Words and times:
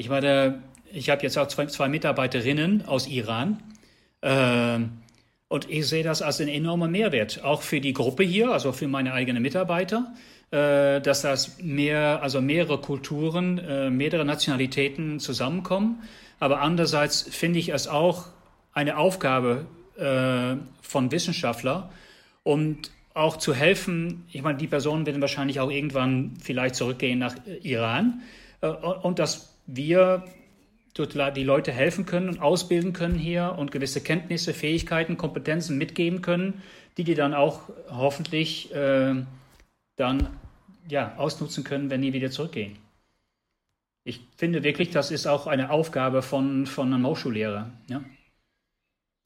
Ich 0.00 0.08
meine, 0.08 0.62
ich 0.90 1.10
habe 1.10 1.22
jetzt 1.24 1.36
auch 1.36 1.46
zwei, 1.48 1.66
zwei, 1.66 1.86
Mitarbeiterinnen 1.90 2.86
aus 2.86 3.06
Iran. 3.06 3.62
Äh, 4.22 4.78
und 5.48 5.68
ich 5.68 5.86
sehe 5.88 6.02
das 6.02 6.22
als 6.22 6.40
einen 6.40 6.48
enormen 6.48 6.90
Mehrwert, 6.90 7.44
auch 7.44 7.60
für 7.60 7.82
die 7.82 7.92
Gruppe 7.92 8.22
hier, 8.22 8.50
also 8.50 8.72
für 8.72 8.88
meine 8.88 9.12
eigenen 9.12 9.42
Mitarbeiter, 9.42 10.14
äh, 10.52 11.02
dass 11.02 11.20
das 11.20 11.58
mehr, 11.60 12.22
also 12.22 12.40
mehrere 12.40 12.80
Kulturen, 12.80 13.58
äh, 13.58 13.90
mehrere 13.90 14.24
Nationalitäten 14.24 15.20
zusammenkommen. 15.20 16.02
Aber 16.38 16.62
andererseits 16.62 17.20
finde 17.20 17.58
ich 17.58 17.68
es 17.68 17.86
auch 17.86 18.28
eine 18.72 18.96
Aufgabe 18.96 19.66
äh, 19.98 20.56
von 20.80 21.12
Wissenschaftlern, 21.12 21.90
und 22.42 22.90
auch 23.12 23.36
zu 23.36 23.52
helfen. 23.52 24.24
Ich 24.32 24.40
meine, 24.40 24.56
die 24.56 24.66
Personen 24.66 25.04
werden 25.04 25.20
wahrscheinlich 25.20 25.60
auch 25.60 25.70
irgendwann 25.70 26.38
vielleicht 26.42 26.74
zurückgehen 26.74 27.18
nach 27.18 27.34
Iran 27.60 28.22
äh, 28.62 28.68
und 28.68 29.18
dass 29.18 29.50
wir 29.76 30.24
die 30.96 31.44
Leute 31.44 31.72
helfen 31.72 32.04
können 32.04 32.28
und 32.28 32.40
ausbilden 32.40 32.92
können 32.92 33.18
hier 33.18 33.54
und 33.56 33.70
gewisse 33.70 34.02
Kenntnisse, 34.02 34.52
Fähigkeiten, 34.52 35.16
Kompetenzen 35.16 35.78
mitgeben 35.78 36.20
können, 36.20 36.62
die 36.96 37.04
die 37.04 37.14
dann 37.14 37.32
auch 37.32 37.70
hoffentlich 37.88 38.74
äh, 38.74 39.14
dann 39.96 40.28
ja, 40.88 41.14
ausnutzen 41.16 41.64
können, 41.64 41.90
wenn 41.90 42.02
die 42.02 42.12
wieder 42.12 42.30
zurückgehen. 42.30 42.76
Ich 44.04 44.20
finde 44.36 44.64
wirklich, 44.64 44.90
das 44.90 45.10
ist 45.10 45.26
auch 45.26 45.46
eine 45.46 45.70
Aufgabe 45.70 46.22
von, 46.22 46.66
von 46.66 46.92
einem 46.92 47.06
Hochschullehrer. 47.06 47.70
Ja. 47.88 48.02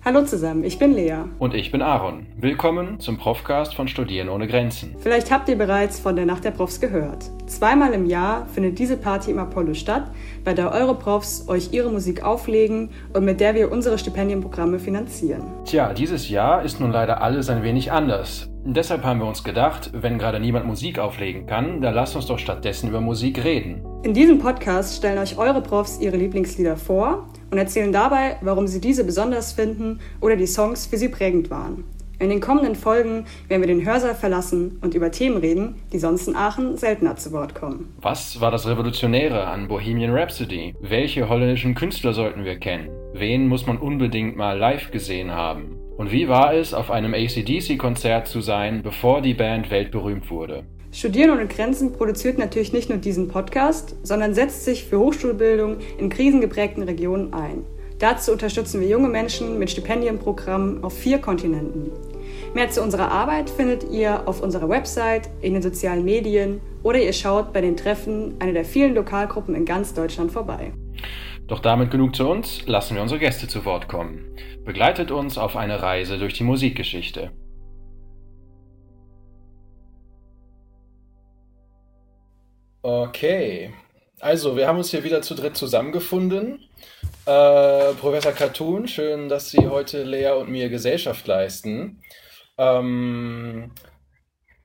Hallo 0.05 0.23
zusammen, 0.23 0.65
ich 0.65 0.79
bin 0.79 0.93
Lea. 0.93 1.25
Und 1.39 1.55
ich 1.55 1.73
bin 1.73 1.81
Aaron. 1.81 2.27
Willkommen 2.37 3.01
zum 3.01 3.17
Profcast 3.17 3.75
von 3.75 3.89
Studieren 3.89 4.29
ohne 4.29 4.47
Grenzen. 4.47 4.95
Vielleicht 4.99 5.31
habt 5.31 5.49
ihr 5.49 5.57
bereits 5.57 5.99
von 5.99 6.15
der 6.15 6.27
Nacht 6.27 6.45
der 6.45 6.51
Profs 6.51 6.79
gehört. 6.79 7.31
Zweimal 7.47 7.95
im 7.95 8.05
Jahr 8.05 8.45
findet 8.49 8.79
diese 8.79 8.99
Party 8.99 9.31
im 9.31 9.39
Apollo 9.39 9.73
statt, 9.73 10.11
bei 10.45 10.53
der 10.53 10.73
eure 10.73 10.95
Profs 10.95 11.49
euch 11.49 11.73
ihre 11.73 11.91
Musik 11.91 12.23
auflegen 12.23 12.91
und 13.15 13.25
mit 13.25 13.41
der 13.41 13.55
wir 13.55 13.73
unsere 13.73 13.97
Stipendienprogramme 13.97 14.79
finanzieren. 14.79 15.43
Tja, 15.65 15.95
dieses 15.95 16.29
Jahr 16.29 16.63
ist 16.63 16.81
nun 16.81 16.93
leider 16.93 17.23
alles 17.23 17.49
ein 17.49 17.63
wenig 17.63 17.91
anders. 17.91 18.51
Deshalb 18.67 19.05
haben 19.05 19.21
wir 19.21 19.27
uns 19.27 19.45
gedacht, 19.45 19.91
wenn 19.93 20.19
gerade 20.19 20.41
niemand 20.41 20.65
Musik 20.65 20.99
auflegen 20.99 21.47
kann, 21.47 21.83
dann 21.83 21.95
lasst 21.95 22.17
uns 22.17 22.27
doch 22.27 22.39
stattdessen 22.39 22.89
über 22.89 23.03
Musik 23.03 23.45
reden. 23.45 23.85
In 24.03 24.15
diesem 24.15 24.39
Podcast 24.39 24.97
stellen 24.97 25.19
euch 25.19 25.37
eure 25.37 25.61
Profs 25.61 25.99
ihre 26.01 26.17
Lieblingslieder 26.17 26.79
vor 26.79 27.29
und 27.51 27.59
erzählen 27.59 27.93
dabei, 27.93 28.39
warum 28.41 28.67
sie 28.67 28.81
diese 28.81 29.05
besonders 29.05 29.53
finden 29.53 30.01
oder 30.23 30.37
die 30.37 30.47
Songs 30.47 30.87
für 30.87 30.97
sie 30.97 31.11
prägend 31.11 31.51
waren. 31.51 31.85
In 32.19 32.31
den 32.31 32.41
kommenden 32.41 32.75
Folgen 32.75 33.27
werden 33.49 33.61
wir 33.61 33.67
den 33.67 33.85
Hörsaal 33.85 34.15
verlassen 34.15 34.79
und 34.81 34.95
über 34.95 35.11
Themen 35.11 35.37
reden, 35.37 35.75
die 35.93 35.99
sonst 35.99 36.27
in 36.27 36.35
Aachen 36.35 36.79
seltener 36.79 37.17
zu 37.17 37.33
Wort 37.33 37.55
kommen. 37.55 37.93
Was 38.01 38.41
war 38.41 38.51
das 38.51 38.67
Revolutionäre 38.67 39.47
an 39.47 39.69
Bohemian 39.69 40.15
Rhapsody? 40.15 40.75
Welche 40.81 41.29
holländischen 41.29 41.75
Künstler 41.75 42.15
sollten 42.15 42.45
wir 42.45 42.57
kennen? 42.57 42.89
Wen 43.13 43.47
muss 43.47 43.67
man 43.67 43.77
unbedingt 43.77 44.37
mal 44.37 44.57
live 44.57 44.91
gesehen 44.91 45.33
haben? 45.33 45.84
Und 45.97 46.11
wie 46.11 46.29
war 46.29 46.53
es, 46.55 46.75
auf 46.75 46.91
einem 46.91 47.15
ACDC-Konzert 47.15 48.27
zu 48.27 48.41
sein, 48.41 48.83
bevor 48.83 49.21
die 49.21 49.35
Band 49.35 49.71
weltberühmt 49.71 50.29
wurde? 50.29 50.65
Studieren 50.91 51.31
ohne 51.31 51.47
Grenzen 51.47 51.93
produziert 51.93 52.37
natürlich 52.37 52.73
nicht 52.73 52.89
nur 52.89 52.99
diesen 52.99 53.29
Podcast, 53.29 53.95
sondern 54.03 54.35
setzt 54.35 54.65
sich 54.65 54.85
für 54.85 54.99
Hochschulbildung 54.99 55.77
in 55.99 56.09
krisengeprägten 56.09 56.83
Regionen 56.83 57.33
ein. 57.33 57.65
Dazu 58.01 58.33
unterstützen 58.33 58.81
wir 58.81 58.89
junge 58.89 59.09
Menschen 59.09 59.59
mit 59.59 59.71
Stipendienprogrammen 59.71 60.83
auf 60.83 60.99
vier 60.99 61.19
Kontinenten. 61.19 61.93
Mehr 62.55 62.71
zu 62.71 62.83
unserer 62.83 63.11
Arbeit 63.13 63.49
findet 63.49 63.91
ihr 63.91 64.27
auf 64.29 64.41
unserer 64.41 64.69
Website, 64.69 65.31
in 65.43 65.55
den 65.55 65.63
sozialen 65.63 66.05
Medien 66.05 66.61
oder 66.83 66.99
ihr 67.01 67.13
schaut 67.13 67.53
bei 67.53 67.61
den 67.61 67.77
Treffen 67.77 68.35
einer 68.41 68.53
der 68.53 68.65
vielen 68.65 68.95
Lokalgruppen 68.95 69.55
in 69.55 69.65
ganz 69.65 69.95
Deutschland 69.95 70.33
vorbei. 70.33 70.73
Doch 71.47 71.61
damit 71.61 71.91
genug 71.91 72.17
zu 72.17 72.29
uns, 72.29 72.67
lassen 72.67 72.95
wir 72.95 73.03
unsere 73.03 73.21
Gäste 73.21 73.47
zu 73.47 73.65
Wort 73.65 73.87
kommen. 73.87 74.35
Begleitet 74.65 75.11
uns 75.11 75.37
auf 75.37 75.57
eine 75.57 75.83
Reise 75.83 76.19
durch 76.19 76.35
die 76.35 76.45
Musikgeschichte. 76.45 77.33
Okay, 82.81 83.73
also 84.21 84.57
wir 84.57 84.69
haben 84.69 84.79
uns 84.79 84.91
hier 84.91 85.05
wieder 85.05 85.23
zu 85.23 85.35
dritt 85.35 85.57
zusammengefunden. 85.57 86.61
Äh, 87.27 87.93
Professor 87.95 88.33
Cartoon, 88.33 88.89
schön, 88.89 89.29
dass 89.29 89.51
Sie 89.51 89.69
heute 89.69 90.03
Lea 90.03 90.33
und 90.33 90.51
mir 90.51 90.69
Gesellschaft 90.69 91.27
leisten. 91.27 92.03
Ähm, 92.59 93.71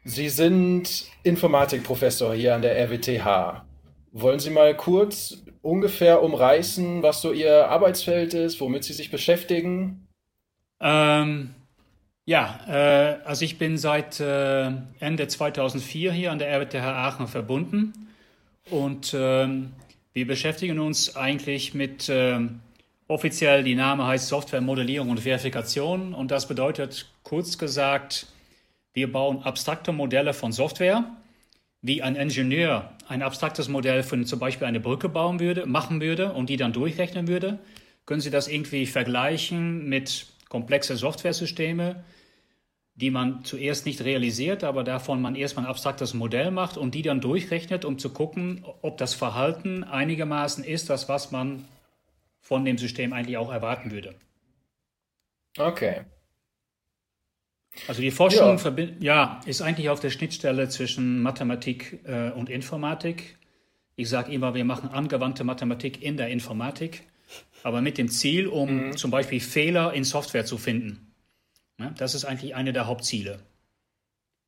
Sie 0.04 0.30
sind 0.30 1.06
Informatikprofessor 1.24 2.34
hier 2.34 2.56
an 2.56 2.62
der 2.62 2.78
RWTH. 2.78 3.69
Wollen 4.12 4.40
Sie 4.40 4.50
mal 4.50 4.76
kurz 4.76 5.44
ungefähr 5.62 6.24
umreißen, 6.24 7.04
was 7.04 7.22
so 7.22 7.32
Ihr 7.32 7.68
Arbeitsfeld 7.68 8.34
ist, 8.34 8.60
womit 8.60 8.84
Sie 8.84 8.94
sich 8.94 9.12
beschäftigen? 9.12 10.08
Ähm, 10.80 11.54
ja, 12.26 12.60
äh, 12.68 13.26
also 13.26 13.44
ich 13.46 13.58
bin 13.58 13.78
seit 13.78 14.20
äh, 14.20 14.72
Ende 15.00 15.28
2004 15.28 16.12
hier 16.12 16.32
an 16.32 16.40
der 16.40 16.50
RWTH 16.50 16.76
Aachen 16.76 17.28
verbunden. 17.28 17.94
Und 18.70 19.16
ähm, 19.18 19.74
wir 20.14 20.28
beschäftigen 20.28 20.80
uns 20.80 21.16
eigentlich 21.16 21.74
mit, 21.74 22.10
ähm, 22.10 22.60
offiziell 23.08 23.64
die 23.64 23.76
Name 23.76 24.06
heißt 24.06 24.28
Softwaremodellierung 24.28 25.10
und 25.10 25.22
Verifikation. 25.22 26.14
Und 26.14 26.32
das 26.32 26.48
bedeutet 26.48 27.12
kurz 27.24 27.58
gesagt, 27.58 28.28
wir 28.94 29.12
bauen 29.12 29.44
abstrakte 29.44 29.92
Modelle 29.92 30.34
von 30.34 30.52
Software, 30.52 31.06
wie 31.82 32.02
ein 32.02 32.16
Ingenieur 32.16 32.92
ein 33.08 33.22
abstraktes 33.22 33.70
Modell 33.70 34.04
für 34.04 34.24
zum 34.24 34.40
Beispiel 34.40 34.68
eine 34.68 34.80
Brücke 34.80 35.10
bauen 35.10 35.40
würde, 35.40 35.66
machen 35.66 36.02
würde 36.02 36.34
und 36.34 36.50
die 36.50 36.58
dann 36.58 36.74
durchrechnen 36.74 37.28
würde. 37.28 37.60
Können 38.06 38.22
Sie 38.22 38.32
das 38.32 38.48
irgendwie 38.48 38.86
vergleichen 38.86 39.88
mit 39.88 40.28
komplexen 40.50 40.98
Softwaresystemen? 40.98 41.96
die 43.00 43.12
man 43.12 43.46
zuerst 43.46 43.86
nicht 43.86 44.04
realisiert, 44.04 44.66
aber 44.66 44.84
davon 44.84 45.22
man 45.22 45.36
erstmal 45.36 45.66
ein 45.66 45.70
abstraktes 45.70 46.14
Modell 46.14 46.52
macht 46.52 46.76
und 46.76 46.96
die 46.96 47.02
dann 47.02 47.22
durchrechnet, 47.22 47.86
um 47.86 47.98
zu 47.98 48.10
gucken, 48.12 48.66
ob 48.82 48.98
das 48.98 49.14
Verhalten 49.14 49.86
einigermaßen 49.86 50.66
ist, 50.66 50.90
das 50.90 51.08
was 51.08 51.32
man 51.32 51.64
von 52.42 52.66
dem 52.66 52.78
System 52.78 53.14
eigentlich 53.14 53.38
auch 53.38 53.54
erwarten 53.54 53.92
würde. 53.92 54.16
Okay. 55.58 56.02
Also 57.88 58.02
die 58.02 58.12
Forschung 58.12 58.58
ja. 58.58 58.86
ja 59.00 59.42
ist 59.46 59.62
eigentlich 59.62 59.90
auf 59.90 60.00
der 60.00 60.10
Schnittstelle 60.10 60.70
zwischen 60.70 61.22
Mathematik 61.22 62.00
äh, 62.06 62.32
und 62.32 62.50
Informatik. 62.50 63.38
Ich 63.96 64.10
sage 64.10 64.32
immer, 64.32 64.54
wir 64.54 64.66
machen 64.66 64.90
angewandte 64.90 65.44
Mathematik 65.44 66.02
in 66.02 66.18
der 66.18 66.30
Informatik, 66.30 67.04
aber 67.64 67.82
mit 67.82 67.98
dem 67.98 68.10
Ziel, 68.10 68.48
um 68.48 68.88
mhm. 68.88 68.98
zum 68.98 69.12
Beispiel 69.12 69.40
Fehler 69.40 69.94
in 69.94 70.04
Software 70.04 70.46
zu 70.46 70.58
finden. 70.58 71.14
Ne? 71.78 71.94
Das 71.98 72.16
ist 72.16 72.26
eigentlich 72.26 72.56
eine 72.56 72.74
der 72.74 72.88
Hauptziele. 72.88 73.40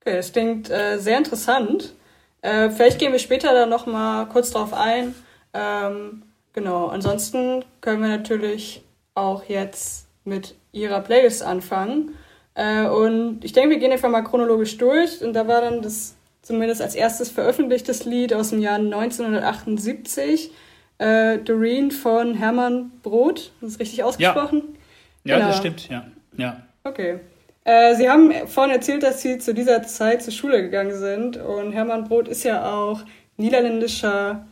Okay, 0.01 0.15
das 0.15 0.31
klingt 0.31 0.69
äh, 0.69 0.97
sehr 0.97 1.17
interessant. 1.17 1.93
Äh, 2.41 2.69
vielleicht 2.69 2.99
gehen 2.99 3.11
wir 3.11 3.19
später 3.19 3.53
da 3.53 3.65
noch 3.65 3.85
mal 3.85 4.25
kurz 4.25 4.51
drauf 4.51 4.73
ein. 4.73 5.13
Ähm, 5.53 6.23
genau, 6.53 6.87
ansonsten 6.87 7.63
können 7.81 8.01
wir 8.01 8.09
natürlich 8.09 8.81
auch 9.15 9.43
jetzt 9.45 10.07
mit 10.23 10.55
Ihrer 10.71 11.01
Playlist 11.01 11.43
anfangen. 11.43 12.15
Äh, 12.55 12.85
und 12.85 13.43
ich 13.43 13.53
denke, 13.53 13.71
wir 13.71 13.79
gehen 13.79 13.91
einfach 13.91 14.09
mal 14.09 14.21
chronologisch 14.21 14.77
durch. 14.77 15.21
Und 15.21 15.33
da 15.33 15.47
war 15.47 15.61
dann 15.61 15.81
das 15.81 16.15
zumindest 16.41 16.81
als 16.81 16.95
erstes 16.95 17.29
veröffentlichtes 17.29 18.05
Lied 18.05 18.33
aus 18.33 18.49
dem 18.49 18.59
Jahr 18.59 18.75
1978, 18.75 20.51
äh, 20.97 21.37
Doreen 21.39 21.91
von 21.91 22.33
Hermann 22.33 22.91
Brot. 23.03 23.51
Das 23.61 23.71
ist 23.71 23.79
richtig 23.79 24.03
ausgesprochen? 24.03 24.77
Ja, 25.23 25.31
ja 25.31 25.35
genau. 25.37 25.47
das 25.49 25.57
stimmt, 25.57 25.89
ja. 25.89 26.05
ja. 26.37 26.61
Okay. 26.83 27.19
Äh, 27.63 27.95
Sie 27.95 28.09
haben 28.09 28.33
vorhin 28.47 28.73
erzählt, 28.73 29.03
dass 29.03 29.21
Sie 29.21 29.37
zu 29.37 29.53
dieser 29.53 29.83
Zeit 29.83 30.23
zur 30.23 30.33
Schule 30.33 30.61
gegangen 30.61 30.97
sind 30.97 31.37
und 31.37 31.73
Hermann 31.73 32.05
Brot 32.05 32.27
ist 32.27 32.43
ja 32.43 32.71
auch 32.73 33.01
niederländischer 33.37 34.47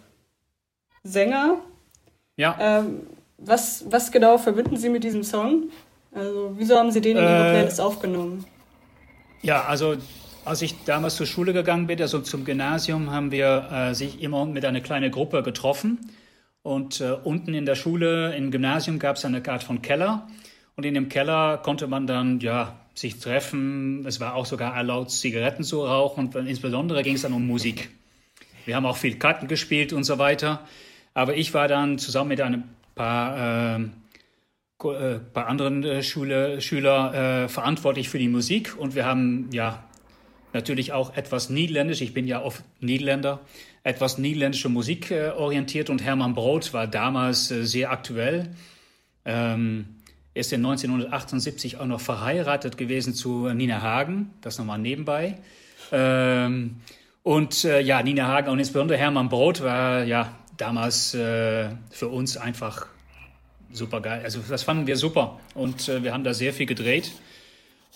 Sänger. 1.04 1.58
Ja. 2.36 2.56
Ähm, 2.60 3.08
was, 3.38 3.86
was 3.90 4.12
genau 4.12 4.38
verbinden 4.38 4.78
Sie 4.78 4.90
mit 4.90 5.04
diesem 5.04 5.24
Song? 5.24 5.70
Also, 6.12 6.54
wieso 6.58 6.76
haben 6.76 6.92
Sie 6.92 7.02
den 7.02 7.18
in 7.18 7.24
Ihre 7.24 7.48
äh, 7.48 7.52
Playlist 7.52 7.82
aufgenommen? 7.82 8.46
Ja, 9.42 9.64
also 9.66 9.96
als 10.46 10.62
ich 10.62 10.84
damals 10.86 11.16
zur 11.16 11.26
Schule 11.26 11.54
gegangen 11.54 11.88
bin, 11.88 12.02
also 12.02 12.20
zum 12.20 12.46
Gymnasium, 12.46 13.12
haben 13.12 13.32
wir 13.32 13.70
äh, 13.72 13.94
sich 13.94 14.22
immer 14.22 14.46
mit 14.46 14.66
einer 14.66 14.82
kleinen 14.82 15.12
Gruppe 15.12 15.44
getroffen. 15.44 16.00
Und 16.62 17.02
äh, 17.02 17.12
unten 17.24 17.54
in 17.54 17.66
der 17.66 17.76
Schule, 17.76 18.36
im 18.36 18.52
Gymnasium, 18.52 19.00
gab 19.00 19.16
es 19.16 19.26
eine 19.26 19.48
Art 19.48 19.64
von 19.64 19.82
Keller. 19.82 20.28
Und 20.76 20.86
in 20.86 20.94
dem 20.94 21.10
Keller 21.10 21.58
konnte 21.58 21.88
man 21.88 22.08
dann 22.08 22.40
ja 22.40 22.76
sich 22.96 23.20
treffen. 23.20 24.06
Es 24.06 24.20
war 24.20 24.36
auch 24.36 24.46
sogar 24.46 24.76
erlaubt, 24.76 25.12
Zigaretten 25.12 25.64
zu 25.64 25.86
rauchen. 25.86 26.28
Und 26.34 26.48
insbesondere 26.48 27.04
ging 27.04 27.16
es 27.16 27.22
dann 27.22 27.34
um 27.34 27.46
Musik. 27.46 27.90
Wir 28.66 28.76
haben 28.76 28.86
auch 28.86 28.98
viel 28.98 29.18
Karten 29.18 29.48
gespielt 29.48 29.94
und 29.94 30.04
so 30.04 30.18
weiter. 30.20 30.62
Aber 31.14 31.36
ich 31.36 31.54
war 31.54 31.68
dann 31.68 31.98
zusammen 31.98 32.30
mit 32.30 32.42
ein 32.42 32.64
paar, 32.96 33.78
äh, 33.78 33.86
paar 34.80 35.48
anderen 35.48 35.84
äh, 35.84 36.02
Schule, 36.04 36.62
Schüler 36.62 37.44
äh, 37.44 37.50
verantwortlich 37.50 38.10
für 38.10 38.18
die 38.18 38.30
Musik. 38.30 38.76
Und 38.78 38.96
wir 38.96 39.06
haben 39.06 39.50
ja 39.52 39.84
natürlich 40.54 40.94
auch 40.94 41.16
etwas 41.16 41.50
niederländisch. 41.50 42.02
Ich 42.02 42.14
bin 42.14 42.26
ja 42.26 42.42
oft 42.42 42.64
Niederländer, 42.80 43.42
etwas 43.84 44.18
niederländische 44.18 44.70
Musik 44.70 45.12
äh, 45.12 45.30
orientiert 45.30 45.90
und 45.90 46.04
Hermann 46.04 46.34
Broth 46.34 46.74
war 46.74 46.88
damals 46.88 47.52
äh, 47.52 47.66
sehr 47.66 47.92
aktuell. 47.92 48.56
Ähm, 49.26 49.96
ist 50.34 50.54
in 50.54 50.66
1978 50.66 51.78
auch 51.78 51.86
noch 51.86 52.00
verheiratet 52.00 52.78
gewesen 52.78 53.14
zu 53.14 53.50
Nina 53.50 53.82
Hagen, 53.82 54.32
das 54.42 54.58
nochmal 54.58 54.80
nebenbei. 54.80 55.38
Ähm, 55.92 56.78
und 57.24 57.66
äh, 57.66 57.82
ja, 57.82 58.02
Nina 58.02 58.28
Hagen 58.28 58.50
und 58.50 58.60
insbesondere 58.60 58.98
Hermann 58.98 59.28
Broth 59.28 59.62
war 59.62 60.04
ja 60.04 60.34
damals 60.56 61.14
äh, 61.14 61.70
für 61.90 62.08
uns 62.08 62.38
einfach 62.38 62.88
super 63.72 64.02
geil. 64.02 64.22
Also 64.24 64.40
das 64.48 64.64
fanden 64.64 64.88
wir 64.88 64.98
super 64.98 65.40
und 65.54 65.88
äh, 65.90 66.04
wir 66.04 66.14
haben 66.14 66.24
da 66.24 66.34
sehr 66.34 66.54
viel 66.54 66.66
gedreht. 66.66 67.12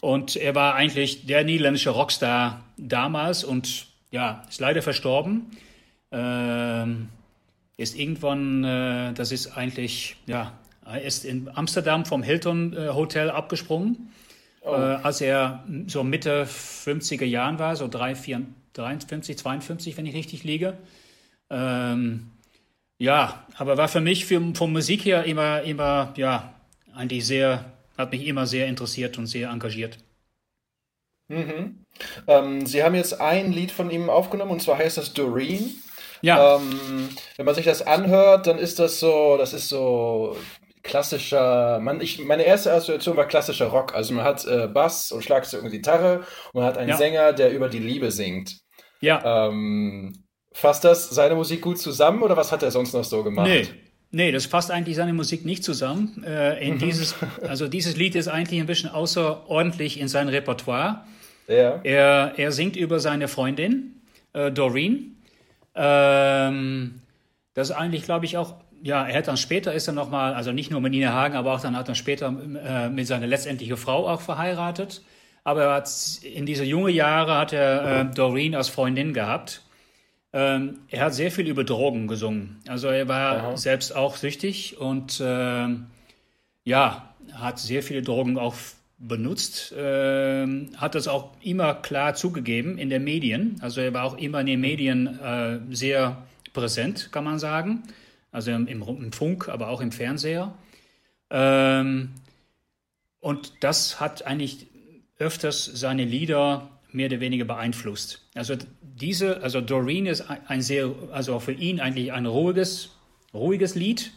Und 0.01 0.35
er 0.35 0.53
war 0.53 0.75
eigentlich 0.75 1.25
der 1.25 1.43
niederländische 1.43 1.91
Rockstar 1.91 2.63
damals 2.77 3.43
und 3.43 3.87
ja, 4.11 4.43
ist 4.49 4.59
leider 4.59 4.81
verstorben. 4.81 5.51
Ähm, 6.11 7.09
ist 7.77 7.97
irgendwann, 7.97 8.63
äh, 8.63 9.13
das 9.13 9.31
ist 9.31 9.57
eigentlich, 9.57 10.17
ja, 10.27 10.53
er 10.85 11.01
ist 11.01 11.25
in 11.25 11.49
Amsterdam 11.53 12.05
vom 12.05 12.21
Hilton 12.21 12.73
äh, 12.73 12.89
Hotel 12.89 13.29
abgesprungen, 13.29 14.11
oh. 14.61 14.73
äh, 14.73 14.75
als 14.75 15.21
er 15.21 15.63
so 15.87 16.03
Mitte 16.03 16.45
50er 16.45 17.25
Jahren 17.25 17.57
war, 17.57 17.75
so 17.75 17.87
3, 17.87 18.15
4, 18.15 18.41
53, 18.73 19.37
52, 19.37 19.97
wenn 19.97 20.05
ich 20.05 20.15
richtig 20.15 20.43
liege. 20.43 20.77
Ähm, 21.49 22.31
ja, 23.03 23.45
aber 23.57 23.77
war 23.77 23.89
für 23.89 24.00
mich 24.00 24.25
für, 24.25 24.41
von 24.55 24.71
Musik 24.71 25.03
her 25.03 25.25
immer, 25.25 25.61
immer, 25.63 26.13
ja, 26.15 26.53
eigentlich 26.95 27.27
sehr, 27.27 27.65
hat 27.97 28.13
mich 28.13 28.25
immer 28.25 28.47
sehr 28.47 28.67
interessiert 28.67 29.17
und 29.17 29.25
sehr 29.25 29.50
engagiert. 29.50 29.97
Mhm. 31.27 31.83
Ähm, 32.27 32.65
Sie 32.65 32.81
haben 32.81 32.95
jetzt 32.95 33.19
ein 33.19 33.51
Lied 33.51 33.71
von 33.71 33.91
ihm 33.91 34.09
aufgenommen 34.09 34.51
und 34.51 34.61
zwar 34.61 34.77
heißt 34.77 34.97
das 34.97 35.11
Doreen. 35.11 35.75
Ja. 36.21 36.55
Ähm, 36.55 37.09
wenn 37.35 37.45
man 37.45 37.55
sich 37.55 37.65
das 37.65 37.81
anhört, 37.81 38.47
dann 38.47 38.57
ist 38.57 38.79
das 38.79 39.01
so, 39.01 39.35
das 39.38 39.51
ist 39.51 39.67
so 39.67 40.38
klassischer, 40.81 41.81
man, 41.81 41.99
ich, 41.99 42.19
meine 42.19 42.44
erste 42.44 42.71
Assoziation 42.71 43.17
war 43.17 43.27
klassischer 43.27 43.67
Rock. 43.67 43.94
Also 43.94 44.13
man 44.13 44.23
hat 44.23 44.45
äh, 44.45 44.67
Bass 44.67 45.11
und 45.11 45.25
Schlagzeug 45.25 45.63
und 45.63 45.71
Gitarre 45.71 46.19
und 46.53 46.61
man 46.61 46.63
hat 46.63 46.77
einen 46.77 46.91
ja. 46.91 46.95
Sänger, 46.95 47.33
der 47.33 47.51
über 47.51 47.67
die 47.67 47.79
Liebe 47.79 48.11
singt. 48.11 48.61
Ja. 49.01 49.49
Ähm, 49.49 50.22
fasst 50.53 50.83
das 50.83 51.09
seine 51.09 51.35
Musik 51.35 51.61
gut 51.61 51.79
zusammen 51.79 52.21
oder 52.21 52.38
was 52.38 52.51
hat 52.51 52.63
er 52.63 52.71
sonst 52.71 52.94
noch 52.94 53.03
so 53.03 53.23
gemacht? 53.23 53.47
Nee. 53.47 53.67
Nee, 54.15 54.31
das 54.31 54.45
fasst 54.45 54.69
eigentlich 54.69 54.95
seine 54.95 55.11
Musik 55.11 55.44
nicht 55.44 55.63
zusammen. 55.63 56.23
Äh, 56.23 56.63
in 56.63 56.75
mhm. 56.75 56.79
dieses, 56.79 57.15
also 57.47 57.67
dieses 57.67 57.97
Lied 57.97 58.13
ist 58.13 58.27
eigentlich 58.27 58.59
ein 58.59 58.67
bisschen 58.67 58.91
außerordentlich 58.91 60.00
in 60.00 60.07
seinem 60.07 60.29
Repertoire. 60.29 61.03
Ja. 61.47 61.79
Er, 61.83 62.33
er 62.38 62.51
singt 62.51 62.75
über 62.75 63.00
seine 63.00 63.27
Freundin, 63.27 64.01
äh, 64.33 64.51
Doreen. 64.51 65.15
Ähm, 65.73 67.01
das 67.56 67.71
ist 67.71 67.75
eigentlich, 67.75 68.03
glaube 68.03 68.25
ich, 68.25 68.38
auch 68.38 68.53
ja, 68.83 69.07
er 69.07 69.17
hat 69.17 69.29
dann 69.29 69.38
später 69.38 69.73
ist 69.73 69.88
er 69.88 69.94
nochmal, 69.94 70.33
also 70.33 70.51
nicht 70.51 70.69
nur 70.69 70.81
mit 70.81 70.91
Nina 70.91 71.13
Hagen, 71.13 71.35
aber 71.35 71.53
auch 71.53 71.61
dann 71.61 71.75
hat 71.75 71.88
er 71.88 71.95
später 71.95 72.27
äh, 72.27 72.89
mit 72.89 73.07
seiner 73.07 73.27
letztendlichen 73.27 73.77
Frau 73.77 74.07
auch 74.09 74.19
verheiratet. 74.19 75.01
Aber 75.45 75.63
er 75.63 75.73
hat, 75.75 75.89
in 76.21 76.45
diese 76.45 76.65
jungen 76.65 76.94
Jahre 76.94 77.38
hat 77.38 77.53
er 77.53 78.01
äh, 78.01 78.06
Doreen 78.13 78.56
als 78.56 78.67
Freundin 78.67 79.13
gehabt. 79.13 79.61
Ähm, 80.33 80.80
er 80.89 81.06
hat 81.06 81.13
sehr 81.13 81.31
viel 81.31 81.47
über 81.47 81.63
Drogen 81.63 82.07
gesungen. 82.07 82.59
Also 82.68 82.88
er 82.88 83.07
war 83.07 83.38
Aha. 83.38 83.57
selbst 83.57 83.95
auch 83.95 84.18
süchtig 84.18 84.77
und 84.80 85.19
äh, 85.19 85.68
ja, 86.65 87.13
hat 87.33 87.59
sehr 87.59 87.83
viele 87.83 88.01
Drogen 88.01 88.38
auch 88.38 88.56
benutzt, 88.97 89.71
äh, 89.74 90.47
hat 90.77 90.95
das 90.95 91.07
auch 91.07 91.31
immer 91.41 91.75
klar 91.75 92.15
zugegeben 92.15 92.77
in 92.77 92.89
den 92.89 93.03
Medien. 93.03 93.57
Also 93.62 93.81
er 93.81 93.94
war 93.94 94.06
auch 94.06 94.18
immer 94.18 94.39
in 94.41 94.47
den 94.47 94.62
Medien 94.62 95.19
äh, 95.19 95.59
sehr 95.71 96.24
präsent, 96.53 97.12
kann 97.12 97.24
man 97.24 97.38
sagen 97.39 97.83
also 98.33 98.51
im, 98.51 98.68
im 98.68 99.12
Funk, 99.13 99.47
aber 99.47 99.69
auch 99.69 99.80
im 99.80 99.94
Fernseher. 99.94 100.53
Ähm, 101.30 102.15
und 103.19 103.53
das 103.62 104.01
hat 104.01 104.25
eigentlich 104.25 104.68
öfters 105.18 105.63
seine 105.65 106.03
Lieder 106.03 106.69
mehr 106.91 107.07
oder 107.07 107.21
weniger 107.21 107.45
beeinflusst. 107.45 108.27
Also 108.33 108.56
diese, 108.95 109.42
also 109.42 109.62
Doreen 109.62 110.06
ist 110.06 110.25
ein 110.48 110.62
sehr, 110.62 110.92
also 111.12 111.40
für 111.40 111.51
ihn 111.51 111.80
eigentlich 111.80 112.13
ein 112.13 112.25
ruhiges, 112.25 112.92
ruhiges 113.34 113.75
Lied. 113.75 114.12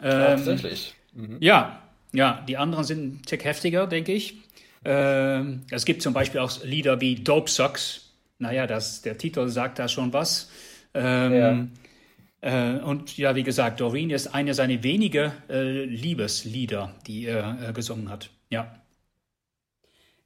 Ähm, 0.00 0.10
Tatsächlich. 0.10 0.94
Mhm. 1.14 1.36
Ja, 1.40 1.82
ja, 2.12 2.44
die 2.46 2.56
anderen 2.56 2.84
sind 2.84 3.04
ein 3.04 3.22
Tick 3.22 3.44
heftiger, 3.44 3.86
denke 3.86 4.12
ich. 4.12 4.36
Ähm, 4.84 5.62
es 5.70 5.84
gibt 5.84 6.02
zum 6.02 6.12
Beispiel 6.12 6.40
auch 6.40 6.62
Lieder 6.64 7.00
wie 7.00 7.16
Dope 7.16 7.50
Socks. 7.50 8.10
Naja, 8.38 8.66
das, 8.66 9.02
der 9.02 9.16
Titel 9.18 9.48
sagt 9.48 9.78
da 9.78 9.88
schon 9.88 10.12
was. 10.12 10.50
Ähm, 10.94 11.32
ja. 11.32 12.74
Äh, 12.76 12.80
und 12.80 13.16
ja, 13.16 13.36
wie 13.36 13.44
gesagt, 13.44 13.80
Doreen 13.80 14.10
ist 14.10 14.34
eine 14.34 14.52
seiner 14.54 14.82
wenigen 14.82 15.32
äh, 15.48 15.84
Liebeslieder, 15.84 16.94
die 17.06 17.26
er 17.26 17.68
äh, 17.68 17.72
gesungen 17.72 18.10
hat. 18.10 18.30
Ja. 18.50 18.81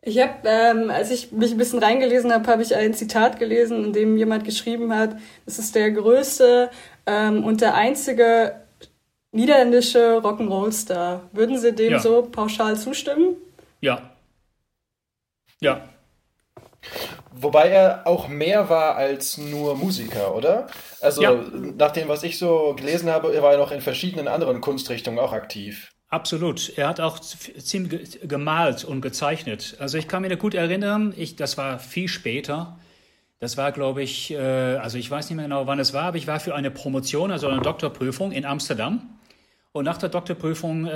Ich 0.07 0.21
habe, 0.21 0.35
ähm, 0.45 0.89
als 0.89 1.11
ich 1.11 1.33
mich 1.33 1.51
ein 1.51 1.59
bisschen 1.59 1.81
reingelesen 1.81 2.33
habe, 2.33 2.47
habe 2.47 2.63
ich 2.63 2.75
ein 2.75 2.95
Zitat 2.95 3.39
gelesen, 3.39 3.87
in 3.87 3.93
dem 3.93 4.17
jemand 4.17 4.45
geschrieben 4.45 4.95
hat, 4.95 5.17
das 5.45 5.59
ist 5.59 5.75
der 5.75 5.91
größte 5.91 6.71
ähm, 7.07 7.45
und 7.45 7.61
der 7.61 7.75
einzige 7.75 8.55
niederländische 9.33 10.19
Rock'n'Roll-Star. 10.19 11.29
Würden 11.33 11.59
Sie 11.59 11.75
dem 11.75 11.93
ja. 11.93 11.99
so 11.99 12.23
pauschal 12.23 12.77
zustimmen? 12.77 13.37
Ja. 13.81 14.11
Ja, 15.61 15.89
Wobei 17.39 17.69
er 17.69 18.07
auch 18.07 18.29
mehr 18.29 18.71
war 18.71 18.97
als 18.97 19.37
nur 19.37 19.77
Musiker, 19.77 20.35
oder? 20.35 20.69
Also 21.03 21.23
ja. 21.23 21.35
nach 21.77 21.91
dem, 21.91 22.09
was 22.09 22.23
ich 22.23 22.39
so 22.39 22.75
gelesen 22.77 23.11
habe, 23.11 23.35
er 23.35 23.43
war 23.43 23.53
ja 23.53 23.59
noch 23.59 23.73
in 23.73 23.83
verschiedenen 23.83 24.27
anderen 24.27 24.63
Kunstrichtungen 24.63 25.19
auch 25.19 25.33
aktiv. 25.33 25.93
Absolut. 26.09 26.77
Er 26.77 26.89
hat 26.89 27.01
auch 27.01 27.19
ziemlich 27.19 28.21
gemalt 28.23 28.85
und 28.85 29.01
gezeichnet. 29.01 29.77
Also 29.81 29.99
ich 29.99 30.07
kann 30.07 30.23
mich 30.23 30.39
gut 30.39 30.55
erinnern, 30.55 31.13
ich, 31.17 31.37
das 31.37 31.59
war 31.59 31.79
viel 31.79 32.09
später. 32.09 32.79
Das 33.39 33.57
war, 33.57 33.73
glaube 33.73 34.03
ich, 34.03 34.31
äh, 34.33 34.39
also 34.39 34.99
ich 34.99 35.11
weiß 35.11 35.29
nicht 35.29 35.37
mehr 35.37 35.45
genau, 35.45 35.67
wann 35.67 35.79
es 35.79 35.93
war, 35.93 36.05
aber 36.05 36.17
ich 36.17 36.27
war 36.27 36.41
für 36.41 36.55
eine 36.55 36.71
Promotion, 36.71 37.31
also 37.31 37.49
eine 37.49 37.61
Doktorprüfung 37.61 38.33
in 38.33 38.47
Amsterdam. 38.47 39.03
Und 39.73 39.85
nach 39.85 39.99
der 39.99 40.09
Doktorprüfung 40.09 40.87
äh, 40.87 40.91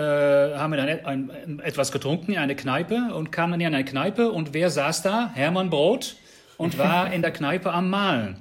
haben 0.57 0.71
wir 0.71 0.79
dann 0.79 0.89
et 0.89 1.05
ein, 1.05 1.61
etwas 1.63 1.93
getrunken 1.93 2.33
in 2.33 2.39
einer 2.39 2.55
Kneipe 2.55 3.13
und 3.15 3.31
kamen 3.31 3.61
in 3.61 3.67
eine 3.67 3.85
Kneipe 3.85 4.31
und 4.31 4.55
wer 4.55 4.71
saß 4.71 5.03
da? 5.03 5.31
Hermann 5.35 5.69
Brot 5.69 6.17
und 6.57 6.79
war 6.79 7.13
in 7.13 7.21
der 7.21 7.31
Kneipe 7.31 7.73
am 7.73 7.91
Malen. 7.91 8.37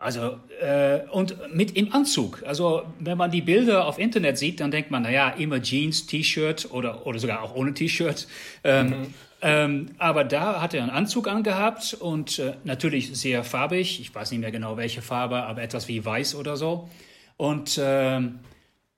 Also, 0.00 0.38
äh, 0.60 1.00
und 1.10 1.52
mit 1.52 1.76
im 1.76 1.92
Anzug. 1.92 2.44
Also, 2.46 2.84
wenn 3.00 3.18
man 3.18 3.32
die 3.32 3.42
Bilder 3.42 3.84
auf 3.84 3.98
Internet 3.98 4.38
sieht, 4.38 4.60
dann 4.60 4.70
denkt 4.70 4.92
man, 4.92 5.02
naja, 5.02 5.30
immer 5.30 5.60
Jeans, 5.60 6.06
T-Shirt 6.06 6.68
oder, 6.70 7.04
oder 7.04 7.18
sogar 7.18 7.42
auch 7.42 7.56
ohne 7.56 7.74
T-Shirt. 7.74 8.28
Ähm, 8.62 8.90
mhm. 8.90 9.14
ähm, 9.42 9.86
aber 9.98 10.22
da 10.22 10.62
hat 10.62 10.72
er 10.72 10.82
einen 10.82 10.92
Anzug 10.92 11.26
angehabt 11.26 11.94
und 11.94 12.38
äh, 12.38 12.54
natürlich 12.62 13.10
sehr 13.18 13.42
farbig. 13.42 14.00
Ich 14.00 14.14
weiß 14.14 14.30
nicht 14.30 14.40
mehr 14.40 14.52
genau 14.52 14.76
welche 14.76 15.02
Farbe, 15.02 15.42
aber 15.42 15.62
etwas 15.62 15.88
wie 15.88 16.04
weiß 16.04 16.36
oder 16.36 16.56
so. 16.56 16.88
Und 17.36 17.80
ähm, 17.82 18.38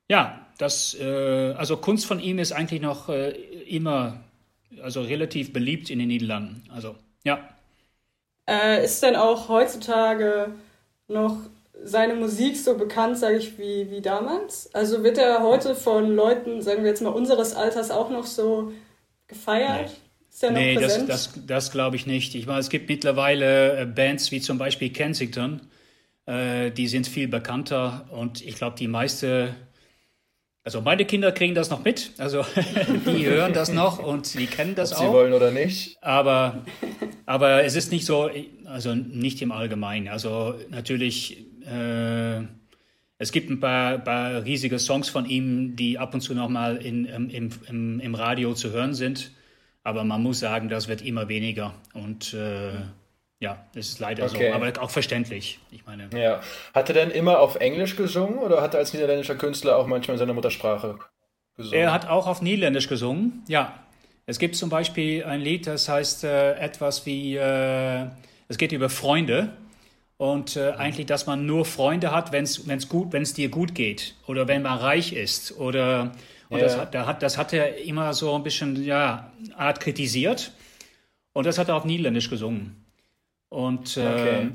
ja, 0.07 0.45
das, 0.59 0.95
äh, 0.99 1.53
also 1.57 1.77
Kunst 1.77 2.05
von 2.05 2.19
ihm 2.19 2.37
ist 2.37 2.51
eigentlich 2.51 2.81
noch 2.81 3.09
äh, 3.09 3.31
immer, 3.67 4.19
also 4.83 5.01
relativ 5.01 5.51
beliebt 5.51 5.89
in 5.89 5.97
den 5.97 6.09
Niederlanden. 6.09 6.63
Also, 6.71 6.95
ja. 7.23 7.39
Äh, 8.47 8.85
ist 8.85 9.01
denn 9.01 9.15
auch 9.15 9.49
heutzutage 9.49 10.51
noch 11.11 11.37
seine 11.83 12.15
Musik 12.15 12.57
so 12.57 12.77
bekannt, 12.77 13.17
sage 13.17 13.37
ich, 13.37 13.57
wie, 13.57 13.89
wie 13.89 14.01
damals? 14.01 14.73
Also 14.73 15.03
wird 15.03 15.17
er 15.17 15.41
heute 15.41 15.75
von 15.75 16.15
Leuten, 16.15 16.61
sagen 16.61 16.83
wir 16.83 16.89
jetzt 16.89 17.01
mal, 17.01 17.09
unseres 17.09 17.55
Alters 17.55 17.91
auch 17.91 18.09
noch 18.09 18.25
so 18.25 18.71
gefeiert? 19.27 19.89
Nee. 19.89 19.95
Ist 20.29 20.43
er 20.43 20.51
noch 20.51 20.59
nee, 20.59 20.75
präsent? 20.75 21.09
das, 21.09 21.33
das, 21.33 21.45
das 21.45 21.71
glaube 21.71 21.95
ich 21.95 22.05
nicht. 22.05 22.35
Ich 22.35 22.45
meine, 22.45 22.59
es 22.59 22.69
gibt 22.69 22.87
mittlerweile 22.87 23.81
äh, 23.81 23.85
Bands 23.85 24.31
wie 24.31 24.39
zum 24.39 24.57
Beispiel 24.57 24.91
Kensington, 24.91 25.61
äh, 26.25 26.71
die 26.71 26.87
sind 26.87 27.07
viel 27.07 27.27
bekannter 27.27 28.07
und 28.11 28.41
ich 28.45 28.55
glaube, 28.55 28.77
die 28.77 28.87
meiste 28.87 29.55
also 30.63 30.81
meine 30.81 31.05
Kinder 31.05 31.31
kriegen 31.31 31.55
das 31.55 31.69
noch 31.69 31.83
mit, 31.83 32.11
also 32.17 32.45
die 33.05 33.25
hören 33.25 33.53
das 33.53 33.71
noch 33.73 33.99
und 33.99 34.37
die 34.37 34.45
kennen 34.45 34.75
das 34.75 34.91
Ob 34.91 34.97
auch. 34.97 35.01
Sie 35.01 35.09
wollen 35.09 35.33
oder 35.33 35.51
nicht. 35.51 35.97
Aber, 36.01 36.65
aber 37.25 37.63
es 37.63 37.75
ist 37.75 37.91
nicht 37.91 38.05
so, 38.05 38.29
also 38.65 38.93
nicht 38.93 39.41
im 39.41 39.51
Allgemeinen. 39.51 40.07
Also 40.07 40.55
natürlich, 40.69 41.45
äh, 41.65 42.41
es 43.17 43.31
gibt 43.31 43.49
ein 43.49 43.59
paar, 43.59 43.97
paar 43.99 44.43
riesige 44.45 44.77
Songs 44.77 45.09
von 45.09 45.25
ihm, 45.25 45.75
die 45.75 45.97
ab 45.97 46.13
und 46.13 46.21
zu 46.21 46.35
nochmal 46.35 46.77
in, 46.77 47.05
im, 47.05 47.29
im, 47.67 47.99
im 47.99 48.15
Radio 48.15 48.53
zu 48.53 48.71
hören 48.71 48.93
sind. 48.93 49.31
Aber 49.83 50.03
man 50.03 50.21
muss 50.21 50.39
sagen, 50.39 50.69
das 50.69 50.87
wird 50.87 51.01
immer 51.01 51.27
weniger. 51.27 51.73
Und 51.93 52.35
äh, 52.35 52.73
ja, 53.41 53.65
das 53.73 53.87
ist 53.87 53.99
leider 53.99 54.23
okay. 54.25 54.51
so, 54.51 54.55
aber 54.55 54.71
auch 54.81 54.91
verständlich. 54.91 55.59
Ich 55.71 55.83
meine. 55.85 56.09
Ja. 56.13 56.41
Hat 56.75 56.89
er 56.89 56.93
denn 56.93 57.09
immer 57.09 57.39
auf 57.39 57.55
Englisch 57.55 57.95
gesungen 57.95 58.37
oder 58.37 58.61
hat 58.61 58.75
er 58.75 58.79
als 58.79 58.93
niederländischer 58.93 59.35
Künstler 59.35 59.77
auch 59.77 59.87
manchmal 59.87 60.13
in 60.15 60.19
seiner 60.19 60.33
Muttersprache 60.33 60.99
gesungen? 61.57 61.77
Er 61.77 61.91
hat 61.91 62.07
auch 62.07 62.27
auf 62.27 62.43
Niederländisch 62.43 62.87
gesungen, 62.87 63.43
ja. 63.47 63.73
Es 64.27 64.37
gibt 64.37 64.55
zum 64.55 64.69
Beispiel 64.69 65.23
ein 65.23 65.41
Lied, 65.41 65.65
das 65.65 65.89
heißt 65.89 66.23
äh, 66.23 66.53
etwas 66.53 67.07
wie 67.07 67.35
äh, 67.35 68.05
es 68.47 68.57
geht 68.57 68.71
über 68.71 68.89
Freunde 68.89 69.49
und 70.17 70.55
äh, 70.55 70.73
eigentlich, 70.73 71.07
dass 71.07 71.25
man 71.25 71.47
nur 71.47 71.65
Freunde 71.65 72.11
hat, 72.11 72.31
wenn 72.31 72.43
es 72.43 72.89
gut, 72.89 73.11
wenn 73.11 73.23
es 73.23 73.33
dir 73.33 73.49
gut 73.49 73.73
geht 73.73 74.13
oder 74.27 74.47
wenn 74.47 74.61
man 74.61 74.77
reich 74.77 75.13
ist 75.13 75.57
oder 75.57 76.11
und 76.49 76.59
ja. 76.59 76.65
das, 76.65 76.77
hat, 76.77 76.93
da 76.93 77.07
hat, 77.07 77.23
das 77.23 77.39
hat 77.39 77.53
er 77.53 77.83
immer 77.83 78.13
so 78.13 78.35
ein 78.35 78.43
bisschen 78.43 78.83
ja 78.83 79.31
Art 79.57 79.79
kritisiert 79.79 80.51
und 81.33 81.47
das 81.47 81.57
hat 81.57 81.69
er 81.69 81.75
auf 81.75 81.85
Niederländisch 81.85 82.29
gesungen 82.29 82.80
und 83.51 83.97
äh, 83.97 83.99
okay. 83.99 84.51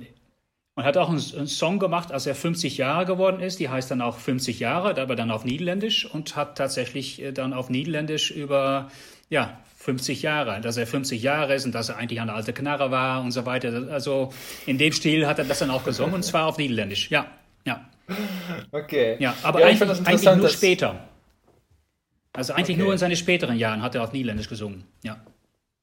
Man 0.75 0.85
hat 0.85 0.97
auch 0.97 1.09
einen, 1.09 1.23
einen, 1.37 1.47
Song 1.47 1.79
gemacht, 1.79 2.13
als 2.13 2.27
er 2.27 2.35
50 2.35 2.77
Jahre 2.79 3.07
geworden 3.07 3.41
ist. 3.41 3.61
Die 3.61 3.69
heißt 3.69 3.91
dann 3.91 4.01
auch 4.01 4.19
50 4.19 4.59
Jahre, 4.59 5.01
aber 5.01 5.17
dann 5.17 5.31
auf 5.31 5.45
Niederländisch 5.45 6.05
und 6.07 6.35
hat 6.35 6.57
tatsächlich 6.57 7.23
äh, 7.23 7.33
dann 7.33 7.53
auf 7.53 7.71
Niederländisch 7.71 8.31
über 8.31 8.91
ja, 9.29 9.59
50 9.77 10.23
Jahre, 10.23 10.61
dass 10.61 10.77
er 10.79 10.87
50 10.87 11.23
Jahre 11.23 11.55
ist 11.55 11.67
und 11.67 11.75
dass 11.75 11.91
er 11.91 11.97
eigentlich 11.97 12.21
eine 12.21 12.33
alte 12.33 12.53
Knarre 12.53 12.91
war 12.91 13.23
und 13.23 13.33
so 13.33 13.45
weiter. 13.45 13.89
Also 13.91 14.33
in 14.67 14.79
dem 14.79 14.93
Stil 14.93 15.27
hat 15.27 15.39
er 15.39 15.45
das 15.45 15.59
dann 15.59 15.71
auch 15.71 15.85
gesungen 15.85 16.15
und 16.15 16.23
zwar 16.23 16.47
auf 16.47 16.57
Niederländisch. 16.57 17.11
Ja, 17.11 17.27
ja. 17.65 17.87
Okay. 18.73 19.17
Ja, 19.19 19.35
aber 19.43 19.61
ja, 19.61 19.67
eigentlich, 19.67 20.07
eigentlich 20.07 20.37
nur 20.37 20.49
später. 20.49 21.01
Also 22.33 22.55
eigentlich 22.55 22.77
okay. 22.77 22.85
nur 22.85 22.93
in 22.93 22.99
seinen 22.99 23.17
späteren 23.17 23.57
Jahren 23.57 23.83
hat 23.83 23.95
er 23.95 24.03
auf 24.03 24.13
Niederländisch 24.13 24.49
gesungen. 24.49 24.85
Ja. 25.03 25.19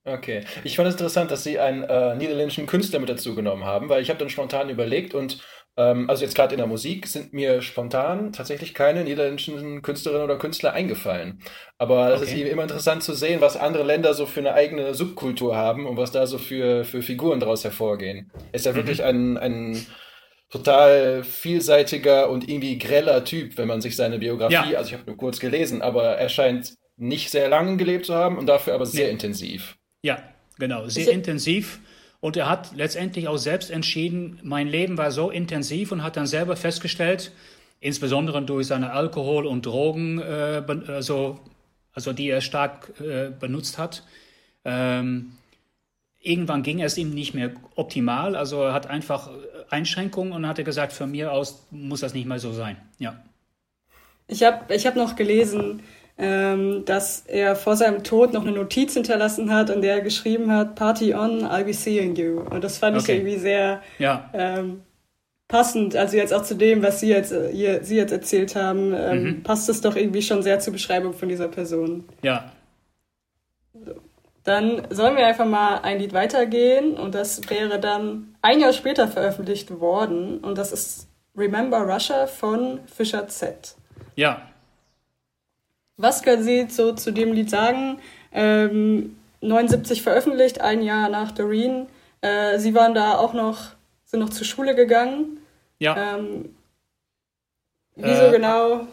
Okay. 0.05 0.43
Ich 0.63 0.75
fand 0.75 0.89
es 0.89 0.95
interessant, 0.95 1.31
dass 1.31 1.43
Sie 1.43 1.59
einen 1.59 1.83
äh, 1.83 2.15
niederländischen 2.15 2.67
Künstler 2.67 2.99
mit 2.99 3.09
dazu 3.09 3.35
genommen 3.35 3.63
haben, 3.63 3.87
weil 3.89 4.01
ich 4.01 4.09
habe 4.09 4.19
dann 4.19 4.29
spontan 4.29 4.69
überlegt 4.69 5.13
und 5.13 5.39
ähm, 5.75 6.09
also 6.09 6.23
jetzt 6.23 6.35
gerade 6.35 6.53
in 6.53 6.57
der 6.57 6.67
Musik 6.67 7.07
sind 7.07 7.33
mir 7.33 7.61
spontan 7.61 8.31
tatsächlich 8.31 8.73
keine 8.73 9.03
niederländischen 9.03 9.81
Künstlerinnen 9.81 10.25
oder 10.25 10.37
Künstler 10.37 10.73
eingefallen. 10.73 11.41
Aber 11.77 12.13
es 12.13 12.21
okay. 12.21 12.43
ist 12.43 12.51
immer 12.51 12.63
interessant 12.63 13.01
zu 13.01 13.13
sehen, 13.13 13.41
was 13.41 13.57
andere 13.57 13.83
Länder 13.83 14.13
so 14.13 14.25
für 14.25 14.41
eine 14.41 14.53
eigene 14.53 14.93
Subkultur 14.93 15.55
haben 15.55 15.87
und 15.87 15.97
was 15.97 16.11
da 16.11 16.27
so 16.27 16.37
für, 16.37 16.83
für 16.83 17.01
Figuren 17.01 17.39
daraus 17.39 17.63
hervorgehen. 17.63 18.31
Ist 18.51 18.65
ja 18.65 18.73
mhm. 18.73 18.75
wirklich 18.75 19.03
ein, 19.03 19.37
ein 19.37 19.85
total 20.49 21.23
vielseitiger 21.23 22.29
und 22.29 22.47
irgendwie 22.47 22.77
greller 22.77 23.23
Typ, 23.25 23.57
wenn 23.57 23.67
man 23.67 23.81
sich 23.81 23.95
seine 23.95 24.19
Biografie, 24.19 24.73
ja. 24.73 24.77
also 24.77 24.89
ich 24.89 24.93
habe 24.93 25.05
nur 25.07 25.17
kurz 25.17 25.39
gelesen, 25.39 25.81
aber 25.81 26.17
er 26.17 26.29
scheint 26.29 26.75
nicht 26.95 27.31
sehr 27.31 27.49
lange 27.49 27.77
gelebt 27.77 28.05
zu 28.05 28.13
haben 28.13 28.37
und 28.37 28.45
dafür 28.45 28.75
aber 28.75 28.85
sehr 28.85 29.07
nee. 29.07 29.13
intensiv. 29.13 29.77
Ja, 30.03 30.21
genau, 30.59 30.87
sehr 30.87 31.11
intensiv. 31.11 31.79
Und 32.19 32.37
er 32.37 32.49
hat 32.49 32.75
letztendlich 32.75 33.27
auch 33.27 33.37
selbst 33.37 33.71
entschieden, 33.71 34.39
mein 34.43 34.67
Leben 34.67 34.97
war 34.97 35.11
so 35.11 35.29
intensiv 35.29 35.91
und 35.91 36.03
hat 36.03 36.15
dann 36.15 36.27
selber 36.27 36.55
festgestellt, 36.55 37.31
insbesondere 37.79 38.41
durch 38.41 38.67
seine 38.67 38.91
Alkohol- 38.91 39.45
und 39.45 39.65
Drogen, 39.65 40.19
äh, 40.19 40.63
also, 40.87 41.39
also 41.93 42.13
die 42.13 42.29
er 42.29 42.41
stark 42.41 42.93
äh, 43.01 43.29
benutzt 43.29 43.77
hat. 43.77 44.03
Ähm, 44.63 45.33
irgendwann 46.21 46.63
ging 46.63 46.81
es 46.81 46.97
ihm 46.97 47.09
nicht 47.09 47.33
mehr 47.33 47.51
optimal, 47.75 48.35
also 48.35 48.61
er 48.63 48.73
hat 48.73 48.87
einfach 48.87 49.29
Einschränkungen 49.69 50.31
und 50.33 50.47
hat 50.47 50.63
gesagt, 50.63 50.93
von 50.93 51.11
mir 51.11 51.31
aus 51.31 51.67
muss 51.71 51.99
das 51.99 52.13
nicht 52.13 52.25
mehr 52.25 52.39
so 52.39 52.53
sein. 52.53 52.77
Ja. 52.99 53.21
Ich 54.27 54.43
habe 54.43 54.73
ich 54.73 54.85
hab 54.85 54.95
noch 54.95 55.15
gelesen, 55.17 55.81
ähm, 56.17 56.83
dass 56.85 57.21
er 57.27 57.55
vor 57.55 57.75
seinem 57.75 58.03
Tod 58.03 58.33
noch 58.33 58.43
eine 58.43 58.51
Notiz 58.51 58.93
hinterlassen 58.93 59.53
hat, 59.53 59.69
in 59.69 59.81
der 59.81 59.95
er 59.95 60.01
geschrieben 60.01 60.51
hat, 60.51 60.75
Party 60.75 61.13
on, 61.15 61.43
I'll 61.43 61.63
be 61.63 61.73
seeing 61.73 62.15
you. 62.15 62.41
Und 62.41 62.63
das 62.63 62.77
fand 62.77 62.95
okay. 62.97 63.13
ich 63.13 63.17
irgendwie 63.19 63.37
sehr 63.37 63.81
ja. 63.97 64.29
ähm, 64.33 64.81
passend. 65.47 65.95
Also 65.95 66.17
jetzt 66.17 66.33
auch 66.33 66.43
zu 66.43 66.55
dem, 66.55 66.83
was 66.83 66.99
Sie 66.99 67.09
jetzt, 67.09 67.31
ihr, 67.31 67.83
Sie 67.83 67.95
jetzt 67.95 68.11
erzählt 68.11 68.55
haben, 68.55 68.93
ähm, 68.95 69.23
mhm. 69.23 69.43
passt 69.43 69.69
es 69.69 69.81
doch 69.81 69.95
irgendwie 69.95 70.21
schon 70.21 70.43
sehr 70.43 70.59
zur 70.59 70.73
Beschreibung 70.73 71.13
von 71.13 71.29
dieser 71.29 71.47
Person. 71.47 72.05
Ja. 72.21 72.51
Dann 74.43 74.83
sollen 74.89 75.15
wir 75.15 75.25
einfach 75.25 75.45
mal 75.45 75.79
ein 75.79 75.99
Lied 75.99 76.13
weitergehen 76.13 76.95
und 76.95 77.15
das 77.15 77.49
wäre 77.49 77.79
dann 77.79 78.35
ein 78.41 78.59
Jahr 78.59 78.73
später 78.73 79.07
veröffentlicht 79.07 79.79
worden 79.79 80.39
und 80.39 80.57
das 80.57 80.71
ist 80.71 81.07
Remember 81.35 81.79
Russia 81.79 82.27
von 82.27 82.81
Fischer 82.85 83.27
Z. 83.27 83.75
Ja, 84.15 84.52
was 85.97 86.23
können 86.23 86.43
Sie 86.43 86.67
so 86.69 86.93
zu 86.93 87.11
dem 87.11 87.33
Lied 87.33 87.49
sagen? 87.49 87.99
Ähm, 88.31 89.17
79 89.41 90.01
veröffentlicht, 90.01 90.61
ein 90.61 90.81
Jahr 90.81 91.09
nach 91.09 91.31
Doreen. 91.31 91.87
Äh, 92.21 92.59
Sie 92.59 92.73
waren 92.73 92.93
da 92.93 93.17
auch 93.17 93.33
noch, 93.33 93.71
sind 94.05 94.19
noch 94.19 94.29
zur 94.29 94.45
Schule 94.45 94.75
gegangen. 94.75 95.37
Ja. 95.79 96.15
Ähm, 96.15 96.55
wieso 97.95 98.23
äh, 98.27 98.31
genau? 98.31 98.87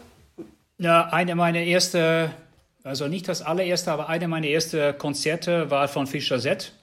Ja, 0.77 1.07
eine 1.11 1.35
meiner 1.35 1.61
ersten, 1.61 2.31
also 2.83 3.07
nicht 3.07 3.27
das 3.27 3.41
allererste, 3.41 3.91
aber 3.91 4.09
eine 4.09 4.27
meiner 4.27 4.47
ersten 4.47 4.97
Konzerte 4.97 5.69
war 5.71 5.87
von 5.87 6.07
Fischer 6.07 6.39
Z. 6.39 6.73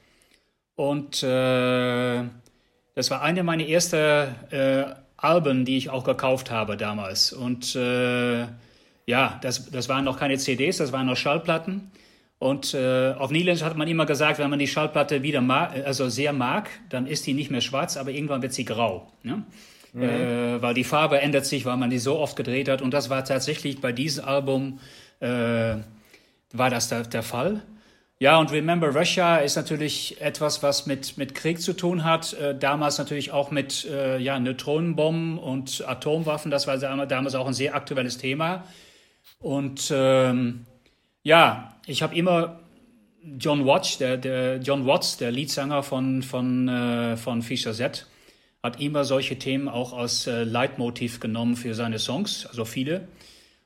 Und 0.76 1.22
äh, 1.22 2.22
das 2.94 3.10
war 3.10 3.22
eine 3.22 3.42
meiner 3.42 3.66
ersten 3.66 4.34
äh, 4.50 4.84
Alben, 5.16 5.64
die 5.64 5.76
ich 5.76 5.90
auch 5.90 6.04
gekauft 6.04 6.50
habe 6.50 6.76
damals. 6.76 7.32
Und 7.32 7.74
äh, 7.74 8.46
ja, 9.08 9.38
das, 9.40 9.70
das 9.70 9.88
waren 9.88 10.04
noch 10.04 10.18
keine 10.18 10.36
CDs, 10.36 10.76
das 10.76 10.92
waren 10.92 11.06
noch 11.06 11.16
Schallplatten. 11.16 11.90
Und 12.38 12.74
äh, 12.74 13.14
auf 13.18 13.30
Niederländisch 13.30 13.64
hat 13.64 13.74
man 13.74 13.88
immer 13.88 14.04
gesagt, 14.04 14.38
wenn 14.38 14.50
man 14.50 14.58
die 14.58 14.68
Schallplatte 14.68 15.22
wieder 15.22 15.40
mag, 15.40 15.72
also 15.86 16.10
sehr 16.10 16.34
mag, 16.34 16.68
dann 16.90 17.06
ist 17.06 17.26
die 17.26 17.32
nicht 17.32 17.50
mehr 17.50 17.62
schwarz, 17.62 17.96
aber 17.96 18.10
irgendwann 18.10 18.42
wird 18.42 18.52
sie 18.52 18.66
grau. 18.66 19.10
Ne? 19.22 19.44
Mhm. 19.94 20.02
Äh, 20.02 20.60
weil 20.60 20.74
die 20.74 20.84
Farbe 20.84 21.22
ändert 21.22 21.46
sich, 21.46 21.64
weil 21.64 21.78
man 21.78 21.88
die 21.88 21.98
so 21.98 22.18
oft 22.18 22.36
gedreht 22.36 22.68
hat. 22.68 22.82
Und 22.82 22.92
das 22.92 23.08
war 23.08 23.24
tatsächlich 23.24 23.80
bei 23.80 23.92
diesem 23.92 24.26
Album, 24.26 24.78
äh, 25.20 25.76
war 26.52 26.68
das 26.68 26.90
der, 26.90 27.04
der 27.04 27.22
Fall. 27.22 27.62
Ja, 28.18 28.38
und 28.38 28.52
Remember 28.52 28.94
Russia 28.94 29.38
ist 29.38 29.56
natürlich 29.56 30.20
etwas, 30.20 30.62
was 30.62 30.84
mit, 30.84 31.16
mit 31.16 31.34
Krieg 31.34 31.62
zu 31.62 31.72
tun 31.72 32.04
hat. 32.04 32.34
Äh, 32.34 32.58
damals 32.58 32.98
natürlich 32.98 33.32
auch 33.32 33.50
mit 33.50 33.86
äh, 33.86 34.18
ja, 34.18 34.38
Neutronenbomben 34.38 35.38
und 35.38 35.82
Atomwaffen. 35.88 36.50
Das 36.50 36.66
war 36.66 36.76
damals 36.76 37.34
auch 37.34 37.46
ein 37.46 37.54
sehr 37.54 37.74
aktuelles 37.74 38.18
Thema. 38.18 38.64
Und 39.38 39.92
ähm, 39.94 40.66
ja, 41.22 41.76
ich 41.86 42.02
habe 42.02 42.14
immer 42.14 42.60
John 43.38 43.66
Watts, 43.66 43.98
der, 43.98 44.16
der 44.16 44.58
John 44.58 44.86
Watts, 44.86 45.16
der 45.16 45.30
Leadsänger 45.30 45.82
von, 45.82 46.22
von, 46.22 46.68
äh, 46.68 47.16
von 47.16 47.42
Fischer 47.42 47.72
Z, 47.72 48.06
hat 48.62 48.80
immer 48.80 49.04
solche 49.04 49.38
Themen 49.38 49.68
auch 49.68 49.92
als 49.92 50.26
äh, 50.26 50.44
Leitmotiv 50.44 51.20
genommen 51.20 51.56
für 51.56 51.74
seine 51.74 51.98
Songs, 51.98 52.46
also 52.46 52.64
viele. 52.64 53.08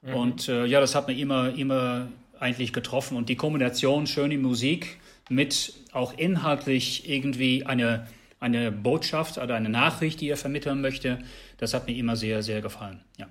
Mhm. 0.02 0.14
Und 0.14 0.48
äh, 0.48 0.66
ja, 0.66 0.80
das 0.80 0.94
hat 0.94 1.08
mir 1.08 1.16
immer, 1.16 1.54
immer 1.54 2.08
eigentlich 2.38 2.72
getroffen. 2.72 3.16
Und 3.16 3.28
die 3.28 3.36
Kombination 3.36 4.06
schöne 4.06 4.36
Musik 4.38 4.98
mit 5.28 5.72
auch 5.92 6.12
inhaltlich 6.18 7.08
irgendwie 7.08 7.64
eine, 7.64 8.06
eine 8.40 8.72
Botschaft 8.72 9.38
oder 9.38 9.54
eine 9.54 9.68
Nachricht, 9.68 10.20
die 10.20 10.28
er 10.28 10.36
vermitteln 10.36 10.80
möchte, 10.80 11.18
das 11.58 11.74
hat 11.74 11.86
mir 11.86 11.96
immer 11.96 12.16
sehr, 12.16 12.42
sehr 12.42 12.60
gefallen. 12.60 13.00
Ja. 13.18 13.28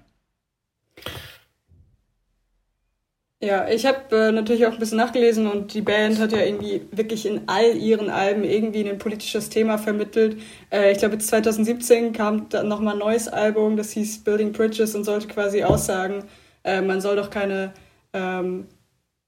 Ja, 3.44 3.68
ich 3.68 3.88
habe 3.88 4.16
äh, 4.16 4.32
natürlich 4.32 4.68
auch 4.68 4.74
ein 4.74 4.78
bisschen 4.78 5.00
nachgelesen 5.00 5.48
und 5.48 5.74
die 5.74 5.82
Band 5.82 6.20
hat 6.20 6.32
ja 6.32 6.44
irgendwie 6.44 6.84
wirklich 6.92 7.26
in 7.26 7.42
all 7.48 7.76
ihren 7.76 8.12
Alben 8.12 8.44
irgendwie 8.44 8.88
ein 8.88 9.00
politisches 9.00 9.50
Thema 9.50 9.80
vermittelt. 9.80 10.40
Äh, 10.72 10.92
ich 10.92 11.00
glaube, 11.00 11.18
2017 11.18 12.14
kam 12.14 12.50
dann 12.50 12.68
nochmal 12.68 12.94
ein 12.94 13.00
neues 13.00 13.28
Album, 13.28 13.78
das 13.78 13.92
hieß 13.94 14.24
Building 14.24 14.52
Bridges 14.52 14.94
und 14.94 15.06
sollte 15.06 15.28
quasi 15.28 15.64
aussagen, 15.64 16.26
äh, 16.64 16.82
man 16.82 17.02
soll 17.02 17.16
doch 17.16 17.32
keine, 17.32 17.74
ähm, 18.14 18.68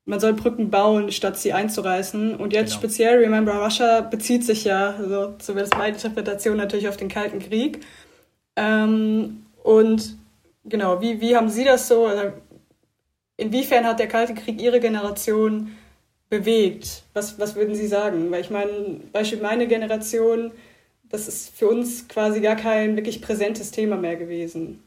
man 0.05 0.19
soll 0.19 0.33
Brücken 0.33 0.69
bauen, 0.69 1.11
statt 1.11 1.39
sie 1.39 1.51
einzureißen. 1.53 2.35
Und 2.35 2.53
jetzt 2.53 2.69
genau. 2.69 2.81
speziell 2.81 3.17
Remember 3.17 3.63
Russia 3.63 4.01
bezieht 4.01 4.45
sich 4.45 4.63
ja, 4.63 4.91
also 4.91 5.33
zumindest 5.39 5.75
meine 5.75 5.95
Interpretation 5.95 6.57
natürlich 6.57 6.87
auf 6.87 6.97
den 6.97 7.09
Kalten 7.09 7.39
Krieg. 7.39 7.79
Ähm, 8.57 9.47
und 9.63 10.17
genau, 10.65 11.01
wie, 11.01 11.19
wie 11.21 11.35
haben 11.35 11.49
Sie 11.49 11.63
das 11.63 11.87
so? 11.87 12.05
Also, 12.05 12.33
inwiefern 13.37 13.85
hat 13.85 13.99
der 13.99 14.07
Kalte 14.07 14.33
Krieg 14.33 14.61
Ihre 14.61 14.79
Generation 14.79 15.75
bewegt? 16.29 17.03
Was, 17.13 17.39
was 17.39 17.55
würden 17.55 17.75
Sie 17.75 17.87
sagen? 17.87 18.31
Weil 18.31 18.41
ich 18.41 18.49
meine, 18.49 18.99
Beispiel 19.11 19.39
meine 19.41 19.67
Generation, 19.67 20.51
das 21.09 21.27
ist 21.27 21.55
für 21.55 21.67
uns 21.67 22.07
quasi 22.07 22.41
gar 22.41 22.55
kein 22.55 22.95
wirklich 22.95 23.21
präsentes 23.21 23.71
Thema 23.71 23.97
mehr 23.97 24.15
gewesen. 24.15 24.81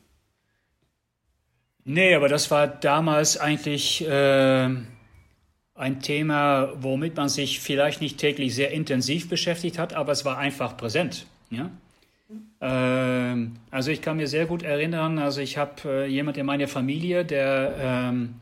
Nee, 1.85 2.15
aber 2.15 2.29
das 2.29 2.50
war 2.50 2.67
damals 2.67 3.38
eigentlich 3.38 4.05
äh, 4.05 4.69
ein 5.76 6.00
Thema, 6.00 6.73
womit 6.81 7.17
man 7.17 7.29
sich 7.29 7.61
vielleicht 7.61 8.00
nicht 8.00 8.19
täglich 8.19 8.57
sehr 8.57 8.73
intensiv 8.73 9.29
beschäftigt 9.29 9.79
hat, 9.79 9.95
aber 9.95 10.11
es 10.11 10.25
war 10.25 10.37
einfach 10.37 10.76
präsent. 10.76 11.26
Ja? 11.50 11.71
Ähm, 12.61 13.56
also 13.71 13.90
ich 13.90 14.02
kann 14.02 14.16
mir 14.16 14.26
sehr 14.26 14.47
gut 14.47 14.62
erinnern, 14.62 15.18
also 15.18 15.40
ich 15.40 15.59
habe 15.59 15.75
äh, 15.85 16.06
jemand 16.06 16.37
in 16.37 16.47
meiner 16.47 16.68
Familie, 16.68 17.25
der 17.25 17.75
ähm, 17.78 18.37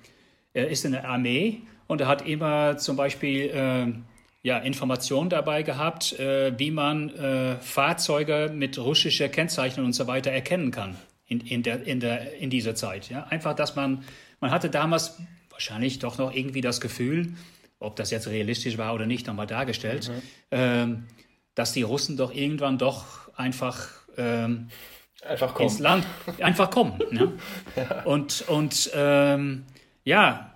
er 0.52 0.68
ist 0.68 0.84
in 0.84 0.92
der 0.92 1.08
Armee 1.08 1.60
und 1.86 2.00
er 2.00 2.08
hat 2.08 2.26
immer 2.26 2.78
zum 2.78 2.96
Beispiel 2.96 3.50
äh, 3.50 3.92
ja, 4.42 4.58
Informationen 4.58 5.30
dabei 5.30 5.62
gehabt, 5.62 6.18
äh, 6.18 6.58
wie 6.58 6.70
man 6.70 7.10
äh, 7.10 7.56
Fahrzeuge 7.56 8.52
mit 8.54 8.78
russischer 8.78 9.28
Kennzeichnung 9.28 9.86
und 9.86 9.92
so 9.94 10.06
weiter 10.06 10.30
erkennen 10.30 10.70
kann 10.70 10.96
in, 11.26 11.40
in, 11.40 11.62
der, 11.62 11.82
in, 11.84 12.00
der, 12.00 12.34
in 12.38 12.50
dieser 12.50 12.74
Zeit. 12.74 13.08
Ja? 13.10 13.24
Einfach, 13.24 13.54
dass 13.54 13.74
man, 13.74 14.04
man 14.40 14.50
hatte 14.50 14.70
damals 14.70 15.18
wahrscheinlich 15.50 15.98
doch 15.98 16.18
noch 16.18 16.34
irgendwie 16.34 16.60
das 16.60 16.80
Gefühl, 16.80 17.34
ob 17.78 17.96
das 17.96 18.10
jetzt 18.10 18.28
realistisch 18.28 18.78
war 18.78 18.94
oder 18.94 19.06
nicht, 19.06 19.26
nochmal 19.26 19.46
dargestellt. 19.46 20.08
Mhm. 20.08 20.22
Ähm, 20.50 21.04
dass 21.54 21.72
die 21.72 21.82
Russen 21.82 22.16
doch 22.16 22.34
irgendwann 22.34 22.78
doch 22.78 23.23
einfach 23.36 23.88
ähm, 24.16 24.68
einfach 25.24 25.54
kommen. 25.54 25.68
ins 25.68 25.78
Land 25.78 26.06
einfach 26.40 26.70
kommen. 26.70 27.00
Ne? 27.10 27.32
ja. 27.76 28.02
Und, 28.04 28.44
und 28.48 28.90
ähm, 28.94 29.64
ja, 30.04 30.52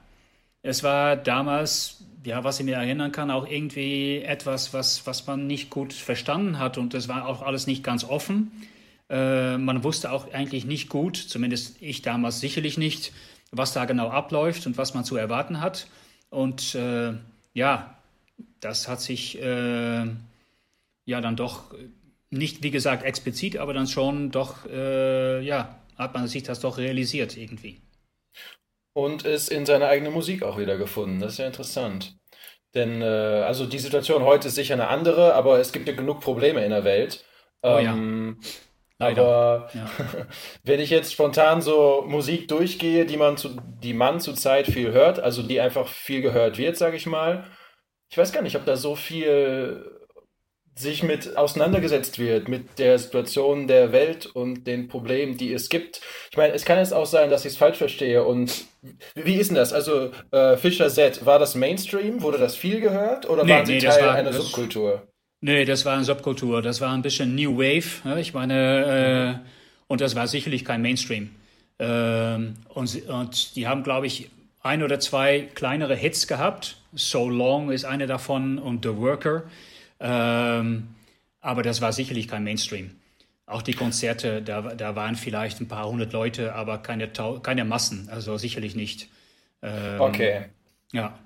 es 0.63 0.83
war 0.83 1.17
damals, 1.17 2.05
ja, 2.25 2.45
was 2.45 2.61
ich 2.61 2.67
mir 2.67 2.77
erinnern 2.77 3.13
kann, 3.13 3.31
auch 3.31 3.47
irgendwie 3.47 4.23
etwas, 4.23 4.75
was, 4.75 5.07
was 5.07 5.27
man 5.27 5.47
nicht 5.47 5.71
gut 5.71 5.93
verstanden 5.93 6.59
hat 6.59 6.79
und 6.79 6.95
es 6.95 7.09
war 7.09 7.27
auch 7.27 7.43
alles 7.43 7.67
nicht 7.67 7.83
ganz 7.83 8.05
offen. 8.05 8.53
Äh, 9.09 9.57
man 9.57 9.85
wusste 9.85 10.13
auch 10.13 10.33
eigentlich 10.33 10.67
nicht 10.67 10.89
gut, 10.89 11.17
zumindest 11.17 11.81
ich 11.81 12.03
damals 12.03 12.41
sicherlich 12.41 12.77
nicht, 12.77 13.13
was 13.51 13.73
da 13.73 13.87
genau 13.87 14.11
abläuft 14.11 14.67
und 14.67 14.77
was 14.77 14.93
man 14.93 15.05
zu 15.05 15.17
erwarten 15.17 15.61
hat. 15.61 15.87
Und 16.29 16.75
äh, 16.75 17.15
ja, 17.55 17.95
das 18.61 18.89
hat 18.89 19.01
sich 19.01 19.41
äh, 19.41 20.05
ja 21.07 21.21
dann 21.23 21.37
doch 21.37 21.73
nicht, 22.31 22.63
wie 22.63 22.71
gesagt, 22.71 23.05
explizit, 23.05 23.57
aber 23.57 23.73
dann 23.73 23.87
schon 23.87 24.31
doch, 24.31 24.67
äh, 24.67 25.41
ja, 25.41 25.79
hat 25.97 26.15
man 26.15 26.29
sich 26.29 26.43
das 26.43 26.61
doch 26.61 26.79
realisiert 26.79 27.37
irgendwie. 27.37 27.81
Und 28.95 29.25
ist 29.25 29.51
in 29.51 29.65
seine 29.67 29.87
eigene 29.87 30.11
Musik 30.11 30.43
auch 30.43 30.59
wieder 30.59 30.77
gefunden. 30.77 31.21
Das 31.21 31.33
ist 31.33 31.39
ja 31.39 31.47
interessant. 31.47 32.17
Denn, 32.75 33.01
äh, 33.01 33.05
also 33.05 33.67
die 33.67 33.79
Situation 33.79 34.25
heute 34.25 34.49
ist 34.49 34.57
sicher 34.57 34.75
eine 34.75 34.89
andere, 34.89 35.35
aber 35.35 35.59
es 35.59 35.73
gibt 35.73 35.89
ja 35.89 35.95
genug 35.95 36.21
Probleme 36.21 36.65
in 36.65 36.71
der 36.71 36.85
Welt. 36.85 37.25
Oh, 37.63 37.79
ähm, 37.79 38.41
ja. 38.43 38.49
Aber 39.01 39.71
ja. 39.75 39.89
wenn 40.65 40.81
ich 40.81 40.91
jetzt 40.91 41.13
spontan 41.13 41.63
so 41.63 42.05
Musik 42.07 42.49
durchgehe, 42.49 43.07
die 43.07 43.17
man 43.17 43.37
zu, 43.37 43.57
die 43.83 43.95
man 43.95 44.21
zurzeit 44.21 44.67
viel 44.67 44.93
hört, 44.93 45.21
also 45.21 45.43
die 45.43 45.61
einfach 45.61 45.87
viel 45.87 46.21
gehört 46.21 46.59
wird, 46.59 46.77
sage 46.77 46.97
ich 46.97 47.07
mal, 47.07 47.45
ich 48.11 48.19
weiß 48.19 48.33
gar 48.33 48.43
nicht, 48.43 48.57
ob 48.57 48.65
da 48.65 48.77
so 48.77 48.97
viel 48.97 49.98
sich 50.79 51.03
mit 51.03 51.37
auseinandergesetzt 51.37 52.19
wird, 52.19 52.49
mit 52.49 52.79
der 52.79 52.99
Situation 52.99 53.67
der 53.67 53.91
Welt 53.93 54.27
und 54.27 54.67
den 54.67 54.87
Problemen, 54.87 55.37
die 55.37 55.53
es 55.53 55.69
gibt. 55.69 56.01
Ich 56.31 56.37
meine, 56.37 56.55
es 56.55 56.65
kann 56.65 56.79
jetzt 56.79 56.95
auch 56.95 57.07
sein, 57.07 57.31
dass 57.31 57.45
ich 57.45 57.53
es 57.53 57.59
falsch 57.59 57.79
verstehe. 57.79 58.25
Und 58.25 58.65
wie 59.15 59.35
ist 59.35 59.49
denn 59.49 59.57
das? 59.57 59.73
Also 59.73 60.11
äh, 60.31 60.57
Fischer 60.57 60.89
Z, 60.89 61.27
war 61.27 61.39
das 61.39 61.57
Mainstream? 61.57 62.23
Wurde 62.23 62.39
das 62.39 62.55
viel 62.55 62.81
gehört 62.81 63.29
oder 63.29 63.45
nee, 63.45 63.53
waren 63.53 63.67
sie 63.67 63.75
nee, 63.75 63.81
Teil 63.81 64.03
war, 64.03 64.15
einer 64.15 64.33
Subkultur? 64.33 65.09
Nee, 65.41 65.65
das 65.65 65.85
war 65.85 65.95
eine 65.95 66.05
Subkultur. 66.05 66.63
Das 66.63 66.81
war 66.81 66.93
ein 66.93 67.03
bisschen 67.03 67.35
New 67.35 67.59
Wave. 67.59 68.19
Ich 68.21 68.33
meine, 68.33 69.41
äh, 69.43 69.49
und 69.89 70.01
das 70.01 70.15
war 70.15 70.29
sicherlich 70.29 70.65
kein 70.65 70.81
Mainstream. 70.81 71.31
Ähm, 71.81 72.55
und, 72.69 73.09
und 73.09 73.57
die 73.57 73.67
haben, 73.67 73.83
glaube 73.83 74.07
ich, 74.07 74.31
ein 74.63 74.83
oder 74.83 75.01
zwei 75.01 75.49
kleinere 75.55 75.97
Hits 75.97 76.27
gehabt. 76.29 76.77
So 76.93 77.29
Long 77.29 77.71
ist 77.71 77.85
eine 77.85 78.07
davon 78.07 78.59
und 78.59 78.85
The 78.85 78.97
Worker. 78.97 79.45
Ähm, 80.01 80.89
aber 81.41 81.63
das 81.63 81.81
war 81.81 81.93
sicherlich 81.93 82.29
kein 82.29 82.45
Mainstream. 82.45 82.97
Auch 83.47 83.63
die 83.63 83.73
Konzerte, 83.73 84.43
da, 84.43 84.61
da 84.61 84.95
waren 84.95 85.17
vielleicht 85.17 85.61
ein 85.61 85.69
paar 85.69 85.89
hundert 85.89 86.13
Leute, 86.13 86.55
aber 86.55 86.79
keine, 86.79 87.09
keine 87.43 87.65
Massen, 87.65 88.09
also 88.11 88.37
sicherlich 88.37 88.77
nicht. 88.77 89.09
Ähm, 89.63 90.01
okay. 90.01 90.45
Ja. 90.93 91.19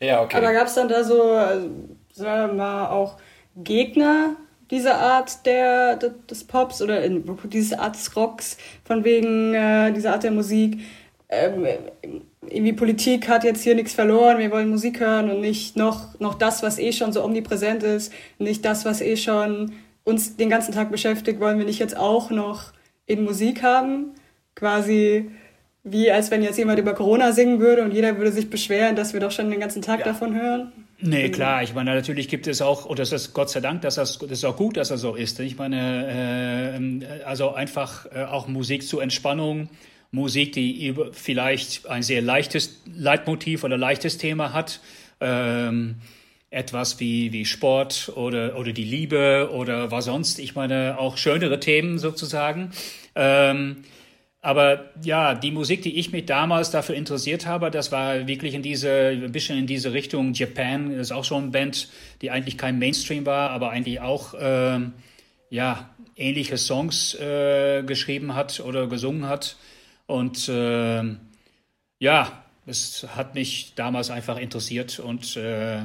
Ja, 0.00 0.22
okay. 0.22 0.36
Aber 0.38 0.52
gab 0.52 0.66
es 0.66 0.74
dann 0.74 0.88
da 0.88 1.04
so, 1.04 1.22
also, 1.32 1.70
sagen 2.12 2.50
wir 2.50 2.54
mal, 2.54 2.88
auch 2.88 3.18
Gegner 3.54 4.36
dieser 4.70 4.98
Art 4.98 5.46
der, 5.46 5.96
des 5.96 6.44
Pops 6.44 6.82
oder 6.82 7.02
in, 7.04 7.24
diese 7.44 7.78
Art 7.78 7.94
des 7.94 8.14
Rocks, 8.16 8.58
von 8.84 9.04
wegen 9.04 9.54
äh, 9.54 9.92
dieser 9.92 10.12
Art 10.12 10.24
der 10.24 10.32
Musik? 10.32 10.80
Ähm, 11.28 11.66
irgendwie 12.50 12.72
Politik 12.72 13.28
hat 13.28 13.44
jetzt 13.44 13.62
hier 13.62 13.74
nichts 13.74 13.92
verloren, 13.92 14.38
wir 14.38 14.50
wollen 14.50 14.68
Musik 14.68 15.00
hören 15.00 15.30
und 15.30 15.40
nicht 15.40 15.76
noch, 15.76 16.18
noch 16.20 16.34
das, 16.34 16.62
was 16.62 16.78
eh 16.78 16.92
schon 16.92 17.12
so 17.12 17.24
omnipräsent 17.24 17.82
ist, 17.82 18.12
nicht 18.38 18.64
das, 18.64 18.84
was 18.84 19.00
eh 19.00 19.16
schon 19.16 19.72
uns 20.04 20.36
den 20.36 20.48
ganzen 20.48 20.72
Tag 20.72 20.90
beschäftigt, 20.90 21.40
wollen 21.40 21.58
wir 21.58 21.66
nicht 21.66 21.78
jetzt 21.78 21.96
auch 21.96 22.30
noch 22.30 22.72
in 23.06 23.24
Musik 23.24 23.62
haben. 23.62 24.14
Quasi 24.54 25.30
wie 25.84 26.10
als 26.10 26.30
wenn 26.30 26.42
jetzt 26.42 26.58
jemand 26.58 26.78
über 26.78 26.94
Corona 26.94 27.32
singen 27.32 27.60
würde 27.60 27.82
und 27.82 27.92
jeder 27.92 28.16
würde 28.18 28.32
sich 28.32 28.50
beschweren, 28.50 28.96
dass 28.96 29.12
wir 29.12 29.20
doch 29.20 29.30
schon 29.30 29.50
den 29.50 29.60
ganzen 29.60 29.82
Tag 29.82 30.00
ja. 30.00 30.06
davon 30.06 30.34
hören. 30.34 30.72
Nee, 31.00 31.28
klar, 31.30 31.62
ich 31.62 31.74
meine, 31.74 31.94
natürlich 31.94 32.28
gibt 32.28 32.48
es 32.48 32.60
auch, 32.60 32.84
und 32.84 32.98
das 32.98 33.12
ist 33.12 33.32
Gott 33.32 33.50
sei 33.50 33.60
Dank, 33.60 33.82
dass 33.82 33.94
das, 33.94 34.18
das 34.18 34.30
ist 34.30 34.44
auch 34.44 34.56
gut, 34.56 34.76
dass 34.76 34.88
das 34.88 35.00
so 35.00 35.14
ist. 35.14 35.38
Ich 35.38 35.56
meine, 35.56 36.80
äh, 36.80 37.24
also 37.24 37.52
einfach 37.52 38.06
äh, 38.12 38.24
auch 38.24 38.48
Musik 38.48 38.86
zur 38.86 39.02
Entspannung, 39.02 39.68
Musik, 40.10 40.52
die 40.52 40.94
vielleicht 41.12 41.86
ein 41.86 42.02
sehr 42.02 42.22
leichtes 42.22 42.82
Leitmotiv 42.86 43.64
oder 43.64 43.76
leichtes 43.76 44.18
Thema 44.18 44.52
hat. 44.52 44.80
Ähm, 45.20 45.96
etwas 46.50 46.98
wie, 46.98 47.32
wie 47.32 47.44
Sport 47.44 48.12
oder, 48.14 48.58
oder 48.58 48.72
die 48.72 48.84
Liebe 48.84 49.50
oder 49.52 49.90
was 49.90 50.06
sonst. 50.06 50.38
Ich 50.38 50.54
meine, 50.54 50.96
auch 50.98 51.18
schönere 51.18 51.60
Themen 51.60 51.98
sozusagen. 51.98 52.70
Ähm, 53.14 53.84
aber 54.40 54.90
ja, 55.02 55.34
die 55.34 55.50
Musik, 55.50 55.82
die 55.82 55.98
ich 55.98 56.12
mich 56.12 56.24
damals 56.24 56.70
dafür 56.70 56.94
interessiert 56.94 57.44
habe, 57.46 57.70
das 57.70 57.92
war 57.92 58.26
wirklich 58.26 58.54
in 58.54 58.62
diese, 58.62 59.08
ein 59.08 59.32
bisschen 59.32 59.58
in 59.58 59.66
diese 59.66 59.92
Richtung 59.92 60.32
Japan. 60.32 60.90
Ist 60.92 61.12
auch 61.12 61.24
schon 61.24 61.44
eine 61.44 61.50
Band, 61.50 61.88
die 62.22 62.30
eigentlich 62.30 62.56
kein 62.56 62.78
Mainstream 62.78 63.26
war, 63.26 63.50
aber 63.50 63.70
eigentlich 63.70 64.00
auch, 64.00 64.34
ähm, 64.40 64.94
ja, 65.50 65.90
ähnliche 66.16 66.56
Songs 66.56 67.14
äh, 67.14 67.82
geschrieben 67.82 68.34
hat 68.34 68.60
oder 68.60 68.86
gesungen 68.86 69.28
hat. 69.28 69.56
Und 70.08 70.48
äh, 70.48 71.02
ja, 71.98 72.44
es 72.64 73.06
hat 73.14 73.34
mich 73.34 73.74
damals 73.76 74.10
einfach 74.10 74.38
interessiert 74.38 74.98
und 74.98 75.36
äh, 75.36 75.82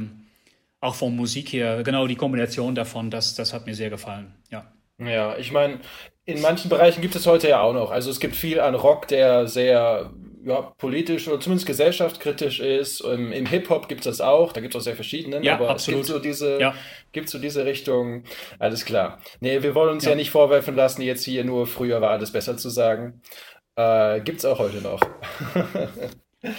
auch 0.79 0.95
von 0.95 1.15
Musik 1.15 1.51
her, 1.51 1.83
genau 1.83 2.07
die 2.07 2.15
Kombination 2.15 2.73
davon, 2.73 3.11
das, 3.11 3.35
das 3.35 3.53
hat 3.53 3.65
mir 3.65 3.75
sehr 3.75 3.89
gefallen, 3.89 4.33
ja. 4.49 4.71
Ja, 4.97 5.35
ich 5.37 5.51
meine, 5.51 5.79
in 6.23 6.39
manchen 6.39 6.69
Bereichen 6.69 7.01
gibt 7.01 7.15
es 7.15 7.27
heute 7.27 7.49
ja 7.49 7.61
auch 7.61 7.73
noch. 7.73 7.91
Also 7.91 8.09
es 8.09 8.19
gibt 8.19 8.35
viel 8.35 8.59
an 8.59 8.75
Rock, 8.75 9.07
der 9.09 9.47
sehr 9.47 10.13
ja, 10.45 10.61
politisch 10.77 11.27
oder 11.27 11.39
zumindest 11.39 11.67
gesellschaftskritisch 11.67 12.59
ist. 12.59 13.01
Im, 13.01 13.31
im 13.31 13.45
Hip-Hop 13.45 13.87
gibt 13.87 14.01
es 14.01 14.17
das 14.17 14.21
auch, 14.21 14.53
da 14.53 14.61
gibt 14.61 14.75
es 14.75 14.79
auch 14.79 14.83
sehr 14.83 14.95
verschiedene, 14.95 15.43
ja, 15.43 15.55
aber 15.55 15.69
absolut. 15.69 16.01
es 16.01 16.07
gibt 16.07 16.17
so 16.17 16.21
diese, 16.21 16.59
ja. 16.59 16.75
gibt 17.11 17.29
so 17.29 17.39
diese 17.39 17.65
Richtung, 17.65 18.23
alles 18.59 18.85
klar. 18.85 19.19
Nee, 19.39 19.63
wir 19.63 19.75
wollen 19.75 19.89
uns 19.89 20.03
ja. 20.03 20.11
ja 20.11 20.15
nicht 20.15 20.31
vorwerfen 20.31 20.75
lassen, 20.75 21.01
jetzt 21.01 21.23
hier 21.23 21.43
nur 21.43 21.65
früher 21.67 22.01
war 22.01 22.11
alles 22.11 22.31
besser 22.31 22.57
zu 22.57 22.69
sagen. 22.69 23.21
Äh, 23.77 24.19
es 24.19 24.45
auch 24.45 24.59
heute 24.59 24.81
noch. 24.81 24.99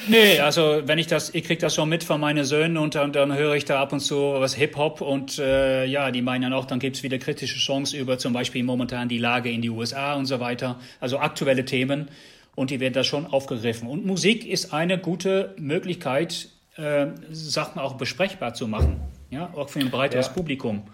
Nee, 0.08 0.40
also 0.40 0.80
wenn 0.86 0.98
ich 0.98 1.08
das, 1.08 1.34
ich 1.34 1.44
krieg 1.44 1.58
das 1.58 1.74
schon 1.74 1.90
mit 1.90 2.04
von 2.04 2.18
meinen 2.18 2.44
Söhnen 2.44 2.78
und 2.78 2.94
dann, 2.94 3.12
dann 3.12 3.36
höre 3.36 3.54
ich 3.54 3.66
da 3.66 3.82
ab 3.82 3.92
und 3.92 4.00
zu 4.00 4.16
was 4.16 4.54
Hip-Hop 4.54 5.02
und 5.02 5.38
äh, 5.38 5.84
ja, 5.84 6.10
die 6.10 6.22
meinen 6.22 6.40
dann 6.40 6.52
auch, 6.54 6.64
dann 6.64 6.78
gibt's 6.78 7.02
wieder 7.02 7.18
kritische 7.18 7.58
Songs 7.58 7.92
über 7.92 8.16
zum 8.16 8.32
Beispiel 8.32 8.64
momentan 8.64 9.10
die 9.10 9.18
Lage 9.18 9.50
in 9.50 9.60
die 9.60 9.68
USA 9.68 10.14
und 10.14 10.24
so 10.24 10.40
weiter, 10.40 10.80
also 11.00 11.18
aktuelle 11.18 11.66
Themen 11.66 12.08
und 12.54 12.70
die 12.70 12.80
werden 12.80 12.94
da 12.94 13.04
schon 13.04 13.26
aufgegriffen. 13.26 13.86
Und 13.86 14.06
Musik 14.06 14.46
ist 14.46 14.72
eine 14.72 14.96
gute 14.96 15.54
Möglichkeit, 15.58 16.48
äh, 16.76 17.08
Sachen 17.30 17.78
auch 17.78 17.94
besprechbar 17.94 18.54
zu 18.54 18.66
machen, 18.66 19.02
ja, 19.28 19.52
auch 19.54 19.68
für 19.68 19.80
ein 19.80 19.90
breiteres 19.90 20.28
ja. 20.28 20.32
Publikum. 20.32 20.84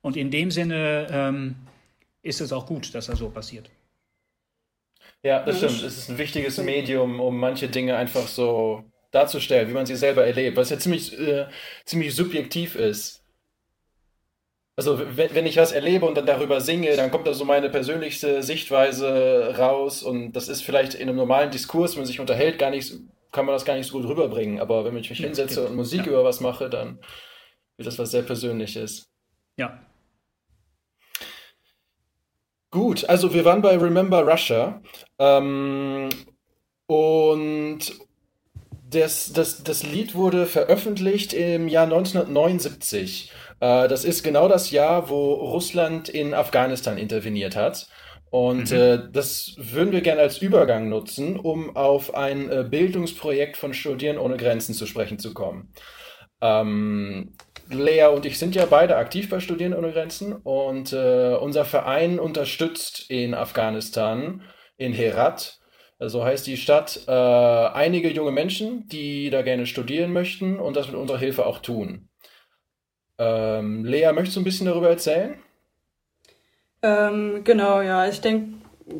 Und 0.00 0.16
in 0.16 0.32
dem 0.32 0.50
Sinne 0.50 1.06
ähm, 1.12 1.54
ist 2.22 2.40
es 2.40 2.52
auch 2.52 2.66
gut, 2.66 2.92
dass 2.92 3.06
das 3.06 3.20
so 3.20 3.28
passiert. 3.28 3.70
Ja, 5.22 5.44
das 5.44 5.58
stimmt. 5.58 5.82
Es 5.82 5.98
ist 5.98 6.10
ein 6.10 6.18
wichtiges 6.18 6.58
Medium, 6.58 7.20
um 7.20 7.38
manche 7.38 7.68
Dinge 7.68 7.96
einfach 7.96 8.26
so 8.26 8.84
darzustellen, 9.12 9.68
wie 9.68 9.74
man 9.74 9.86
sie 9.86 9.94
selber 9.94 10.26
erlebt, 10.26 10.56
was 10.56 10.70
ja 10.70 10.78
ziemlich, 10.78 11.18
äh, 11.18 11.46
ziemlich 11.84 12.14
subjektiv 12.14 12.74
ist. 12.74 13.22
Also 14.74 14.98
wenn, 15.16 15.34
wenn 15.34 15.46
ich 15.46 15.58
was 15.58 15.72
erlebe 15.72 16.06
und 16.06 16.16
dann 16.16 16.26
darüber 16.26 16.60
singe, 16.60 16.96
dann 16.96 17.10
kommt 17.10 17.26
da 17.26 17.34
so 17.34 17.44
meine 17.44 17.68
persönlichste 17.68 18.42
Sichtweise 18.42 19.54
raus 19.58 20.02
und 20.02 20.32
das 20.32 20.48
ist 20.48 20.62
vielleicht 20.62 20.94
in 20.94 21.08
einem 21.08 21.18
normalen 21.18 21.50
Diskurs, 21.50 21.92
wenn 21.92 22.00
man 22.00 22.06
sich 22.06 22.20
unterhält, 22.20 22.58
gar 22.58 22.70
nicht, 22.70 22.94
kann 23.32 23.44
man 23.44 23.54
das 23.54 23.66
gar 23.66 23.76
nicht 23.76 23.86
so 23.86 23.98
gut 23.98 24.08
rüberbringen. 24.08 24.60
Aber 24.60 24.84
wenn 24.84 24.96
ich 24.96 25.10
mich 25.10 25.20
hinsetze 25.20 25.66
und 25.66 25.76
Musik 25.76 26.06
ja. 26.06 26.12
über 26.12 26.24
was 26.24 26.40
mache, 26.40 26.70
dann 26.70 26.98
wird 27.76 27.86
das 27.86 27.98
was 27.98 28.10
sehr 28.10 28.22
Persönliches. 28.22 29.04
Ja, 29.58 29.86
Gut, 32.72 33.04
also 33.04 33.34
wir 33.34 33.44
waren 33.44 33.60
bei 33.60 33.76
Remember 33.76 34.26
Russia 34.26 34.80
ähm, 35.18 36.08
und 36.86 37.80
das, 38.88 39.30
das, 39.34 39.62
das 39.62 39.82
Lied 39.82 40.14
wurde 40.14 40.46
veröffentlicht 40.46 41.34
im 41.34 41.68
Jahr 41.68 41.84
1979. 41.84 43.30
Äh, 43.60 43.88
das 43.88 44.06
ist 44.06 44.22
genau 44.22 44.48
das 44.48 44.70
Jahr, 44.70 45.10
wo 45.10 45.34
Russland 45.34 46.08
in 46.08 46.32
Afghanistan 46.32 46.96
interveniert 46.96 47.56
hat. 47.56 47.88
Und 48.30 48.70
mhm. 48.70 48.76
äh, 48.76 48.98
das 49.12 49.54
würden 49.58 49.92
wir 49.92 50.00
gerne 50.00 50.22
als 50.22 50.38
Übergang 50.38 50.88
nutzen, 50.88 51.38
um 51.38 51.76
auf 51.76 52.14
ein 52.14 52.50
äh, 52.50 52.64
Bildungsprojekt 52.66 53.58
von 53.58 53.74
Studieren 53.74 54.16
ohne 54.16 54.38
Grenzen 54.38 54.74
zu 54.74 54.86
sprechen 54.86 55.18
zu 55.18 55.34
kommen. 55.34 55.74
Ähm, 56.40 57.34
Lea 57.74 58.06
und 58.06 58.26
ich 58.26 58.38
sind 58.38 58.54
ja 58.54 58.66
beide 58.66 58.96
aktiv 58.96 59.28
bei 59.28 59.40
Studieren 59.40 59.74
ohne 59.74 59.92
Grenzen 59.92 60.34
und 60.34 60.92
äh, 60.92 61.34
unser 61.34 61.64
Verein 61.64 62.18
unterstützt 62.18 63.10
in 63.10 63.34
Afghanistan, 63.34 64.42
in 64.76 64.92
Herat, 64.92 65.60
so 65.98 66.24
heißt 66.24 66.46
die 66.46 66.56
Stadt, 66.56 67.02
äh, 67.06 67.12
einige 67.12 68.10
junge 68.10 68.32
Menschen, 68.32 68.88
die 68.88 69.30
da 69.30 69.42
gerne 69.42 69.66
studieren 69.66 70.12
möchten 70.12 70.58
und 70.58 70.76
das 70.76 70.88
mit 70.88 70.96
unserer 70.96 71.18
Hilfe 71.18 71.46
auch 71.46 71.60
tun. 71.60 72.08
Ähm, 73.18 73.84
Lea, 73.84 74.10
möchtest 74.12 74.36
du 74.36 74.40
ein 74.40 74.44
bisschen 74.44 74.66
darüber 74.66 74.88
erzählen? 74.88 75.36
Ähm, 76.82 77.42
genau, 77.44 77.80
ja. 77.80 78.08
Ich 78.08 78.20
denke, 78.20 78.58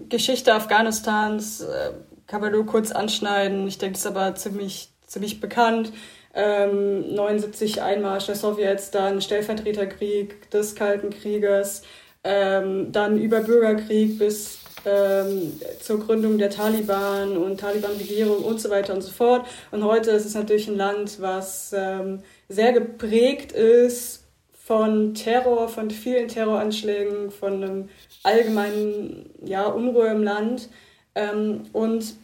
Geschichte 0.08 0.54
Afghanistans 0.54 1.62
äh, 1.62 1.92
kann 2.26 2.40
man 2.40 2.52
nur 2.52 2.66
kurz 2.66 2.92
anschneiden. 2.92 3.66
Ich 3.66 3.78
denke, 3.78 3.94
es 3.94 4.04
ist 4.04 4.06
aber 4.06 4.34
ziemlich, 4.34 4.90
ziemlich 5.06 5.40
bekannt. 5.40 5.92
Ähm, 6.34 7.14
79 7.14 7.82
Einmarsch 7.82 8.26
der 8.26 8.36
Sowjets, 8.36 8.90
dann 8.90 9.20
Stellvertreterkrieg 9.20 10.50
des 10.50 10.74
Kalten 10.74 11.10
Krieges, 11.10 11.82
ähm, 12.24 12.90
dann 12.92 13.18
über 13.18 13.40
Bürgerkrieg 13.40 14.18
bis 14.18 14.58
ähm, 14.84 15.60
zur 15.80 16.00
Gründung 16.00 16.38
der 16.38 16.50
Taliban 16.50 17.36
und 17.36 17.60
Taliban-Regierung 17.60 18.42
und 18.44 18.60
so 18.60 18.70
weiter 18.70 18.94
und 18.94 19.02
so 19.02 19.10
fort. 19.10 19.46
Und 19.70 19.84
heute 19.84 20.10
ist 20.10 20.26
es 20.26 20.34
natürlich 20.34 20.68
ein 20.68 20.76
Land, 20.76 21.20
was 21.20 21.72
ähm, 21.76 22.20
sehr 22.48 22.72
geprägt 22.72 23.52
ist 23.52 24.24
von 24.64 25.14
Terror, 25.14 25.68
von 25.68 25.90
vielen 25.90 26.28
Terroranschlägen, 26.28 27.30
von 27.30 27.62
einem 27.62 27.88
allgemeinen 28.22 29.30
ja, 29.44 29.66
Unruhe 29.66 30.08
im 30.08 30.22
Land. 30.22 30.68
Ähm, 31.14 31.64
und 31.72 32.14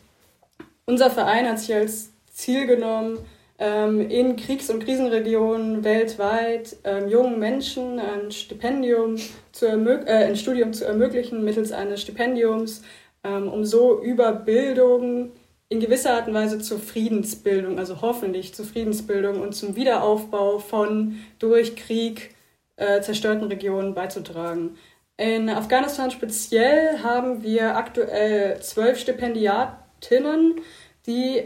unser 0.86 1.10
Verein 1.10 1.48
hat 1.48 1.58
sich 1.58 1.74
als 1.74 2.10
Ziel 2.32 2.66
genommen, 2.66 3.18
in 3.58 4.36
Kriegs- 4.36 4.70
und 4.70 4.84
Krisenregionen 4.84 5.82
weltweit 5.82 6.76
ähm, 6.84 7.08
jungen 7.08 7.38
Menschen 7.38 7.98
ein 7.98 8.30
Stipendium 8.30 9.16
zu 9.50 9.66
äh, 9.66 10.26
ein 10.26 10.36
Studium 10.36 10.72
zu 10.72 10.84
ermöglichen 10.84 11.44
mittels 11.44 11.72
eines 11.72 12.00
Stipendiums, 12.02 12.82
ähm, 13.24 13.48
um 13.48 13.64
so 13.64 14.00
über 14.00 14.32
Bildung 14.32 15.32
in 15.68 15.80
gewisser 15.80 16.14
Art 16.14 16.28
und 16.28 16.34
Weise 16.34 16.60
zur 16.60 16.78
Friedensbildung, 16.78 17.78
also 17.78 18.00
hoffentlich 18.00 18.54
zur 18.54 18.64
Friedensbildung 18.64 19.40
und 19.40 19.54
zum 19.54 19.76
Wiederaufbau 19.76 20.58
von 20.60 21.18
durch 21.38 21.76
Krieg 21.76 22.34
äh, 22.76 23.00
zerstörten 23.00 23.48
Regionen 23.48 23.92
beizutragen. 23.92 24.78
In 25.16 25.50
Afghanistan 25.50 26.12
speziell 26.12 27.02
haben 27.02 27.42
wir 27.42 27.76
aktuell 27.76 28.60
zwölf 28.60 29.00
Stipendiatinnen, 29.00 30.60
die 31.06 31.42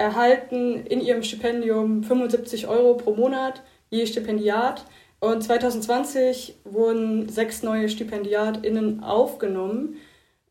erhalten 0.00 0.86
in 0.86 1.02
ihrem 1.02 1.22
Stipendium 1.22 2.02
75 2.02 2.66
Euro 2.66 2.94
pro 2.94 3.14
Monat 3.14 3.62
je 3.90 4.06
Stipendiat. 4.06 4.86
Und 5.20 5.42
2020 5.42 6.56
wurden 6.64 7.28
sechs 7.28 7.62
neue 7.62 7.90
StipendiatInnen 7.90 9.04
aufgenommen. 9.04 9.96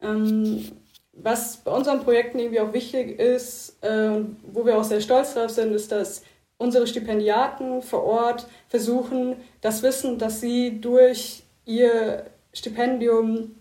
Ähm, 0.02 0.66
was 1.14 1.58
bei 1.58 1.72
unseren 1.72 2.02
Projekten 2.02 2.38
irgendwie 2.38 2.60
auch 2.60 2.74
wichtig 2.74 3.20
ist, 3.20 3.84
äh, 3.84 4.22
wo 4.54 4.66
wir 4.66 4.78
auch 4.78 4.84
sehr 4.84 5.02
stolz 5.02 5.34
drauf 5.34 5.50
sind, 5.50 5.74
ist, 5.74 5.92
dass 5.92 6.22
unsere 6.60 6.86
Stipendiaten 6.86 7.82
vor 7.82 8.04
Ort 8.04 8.48
versuchen, 8.68 9.38
das 9.62 9.82
Wissen, 9.82 10.20
das 10.20 10.42
sie 10.42 10.80
durch 10.80 11.42
ihr 11.66 12.26
Stipendium, 12.54 13.56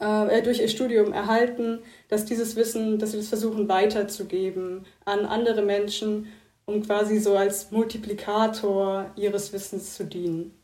äh, 0.00 0.42
durch 0.42 0.60
ihr 0.60 0.68
Studium 0.68 1.12
erhalten, 1.12 1.80
dass 2.08 2.24
dieses 2.24 2.56
Wissen, 2.56 2.98
dass 2.98 3.12
sie 3.12 3.18
das 3.18 3.28
versuchen 3.28 3.68
weiterzugeben 3.68 4.86
an 5.04 5.26
andere 5.26 5.62
Menschen, 5.62 6.32
um 6.64 6.82
quasi 6.82 7.18
so 7.18 7.36
als 7.36 7.70
Multiplikator 7.70 9.10
ihres 9.16 9.52
Wissens 9.52 9.94
zu 9.94 10.04
dienen. 10.04 10.58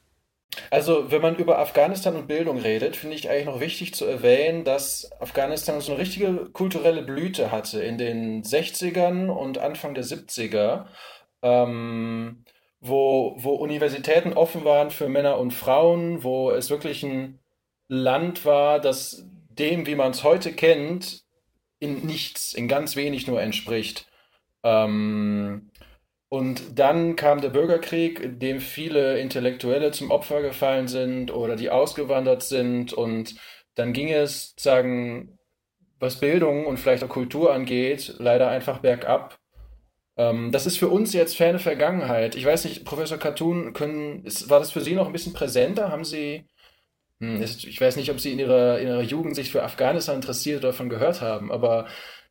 Also, 0.70 1.12
wenn 1.12 1.22
man 1.22 1.37
über 1.37 1.59
Afghanistan 1.59 2.16
und 2.16 2.26
Bildung 2.26 2.59
redet, 2.59 2.96
finde 2.96 3.14
ich 3.14 3.30
eigentlich 3.30 3.46
noch 3.46 3.61
wichtig 3.61 3.94
zu 3.94 4.04
erwähnen, 4.04 4.64
dass 4.64 5.11
Afghanistan 5.20 5.80
so 5.80 5.92
eine 5.92 6.00
richtige 6.00 6.50
kulturelle 6.52 7.02
Blüte 7.02 7.52
hatte 7.52 7.83
in 7.83 7.98
den 7.98 8.42
60ern 8.42 9.28
und 9.28 9.59
Anfang 9.59 9.94
der 9.94 10.04
70er, 10.04 10.87
ähm, 11.42 12.44
wo, 12.80 13.37
wo 13.38 13.50
Universitäten 13.50 14.33
offen 14.33 14.64
waren 14.64 14.90
für 14.90 15.09
Männer 15.09 15.38
und 15.38 15.52
Frauen, 15.52 16.24
wo 16.24 16.50
es 16.50 16.68
wirklich 16.68 17.04
ein 17.04 17.38
Land 17.90 18.44
war, 18.44 18.79
das 18.81 19.26
dem, 19.48 19.85
wie 19.87 19.96
man 19.96 20.12
es 20.12 20.22
heute 20.22 20.53
kennt, 20.53 21.24
in 21.81 22.07
nichts, 22.07 22.55
in 22.55 22.68
ganz 22.68 22.94
wenig 22.94 23.26
nur 23.26 23.42
entspricht. 23.42 24.07
Ähm, 24.62 25.70
und 26.29 26.79
dann 26.79 27.16
kam 27.16 27.40
der 27.40 27.48
Bürgerkrieg, 27.48 28.38
dem 28.38 28.61
viele 28.61 29.18
Intellektuelle 29.18 29.90
zum 29.90 30.12
Opfer 30.12 30.40
gefallen 30.40 30.87
sind 30.87 31.33
oder 31.33 31.57
die 31.57 31.70
ausgewandert 31.70 32.44
sind. 32.44 32.92
Und 32.92 33.35
dann 33.74 33.92
ging 33.92 34.09
es, 34.12 34.55
sagen, 34.57 35.37
was 35.98 36.20
Bildung 36.20 36.66
und 36.66 36.79
vielleicht 36.79 37.03
auch 37.03 37.09
Kultur 37.09 37.53
angeht, 37.53 38.14
leider 38.18 38.48
einfach 38.48 38.79
bergab. 38.79 39.40
Ähm, 40.16 40.53
das 40.53 40.66
ist 40.66 40.79
für 40.79 40.88
uns 40.88 41.12
jetzt 41.12 41.37
ferne 41.37 41.59
Vergangenheit. 41.59 42.37
Ich 42.37 42.44
weiß 42.44 42.66
nicht, 42.66 42.85
Professor 42.85 43.18
Cartoon, 43.18 43.72
können, 43.72 44.24
ist, 44.24 44.48
war 44.48 44.61
das 44.61 44.70
für 44.70 44.81
Sie 44.81 44.94
noch 44.94 45.07
ein 45.07 45.12
bisschen 45.12 45.33
präsenter? 45.33 45.90
Haben 45.90 46.05
Sie 46.05 46.46
ich 47.20 47.80
weiß 47.80 47.96
nicht, 47.96 48.11
ob 48.11 48.18
Sie 48.18 48.33
in 48.33 48.38
Ihrer, 48.38 48.78
in 48.78 48.88
Ihrer 48.88 49.02
Jugend 49.02 49.37
sich 49.37 49.50
für 49.52 49.62
Afghanistan 49.62 50.16
interessiert 50.16 50.61
oder 50.61 50.68
davon 50.68 50.88
gehört 50.88 51.20
haben, 51.20 51.52
aber 51.52 51.87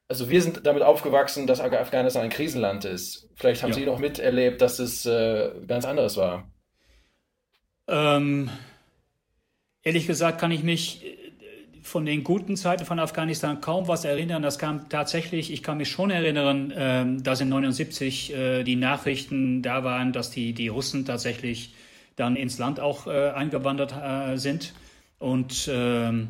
also 0.09 0.29
wir 0.29 0.41
sind 0.41 0.65
damit 0.65 0.81
aufgewachsen, 0.81 1.45
dass 1.45 1.61
Afghanistan 1.61 2.23
ein 2.23 2.29
Krisenland 2.31 2.83
ist. 2.83 3.29
Vielleicht 3.35 3.61
haben 3.61 3.69
ja. 3.69 3.75
Sie 3.75 3.85
noch 3.85 3.99
miterlebt, 3.99 4.59
dass 4.59 4.79
es 4.79 5.05
äh, 5.05 5.51
ganz 5.67 5.85
anderes 5.85 6.17
war. 6.17 6.51
Ähm, 7.87 8.49
ehrlich 9.83 10.07
gesagt 10.07 10.41
kann 10.41 10.51
ich 10.51 10.63
mich 10.63 11.05
äh, 11.05 11.15
von 11.83 12.05
den 12.07 12.23
guten 12.23 12.57
Zeiten 12.57 12.85
von 12.85 12.99
Afghanistan 12.99 13.61
kaum 13.61 13.87
was 13.87 14.03
erinnern. 14.03 14.41
Das 14.41 14.57
kam 14.57 14.89
tatsächlich, 14.89 15.53
ich 15.53 15.61
kann 15.61 15.77
mich 15.77 15.89
schon 15.89 16.09
erinnern, 16.09 16.71
äh, 16.71 17.21
dass 17.21 17.41
in 17.41 17.49
79 17.49 18.33
äh, 18.33 18.63
die 18.63 18.75
Nachrichten 18.77 19.61
da 19.61 19.83
waren, 19.83 20.11
dass 20.11 20.31
die, 20.31 20.53
die 20.53 20.69
Russen 20.69 21.05
tatsächlich 21.05 21.75
dann 22.19 22.35
ins 22.35 22.57
Land 22.57 22.79
auch 22.79 23.07
äh, 23.07 23.29
eingewandert 23.29 23.93
äh, 23.95 24.37
sind. 24.37 24.73
Und 25.19 25.69
ähm, 25.71 26.29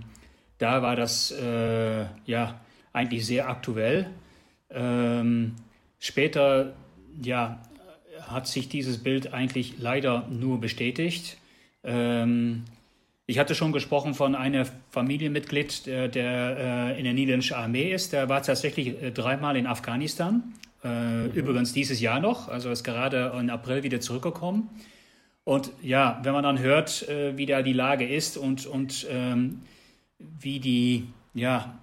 da 0.58 0.82
war 0.82 0.96
das 0.96 1.32
äh, 1.32 2.06
ja 2.26 2.60
eigentlich 2.94 3.26
sehr 3.26 3.50
aktuell. 3.50 4.08
Ähm, 4.70 5.56
später 6.00 6.74
ja, 7.22 7.62
hat 8.22 8.48
sich 8.48 8.70
dieses 8.70 9.00
Bild 9.00 9.34
eigentlich 9.34 9.76
leider 9.80 10.28
nur 10.30 10.60
bestätigt. 10.60 11.38
Ähm, 11.84 12.66
ich 13.26 13.38
hatte 13.38 13.56
schon 13.56 13.72
gesprochen 13.72 14.16
von 14.16 14.36
einem 14.36 14.66
Familienmitglied, 14.90 15.86
der, 15.86 16.08
der 16.08 16.58
äh, 16.96 16.98
in 16.98 17.04
der 17.04 17.14
niederländischen 17.14 17.56
Armee 17.56 17.92
ist. 17.92 18.12
Der 18.14 18.28
war 18.28 18.42
tatsächlich 18.42 19.02
äh, 19.02 19.12
dreimal 19.12 19.56
in 19.56 19.68
Afghanistan. 19.68 20.56
Äh, 20.84 20.88
mhm. 20.90 21.32
Übrigens 21.34 21.74
dieses 21.74 22.00
Jahr 22.00 22.20
noch, 22.20 22.48
also 22.48 22.72
ist 22.72 22.84
gerade 22.84 23.34
im 23.40 23.50
April 23.50 23.84
wieder 23.84 24.00
zurückgekommen. 24.00 24.70
Und 25.50 25.72
ja, 25.82 26.20
wenn 26.22 26.34
man 26.34 26.44
dann 26.44 26.60
hört, 26.60 27.10
äh, 27.10 27.36
wie 27.36 27.48
da 27.48 27.64
die 27.64 27.74
Lage 27.74 28.08
ist 28.08 28.38
und, 28.38 28.68
und 28.68 29.08
ähm, 29.10 29.64
wie 30.20 30.60
die, 30.60 31.08
ja, 31.34 31.74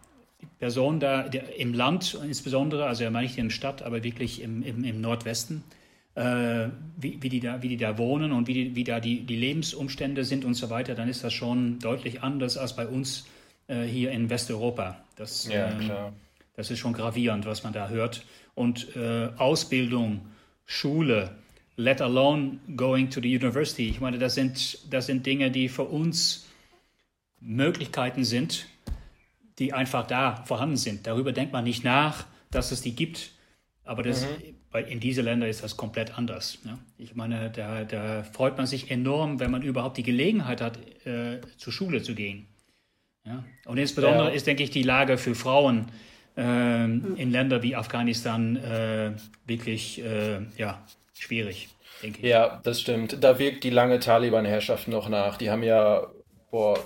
die 0.40 0.46
Person 0.60 1.00
da 1.00 1.24
der, 1.24 1.58
im 1.58 1.74
Land 1.74 2.16
insbesondere, 2.22 2.86
also 2.86 3.02
ja 3.02 3.10
nicht 3.10 3.38
in 3.38 3.48
der 3.48 3.52
Stadt, 3.52 3.82
aber 3.82 4.04
wirklich 4.04 4.40
im, 4.40 4.62
im, 4.62 4.84
im 4.84 5.00
Nordwesten, 5.00 5.64
äh, 6.14 6.68
wie, 6.96 7.20
wie, 7.20 7.28
die 7.28 7.40
da, 7.40 7.60
wie 7.60 7.66
die 7.66 7.76
da 7.76 7.98
wohnen 7.98 8.30
und 8.30 8.46
wie, 8.46 8.54
die, 8.54 8.76
wie 8.76 8.84
da 8.84 9.00
die, 9.00 9.22
die 9.22 9.34
Lebensumstände 9.34 10.24
sind 10.24 10.44
und 10.44 10.54
so 10.54 10.70
weiter, 10.70 10.94
dann 10.94 11.08
ist 11.08 11.24
das 11.24 11.32
schon 11.32 11.80
deutlich 11.80 12.22
anders 12.22 12.56
als 12.56 12.76
bei 12.76 12.86
uns 12.86 13.26
äh, 13.66 13.82
hier 13.82 14.12
in 14.12 14.30
Westeuropa. 14.30 14.96
Das, 15.16 15.48
ja, 15.48 15.72
ähm, 15.72 15.90
das 16.54 16.70
ist 16.70 16.78
schon 16.78 16.92
gravierend, 16.92 17.46
was 17.46 17.64
man 17.64 17.72
da 17.72 17.88
hört. 17.88 18.24
Und 18.54 18.94
äh, 18.94 19.30
Ausbildung, 19.36 20.20
Schule, 20.66 21.36
let 21.76 22.00
alone 22.00 22.58
going 22.76 23.10
to 23.10 23.20
the 23.20 23.28
university. 23.28 23.88
Ich 23.88 24.00
meine, 24.00 24.18
das 24.18 24.34
sind, 24.34 24.78
das 24.92 25.06
sind 25.06 25.26
Dinge, 25.26 25.50
die 25.50 25.68
für 25.68 25.84
uns 25.84 26.46
Möglichkeiten 27.40 28.24
sind, 28.24 28.66
die 29.58 29.72
einfach 29.72 30.06
da 30.06 30.36
vorhanden 30.44 30.76
sind. 30.76 31.06
Darüber 31.06 31.32
denkt 31.32 31.52
man 31.52 31.64
nicht 31.64 31.84
nach, 31.84 32.26
dass 32.50 32.72
es 32.72 32.80
die 32.82 32.94
gibt. 32.94 33.32
Aber 33.84 34.02
das, 34.02 34.26
mhm. 34.26 34.78
in 34.88 35.00
diese 35.00 35.22
Länder 35.22 35.48
ist 35.48 35.62
das 35.62 35.76
komplett 35.76 36.18
anders. 36.18 36.58
Ne? 36.64 36.78
Ich 36.98 37.14
meine, 37.14 37.50
da, 37.50 37.84
da, 37.84 38.24
freut 38.24 38.56
man 38.56 38.66
sich 38.66 38.90
enorm, 38.90 39.38
wenn 39.38 39.50
man 39.50 39.62
überhaupt 39.62 39.96
die 39.96 40.02
Gelegenheit 40.02 40.60
hat, 40.60 40.78
äh, 41.06 41.40
zur 41.56 41.72
Schule 41.72 42.02
zu 42.02 42.14
gehen. 42.14 42.46
Ja? 43.24 43.44
Und 43.64 43.78
insbesondere 43.78 44.28
ja. 44.28 44.34
ist, 44.34 44.46
denke 44.46 44.64
ich, 44.64 44.70
die 44.70 44.82
Lage 44.82 45.18
für 45.18 45.34
Frauen 45.34 45.86
äh, 46.36 46.84
in 46.84 47.30
Ländern 47.30 47.62
wie 47.62 47.76
Afghanistan 47.76 48.56
äh, 48.56 49.12
wirklich 49.46 50.02
äh, 50.02 50.40
ja, 50.56 50.84
schwierig, 51.18 51.68
denke 52.02 52.20
ich. 52.20 52.26
Ja, 52.26 52.60
das 52.62 52.80
stimmt. 52.80 53.22
Da 53.22 53.38
wirkt 53.38 53.64
die 53.64 53.70
lange 53.70 53.98
Taliban-Herrschaft 53.98 54.88
noch 54.88 55.08
nach. 55.08 55.36
Die 55.38 55.50
haben 55.50 55.62
ja 55.62 56.06
vor 56.50 56.78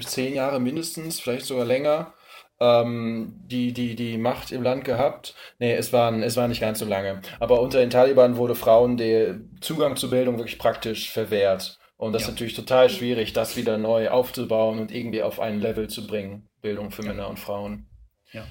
zehn 0.00 0.34
Jahre 0.34 0.60
mindestens, 0.60 1.20
vielleicht 1.20 1.46
sogar 1.46 1.64
länger, 1.64 2.12
ähm, 2.60 3.34
die, 3.46 3.72
die, 3.72 3.94
die 3.96 4.18
Macht 4.18 4.52
im 4.52 4.62
Land 4.62 4.84
gehabt. 4.84 5.34
Nee, 5.58 5.74
es 5.74 5.92
waren, 5.92 6.22
es 6.22 6.36
war 6.36 6.48
nicht 6.48 6.60
ganz 6.60 6.78
so 6.78 6.86
lange. 6.86 7.20
Aber 7.38 7.60
unter 7.60 7.78
den 7.78 7.90
Taliban 7.90 8.36
wurde 8.36 8.54
Frauen 8.54 8.96
der 8.96 9.40
Zugang 9.60 9.96
zur 9.96 10.10
Bildung 10.10 10.38
wirklich 10.38 10.58
praktisch 10.58 11.10
verwehrt. 11.10 11.78
Und 11.96 12.12
das 12.12 12.22
ja. 12.22 12.28
ist 12.28 12.34
natürlich 12.34 12.54
total 12.54 12.90
schwierig, 12.90 13.32
das 13.32 13.56
wieder 13.56 13.78
neu 13.78 14.10
aufzubauen 14.10 14.78
und 14.78 14.92
irgendwie 14.92 15.22
auf 15.22 15.40
ein 15.40 15.60
Level 15.60 15.88
zu 15.88 16.06
bringen. 16.06 16.48
Bildung 16.60 16.90
für 16.90 17.02
ja. 17.02 17.08
Männer 17.08 17.28
und 17.28 17.38
Frauen. 17.38 17.86
Ja. 18.32 18.44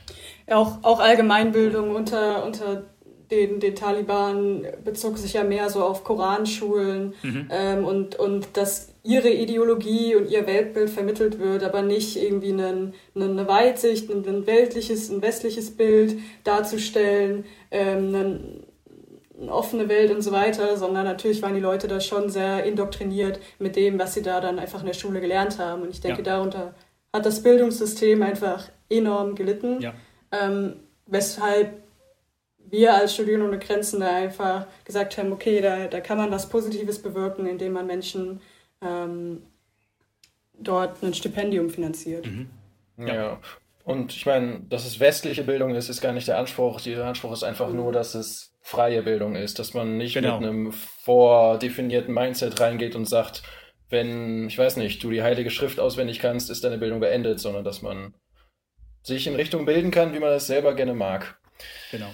Auch, 0.56 0.84
auch 0.84 1.00
Allgemeinbildung 1.00 1.94
unter, 1.94 2.44
unter 2.44 2.95
den, 3.32 3.60
den 3.60 3.76
Taliban 3.76 4.66
bezog 4.84 5.18
sich 5.18 5.34
ja 5.34 5.44
mehr 5.44 5.70
so 5.70 5.84
auf 5.84 6.04
Koranschulen 6.04 7.14
mhm. 7.24 7.48
ähm, 7.52 7.86
und, 7.86 8.16
und 8.18 8.48
dass 8.54 8.90
ihre 9.04 9.30
Ideologie 9.30 10.16
und 10.16 10.30
ihr 10.30 10.48
Weltbild 10.48 10.90
vermittelt 10.90 11.40
wird, 11.40 11.64
aber 11.64 11.82
nicht 11.82 12.18
irgendwie 12.18 12.52
einen, 12.52 12.94
eine 13.16 13.48
Weitsicht, 13.48 14.10
ein, 14.10 14.28
ein 14.28 14.48
weltliches, 14.48 15.10
ein 15.10 15.22
westliches 15.22 15.76
Bild 15.76 16.18
darzustellen, 16.44 17.46
ähm, 17.72 18.16
einen, 18.16 18.64
eine 19.40 19.54
offene 19.54 19.90
Welt 19.90 20.12
und 20.12 20.22
so 20.22 20.32
weiter, 20.32 20.78
sondern 20.78 21.06
natürlich 21.06 21.42
waren 21.42 21.56
die 21.56 21.62
Leute 21.62 21.88
da 21.88 22.00
schon 22.00 22.30
sehr 22.30 22.64
indoktriniert 22.64 23.40
mit 23.60 23.76
dem, 23.76 24.00
was 24.00 24.14
sie 24.14 24.22
da 24.22 24.40
dann 24.40 24.60
einfach 24.60 24.80
in 24.80 24.88
der 24.88 24.94
Schule 24.94 25.22
gelernt 25.22 25.60
haben. 25.60 25.84
Und 25.84 25.90
ich 25.90 26.02
denke, 26.02 26.20
ja. 26.20 26.24
darunter 26.24 26.74
hat 27.14 27.26
das 27.26 27.44
Bildungssystem 27.44 28.22
einfach 28.24 28.70
enorm 28.90 29.36
gelitten, 29.36 29.82
ja. 29.82 29.94
ähm, 30.32 30.78
weshalb 31.06 31.85
wir 32.76 32.94
als 32.94 33.14
Studierende 33.14 33.48
ohne 33.48 33.60
Grenzen 33.60 34.02
da 34.02 34.16
einfach 34.16 34.68
gesagt 34.84 35.18
haben, 35.18 35.32
okay, 35.32 35.62
da, 35.62 35.88
da 35.88 36.02
kann 36.02 36.18
man 36.18 36.32
was 36.32 36.50
Positives 36.50 37.02
bewirken, 37.02 37.46
indem 37.46 37.74
man 37.74 37.88
Menschen 37.88 38.42
ähm, 38.82 39.44
dort 40.60 41.02
ein 41.04 41.14
Stipendium 41.14 41.70
finanziert. 41.70 42.26
Mhm. 42.26 42.50
Ja. 42.98 43.14
ja. 43.14 43.40
Und 43.84 44.14
ich 44.16 44.26
meine, 44.26 44.62
dass 44.68 44.86
es 44.86 45.00
westliche 45.00 45.44
Bildung 45.44 45.76
ist, 45.76 45.90
ist 45.90 46.02
gar 46.02 46.12
nicht 46.12 46.28
der 46.28 46.40
Anspruch. 46.40 46.82
Der 46.82 47.06
Anspruch 47.06 47.32
ist 47.34 47.44
einfach 47.44 47.70
mhm. 47.70 47.76
nur, 47.78 47.92
dass 47.92 48.16
es 48.16 48.52
freie 48.62 49.04
Bildung 49.04 49.36
ist, 49.36 49.60
dass 49.60 49.74
man 49.74 49.98
nicht 49.98 50.16
genau. 50.16 50.40
mit 50.40 50.50
einem 50.50 50.72
vordefinierten 50.72 52.14
Mindset 52.14 52.60
reingeht 52.60 52.96
und 52.96 53.06
sagt, 53.06 53.44
wenn, 53.90 54.48
ich 54.48 54.58
weiß 54.58 54.78
nicht, 54.78 55.04
du 55.04 55.12
die 55.12 55.22
Heilige 55.22 55.52
Schrift 55.52 55.80
auswendig 55.80 56.20
kannst, 56.20 56.50
ist 56.50 56.64
deine 56.64 56.80
Bildung 56.80 57.00
beendet, 57.00 57.40
sondern 57.40 57.64
dass 57.64 57.84
man 57.84 58.16
sich 59.04 59.28
in 59.28 59.36
Richtung 59.36 59.66
bilden 59.66 59.92
kann, 59.92 60.14
wie 60.14 60.20
man 60.20 60.34
es 60.34 60.48
selber 60.48 60.74
gerne 60.74 60.96
mag. 60.96 61.38
Genau. 61.92 62.12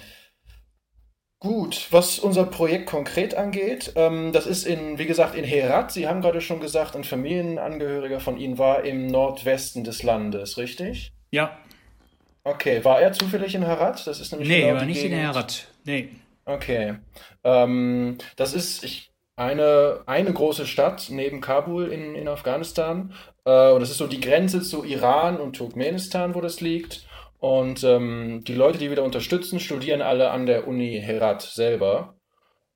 Gut, 1.42 1.88
was 1.90 2.20
unser 2.20 2.44
Projekt 2.44 2.86
konkret 2.86 3.34
angeht, 3.34 3.94
ähm, 3.96 4.30
das 4.32 4.46
ist 4.46 4.64
in, 4.64 4.98
wie 4.98 5.06
gesagt, 5.06 5.34
in 5.34 5.42
Herat. 5.42 5.90
Sie 5.90 6.06
haben 6.06 6.20
gerade 6.20 6.40
schon 6.40 6.60
gesagt, 6.60 6.94
ein 6.94 7.02
Familienangehöriger 7.02 8.20
von 8.20 8.36
Ihnen 8.38 8.58
war 8.58 8.84
im 8.84 9.08
Nordwesten 9.08 9.82
des 9.82 10.04
Landes, 10.04 10.56
richtig? 10.56 11.12
Ja. 11.32 11.58
Okay, 12.44 12.84
war 12.84 13.00
er 13.00 13.12
zufällig 13.12 13.56
in 13.56 13.64
Herat? 13.64 14.06
Das 14.06 14.20
ist 14.20 14.30
nämlich 14.30 14.48
nee, 14.48 14.60
genau 14.60 14.68
er 14.68 14.76
war 14.76 14.84
nicht 14.84 15.02
Gegend. 15.02 15.14
in 15.14 15.20
Herat. 15.20 15.66
Nee. 15.84 16.10
Okay. 16.44 16.94
Ähm, 17.42 18.18
das 18.36 18.54
ist 18.54 18.84
ich, 18.84 19.10
eine, 19.34 20.02
eine 20.06 20.32
große 20.32 20.64
Stadt 20.64 21.08
neben 21.10 21.40
Kabul 21.40 21.88
in, 21.88 22.14
in 22.14 22.28
Afghanistan. 22.28 23.14
Äh, 23.44 23.72
und 23.72 23.80
das 23.80 23.90
ist 23.90 23.98
so 23.98 24.06
die 24.06 24.20
Grenze 24.20 24.62
zu 24.62 24.84
Iran 24.84 25.38
und 25.38 25.56
Turkmenistan, 25.56 26.36
wo 26.36 26.40
das 26.40 26.60
liegt. 26.60 27.04
Und 27.42 27.82
ähm, 27.82 28.44
die 28.44 28.54
Leute, 28.54 28.78
die 28.78 28.88
wir 28.88 28.94
da 28.94 29.02
unterstützen, 29.02 29.58
studieren 29.58 30.00
alle 30.00 30.30
an 30.30 30.46
der 30.46 30.68
Uni 30.68 31.00
Herat 31.02 31.42
selber. 31.42 32.14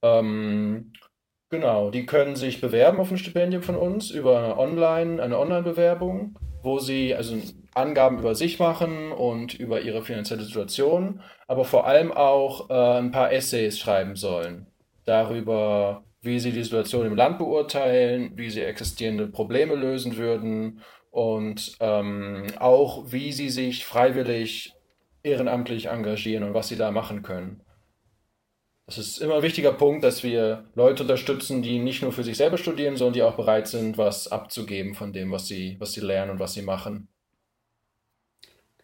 Ähm, 0.03 0.93
genau, 1.51 1.93
die 1.93 2.05
können 2.05 2.35
sich 2.35 2.61
bewerben 2.61 2.99
auf 2.99 3.13
ein 3.13 3.17
Stipendium 3.17 3.63
von 3.63 3.77
uns 3.77 4.11
über 4.11 4.59
Online, 4.59 5.23
eine 5.23 5.39
Online-Bewerbung, 5.39 6.37
wo 6.65 6.81
sie 6.81 7.15
also 7.15 7.37
Angaben 7.75 8.19
über 8.19 8.35
sich 8.35 8.59
machen 8.59 9.13
und 9.13 9.55
über 9.55 9.83
ihre 9.83 10.03
finanzielle 10.03 10.43
Situation, 10.43 11.21
aber 11.47 11.65
vor 11.65 11.87
allem 11.87 12.11
auch 12.11 12.69
äh, 12.69 12.99
ein 12.99 13.13
paar 13.13 13.33
Essays 13.33 13.79
schreiben 13.79 14.17
sollen 14.17 14.67
darüber, 15.05 16.03
wie 16.23 16.41
sie 16.41 16.51
die 16.51 16.65
Situation 16.65 17.07
im 17.07 17.15
Land 17.15 17.39
beurteilen, 17.39 18.33
wie 18.35 18.51
sie 18.51 18.63
existierende 18.63 19.29
Probleme 19.29 19.77
lösen 19.77 20.17
würden 20.17 20.81
und 21.17 21.79
ähm, 21.81 22.45
auch 22.59 23.11
wie 23.11 23.33
sie 23.33 23.49
sich 23.49 23.87
freiwillig 23.87 24.75
ehrenamtlich 25.23 25.87
engagieren 25.87 26.45
und 26.45 26.53
was 26.53 26.69
sie 26.69 26.77
da 26.77 26.91
machen 26.91 27.23
können. 27.23 27.63
Das 28.85 28.99
ist 28.99 29.17
immer 29.23 29.37
ein 29.37 29.43
wichtiger 29.43 29.73
Punkt, 29.73 30.05
dass 30.05 30.23
wir 30.23 30.69
Leute 30.75 31.05
unterstützen, 31.05 31.63
die 31.63 31.79
nicht 31.79 32.03
nur 32.03 32.13
für 32.13 32.23
sich 32.23 32.37
selber 32.37 32.59
studieren, 32.59 32.99
sondern 32.99 33.15
die 33.15 33.23
auch 33.23 33.35
bereit 33.35 33.67
sind, 33.67 33.97
was 33.97 34.29
abzugeben 34.29 34.95
von 34.95 35.15
dem, 35.15 35.33
was 35.33 35.47
sie, 35.47 35.77
was 35.81 35.93
sie 35.93 36.03
lernen 36.03 36.33
und 36.33 36.39
was 36.39 36.53
sie 36.53 36.61
machen. 36.61 37.09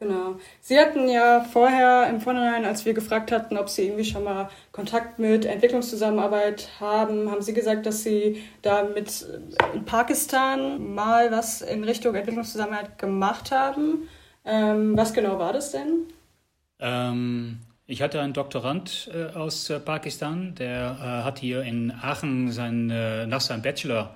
Genau. 0.03 0.35
Sie 0.61 0.81
hatten 0.81 1.09
ja 1.09 1.45
vorher 1.45 2.09
im 2.11 2.21
Vorhinein, 2.21 2.65
als 2.65 2.85
wir 2.85 2.93
gefragt 2.93 3.31
hatten, 3.31 3.57
ob 3.57 3.69
Sie 3.69 3.85
irgendwie 3.85 4.05
schon 4.05 4.25
mal 4.25 4.49
Kontakt 4.73 5.21
mit 5.21 5.45
Entwicklungszusammenarbeit 5.45 6.69
haben, 6.81 7.31
haben 7.31 7.41
Sie 7.41 7.55
gesagt, 7.55 7.87
dass 7.87 8.03
Sie 8.03 8.43
da 8.63 8.83
mit 8.83 9.09
äh, 9.23 9.79
Pakistan 9.87 10.93
mal 10.93 11.31
was 11.31 11.63
in 11.63 11.85
Richtung 11.85 12.17
Entwicklungszusammenarbeit 12.17 12.99
gemacht 12.99 13.53
haben. 13.53 14.09
Ähm, 14.45 14.97
was 14.97 15.15
genau 15.15 15.39
war 15.39 15.53
das 15.53 15.71
denn? 15.71 16.07
Ähm, 16.81 17.61
ich 17.87 18.03
hatte 18.03 18.21
einen 18.21 18.33
Doktorand 18.33 19.09
äh, 19.15 19.37
aus 19.37 19.71
äh, 19.71 19.79
Pakistan, 19.79 20.57
der 20.57 20.97
äh, 21.01 21.05
hat 21.23 21.39
hier 21.39 21.63
in 21.63 21.93
Aachen 21.93 22.51
sein, 22.51 22.91
äh, 22.91 23.25
nach 23.29 23.41
seinem 23.41 23.63
Bachelor 23.63 24.13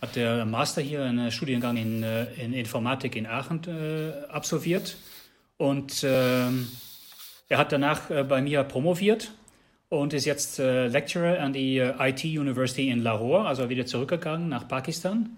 hat 0.00 0.16
der 0.16 0.44
Master 0.46 0.82
hier 0.82 1.04
einen 1.04 1.30
Studiengang 1.30 1.76
in, 1.76 2.02
äh, 2.02 2.24
in 2.44 2.52
Informatik 2.52 3.14
in 3.14 3.24
Aachen 3.24 3.60
absolviert 4.28 4.96
und 5.56 6.04
ähm, 6.04 6.68
er 7.48 7.58
hat 7.58 7.72
danach 7.72 8.10
äh, 8.10 8.24
bei 8.24 8.40
mir 8.40 8.62
promoviert 8.64 9.32
und 9.88 10.14
ist 10.14 10.24
jetzt 10.24 10.58
äh, 10.58 10.86
Lecturer 10.86 11.40
an 11.40 11.52
die 11.52 11.78
äh, 11.78 11.92
IT 11.98 12.24
University 12.24 12.88
in 12.88 13.02
Lahore, 13.02 13.46
also 13.46 13.68
wieder 13.68 13.84
zurückgegangen 13.84 14.48
nach 14.48 14.66
Pakistan. 14.66 15.36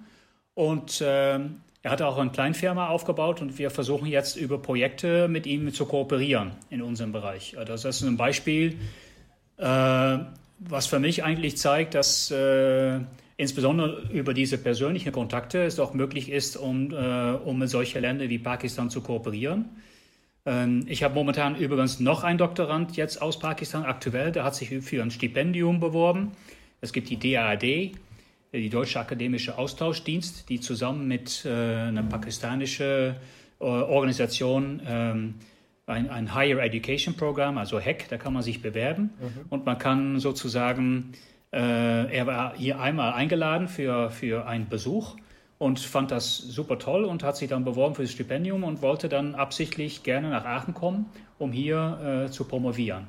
Und 0.55 1.03
ähm, 1.05 1.61
er 1.83 1.91
hat 1.91 2.01
auch 2.01 2.17
eine 2.17 2.31
Kleinfirma 2.31 2.89
aufgebaut 2.89 3.43
und 3.43 3.59
wir 3.59 3.71
versuchen 3.71 4.07
jetzt 4.07 4.37
über 4.37 4.59
Projekte 4.63 5.29
mit 5.29 5.47
ihm 5.47 5.75
zu 5.75 5.87
kooperieren 5.87 6.53
in 6.71 6.81
unserem 6.81 7.13
Bereich. 7.13 7.59
Also 7.59 7.73
das 7.73 7.85
ist 7.85 8.03
ein 8.03 8.17
Beispiel, 8.17 8.79
äh, 9.57 10.19
was 10.61 10.87
für 10.87 11.01
mich 11.01 11.25
eigentlich 11.25 11.57
zeigt, 11.59 11.95
dass 11.95 12.31
äh, 12.31 13.01
insbesondere 13.37 14.09
über 14.13 14.35
diese 14.35 14.57
persönlichen 14.57 15.13
Kontakte 15.13 15.65
es 15.65 15.79
auch 15.81 15.95
möglich 15.95 16.31
ist, 16.31 16.57
um, 16.57 16.93
äh, 16.93 17.33
um 17.33 17.59
mit 17.59 17.69
solchen 17.69 18.01
Ländern 18.01 18.29
wie 18.29 18.39
Pakistan 18.39 18.89
zu 18.89 19.01
kooperieren. 19.01 19.69
Ähm, 20.47 20.85
ich 20.89 21.03
habe 21.03 21.15
momentan 21.15 21.57
übrigens 21.57 22.01
noch 22.01 22.25
einen 22.25 22.39
Doktorand 22.39 22.97
jetzt 22.97 23.21
aus 23.23 23.39
Pakistan 23.39 23.85
aktuell, 23.85 24.33
der 24.33 24.45
hat 24.45 24.55
sich 24.55 24.71
für 24.83 25.03
ein 25.03 25.11
Stipendium 25.11 25.81
beworben. 25.81 26.33
Es 26.81 26.93
gibt 26.93 27.09
die 27.09 27.19
DAAD, 27.19 27.93
die 28.53 28.69
Deutsche 28.71 29.01
Akademische 29.01 29.57
Austauschdienst, 29.59 30.49
die 30.49 30.61
zusammen 30.61 31.09
mit 31.09 31.45
äh, 31.45 31.49
einer 31.49 32.03
pakistanischen 32.03 33.17
äh, 33.61 33.65
Organisation 33.65 34.83
ähm, 34.87 35.35
ein, 35.87 36.09
ein, 36.09 36.35
Higher 36.35 36.63
Education 36.63 37.15
Program, 37.15 37.59
also 37.59 37.79
HEC, 37.79 38.09
da 38.09 38.17
kann 38.17 38.33
man 38.33 38.43
sich 38.43 38.63
bewerben 38.63 39.11
mhm. 39.21 39.47
und 39.51 39.67
man 39.67 39.79
kann 39.79 40.19
sozusagen, 40.19 41.13
äh, 41.53 41.59
er 41.59 42.27
war 42.27 42.55
hier 42.57 42.81
einmal 42.81 43.13
eingeladen 43.13 43.69
für, 43.69 44.11
für 44.11 44.47
einen 44.47 44.69
Besuch 44.69 45.17
und 45.59 45.79
fand 45.79 46.11
das 46.11 46.37
super 46.37 46.79
toll 46.79 47.05
und 47.05 47.23
hat 47.23 47.37
sich 47.37 47.49
dann 47.49 47.65
beworben 47.65 47.95
für 47.95 48.03
das 48.03 48.13
Stipendium 48.13 48.65
und 48.65 48.83
wollte 48.83 49.09
dann 49.09 49.35
absichtlich 49.35 50.03
gerne 50.03 50.31
nach 50.31 50.45
Aachen 50.45 50.75
kommen, 50.75 51.07
um 51.39 51.53
hier 51.53 52.27
äh, 52.27 52.31
zu 52.31 52.45
promovieren. 52.45 53.07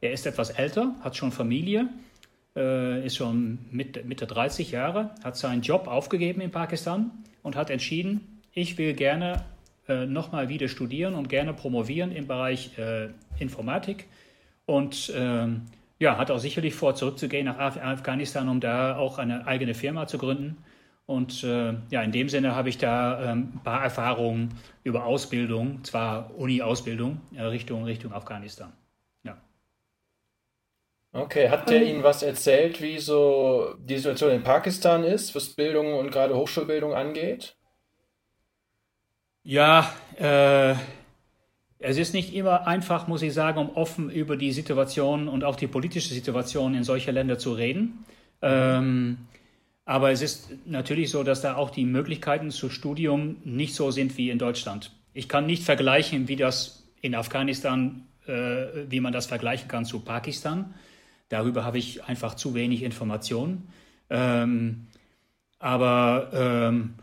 Er 0.00 0.12
ist 0.12 0.26
etwas 0.26 0.50
älter, 0.50 0.94
hat 1.00 1.16
schon 1.16 1.32
Familie, 1.32 1.88
äh, 2.56 3.06
ist 3.06 3.16
schon 3.16 3.58
Mitte, 3.70 4.02
Mitte 4.04 4.26
30 4.26 4.72
Jahre, 4.72 5.10
hat 5.24 5.36
seinen 5.36 5.62
Job 5.62 5.86
aufgegeben 5.86 6.40
in 6.40 6.50
Pakistan 6.50 7.10
und 7.42 7.56
hat 7.56 7.70
entschieden, 7.70 8.42
ich 8.52 8.76
will 8.78 8.92
gerne 8.92 9.44
äh, 9.88 10.06
nochmal 10.06 10.48
wieder 10.48 10.68
studieren 10.68 11.14
und 11.14 11.28
gerne 11.28 11.54
promovieren 11.54 12.12
im 12.12 12.26
Bereich 12.26 12.76
äh, 12.78 13.08
Informatik 13.38 14.06
und 14.66 15.12
ähm, 15.16 15.62
ja, 15.98 16.18
hat 16.18 16.30
auch 16.30 16.38
sicherlich 16.38 16.74
vor, 16.74 16.96
zurückzugehen 16.96 17.46
nach 17.46 17.58
Afghanistan, 17.58 18.48
um 18.48 18.60
da 18.60 18.96
auch 18.96 19.18
eine 19.18 19.46
eigene 19.46 19.72
Firma 19.72 20.06
zu 20.06 20.18
gründen 20.18 20.56
und 21.12 21.44
äh, 21.44 21.74
ja, 21.90 22.02
in 22.02 22.12
dem 22.12 22.28
Sinne 22.28 22.54
habe 22.54 22.68
ich 22.68 22.78
da 22.78 23.32
ähm, 23.32 23.52
ein 23.54 23.60
paar 23.62 23.82
Erfahrungen 23.82 24.58
über 24.82 25.04
Ausbildung, 25.04 25.84
zwar 25.84 26.34
Uni-Ausbildung, 26.36 27.20
äh, 27.34 27.42
Richtung, 27.42 27.84
Richtung 27.84 28.12
Afghanistan. 28.12 28.72
Ja. 29.22 29.36
Okay, 31.12 31.50
hat 31.50 31.68
der 31.68 31.84
Ihnen 31.84 32.02
was 32.02 32.22
erzählt, 32.22 32.80
wie 32.80 32.98
so 32.98 33.74
die 33.78 33.96
Situation 33.96 34.32
in 34.32 34.42
Pakistan 34.42 35.04
ist, 35.04 35.34
was 35.34 35.50
Bildung 35.50 35.94
und 35.94 36.10
gerade 36.10 36.34
Hochschulbildung 36.34 36.94
angeht? 36.94 37.54
Ja, 39.44 39.92
äh, 40.18 40.74
es 41.78 41.98
ist 41.98 42.14
nicht 42.14 42.32
immer 42.32 42.66
einfach, 42.66 43.08
muss 43.08 43.22
ich 43.22 43.34
sagen, 43.34 43.58
um 43.58 43.70
offen 43.70 44.08
über 44.08 44.36
die 44.36 44.52
Situation 44.52 45.28
und 45.28 45.44
auch 45.44 45.56
die 45.56 45.66
politische 45.66 46.14
Situation 46.14 46.74
in 46.74 46.84
solchen 46.84 47.12
Ländern 47.12 47.38
zu 47.38 47.52
reden. 47.52 48.04
Ähm, 48.40 49.18
aber 49.92 50.10
es 50.10 50.22
ist 50.22 50.48
natürlich 50.64 51.10
so, 51.10 51.22
dass 51.22 51.42
da 51.42 51.56
auch 51.56 51.68
die 51.68 51.84
Möglichkeiten 51.84 52.50
zu 52.50 52.70
Studium 52.70 53.36
nicht 53.44 53.74
so 53.74 53.90
sind 53.90 54.16
wie 54.16 54.30
in 54.30 54.38
Deutschland. 54.38 54.90
Ich 55.12 55.28
kann 55.28 55.44
nicht 55.44 55.64
vergleichen, 55.64 56.28
wie 56.28 56.36
das 56.36 56.88
in 57.02 57.14
Afghanistan, 57.14 58.06
äh, 58.26 58.88
wie 58.88 59.00
man 59.00 59.12
das 59.12 59.26
vergleichen 59.26 59.68
kann 59.68 59.84
zu 59.84 60.00
Pakistan. 60.00 60.72
Darüber 61.28 61.66
habe 61.66 61.76
ich 61.76 62.04
einfach 62.04 62.36
zu 62.36 62.54
wenig 62.54 62.82
Informationen. 62.82 63.68
Ähm, 64.08 64.86
aber 65.58 66.30
ähm, 66.32 66.94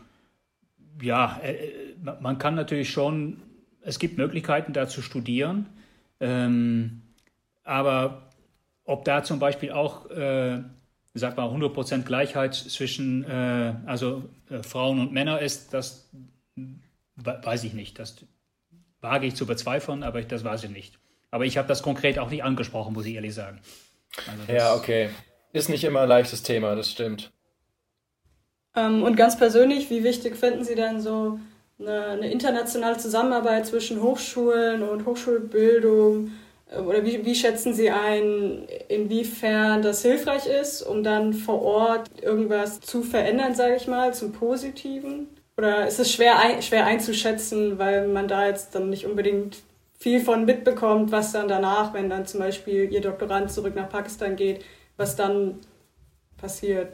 ja, 1.00 1.38
äh, 1.44 1.94
man 2.20 2.38
kann 2.38 2.56
natürlich 2.56 2.90
schon, 2.90 3.40
es 3.82 4.00
gibt 4.00 4.18
Möglichkeiten 4.18 4.72
da 4.72 4.88
zu 4.88 5.00
studieren. 5.00 5.66
Ähm, 6.18 7.02
aber 7.62 8.32
ob 8.82 9.04
da 9.04 9.22
zum 9.22 9.38
Beispiel 9.38 9.70
auch, 9.70 10.10
äh, 10.10 10.64
sag 11.14 11.36
mal, 11.36 11.48
100% 11.48 12.02
Gleichheit 12.02 12.54
zwischen 12.54 13.24
äh, 13.24 13.74
also 13.86 14.24
äh, 14.48 14.62
Frauen 14.62 15.00
und 15.00 15.12
Männern 15.12 15.40
ist, 15.40 15.74
das 15.74 16.08
weiß 17.22 17.64
ich 17.64 17.74
nicht. 17.74 17.98
Das 17.98 18.16
wage 19.00 19.26
ich 19.26 19.34
zu 19.34 19.46
bezweifeln, 19.46 20.02
aber 20.02 20.22
das 20.22 20.44
weiß 20.44 20.64
ich 20.64 20.70
nicht. 20.70 20.98
Aber 21.30 21.44
ich 21.44 21.58
habe 21.58 21.68
das 21.68 21.82
konkret 21.82 22.18
auch 22.18 22.30
nicht 22.30 22.44
angesprochen, 22.44 22.92
muss 22.92 23.06
ich 23.06 23.14
ehrlich 23.14 23.34
sagen. 23.34 23.60
Also 24.26 24.52
ja, 24.52 24.74
okay. 24.74 25.10
Ist 25.52 25.68
nicht 25.68 25.84
immer 25.84 26.02
ein 26.02 26.08
leichtes 26.08 26.42
Thema, 26.42 26.74
das 26.74 26.90
stimmt. 26.90 27.32
Ähm, 28.76 29.02
und 29.02 29.16
ganz 29.16 29.36
persönlich, 29.36 29.90
wie 29.90 30.04
wichtig 30.04 30.36
finden 30.36 30.64
Sie 30.64 30.74
denn 30.74 31.00
so 31.00 31.40
eine, 31.78 32.06
eine, 32.06 32.30
internationale 32.30 32.98
Zusammenarbeit 32.98 33.66
zwischen 33.66 34.00
Hochschulen 34.00 34.82
und 34.82 35.06
Hochschulbildung? 35.06 36.32
Oder 36.78 37.04
wie, 37.04 37.24
wie 37.24 37.34
schätzen 37.34 37.74
Sie 37.74 37.90
ein, 37.90 38.68
inwiefern 38.88 39.82
das 39.82 40.02
hilfreich 40.02 40.46
ist, 40.46 40.82
um 40.82 41.02
dann 41.02 41.32
vor 41.32 41.62
Ort 41.62 42.08
irgendwas 42.22 42.80
zu 42.80 43.02
verändern, 43.02 43.54
sage 43.54 43.76
ich 43.76 43.88
mal, 43.88 44.14
zum 44.14 44.32
Positiven? 44.32 45.28
Oder 45.56 45.88
ist 45.88 45.98
es 45.98 46.12
schwer, 46.12 46.36
schwer 46.62 46.86
einzuschätzen, 46.86 47.78
weil 47.78 48.06
man 48.06 48.28
da 48.28 48.46
jetzt 48.46 48.74
dann 48.74 48.88
nicht 48.88 49.04
unbedingt 49.04 49.58
viel 49.98 50.20
von 50.20 50.44
mitbekommt, 50.44 51.10
was 51.12 51.32
dann 51.32 51.48
danach, 51.48 51.92
wenn 51.92 52.08
dann 52.08 52.24
zum 52.26 52.40
Beispiel 52.40 52.90
Ihr 52.90 53.00
Doktorand 53.00 53.50
zurück 53.50 53.74
nach 53.74 53.88
Pakistan 53.88 54.36
geht, 54.36 54.64
was 54.96 55.16
dann 55.16 55.58
passiert? 56.38 56.92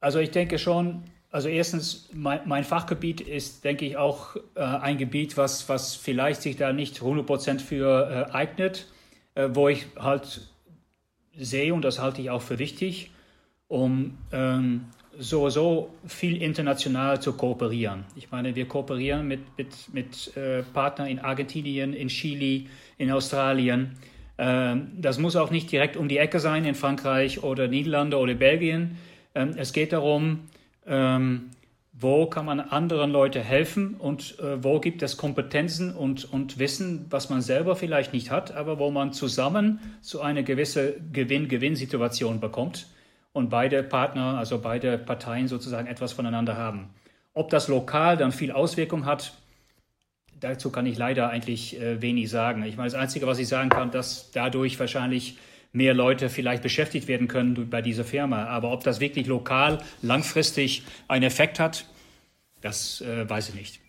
Also 0.00 0.18
ich 0.18 0.30
denke 0.30 0.58
schon, 0.58 1.02
also 1.34 1.48
erstens, 1.48 2.08
mein, 2.12 2.42
mein 2.44 2.62
Fachgebiet 2.62 3.20
ist, 3.20 3.64
denke 3.64 3.84
ich, 3.84 3.96
auch 3.96 4.36
äh, 4.54 4.60
ein 4.60 4.98
Gebiet, 4.98 5.36
was, 5.36 5.68
was 5.68 5.96
vielleicht 5.96 6.42
sich 6.42 6.54
da 6.54 6.72
nicht 6.72 7.00
100% 7.00 7.58
für 7.58 8.28
äh, 8.30 8.32
eignet, 8.32 8.86
äh, 9.34 9.48
wo 9.52 9.66
ich 9.66 9.86
halt 9.98 10.42
sehe, 11.36 11.74
und 11.74 11.82
das 11.82 11.98
halte 11.98 12.22
ich 12.22 12.30
auch 12.30 12.40
für 12.40 12.60
wichtig, 12.60 13.10
um 13.66 14.16
ähm, 14.30 14.84
sowieso 15.18 15.92
viel 16.06 16.40
international 16.40 17.20
zu 17.20 17.32
kooperieren. 17.32 18.04
Ich 18.14 18.30
meine, 18.30 18.54
wir 18.54 18.68
kooperieren 18.68 19.26
mit, 19.26 19.40
mit, 19.58 19.92
mit 19.92 20.36
äh, 20.36 20.62
Partnern 20.62 21.08
in 21.08 21.18
Argentinien, 21.18 21.94
in 21.94 22.06
Chile, 22.06 22.66
in 22.96 23.10
Australien. 23.10 23.96
Ähm, 24.38 24.92
das 24.98 25.18
muss 25.18 25.34
auch 25.34 25.50
nicht 25.50 25.72
direkt 25.72 25.96
um 25.96 26.06
die 26.06 26.18
Ecke 26.18 26.38
sein 26.38 26.64
in 26.64 26.76
Frankreich 26.76 27.42
oder 27.42 27.66
Niederlande 27.66 28.18
oder 28.18 28.34
Belgien. 28.34 28.98
Ähm, 29.34 29.54
es 29.56 29.72
geht 29.72 29.92
darum, 29.92 30.38
ähm, 30.86 31.50
wo 31.92 32.26
kann 32.26 32.44
man 32.44 32.60
anderen 32.60 33.12
Leuten 33.12 33.42
helfen 33.42 33.94
und 33.94 34.38
äh, 34.40 34.62
wo 34.62 34.80
gibt 34.80 35.02
es 35.02 35.16
Kompetenzen 35.16 35.94
und, 35.94 36.24
und 36.32 36.58
Wissen, 36.58 37.06
was 37.10 37.30
man 37.30 37.40
selber 37.40 37.76
vielleicht 37.76 38.12
nicht 38.12 38.30
hat, 38.30 38.54
aber 38.54 38.80
wo 38.80 38.90
man 38.90 39.12
zusammen 39.12 39.78
zu 40.00 40.20
einer 40.20 40.42
gewissen 40.42 41.12
Gewinn-Gewinn-Situation 41.12 42.40
bekommt 42.40 42.88
und 43.32 43.48
beide 43.48 43.84
Partner, 43.84 44.38
also 44.38 44.60
beide 44.60 44.98
Parteien 44.98 45.46
sozusagen 45.46 45.86
etwas 45.86 46.12
voneinander 46.12 46.56
haben. 46.56 46.90
Ob 47.32 47.48
das 47.50 47.68
lokal 47.68 48.16
dann 48.16 48.32
viel 48.32 48.50
Auswirkung 48.50 49.06
hat, 49.06 49.32
dazu 50.40 50.70
kann 50.70 50.86
ich 50.86 50.98
leider 50.98 51.30
eigentlich 51.30 51.80
äh, 51.80 52.02
wenig 52.02 52.28
sagen. 52.28 52.64
Ich 52.64 52.76
meine, 52.76 52.90
das 52.90 52.98
Einzige, 52.98 53.26
was 53.26 53.38
ich 53.38 53.48
sagen 53.48 53.68
kann, 53.68 53.92
dass 53.92 54.32
dadurch 54.32 54.80
wahrscheinlich 54.80 55.38
mehr 55.74 55.92
Leute 55.92 56.30
vielleicht 56.30 56.62
beschäftigt 56.62 57.08
werden 57.08 57.28
können 57.28 57.68
bei 57.68 57.82
dieser 57.82 58.04
Firma. 58.04 58.46
Aber 58.46 58.72
ob 58.72 58.84
das 58.84 59.00
wirklich 59.00 59.26
lokal 59.26 59.78
langfristig 60.02 60.84
einen 61.08 61.24
Effekt 61.24 61.58
hat, 61.60 61.86
das 62.62 63.02
äh, 63.02 63.28
weiß 63.28 63.50
ich 63.50 63.54
nicht. 63.56 63.80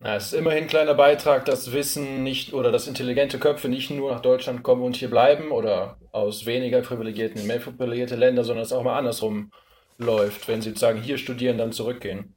Na, 0.00 0.16
es 0.16 0.26
ist 0.26 0.32
immerhin 0.32 0.64
ein 0.64 0.68
kleiner 0.68 0.94
Beitrag, 0.94 1.44
dass 1.44 1.72
Wissen 1.72 2.24
nicht 2.24 2.52
oder 2.52 2.72
dass 2.72 2.88
intelligente 2.88 3.38
Köpfe 3.38 3.68
nicht 3.68 3.90
nur 3.90 4.10
nach 4.10 4.20
Deutschland 4.20 4.64
kommen 4.64 4.82
und 4.82 4.96
hier 4.96 5.08
bleiben 5.08 5.52
oder 5.52 5.98
aus 6.10 6.46
weniger 6.46 6.80
privilegierten 6.82 7.40
in 7.40 7.46
mehr 7.46 7.60
privilegierte 7.60 8.16
Länder, 8.16 8.42
sondern 8.42 8.64
es 8.64 8.72
auch 8.72 8.82
mal 8.82 8.98
andersrum 8.98 9.52
läuft, 9.98 10.48
wenn 10.48 10.62
sie 10.62 10.74
sagen, 10.74 11.00
hier 11.00 11.16
studieren, 11.16 11.58
dann 11.58 11.70
zurückgehen. 11.70 12.34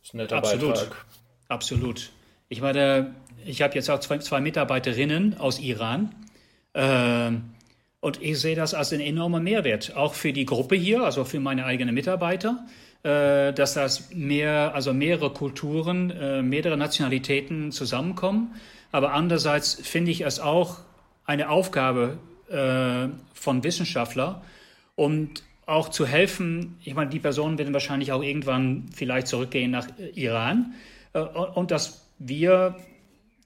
Das 0.00 0.08
ist 0.08 0.14
ein 0.14 0.16
netter 0.18 0.36
Absolut. 0.38 0.74
Beitrag. 0.74 1.06
Absolut. 1.48 2.10
Ich 2.48 2.62
meine, 2.62 3.14
ich 3.44 3.60
habe 3.60 3.74
jetzt 3.74 3.90
auch 3.90 4.00
zwei, 4.00 4.18
zwei 4.18 4.40
Mitarbeiterinnen 4.40 5.38
aus 5.38 5.58
Iran. 5.58 6.14
Äh, 6.72 7.30
und 8.00 8.22
ich 8.22 8.38
sehe 8.40 8.54
das 8.54 8.74
als 8.74 8.92
einen 8.92 9.02
enormen 9.02 9.42
Mehrwert, 9.42 9.96
auch 9.96 10.14
für 10.14 10.32
die 10.32 10.46
Gruppe 10.46 10.76
hier, 10.76 11.02
also 11.02 11.24
für 11.24 11.40
meine 11.40 11.64
eigenen 11.64 11.94
Mitarbeiter. 11.94 12.64
Äh, 13.04 13.52
dass 13.52 13.74
das 13.74 14.12
mehr, 14.12 14.74
also 14.74 14.92
mehrere 14.92 15.30
Kulturen, 15.30 16.10
äh, 16.10 16.42
mehrere 16.42 16.76
Nationalitäten 16.76 17.70
zusammenkommen. 17.70 18.56
Aber 18.90 19.12
andererseits 19.12 19.74
finde 19.74 20.10
ich 20.10 20.22
es 20.22 20.40
auch 20.40 20.78
eine 21.24 21.48
Aufgabe 21.48 22.18
äh, 22.50 23.08
von 23.34 23.62
Wissenschaftlern, 23.62 24.40
um 24.96 25.30
auch 25.64 25.90
zu 25.90 26.06
helfen. 26.06 26.76
Ich 26.82 26.94
meine, 26.94 27.08
die 27.08 27.20
Personen 27.20 27.56
werden 27.56 27.72
wahrscheinlich 27.72 28.10
auch 28.10 28.22
irgendwann 28.22 28.86
vielleicht 28.92 29.28
zurückgehen 29.28 29.70
nach 29.70 29.86
Iran 30.14 30.74
und 31.54 31.70
dass 31.70 32.08
wir 32.18 32.76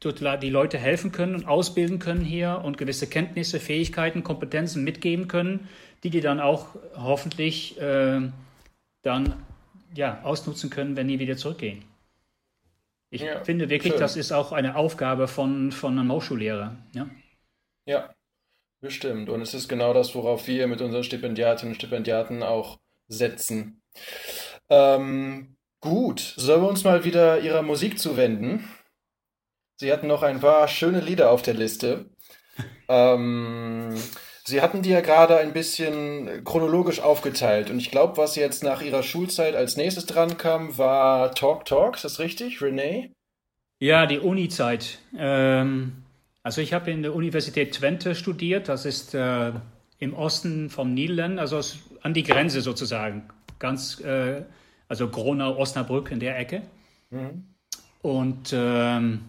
die 0.04 0.50
Leute 0.50 0.78
helfen 0.78 1.12
können 1.12 1.34
und 1.34 1.46
ausbilden 1.46 1.98
können 1.98 2.24
hier 2.24 2.60
und 2.64 2.78
gewisse 2.78 3.06
Kenntnisse, 3.06 3.60
Fähigkeiten, 3.60 4.24
Kompetenzen 4.24 4.84
mitgeben 4.84 5.28
können, 5.28 5.68
die 6.02 6.10
die 6.10 6.20
dann 6.20 6.40
auch 6.40 6.66
hoffentlich 6.96 7.80
äh, 7.80 8.20
dann 9.02 9.34
ja, 9.94 10.20
ausnutzen 10.22 10.70
können, 10.70 10.96
wenn 10.96 11.08
die 11.08 11.18
wieder 11.18 11.36
zurückgehen. 11.36 11.84
Ich 13.10 13.22
ja, 13.22 13.44
finde 13.44 13.68
wirklich, 13.68 13.92
schön. 13.92 14.00
das 14.00 14.16
ist 14.16 14.32
auch 14.32 14.52
eine 14.52 14.76
Aufgabe 14.76 15.28
von, 15.28 15.70
von 15.70 15.98
einem 15.98 16.10
Hochschullehrer. 16.10 16.76
Ja? 16.94 17.10
ja, 17.84 18.14
bestimmt. 18.80 19.28
Und 19.28 19.42
es 19.42 19.52
ist 19.52 19.68
genau 19.68 19.92
das, 19.92 20.14
worauf 20.14 20.46
wir 20.46 20.66
mit 20.66 20.80
unseren 20.80 21.04
Stipendiatinnen 21.04 21.72
und 21.72 21.76
Stipendiaten 21.76 22.42
auch 22.42 22.80
setzen. 23.08 23.82
Ähm, 24.70 25.56
gut, 25.80 26.20
sollen 26.20 26.62
wir 26.62 26.68
uns 26.68 26.84
mal 26.84 27.04
wieder 27.04 27.40
ihrer 27.40 27.60
Musik 27.62 27.98
zuwenden? 27.98 28.64
Sie 29.82 29.92
hatten 29.92 30.06
noch 30.06 30.22
ein 30.22 30.38
paar 30.38 30.68
schöne 30.68 31.00
Lieder 31.00 31.32
auf 31.32 31.42
der 31.42 31.54
Liste. 31.54 32.06
ähm, 32.88 33.92
Sie 34.44 34.60
hatten 34.60 34.80
die 34.80 34.90
ja 34.90 35.00
gerade 35.00 35.38
ein 35.38 35.52
bisschen 35.52 36.44
chronologisch 36.44 37.00
aufgeteilt 37.00 37.68
und 37.68 37.80
ich 37.80 37.90
glaube, 37.90 38.16
was 38.16 38.36
jetzt 38.36 38.62
nach 38.62 38.80
Ihrer 38.80 39.02
Schulzeit 39.02 39.56
als 39.56 39.76
nächstes 39.76 40.06
dran 40.06 40.38
kam, 40.38 40.78
war 40.78 41.34
Talk 41.34 41.64
Talk, 41.64 41.96
ist 41.96 42.04
das 42.04 42.20
richtig, 42.20 42.58
René? 42.58 43.10
Ja, 43.80 44.06
die 44.06 44.20
Uni-Zeit. 44.20 45.00
Ähm, 45.18 46.04
also 46.44 46.60
ich 46.60 46.74
habe 46.74 46.92
in 46.92 47.02
der 47.02 47.12
Universität 47.12 47.74
Twente 47.74 48.14
studiert, 48.14 48.68
das 48.68 48.84
ist 48.84 49.14
äh, 49.14 49.50
im 49.98 50.14
Osten 50.14 50.70
vom 50.70 50.94
Niederlanden, 50.94 51.40
also 51.40 51.60
an 52.02 52.14
die 52.14 52.22
Grenze 52.22 52.60
sozusagen, 52.60 53.28
ganz, 53.58 53.98
äh, 53.98 54.42
also 54.86 55.08
Gronau, 55.08 55.58
Osnabrück 55.58 56.12
in 56.12 56.20
der 56.20 56.38
Ecke. 56.38 56.62
Mhm. 57.10 57.48
Und 58.00 58.52
ähm, 58.52 59.22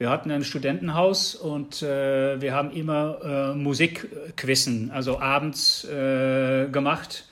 wir 0.00 0.08
hatten 0.08 0.30
ein 0.30 0.44
Studentenhaus 0.44 1.34
und 1.34 1.82
äh, 1.82 2.40
wir 2.40 2.54
haben 2.54 2.70
immer 2.70 3.18
äh, 3.22 3.54
Musikquissen, 3.54 4.90
also 4.90 5.20
abends 5.20 5.84
äh, 5.84 6.68
gemacht. 6.72 7.26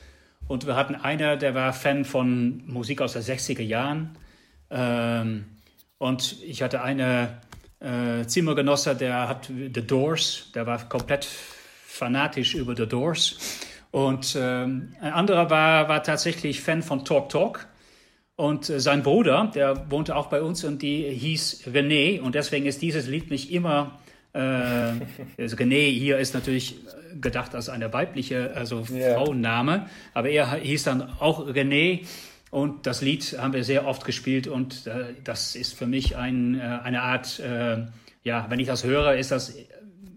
Und 0.49 0.67
wir 0.67 0.77
hatten 0.77 0.95
einer, 0.95 1.39
der 1.39 1.55
war 1.55 1.73
Fan 1.73 2.05
von 2.05 2.63
Musik 2.67 3.01
aus 3.01 3.15
den 3.15 3.23
60er 3.23 3.63
Jahren. 3.63 4.19
Ähm, 4.71 5.47
und 5.97 6.43
ich 6.43 6.61
hatte 6.61 6.83
eine 6.83 7.41
äh, 7.81 8.27
Zimmergenosse, 8.27 8.95
der 8.95 9.31
hat 9.31 9.47
The 9.47 9.87
Doors, 9.87 10.51
der 10.55 10.67
war 10.67 10.87
komplett 10.91 11.27
fanatisch 11.87 12.55
über 12.55 12.77
The 12.77 12.87
Doors. 12.87 13.39
Und 13.93 14.37
ähm, 14.39 14.93
ein 15.01 15.15
anderer 15.15 15.49
war, 15.49 15.89
war 15.89 16.03
tatsächlich 16.03 16.61
Fan 16.61 16.83
von 16.83 17.07
Talk 17.07 17.31
Talk. 17.31 17.67
Und 18.39 18.71
äh, 18.71 18.79
sein 18.79 19.03
Bruder, 19.03 19.51
der 19.53 19.91
wohnte 19.91 20.15
auch 20.15 20.29
bei 20.29 20.41
uns 20.41 20.63
und 20.63 20.81
die 20.81 21.03
hieß 21.11 21.65
René. 21.75 22.21
Und 22.21 22.37
deswegen 22.37 22.67
ist 22.67 22.81
dieses 22.81 23.09
Lied 23.09 23.33
nicht 23.33 23.51
immer, 23.51 23.99
äh, 24.33 24.39
also 24.39 25.57
René 25.57 25.91
hier 25.91 26.19
ist 26.19 26.35
natürlich 26.35 26.77
gedacht 27.21 27.57
als 27.57 27.69
eine 27.69 27.93
weibliche, 27.93 28.53
also 28.55 28.85
yeah. 28.93 29.17
Frauenname. 29.17 29.87
Aber 30.15 30.29
er 30.31 30.55
hieß 30.55 30.85
dann 30.85 31.03
auch 31.19 31.49
René. 31.49 32.07
Und 32.53 32.87
das 32.87 33.03
Lied 33.03 33.25
haben 33.41 33.53
wir 33.55 33.65
sehr 33.65 33.89
oft 33.89 34.05
gespielt 34.05 34.47
und 34.47 34.87
äh, 34.87 35.15
das 35.25 35.57
ist 35.57 35.75
für 35.75 35.89
mich 35.89 36.17
ein, 36.17 36.61
äh, 36.61 36.63
eine 36.63 37.03
Art, 37.03 37.41
äh, 37.41 37.87
ja, 38.23 38.47
wenn 38.49 38.61
ich 38.61 38.69
das 38.69 38.85
höre, 38.85 39.17
ist 39.17 39.33
das 39.33 39.57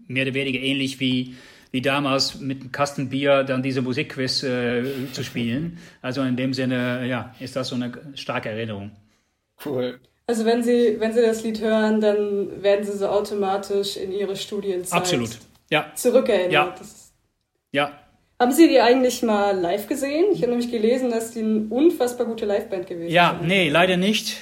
mehr 0.06 0.26
oder 0.26 0.34
weniger 0.34 0.60
ähnlich 0.60 1.00
wie 1.00 1.34
wie 1.72 1.80
damals 1.80 2.38
mit 2.38 2.60
einem 2.60 2.70
Kasten 2.70 3.08
Bier 3.08 3.42
dann 3.44 3.62
diese 3.62 3.82
Musikquiz 3.82 4.42
äh, 4.42 4.84
zu 5.12 5.24
spielen. 5.24 5.78
Also 6.02 6.22
in 6.22 6.36
dem 6.36 6.54
Sinne, 6.54 7.06
ja, 7.06 7.34
ist 7.40 7.56
das 7.56 7.68
so 7.68 7.74
eine 7.74 7.92
starke 8.14 8.50
Erinnerung. 8.50 8.92
Cool. 9.64 9.98
Also 10.26 10.44
wenn 10.44 10.62
Sie, 10.62 10.96
wenn 10.98 11.12
Sie 11.12 11.22
das 11.22 11.42
Lied 11.42 11.60
hören, 11.60 12.00
dann 12.00 12.62
werden 12.62 12.84
Sie 12.84 12.96
so 12.96 13.08
automatisch 13.08 13.96
in 13.96 14.12
Ihre 14.12 14.36
Studienzeit 14.36 15.00
Absolut. 15.00 15.30
Ja. 15.70 15.90
zurückerinnert. 15.94 16.80
Ja. 17.72 17.88
ja. 17.88 17.98
Haben 18.38 18.52
Sie 18.52 18.68
die 18.68 18.80
eigentlich 18.80 19.22
mal 19.22 19.58
live 19.58 19.86
gesehen? 19.86 20.26
Ich 20.32 20.42
habe 20.42 20.50
nämlich 20.50 20.70
gelesen, 20.70 21.10
dass 21.10 21.30
die 21.30 21.40
eine 21.40 21.66
unfassbar 21.70 22.26
gute 22.26 22.44
Liveband 22.44 22.86
gewesen 22.86 23.12
ja, 23.12 23.36
sind. 23.38 23.42
Ja, 23.42 23.46
nee, 23.46 23.68
leider 23.68 23.96
nicht. 23.96 24.36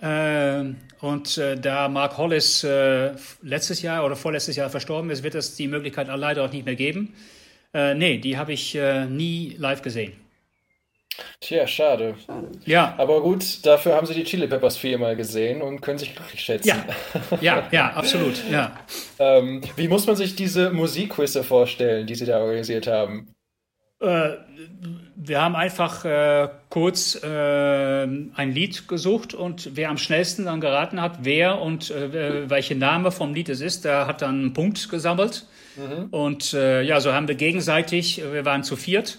Äh, 0.00 0.74
und 1.00 1.38
äh, 1.38 1.56
da 1.56 1.88
Mark 1.88 2.18
Hollis 2.18 2.64
äh, 2.64 3.12
letztes 3.42 3.82
Jahr 3.82 4.04
oder 4.04 4.16
vorletztes 4.16 4.56
Jahr 4.56 4.68
verstorben 4.68 5.10
ist, 5.10 5.22
wird 5.22 5.34
es 5.34 5.56
die 5.56 5.68
Möglichkeit 5.68 6.08
leider 6.08 6.44
auch 6.44 6.52
nicht 6.52 6.66
mehr 6.66 6.76
geben. 6.76 7.14
Äh, 7.72 7.94
nee, 7.94 8.18
die 8.18 8.36
habe 8.36 8.52
ich 8.52 8.74
nie 8.74 9.56
live 9.58 9.82
gesehen. 9.82 10.12
Tja, 11.40 11.66
schade. 11.66 12.14
schade. 12.26 12.48
Ja. 12.66 12.94
Aber 12.98 13.22
gut, 13.22 13.64
dafür 13.64 13.94
haben 13.94 14.06
sie 14.06 14.14
die 14.14 14.24
Chili 14.24 14.46
Peppers 14.46 14.76
viermal 14.76 15.16
gesehen 15.16 15.62
und 15.62 15.80
können 15.80 15.98
sich 15.98 16.14
glücklich 16.14 16.42
schätzen. 16.42 16.68
Ja, 16.68 17.38
ja, 17.40 17.68
ja 17.70 17.90
absolut. 17.92 18.42
Ja. 18.50 18.78
ähm, 19.18 19.62
wie 19.76 19.88
muss 19.88 20.06
man 20.06 20.16
sich 20.16 20.36
diese 20.36 20.70
Musikquizze 20.70 21.42
vorstellen, 21.42 22.06
die 22.06 22.14
sie 22.14 22.26
da 22.26 22.40
organisiert 22.40 22.86
haben? 22.86 23.34
Äh, 24.00 24.30
wir 25.16 25.40
haben 25.40 25.56
einfach 25.56 26.04
äh, 26.04 26.48
kurz 26.68 27.14
äh, 27.22 27.26
ein 27.26 28.52
Lied 28.52 28.88
gesucht 28.88 29.32
und 29.32 29.70
wer 29.74 29.88
am 29.88 29.96
schnellsten 29.96 30.44
dann 30.44 30.60
geraten 30.60 31.00
hat, 31.00 31.20
wer 31.22 31.60
und 31.60 31.90
äh, 31.90 32.48
welche 32.50 32.74
Name 32.74 33.10
vom 33.10 33.32
Lied 33.34 33.48
es 33.48 33.60
ist, 33.60 33.84
der 33.84 34.06
hat 34.06 34.22
dann 34.22 34.40
einen 34.40 34.52
Punkt 34.52 34.88
gesammelt. 34.90 35.46
Mhm. 35.76 36.06
Und 36.10 36.52
äh, 36.52 36.82
ja, 36.82 37.00
so 37.00 37.12
haben 37.12 37.28
wir 37.28 37.34
gegenseitig, 37.34 38.22
wir 38.32 38.44
waren 38.44 38.64
zu 38.64 38.76
viert, 38.76 39.18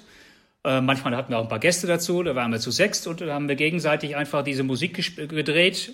äh, 0.64 0.82
manchmal 0.82 1.16
hatten 1.16 1.32
wir 1.32 1.40
auch 1.40 1.44
ein 1.44 1.50
paar 1.50 1.60
Gäste 1.60 1.88
dazu, 1.88 2.22
da 2.24 2.36
waren 2.36 2.52
wir 2.52 2.60
zu 2.60 2.72
sechst 2.72 3.08
und 3.08 3.22
da 3.22 3.34
haben 3.34 3.48
wir 3.48 3.56
gegenseitig 3.56 4.16
einfach 4.16 4.44
diese 4.44 4.64
Musik 4.64 5.16
gedreht. 5.30 5.94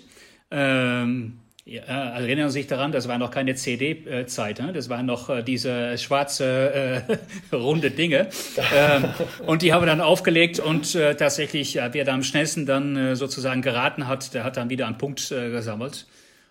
Ähm, 0.50 1.38
ja, 1.66 1.80
erinnern 1.82 2.50
Sie 2.50 2.60
sich 2.60 2.66
daran, 2.66 2.92
das 2.92 3.08
war 3.08 3.16
noch 3.16 3.30
keine 3.30 3.54
CD-Zeit, 3.54 4.58
ne? 4.58 4.74
das 4.74 4.90
waren 4.90 5.06
noch 5.06 5.30
äh, 5.30 5.42
diese 5.42 5.96
schwarze 5.96 7.06
äh, 7.52 7.54
runde 7.56 7.90
Dinge. 7.90 8.28
ähm, 8.74 9.04
und 9.46 9.62
die 9.62 9.72
haben 9.72 9.82
wir 9.82 9.86
dann 9.86 10.02
aufgelegt 10.02 10.60
und 10.60 10.94
äh, 10.94 11.14
tatsächlich, 11.14 11.74
ja, 11.74 11.94
wer 11.94 12.04
da 12.04 12.12
am 12.12 12.22
schnellsten 12.22 12.66
dann 12.66 12.96
äh, 12.96 13.16
sozusagen 13.16 13.62
geraten 13.62 14.06
hat, 14.06 14.34
der 14.34 14.44
hat 14.44 14.58
dann 14.58 14.68
wieder 14.68 14.86
einen 14.86 14.98
Punkt 14.98 15.30
äh, 15.32 15.50
gesammelt. 15.50 16.06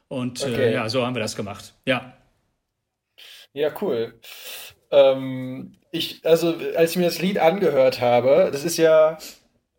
Und 0.08 0.44
äh, 0.44 0.52
okay. 0.52 0.74
ja, 0.74 0.90
so 0.90 1.06
haben 1.06 1.16
wir 1.16 1.22
das 1.22 1.36
gemacht. 1.36 1.74
Ja. 1.86 2.14
Ja, 3.54 3.72
cool. 3.82 4.20
Ähm, 4.90 5.76
ich, 5.92 6.26
also, 6.26 6.56
als 6.76 6.92
ich 6.92 6.98
mir 6.98 7.06
das 7.06 7.22
Lied 7.22 7.38
angehört 7.38 8.02
habe, 8.02 8.50
das 8.52 8.64
ist 8.64 8.78
ja, 8.78 9.20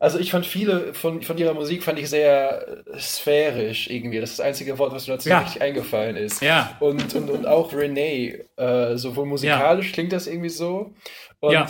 also 0.05 0.19
ich 0.19 0.31
fand 0.31 0.45
viele 0.45 0.93
von, 0.93 1.23
von 1.23 1.39
ihrer 1.39 1.55
Musik 1.55 1.83
fand 1.83 1.99
ich 1.99 2.11
sehr 2.11 2.85
sphärisch 2.99 3.89
irgendwie. 3.89 4.21
Das 4.21 4.33
ist 4.33 4.39
das 4.39 4.45
einzige 4.45 4.79
Wort, 4.79 4.93
was 4.93 5.09
mir 5.09 5.15
dazu 5.15 5.31
ja. 5.31 5.39
richtig 5.39 5.63
eingefallen 5.63 6.15
ist. 6.15 6.43
Ja. 6.43 6.77
Und, 6.79 7.15
und, 7.15 7.31
und 7.31 7.47
auch 7.47 7.73
Renee, 7.73 8.45
äh, 8.57 8.97
sowohl 8.97 9.25
musikalisch 9.25 9.87
ja. 9.87 9.93
klingt 9.95 10.13
das 10.13 10.27
irgendwie 10.27 10.51
so. 10.51 10.93
Und 11.41 11.53
ja. 11.53 11.67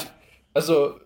also 0.53 0.97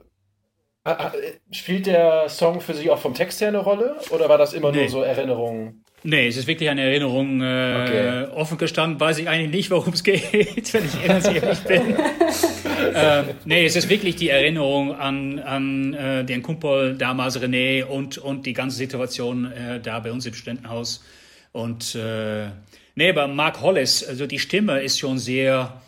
spielt 1.51 1.85
der 1.85 2.31
Song 2.31 2.63
für 2.63 2.73
Sie 2.73 2.91
auch 2.91 2.99
vom 2.99 3.13
Text 3.13 3.43
her 3.43 3.49
eine 3.49 3.59
Rolle? 3.59 3.97
Oder 4.09 4.31
war 4.31 4.39
das 4.39 4.55
immer 4.55 4.73
nee. 4.73 4.79
nur 4.79 4.89
so 4.89 5.03
Erinnerungen? 5.03 5.85
Nee, 6.05 6.29
es 6.29 6.37
ist 6.37 6.47
wirklich 6.47 6.71
eine 6.71 6.83
Erinnerung. 6.83 7.41
Äh, 7.41 7.45
okay. 7.45 8.27
Offen 8.35 8.57
gestanden 8.57 9.01
weiß 9.01 9.19
ich 9.19 9.29
eigentlich 9.29 9.51
nicht, 9.51 9.71
worum 9.71 9.93
es 9.93 10.05
geht, 10.05 10.73
wenn 10.73 10.85
ich 10.85 11.35
ehrlich 11.35 11.59
bin. 11.61 11.97
äh, 12.95 13.25
nee, 13.45 13.67
es 13.67 13.75
ist 13.75 13.89
wirklich 13.89 14.17
die 14.17 14.29
Erinnerung 14.29 14.95
an, 14.95 15.39
an 15.41 15.95
äh, 15.95 16.25
den 16.25 16.43
Kumpel 16.43 16.97
damals 16.97 17.41
René 17.41 17.85
und, 17.85 18.19
und 18.19 18.47
die 18.47 18.53
ganze 18.53 18.77
Situation 18.77 19.51
äh, 19.51 19.81
da 19.81 19.99
bei 19.99 20.13
uns 20.13 20.25
im 20.27 20.35
Studentenhaus. 20.35 21.05
Und 21.53 21.97
äh, 21.97 22.49
nee, 22.95 23.11
aber 23.11 23.27
Mark 23.27 23.61
Hollis, 23.61 24.07
also 24.07 24.27
die 24.27 24.39
Stimme 24.39 24.81
ist 24.81 24.99
schon 25.01 25.19
sehr 25.19 25.81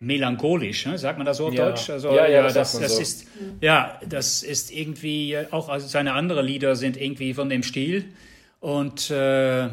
melancholisch, 0.00 0.86
ne? 0.86 0.96
sagt 0.96 1.18
man 1.18 1.26
das 1.26 1.36
so 1.36 1.48
auf 1.48 1.54
ja. 1.54 1.68
Deutsch? 1.68 1.90
Also, 1.90 2.08
ja, 2.08 2.26
ja, 2.26 2.28
ja 2.28 2.42
das, 2.50 2.78
das 2.78 2.96
so. 2.96 3.02
ist 3.02 3.26
ja, 3.60 4.00
das 4.08 4.42
ist 4.42 4.72
irgendwie 4.72 5.36
auch 5.50 5.68
also 5.68 5.86
seine 5.86 6.14
anderen 6.14 6.46
Lieder 6.46 6.74
sind 6.74 6.96
irgendwie 6.96 7.34
von 7.34 7.50
dem 7.50 7.62
Stil. 7.62 8.06
Und 8.60 9.10
äh, 9.10 9.68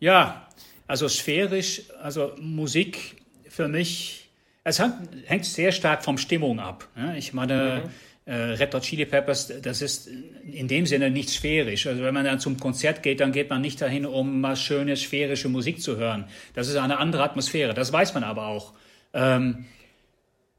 ja, 0.00 0.48
also 0.86 1.08
sphärisch, 1.08 1.82
also 2.02 2.32
Musik 2.40 3.22
für 3.48 3.68
mich, 3.68 4.28
es 4.64 4.80
hängt 5.26 5.44
sehr 5.44 5.72
stark 5.72 6.04
vom 6.04 6.18
Stimmung 6.18 6.58
ab. 6.58 6.88
Ne? 6.96 7.16
Ich 7.18 7.32
meine, 7.32 7.82
mhm. 8.26 8.32
äh, 8.32 8.34
Red 8.34 8.74
Hot 8.74 8.82
Chili 8.82 9.04
Peppers, 9.04 9.52
das 9.62 9.82
ist 9.82 10.08
in 10.50 10.68
dem 10.68 10.86
Sinne 10.86 11.10
nicht 11.10 11.28
sphärisch. 11.30 11.86
Also 11.86 12.02
wenn 12.02 12.14
man 12.14 12.24
dann 12.24 12.40
zum 12.40 12.58
Konzert 12.58 13.02
geht, 13.02 13.20
dann 13.20 13.32
geht 13.32 13.50
man 13.50 13.60
nicht 13.60 13.80
dahin, 13.80 14.06
um 14.06 14.40
mal 14.40 14.56
schöne 14.56 14.96
sphärische 14.96 15.48
Musik 15.48 15.80
zu 15.82 15.96
hören. 15.96 16.24
Das 16.54 16.68
ist 16.68 16.76
eine 16.76 16.98
andere 16.98 17.22
Atmosphäre. 17.22 17.74
Das 17.74 17.92
weiß 17.92 18.14
man 18.14 18.24
aber 18.24 18.46
auch. 18.46 18.72
Ähm, 19.12 19.66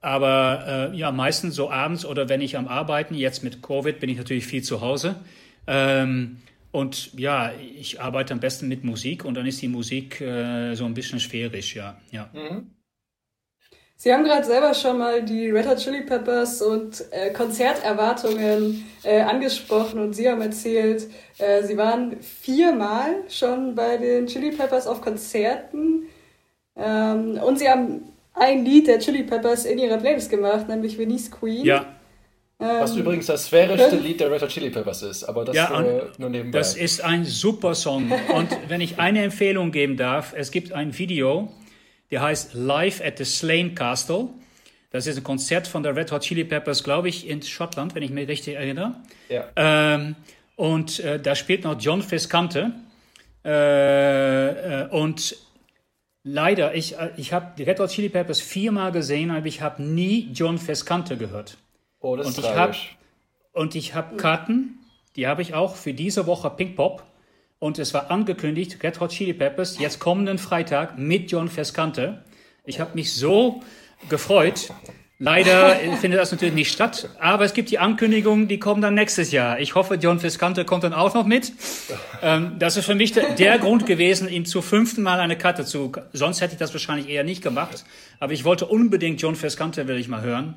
aber 0.01 0.91
äh, 0.93 0.97
ja, 0.97 1.11
meistens 1.11 1.55
so 1.55 1.69
abends 1.69 2.05
oder 2.05 2.27
wenn 2.27 2.41
ich 2.41 2.57
am 2.57 2.67
Arbeiten, 2.67 3.13
jetzt 3.13 3.43
mit 3.43 3.61
Covid 3.61 3.99
bin 3.99 4.09
ich 4.09 4.17
natürlich 4.17 4.47
viel 4.47 4.63
zu 4.63 4.81
Hause. 4.81 5.15
Ähm, 5.67 6.37
und 6.71 7.13
ja, 7.19 7.51
ich 7.59 7.99
arbeite 7.99 8.33
am 8.33 8.39
besten 8.39 8.67
mit 8.67 8.83
Musik 8.83 9.25
und 9.25 9.35
dann 9.35 9.45
ist 9.45 9.61
die 9.61 9.67
Musik 9.67 10.21
äh, 10.21 10.73
so 10.75 10.85
ein 10.85 10.93
bisschen 10.93 11.19
sphärisch, 11.19 11.75
ja. 11.75 11.97
ja. 12.11 12.29
Mhm. 12.33 12.71
Sie 13.97 14.11
haben 14.11 14.23
gerade 14.23 14.43
selber 14.43 14.73
schon 14.73 14.97
mal 14.97 15.21
die 15.21 15.51
Red 15.51 15.67
Hot 15.67 15.77
Chili 15.77 16.01
Peppers 16.01 16.61
und 16.61 17.05
äh, 17.11 17.31
Konzerterwartungen 17.31 18.83
äh, 19.03 19.21
angesprochen 19.21 19.99
und 19.99 20.13
Sie 20.13 20.27
haben 20.27 20.41
erzählt, 20.41 21.07
äh, 21.37 21.61
Sie 21.63 21.77
waren 21.77 22.19
viermal 22.21 23.15
schon 23.29 23.75
bei 23.75 23.97
den 23.97 24.25
Chili 24.25 24.51
Peppers 24.51 24.87
auf 24.87 25.01
Konzerten 25.01 26.07
ähm, 26.75 27.39
und 27.45 27.59
Sie 27.59 27.69
haben 27.69 28.11
ein 28.33 28.65
Lied 28.65 28.87
der 28.87 28.97
Chili 28.99 29.21
Peppers 29.21 29.65
in 29.65 29.77
Ihrer 29.77 29.97
Playlist 29.97 30.31
gemacht, 30.31 30.67
nämlich 30.67 30.97
Venice 30.97 31.29
Queen. 31.29 31.63
Ja, 31.63 31.85
was 32.61 32.91
ähm, 32.91 32.99
übrigens 32.99 33.25
das 33.25 33.45
sphärischste 33.45 33.95
Lied 34.03 34.19
der 34.19 34.31
Red 34.31 34.41
Hot 34.43 34.49
Chili 34.49 34.69
Peppers 34.69 35.01
ist, 35.01 35.23
aber 35.23 35.45
das 35.45 35.55
ja, 35.55 35.81
äh, 35.81 36.03
nur 36.17 36.29
nebenbei. 36.29 36.57
Das 36.57 36.75
ist 36.75 37.03
ein 37.03 37.25
super 37.25 37.75
Song. 37.75 38.11
Und 38.33 38.49
wenn 38.67 38.81
ich 38.81 38.99
eine 38.99 39.23
Empfehlung 39.23 39.71
geben 39.71 39.97
darf, 39.97 40.33
es 40.35 40.51
gibt 40.51 40.71
ein 40.71 40.97
Video, 40.97 41.51
der 42.11 42.21
heißt 42.21 42.53
Live 42.53 43.01
at 43.03 43.17
the 43.17 43.25
Slane 43.25 43.71
Castle. 43.71 44.29
Das 44.91 45.07
ist 45.07 45.17
ein 45.17 45.23
Konzert 45.23 45.67
von 45.67 45.83
der 45.83 45.95
Red 45.95 46.11
Hot 46.11 46.21
Chili 46.21 46.43
Peppers, 46.43 46.83
glaube 46.83 47.09
ich, 47.09 47.27
in 47.27 47.41
Schottland, 47.41 47.95
wenn 47.95 48.03
ich 48.03 48.11
mich 48.11 48.27
richtig 48.27 48.55
erinnere. 48.55 48.95
Ja. 49.29 49.45
Ähm, 49.55 50.15
und 50.55 50.99
äh, 50.99 51.19
da 51.19 51.33
spielt 51.35 51.63
noch 51.63 51.79
John 51.79 52.03
Fiscante. 52.03 52.73
Äh, 53.43 54.83
äh, 54.83 54.87
und 54.89 55.35
leider, 56.23 56.75
ich, 56.75 56.97
äh, 56.99 57.09
ich 57.17 57.33
habe 57.33 57.53
die 57.57 57.63
Red 57.63 57.79
Hot 57.79 57.89
Chili 57.89 58.09
Peppers 58.09 58.41
viermal 58.41 58.91
gesehen, 58.91 59.31
aber 59.31 59.47
ich 59.47 59.61
habe 59.61 59.81
nie 59.81 60.29
John 60.33 60.57
Fiscante 60.57 61.17
gehört. 61.17 61.57
Oh, 62.01 62.15
das 62.15 62.27
und 62.27 62.37
ist 62.37 62.45
tragisch. 62.45 62.97
Hab, 63.53 63.61
und 63.61 63.75
ich 63.75 63.93
habe 63.93 64.17
Karten, 64.17 64.79
die 65.15 65.27
habe 65.27 65.41
ich 65.41 65.53
auch 65.53 65.75
für 65.75 65.93
diese 65.93 66.25
Woche 66.27 66.49
Pink 66.49 66.75
Pop. 66.75 67.03
Und 67.59 67.77
es 67.77 67.93
war 67.93 68.09
angekündigt, 68.09 68.81
Red 68.81 68.99
Hot 68.99 69.11
Chili 69.11 69.33
Peppers, 69.33 69.77
jetzt 69.77 69.99
kommenden 69.99 70.39
Freitag 70.39 70.97
mit 70.97 71.31
John 71.31 71.47
Fescante. 71.47 72.23
Ich 72.65 72.79
habe 72.79 72.95
mich 72.95 73.13
so 73.13 73.61
gefreut. 74.09 74.71
Leider 75.19 75.75
findet 76.01 76.19
das 76.19 76.31
natürlich 76.31 76.55
nicht 76.55 76.71
statt, 76.71 77.09
aber 77.19 77.45
es 77.45 77.53
gibt 77.53 77.69
die 77.69 77.77
Ankündigung, 77.77 78.47
die 78.47 78.57
kommen 78.57 78.81
dann 78.81 78.95
nächstes 78.95 79.31
Jahr. 79.31 79.59
Ich 79.59 79.75
hoffe, 79.75 79.93
John 79.93 80.19
Fiscante 80.19 80.65
kommt 80.65 80.83
dann 80.83 80.93
auch 80.93 81.13
noch 81.13 81.27
mit. 81.27 81.53
Ähm, 82.23 82.55
das 82.57 82.77
ist 82.77 82.85
für 82.85 82.95
mich 82.95 83.11
der, 83.11 83.35
der 83.35 83.59
Grund 83.59 83.85
gewesen, 83.85 84.27
ihm 84.27 84.45
zu 84.45 84.63
fünften 84.63 85.03
Mal 85.03 85.19
eine 85.19 85.37
Karte 85.37 85.63
zu. 85.63 85.91
Sonst 86.13 86.41
hätte 86.41 86.53
ich 86.53 86.59
das 86.59 86.73
wahrscheinlich 86.73 87.09
eher 87.09 87.23
nicht 87.23 87.43
gemacht. 87.43 87.85
Aber 88.19 88.33
ich 88.33 88.43
wollte 88.43 88.65
unbedingt 88.65 89.21
John 89.21 89.35
Fiscante, 89.35 89.87
will 89.87 89.97
ich 89.97 90.07
mal 90.07 90.23
hören. 90.23 90.55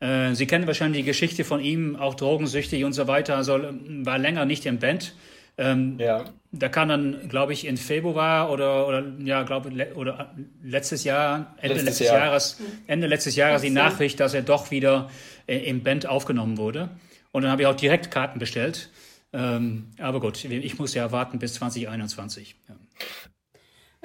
Äh, 0.00 0.34
Sie 0.34 0.46
kennen 0.46 0.66
wahrscheinlich 0.66 1.02
die 1.02 1.06
Geschichte 1.06 1.44
von 1.44 1.60
ihm, 1.60 1.96
auch 1.96 2.14
drogensüchtig 2.14 2.84
und 2.84 2.92
so 2.92 3.06
weiter, 3.06 3.36
also 3.36 3.58
war 3.60 4.18
länger 4.18 4.44
nicht 4.44 4.66
im 4.66 4.78
Band. 4.78 5.14
Ähm, 5.58 5.96
ja. 5.98 6.24
Da 6.52 6.68
kam 6.68 6.88
dann, 6.88 7.28
glaube 7.28 7.52
ich, 7.52 7.66
in 7.66 7.76
Februar 7.76 8.50
oder, 8.50 8.86
oder 8.86 9.04
ja, 9.20 9.42
glaube 9.42 9.70
le 9.70 9.94
oder 9.94 10.34
letztes 10.62 11.04
Jahr, 11.04 11.54
Ende 11.56 11.74
letztes, 11.74 11.84
letztes 11.84 12.06
Jahr. 12.08 12.18
Jahres, 12.18 12.60
Ende 12.86 13.06
letztes 13.06 13.36
Jahres 13.36 13.62
die 13.62 13.70
Nachricht, 13.70 14.20
dass 14.20 14.34
er 14.34 14.42
doch 14.42 14.70
wieder 14.70 15.10
äh, 15.46 15.58
im 15.58 15.82
Band 15.82 16.06
aufgenommen 16.06 16.58
wurde. 16.58 16.90
Und 17.32 17.42
dann 17.42 17.50
habe 17.50 17.62
ich 17.62 17.68
auch 17.68 17.76
direkt 17.76 18.10
Karten 18.10 18.38
bestellt. 18.38 18.90
Ähm, 19.32 19.88
aber 19.98 20.20
gut, 20.20 20.44
ich 20.44 20.78
muss 20.78 20.94
ja 20.94 21.10
warten 21.12 21.38
bis 21.38 21.54
2021. 21.54 22.56
Ja. 22.68 22.74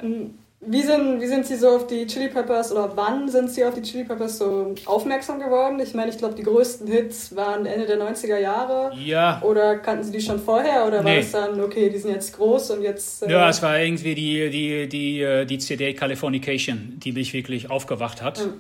Ähm, 0.03 0.31
wie 0.63 0.83
sind, 0.83 1.19
wie 1.19 1.25
sind 1.25 1.47
Sie 1.47 1.55
so 1.55 1.69
auf 1.69 1.87
die 1.87 2.05
Chili 2.05 2.29
Peppers 2.29 2.71
oder 2.71 2.95
wann 2.95 3.27
sind 3.27 3.49
Sie 3.49 3.65
auf 3.65 3.73
die 3.73 3.81
Chili 3.81 4.03
Peppers 4.03 4.37
so 4.37 4.75
aufmerksam 4.85 5.39
geworden? 5.39 5.79
Ich 5.79 5.95
meine, 5.95 6.11
ich 6.11 6.19
glaube, 6.19 6.35
die 6.35 6.43
größten 6.43 6.85
Hits 6.85 7.35
waren 7.35 7.65
Ende 7.65 7.87
der 7.87 7.97
90er 7.97 8.37
Jahre. 8.37 8.95
Ja. 8.95 9.41
Oder 9.41 9.79
kannten 9.79 10.03
Sie 10.03 10.11
die 10.11 10.21
schon 10.21 10.39
vorher 10.39 10.85
oder 10.85 11.01
nee. 11.01 11.09
war 11.09 11.17
es 11.17 11.31
dann, 11.31 11.59
okay, 11.59 11.89
die 11.89 11.97
sind 11.97 12.11
jetzt 12.11 12.37
groß 12.37 12.71
und 12.71 12.83
jetzt. 12.83 13.23
Äh 13.23 13.31
ja, 13.31 13.49
es 13.49 13.63
war 13.63 13.79
irgendwie 13.79 14.13
die, 14.13 14.51
die, 14.51 14.87
die, 14.87 15.21
äh, 15.21 15.45
die 15.45 15.57
CD 15.57 15.95
Californication, 15.95 16.99
die 16.99 17.11
mich 17.11 17.33
wirklich 17.33 17.71
aufgewacht 17.71 18.21
hat. 18.21 18.45
Mhm. 18.45 18.53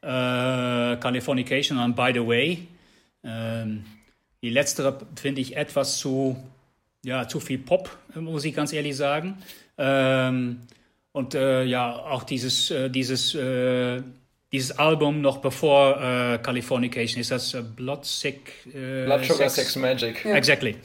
Äh, 0.00 0.96
Californication 0.96 1.78
und 1.78 1.94
By 1.94 2.12
the 2.14 2.26
Way. 2.26 2.66
Ähm, 3.24 3.84
die 4.40 4.48
letztere 4.48 4.98
finde 5.16 5.42
ich 5.42 5.54
etwas 5.54 5.98
zu, 5.98 6.34
ja, 7.04 7.28
zu 7.28 7.40
viel 7.40 7.58
Pop, 7.58 7.90
muss 8.14 8.46
ich 8.46 8.54
ganz 8.54 8.72
ehrlich 8.72 8.96
sagen. 8.96 9.36
Ähm, 9.76 10.60
und 11.12 11.34
äh, 11.34 11.64
ja, 11.64 11.94
auch 11.94 12.24
dieses, 12.24 12.70
äh, 12.70 12.88
dieses, 12.88 13.34
äh, 13.34 14.02
dieses 14.50 14.78
Album 14.78 15.20
noch 15.20 15.38
bevor 15.38 16.00
äh, 16.00 16.38
Californication 16.38 17.20
ist 17.20 17.30
das 17.30 17.52
äh, 17.54 17.62
Blood 17.62 18.04
Sick. 18.04 18.66
Äh, 18.66 19.04
Blood 19.04 19.24
Sugar 19.24 19.50
Sex, 19.50 19.54
Sex 19.54 19.76
Magic. 19.76 20.24
Ja. 20.24 20.34
Exactly. 20.34 20.76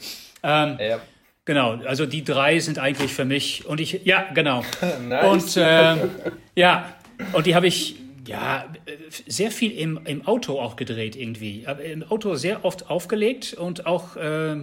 Ähm, 0.42 0.78
ja. 0.80 1.00
genau. 1.44 1.80
Also 1.84 2.04
die 2.04 2.24
drei 2.24 2.58
sind 2.58 2.78
eigentlich 2.78 3.12
für 3.12 3.24
mich. 3.24 3.66
Und 3.66 3.80
ich, 3.80 4.04
ja, 4.04 4.30
genau. 4.34 4.64
Nice. 5.08 5.56
Und 5.56 5.56
äh, 5.56 5.96
ja, 6.54 6.94
und 7.32 7.46
die 7.46 7.54
habe 7.54 7.66
ich 7.66 7.96
ja 8.26 8.66
sehr 9.26 9.50
viel 9.50 9.72
im, 9.72 9.98
im 10.04 10.26
Auto 10.26 10.60
auch 10.60 10.76
gedreht 10.76 11.16
irgendwie. 11.16 11.66
Im 11.90 12.02
Auto 12.04 12.34
sehr 12.34 12.66
oft 12.66 12.90
aufgelegt 12.90 13.54
und 13.54 13.86
auch 13.86 14.16
äh, 14.16 14.56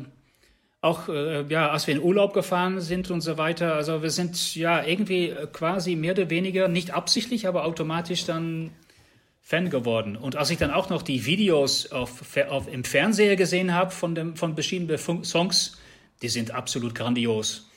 auch 0.86 1.10
äh, 1.10 1.44
ja, 1.50 1.70
als 1.70 1.88
wir 1.88 1.96
in 1.96 2.02
Urlaub 2.02 2.34
gefahren 2.34 2.80
sind 2.80 3.12
und 3.12 3.22
so 3.22 3.38
weiter. 3.38 3.74
Also 3.76 4.02
wir 4.04 4.12
sind 4.12 4.56
ja 4.56 4.84
irgendwie 4.84 5.34
quasi 5.52 5.96
mehr 5.96 6.14
oder 6.14 6.30
weniger 6.30 6.68
nicht 6.68 6.92
absichtlich, 6.94 7.48
aber 7.48 7.66
automatisch 7.66 8.26
dann 8.26 8.72
Fan 9.42 9.70
geworden. 9.70 10.16
Und 10.16 10.36
als 10.36 10.50
ich 10.50 10.58
dann 10.58 10.72
auch 10.72 10.90
noch 10.90 11.02
die 11.02 11.26
Videos 11.26 11.92
auf, 11.92 12.24
auf 12.50 12.72
im 12.72 12.84
Fernseher 12.84 13.36
gesehen 13.36 13.74
habe 13.74 13.92
von 13.92 14.16
dem 14.16 14.36
von 14.36 14.54
verschiedenen 14.54 14.98
Fun- 14.98 15.24
Songs, 15.24 15.78
die 16.22 16.30
sind 16.30 16.52
absolut 16.52 16.96
grandios. 16.96 17.70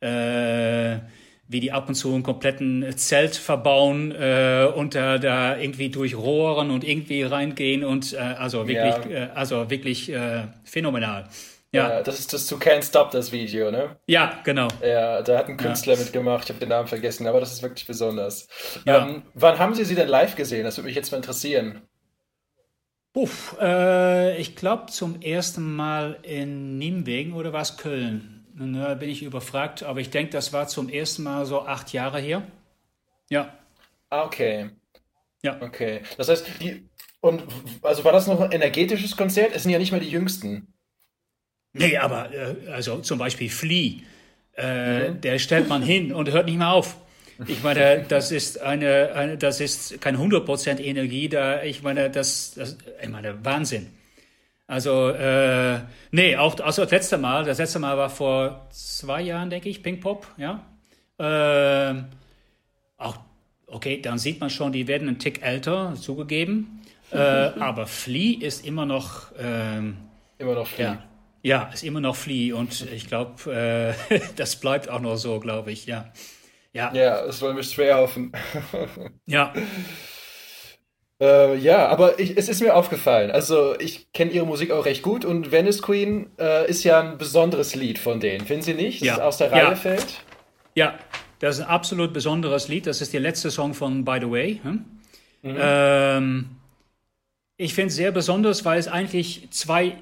Äh, 0.00 0.98
wie 1.52 1.60
die 1.60 1.72
ab 1.72 1.88
und 1.88 1.94
zu 1.96 2.14
einen 2.14 2.22
kompletten 2.22 2.96
Zelt 2.96 3.34
verbauen 3.36 4.12
äh, 4.12 4.66
und 4.74 4.94
da, 4.94 5.18
da 5.18 5.58
irgendwie 5.58 5.88
durch 5.88 6.14
Rohren 6.16 6.70
und 6.70 6.84
irgendwie 6.84 7.22
reingehen 7.24 7.84
und 7.84 8.12
äh, 8.12 8.18
also 8.18 8.68
wirklich, 8.68 9.12
Ja. 9.12 9.24
äh, 9.24 9.28
also 9.34 9.68
wirklich 9.68 10.10
äh, 10.12 10.44
phänomenal. 10.64 11.28
Ja, 11.72 11.88
Ja, 11.88 12.02
das 12.02 12.18
ist 12.18 12.32
das 12.32 12.46
To 12.48 12.56
Can't 12.56 12.82
Stop, 12.84 13.10
das 13.12 13.30
Video, 13.30 13.70
ne? 13.70 13.96
ja, 14.06 14.40
genau. 14.44 14.66
Ja, 14.82 15.22
da 15.22 15.38
hat 15.38 15.48
ein 15.48 15.56
Künstler 15.56 15.96
mitgemacht, 15.96 16.44
ich 16.44 16.50
habe 16.50 16.58
den 16.60 16.68
Namen 16.68 16.88
vergessen, 16.88 17.26
aber 17.28 17.38
das 17.40 17.52
ist 17.52 17.62
wirklich 17.62 17.86
besonders. 17.86 18.48
Ja. 18.86 19.06
Ähm, 19.06 19.22
wann 19.34 19.58
haben 19.58 19.74
Sie 19.74 19.84
sie 19.84 19.94
denn 19.94 20.08
live 20.08 20.34
gesehen? 20.34 20.64
Das 20.64 20.76
würde 20.76 20.86
mich 20.86 20.96
jetzt 20.96 21.12
mal 21.12 21.18
interessieren. 21.18 21.82
Puff, 23.12 23.56
äh, 23.60 24.36
ich 24.38 24.54
glaube 24.56 24.86
zum 24.86 25.20
ersten 25.20 25.74
Mal 25.74 26.18
in 26.22 26.78
Nimwegen 26.78 27.32
oder 27.34 27.52
war 27.52 27.62
es 27.62 27.76
Köln? 27.76 28.36
Da 28.54 28.94
bin 28.94 29.08
ich 29.08 29.22
überfragt, 29.22 29.82
aber 29.82 30.00
ich 30.00 30.10
denke, 30.10 30.32
das 30.32 30.52
war 30.52 30.68
zum 30.68 30.88
ersten 30.88 31.22
Mal 31.22 31.46
so 31.46 31.62
acht 31.66 31.92
Jahre 31.92 32.20
her. 32.20 32.42
Ja, 33.30 33.54
Ah, 34.10 34.24
okay. 34.24 34.70
ja. 35.42 35.56
Okay. 35.62 36.02
Das 36.18 36.28
heißt, 36.28 36.44
die. 36.60 36.88
Und 37.20 37.44
also 37.82 38.04
war 38.04 38.12
das 38.12 38.26
noch 38.26 38.40
ein 38.40 38.50
energetisches 38.50 39.16
Konzert? 39.16 39.54
Es 39.54 39.62
sind 39.62 39.70
ja 39.70 39.78
nicht 39.78 39.92
mehr 39.92 40.00
die 40.00 40.10
jüngsten. 40.10 40.72
Nee, 41.72 41.96
aber 41.96 42.32
äh, 42.32 42.68
also 42.70 42.98
zum 43.00 43.18
Beispiel 43.18 43.48
Flea, 43.48 44.00
äh, 44.54 45.12
der 45.12 45.38
stellt 45.38 45.68
man 45.68 45.82
hin 45.82 46.12
und 46.12 46.30
hört 46.30 46.46
nicht 46.46 46.58
mehr 46.58 46.72
auf. 46.72 46.96
Ich 47.46 47.62
meine, 47.62 48.04
das 48.06 48.32
ist 48.32 48.60
eine, 48.60 49.12
eine 49.14 49.38
das 49.38 49.60
ist 49.60 50.00
keine 50.00 50.18
100% 50.18 50.78
Energie, 50.78 51.28
da 51.28 51.62
ich 51.62 51.82
meine, 51.82 52.10
das, 52.10 52.52
das 52.54 52.76
ich 53.02 53.08
meine, 53.08 53.42
Wahnsinn. 53.44 53.86
Also, 54.66 55.08
äh, 55.08 55.80
nee, 56.12 56.36
auch 56.36 56.60
also 56.60 56.82
das 56.82 56.90
letzte 56.92 57.18
Mal, 57.18 57.44
das 57.44 57.58
letzte 57.58 57.78
Mal 57.78 57.96
war 57.96 58.10
vor 58.10 58.68
zwei 58.70 59.22
Jahren, 59.22 59.50
denke 59.50 59.68
ich, 59.68 59.82
Pink 59.82 60.00
Pop, 60.00 60.28
ja. 60.36 60.64
Ähm, 61.18 62.04
auch, 62.98 63.16
okay, 63.66 64.00
dann 64.00 64.18
sieht 64.18 64.38
man 64.40 64.50
schon, 64.50 64.72
die 64.72 64.86
werden 64.86 65.08
einen 65.08 65.18
Tick 65.18 65.42
älter, 65.42 65.94
zugegeben. 66.00 66.82
Äh, 67.10 67.16
aber 67.16 67.86
Flea 67.86 68.38
ist 68.38 68.64
immer 68.66 68.86
noch, 68.86 69.32
ähm, 69.38 69.96
Immer 70.38 70.54
noch 70.54 70.66
viel. 70.68 70.84
ja, 70.84 71.02
ja, 71.42 71.70
ist 71.72 71.84
immer 71.84 72.00
noch 72.00 72.16
Flea 72.16 72.54
und 72.54 72.86
ich 72.92 73.06
glaube, 73.08 73.94
äh, 74.10 74.20
das 74.36 74.56
bleibt 74.56 74.88
auch 74.88 75.00
noch 75.00 75.16
so, 75.16 75.40
glaube 75.40 75.72
ich, 75.72 75.86
ja. 75.86 76.12
Ja, 76.72 76.92
Ja, 76.94 77.26
das 77.26 77.40
wollen 77.42 77.56
wir 77.56 77.62
schwer 77.64 77.96
hoffen. 77.98 78.32
ja, 79.26 79.52
Äh, 81.22 81.56
ja, 81.58 81.86
aber 81.88 82.18
ich, 82.18 82.38
es 82.38 82.48
ist 82.48 82.62
mir 82.62 82.74
aufgefallen. 82.74 83.30
Also, 83.30 83.78
ich 83.78 84.10
kenne 84.14 84.30
ihre 84.30 84.46
Musik 84.46 84.70
auch 84.70 84.86
recht 84.86 85.02
gut 85.02 85.26
und 85.26 85.52
Venice 85.52 85.82
Queen 85.82 86.30
äh, 86.38 86.66
ist 86.66 86.82
ja 86.82 86.98
ein 87.00 87.18
besonderes 87.18 87.74
Lied 87.74 87.98
von 87.98 88.20
denen. 88.20 88.46
Finden 88.46 88.62
Sie 88.62 88.72
nicht? 88.72 89.02
Das 89.02 89.06
Ja. 89.08 89.22
aus 89.24 89.36
der 89.36 89.48
Ja. 89.54 89.66
Reihe 89.66 89.76
fällt? 89.76 90.06
ja, 90.74 90.98
das 91.38 91.58
ist 91.58 91.64
ein 91.64 91.68
absolut 91.68 92.14
besonderes 92.14 92.68
Lied. 92.68 92.86
Das 92.86 93.02
ist 93.02 93.12
der 93.12 93.20
letzte 93.20 93.50
Song 93.50 93.74
von 93.74 94.02
By 94.02 94.16
the 94.22 94.30
Way. 94.30 94.60
Hm? 94.62 94.84
Ähm, 95.42 96.50
ich 97.58 97.74
finde 97.74 97.88
es 97.88 97.96
sehr 97.96 98.12
besonders, 98.12 98.64
weil 98.64 98.78
es 98.78 98.88
eigentlich 98.88 99.50
zwei 99.50 99.98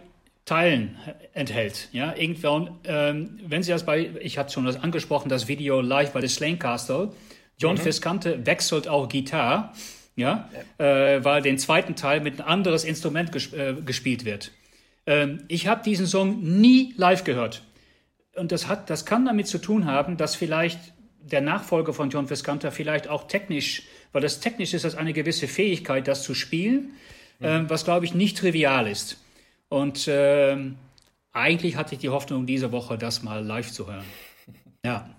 Teilen 0.49 0.97
enthält. 1.35 1.91
Ja, 1.93 2.17
irgendwann, 2.17 2.79
ähm, 2.85 3.39
wenn 3.47 3.63
Sie 3.63 3.71
das 3.71 3.85
bei, 3.85 4.11
ich 4.23 4.39
hatte 4.39 4.53
schon 4.55 4.65
das 4.65 4.83
angesprochen, 4.83 5.29
das 5.29 5.47
Video 5.47 5.83
live 5.83 6.13
bei 6.13 6.21
der 6.21 6.31
Slane 6.31 6.57
Castle. 6.57 7.13
John 7.59 7.77
Fiscante 7.77 8.47
wechselt 8.47 8.89
auch 8.89 9.11
Gitarre, 9.11 9.73
ja, 10.17 10.49
Äh, 10.79 11.23
weil 11.23 11.43
den 11.43 11.59
zweiten 11.59 11.97
Teil 11.97 12.21
mit 12.21 12.41
einem 12.41 12.49
anderes 12.49 12.85
Instrument 12.85 13.31
ges 13.31 13.53
äh, 13.53 13.75
gespielt 13.85 14.25
wird. 14.25 14.53
Ähm, 15.07 15.45
ich 15.49 15.67
habe 15.67 15.83
diesen 15.85 16.07
Song 16.07 16.41
nie 16.43 16.95
live 16.97 17.25
gehört. 17.25 17.63
Und 18.35 18.51
das, 18.51 18.69
hat, 18.69 18.89
das 18.89 19.05
kann 19.05 19.27
damit 19.27 19.49
zu 19.49 19.59
tun 19.59 19.85
haben, 19.85 20.17
dass 20.17 20.35
vielleicht 20.35 20.79
der 21.21 21.43
Nachfolger 21.43 21.93
von 21.93 22.09
John 22.09 22.31
Visconti 22.31 22.71
vielleicht 22.71 23.09
auch 23.09 23.27
technisch, 23.27 23.83
weil 24.13 24.23
das 24.23 24.41
technisch 24.41 24.73
ist 24.73 24.87
das 24.87 24.95
eine 24.95 25.13
gewisse 25.13 25.47
Fähigkeit, 25.47 26.09
das 26.09 26.23
zu 26.23 26.35
spielen, 26.35 26.93
ähm, 27.43 27.69
was 27.69 27.85
glaube 27.85 28.07
ich 28.07 28.15
nicht 28.15 28.39
trivial 28.39 28.89
ist. 28.89 29.19
Und 29.69 30.07
ähm, 30.11 30.77
eigentlich 31.33 31.77
hatte 31.77 31.95
ich 31.95 32.01
die 32.01 32.09
Hoffnung, 32.09 32.47
diese 32.47 32.73
Woche 32.73 32.97
das 32.99 33.23
mal 33.23 33.45
live 33.45 33.71
zu 33.71 33.87
hören. 33.87 34.05
Ja. 34.85 35.11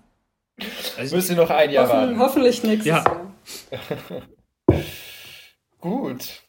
Also, 0.98 1.16
Müssen 1.16 1.28
Sie 1.28 1.34
noch 1.36 1.50
ein 1.50 1.70
Jahr 1.70 1.86
Hoffen, 1.88 1.96
warten. 1.98 2.18
hoffentlich 2.18 2.62
nächstes 2.62 2.86
Ja. 2.86 3.04
Jahr. 3.04 4.22
Gut. 5.80 6.42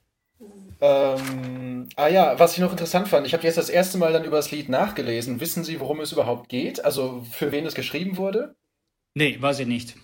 Ähm, 0.82 1.88
ah 1.96 2.08
ja, 2.08 2.40
was 2.40 2.54
ich 2.54 2.60
noch 2.60 2.72
interessant 2.72 3.08
fand, 3.08 3.28
ich 3.28 3.34
habe 3.34 3.44
jetzt 3.44 3.58
das 3.58 3.70
erste 3.70 3.98
Mal 4.00 4.12
dann 4.12 4.24
über 4.24 4.38
das 4.38 4.50
Lied 4.52 4.68
nachgelesen. 4.68 5.40
Wissen 5.40 5.64
Sie, 5.64 5.80
worum 5.80 6.00
es 6.00 6.12
überhaupt 6.12 6.50
geht? 6.50 6.84
Also 6.84 7.24
für 7.32 7.52
wen 7.52 7.66
es 7.66 7.76
geschrieben 7.76 8.18
wurde? 8.18 8.56
nee, 9.14 9.38
weiß 9.40 9.60
ich 9.60 9.68
nicht. 9.68 9.96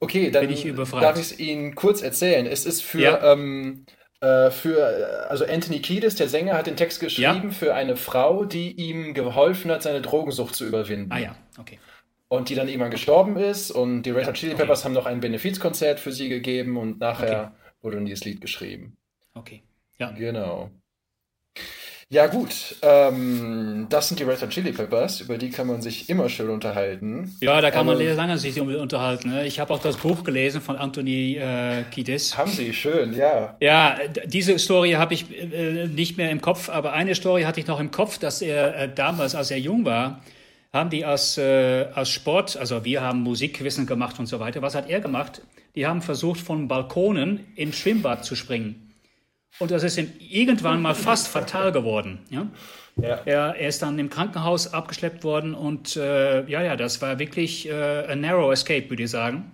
Okay, 0.00 0.30
dann 0.30 0.46
Bin 0.46 0.54
ich 0.54 0.64
überfragt. 0.64 1.02
darf 1.02 1.16
ich 1.16 1.32
es 1.32 1.38
Ihnen 1.40 1.74
kurz 1.74 2.02
erzählen. 2.02 2.46
Es 2.46 2.64
ist 2.66 2.82
für, 2.82 3.00
Ja. 3.00 3.32
ähm, 3.32 3.84
äh, 3.88 3.92
für, 4.20 4.78
äh, 4.78 5.28
also 5.28 5.44
Anthony 5.44 5.80
Kiedis, 5.80 6.16
der 6.16 6.28
Sänger, 6.28 6.54
hat 6.54 6.66
den 6.66 6.76
Text 6.76 7.00
geschrieben 7.00 7.52
für 7.52 7.74
eine 7.74 7.96
Frau, 7.96 8.44
die 8.44 8.72
ihm 8.72 9.14
geholfen 9.14 9.70
hat, 9.70 9.82
seine 9.82 10.00
Drogensucht 10.00 10.54
zu 10.54 10.66
überwinden. 10.66 11.12
Ah 11.12 11.18
ja, 11.18 11.36
okay. 11.58 11.78
Und 12.28 12.48
die 12.50 12.54
dann 12.54 12.68
irgendwann 12.68 12.90
gestorben 12.90 13.36
ist 13.36 13.70
und 13.70 14.02
die 14.02 14.10
Red 14.10 14.26
Hot 14.26 14.34
Chili 14.34 14.54
Peppers 14.54 14.84
haben 14.84 14.92
noch 14.92 15.06
ein 15.06 15.20
Benefizkonzert 15.20 15.98
für 15.98 16.12
sie 16.12 16.28
gegeben 16.28 16.76
und 16.76 17.00
nachher 17.00 17.54
wurde 17.80 17.96
dann 17.96 18.04
dieses 18.04 18.24
Lied 18.24 18.40
geschrieben. 18.40 18.96
Okay. 19.34 19.62
Ja. 19.98 20.10
Genau. 20.10 20.70
Ja, 22.10 22.26
gut. 22.26 22.76
Ähm, 22.80 23.86
das 23.90 24.08
sind 24.08 24.18
die 24.18 24.24
Red 24.24 24.40
Hot 24.40 24.48
Chili 24.48 24.72
Peppers. 24.72 25.20
Über 25.20 25.36
die 25.36 25.50
kann 25.50 25.66
man 25.66 25.82
sich 25.82 26.08
immer 26.08 26.30
schön 26.30 26.48
unterhalten. 26.48 27.36
Ja, 27.40 27.60
da 27.60 27.70
kann 27.70 27.84
man 27.84 27.96
Aber- 27.96 28.04
sehr 28.04 28.14
lange 28.14 28.38
sich 28.38 28.58
unterhalten. 28.58 29.28
Ne? 29.28 29.46
Ich 29.46 29.60
habe 29.60 29.74
auch 29.74 29.80
das 29.82 29.98
Buch 29.98 30.24
gelesen 30.24 30.62
von 30.62 30.76
Anthony 30.76 31.34
äh, 31.36 31.82
Kiedis. 31.90 32.38
Haben 32.38 32.50
sie, 32.50 32.72
schön, 32.72 33.12
ja. 33.12 33.56
Ja, 33.60 33.98
diese 34.24 34.58
Story 34.58 34.92
habe 34.92 35.12
ich 35.12 35.26
äh, 35.38 35.86
nicht 35.86 36.16
mehr 36.16 36.30
im 36.30 36.40
Kopf, 36.40 36.70
aber 36.70 36.94
eine 36.94 37.14
Story 37.14 37.42
hatte 37.42 37.60
ich 37.60 37.66
noch 37.66 37.78
im 37.78 37.90
Kopf, 37.90 38.16
dass 38.16 38.40
er 38.40 38.74
äh, 38.74 38.88
damals, 38.94 39.34
als 39.34 39.50
er 39.50 39.58
jung 39.58 39.84
war, 39.84 40.22
haben 40.72 40.88
die 40.88 41.04
als, 41.04 41.36
äh, 41.36 41.88
als 41.94 42.08
Sport, 42.08 42.56
also 42.56 42.86
wir 42.86 43.02
haben 43.02 43.20
Musikquissen 43.20 43.84
gemacht 43.86 44.18
und 44.18 44.26
so 44.26 44.40
weiter. 44.40 44.62
Was 44.62 44.74
hat 44.74 44.88
er 44.88 45.00
gemacht? 45.00 45.42
Die 45.74 45.86
haben 45.86 46.00
versucht, 46.00 46.40
von 46.40 46.68
Balkonen 46.68 47.40
im 47.54 47.74
Schwimmbad 47.74 48.24
zu 48.24 48.34
springen. 48.34 48.87
Und 49.58 49.70
das 49.70 49.82
ist 49.82 49.98
ihm 49.98 50.12
irgendwann 50.18 50.80
mal 50.80 50.94
fast 50.94 51.28
fatal 51.28 51.72
geworden. 51.72 52.20
Ja? 52.30 52.46
Ja. 53.00 53.20
Er, 53.24 53.54
er 53.56 53.68
ist 53.68 53.82
dann 53.82 53.98
im 53.98 54.10
Krankenhaus 54.10 54.72
abgeschleppt 54.72 55.24
worden 55.24 55.54
und 55.54 55.96
äh, 55.96 56.44
ja, 56.48 56.62
ja, 56.62 56.76
das 56.76 57.00
war 57.00 57.18
wirklich 57.18 57.68
äh, 57.68 57.72
a 57.72 58.16
narrow 58.16 58.52
escape, 58.52 58.90
würde 58.90 59.04
ich 59.04 59.10
sagen. 59.10 59.52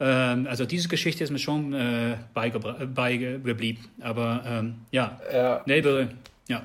Ähm, 0.00 0.46
also 0.48 0.64
diese 0.64 0.88
Geschichte 0.88 1.24
ist 1.24 1.30
mir 1.30 1.38
schon 1.38 1.72
äh, 1.74 2.12
äh, 2.12 2.16
beigeblieben. 2.34 3.84
Aber 4.00 4.42
ähm, 4.46 4.76
ja, 4.90 5.20
ja. 5.32 5.62
Nebel, 5.66 6.10
ja. 6.48 6.62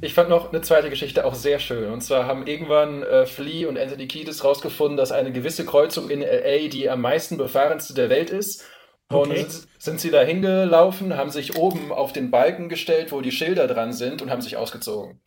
Ich 0.00 0.14
fand 0.14 0.28
noch 0.28 0.52
eine 0.52 0.62
zweite 0.62 0.90
Geschichte 0.90 1.24
auch 1.24 1.34
sehr 1.34 1.58
schön. 1.58 1.90
Und 1.90 2.02
zwar 2.02 2.26
haben 2.26 2.46
irgendwann 2.46 3.02
äh, 3.02 3.26
Flea 3.26 3.66
und 3.68 3.78
Anthony 3.78 4.06
Kiedis 4.06 4.44
rausgefunden, 4.44 4.96
dass 4.96 5.12
eine 5.12 5.32
gewisse 5.32 5.64
Kreuzung 5.64 6.10
in 6.10 6.20
LA 6.20 6.68
die 6.68 6.88
am 6.88 7.00
meisten 7.00 7.36
befahrenste 7.36 7.94
der 7.94 8.08
Welt 8.08 8.30
ist. 8.30 8.64
Und 9.10 9.30
Okay. 9.30 9.46
sind, 9.48 9.68
sind 9.78 10.00
sie 10.00 10.10
da 10.10 10.20
hingelaufen, 10.22 11.16
haben 11.16 11.30
sich 11.30 11.56
oben 11.56 11.92
auf 11.92 12.12
den 12.12 12.30
Balken 12.30 12.68
gestellt, 12.68 13.10
wo 13.10 13.20
die 13.22 13.32
Schilder 13.32 13.66
dran 13.66 13.92
sind 13.92 14.20
und 14.20 14.30
haben 14.30 14.42
sich 14.42 14.56
ausgezogen. 14.58 15.20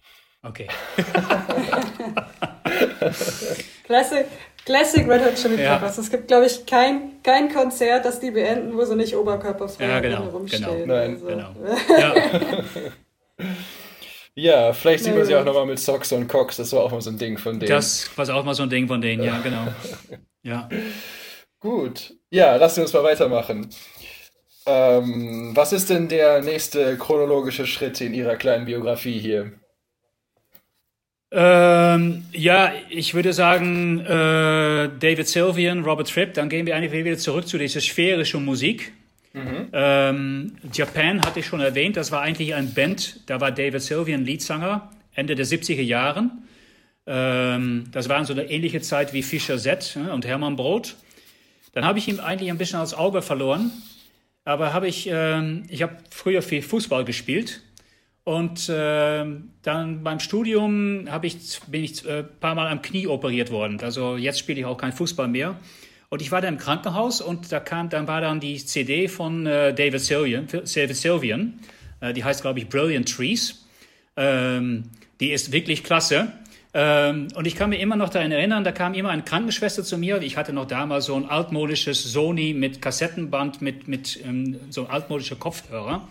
Okay. 0.44 0.68
Classic, 3.86 4.26
Classic 4.66 5.08
Red 5.08 5.26
Hot 5.26 5.36
Chili 5.36 5.62
Ja. 5.62 5.76
Peppers. 5.78 5.98
Es 5.98 6.10
gibt, 6.10 6.28
glaube 6.28 6.46
ich, 6.46 6.66
kein, 6.66 7.22
kein 7.24 7.52
Konzert, 7.54 8.06
das 8.06 8.20
die 8.20 8.32
beenden, 8.32 8.76
wo 8.76 8.86
sie 8.86 8.96
nicht 8.96 9.16
oberkörperfrei 9.16 9.86
Ja, 9.88 10.00
genau, 10.00 10.24
rumstehen. 10.30 10.64
genau. 10.64 10.86
Nein, 10.86 11.14
also. 11.14 11.26
Genau. 11.28 11.56
Ja, 12.00 12.14
Ja, 14.68 14.74
vielleicht 14.74 15.04
sieht 15.04 15.16
man 15.16 15.26
sie 15.26 15.34
Ja. 15.34 15.42
auch 15.42 15.46
nochmal 15.46 15.66
mit 15.66 15.80
Socks 15.80 16.12
und 16.12 16.28
Cox. 16.28 16.58
Das 16.58 16.72
war 16.74 16.84
auch 16.84 16.92
mal 16.92 17.02
so 17.02 17.10
ein 17.10 17.18
Ding 17.18 17.38
von 17.38 17.60
denen. 17.60 17.70
das 17.70 18.10
war 18.18 18.30
auch 18.36 18.44
mal 18.46 18.54
so 18.54 18.64
ein 18.64 18.70
Ding 18.70 18.88
von 18.88 19.02
denen, 19.02 19.24
ja, 19.24 19.40
genau. 19.40 19.68
Ja. 20.44 20.70
Gut. 21.60 22.16
Ja, 22.32 22.56
lassen 22.56 22.78
wir 22.78 22.84
uns 22.84 22.94
mal 22.94 23.04
weitermachen. 23.04 23.70
Ähm, 24.66 25.52
was 25.54 25.74
ist 25.74 25.90
denn 25.90 26.08
der 26.08 26.42
nächste 26.42 26.98
chronologische 26.98 27.68
Schritt 27.68 28.00
in 28.00 28.14
Ihrer 28.14 28.38
kleinen 28.38 28.66
Biografie 28.66 29.20
hier? 29.20 29.52
Ähm, 31.30 32.26
ja, 32.32 32.72
ich 32.90 33.14
würde 33.14 33.34
sagen, 33.34 34.00
äh, 34.00 34.90
David 35.00 35.28
Sylvian, 35.28 35.84
Robert 35.84 36.10
Tripp, 36.10 36.34
dann 36.34 36.48
gehen 36.50 36.66
wir 36.66 36.76
eigentlich 36.76 36.92
wieder 36.92 37.18
zurück 37.18 37.48
zu 37.48 37.58
dieser 37.58 37.82
sphärischen 37.82 38.46
Musik. 38.46 38.94
Mhm. 39.34 39.68
Ähm, 39.74 40.56
Japan 40.74 41.22
hatte 41.22 41.40
ich 41.40 41.46
schon 41.46 41.62
erwähnt, 41.62 41.98
das 41.98 42.12
war 42.12 42.22
eigentlich 42.22 42.54
ein 42.54 42.74
Band, 42.74 43.30
da 43.30 43.40
war 43.42 43.52
David 43.52 43.82
Sylvian 43.82 44.26
Leadsanger, 44.26 44.90
Ende 45.14 45.36
der 45.36 45.46
70er 45.46 45.82
Jahren. 45.82 46.44
Ähm, 47.08 47.86
das 47.92 48.08
war 48.08 48.24
so 48.24 48.34
eine 48.34 48.50
ähnliche 48.50 48.82
Zeit 48.82 49.12
wie 49.14 49.24
Fischer 49.24 49.58
Z 49.58 49.98
äh, 49.98 50.12
und 50.12 50.26
Hermann 50.26 50.56
Brot. 50.56 50.96
Dann 51.72 51.86
habe 51.86 51.99
ich 51.99 52.07
ihn 52.07 52.19
eigentlich 52.19 52.51
ein 52.51 52.57
bisschen 52.57 52.80
aus 52.80 52.93
Auge 52.93 53.22
verloren, 53.22 53.72
aber 54.43 54.74
habe 54.74 54.88
ich, 54.88 55.07
ähm, 55.11 55.63
ich 55.69 55.82
habe 55.82 55.97
früher 56.09 56.41
viel 56.41 56.61
Fußball 56.61 57.05
gespielt 57.05 57.61
und 58.24 58.69
äh, 58.69 59.26
dann 59.61 60.03
beim 60.03 60.19
Studium 60.19 61.07
ich, 61.22 61.59
bin 61.67 61.84
ich 61.84 62.05
ein 62.05 62.19
äh, 62.19 62.24
paar 62.24 62.55
Mal 62.55 62.67
am 62.67 62.82
Knie 62.82 63.07
operiert 63.07 63.51
worden. 63.51 63.80
Also 63.82 64.17
jetzt 64.17 64.39
spiele 64.39 64.59
ich 64.59 64.65
auch 64.65 64.78
kein 64.78 64.93
Fußball 64.93 65.28
mehr. 65.28 65.57
Und 66.09 66.22
ich 66.22 66.32
war 66.32 66.41
da 66.41 66.49
im 66.49 66.57
Krankenhaus 66.57 67.22
und 67.22 67.51
da 67.53 67.61
kam, 67.61 67.89
dann 67.89 68.05
war 68.07 68.19
dann 68.19 68.41
die 68.41 68.57
CD 68.57 69.07
von 69.07 69.45
äh, 69.45 69.74
David 69.74 70.01
Sylvian, 70.01 70.45
David 70.47 70.97
Sylvian 70.97 71.59
äh, 72.01 72.13
die 72.13 72.24
heißt 72.24 72.41
glaube 72.41 72.59
ich 72.59 72.67
Brilliant 72.67 73.09
Trees. 73.09 73.65
Ähm, 74.17 74.84
die 75.22 75.32
ist 75.32 75.53
wirklich 75.53 75.84
klasse. 75.84 76.34
Ähm, 76.74 77.28
und 77.36 77.47
ich 77.47 77.55
kann 77.55 77.69
mir 77.69 77.80
immer 77.80 77.97
noch 77.97 78.09
daran 78.09 78.32
erinnern, 78.32 78.63
da 78.63 78.72
kam 78.72 78.93
immer 78.93 79.09
eine 79.09 79.24
Krankenschwester 79.24 79.84
zu 79.84 79.97
mir. 79.97 80.22
Ich 80.22 80.38
hatte 80.38 80.53
noch 80.53 80.65
damals 80.65 81.05
so 81.05 81.15
ein 81.15 81.26
altmodisches 81.30 82.03
Sony 82.03 82.53
mit 82.53 82.82
Kassettenband, 82.82 83.61
mit, 83.61 83.88
mit 83.88 84.19
ähm, 84.24 84.57
so 84.69 84.86
altmodischer 84.88 85.36
Kopfhörer 85.36 86.07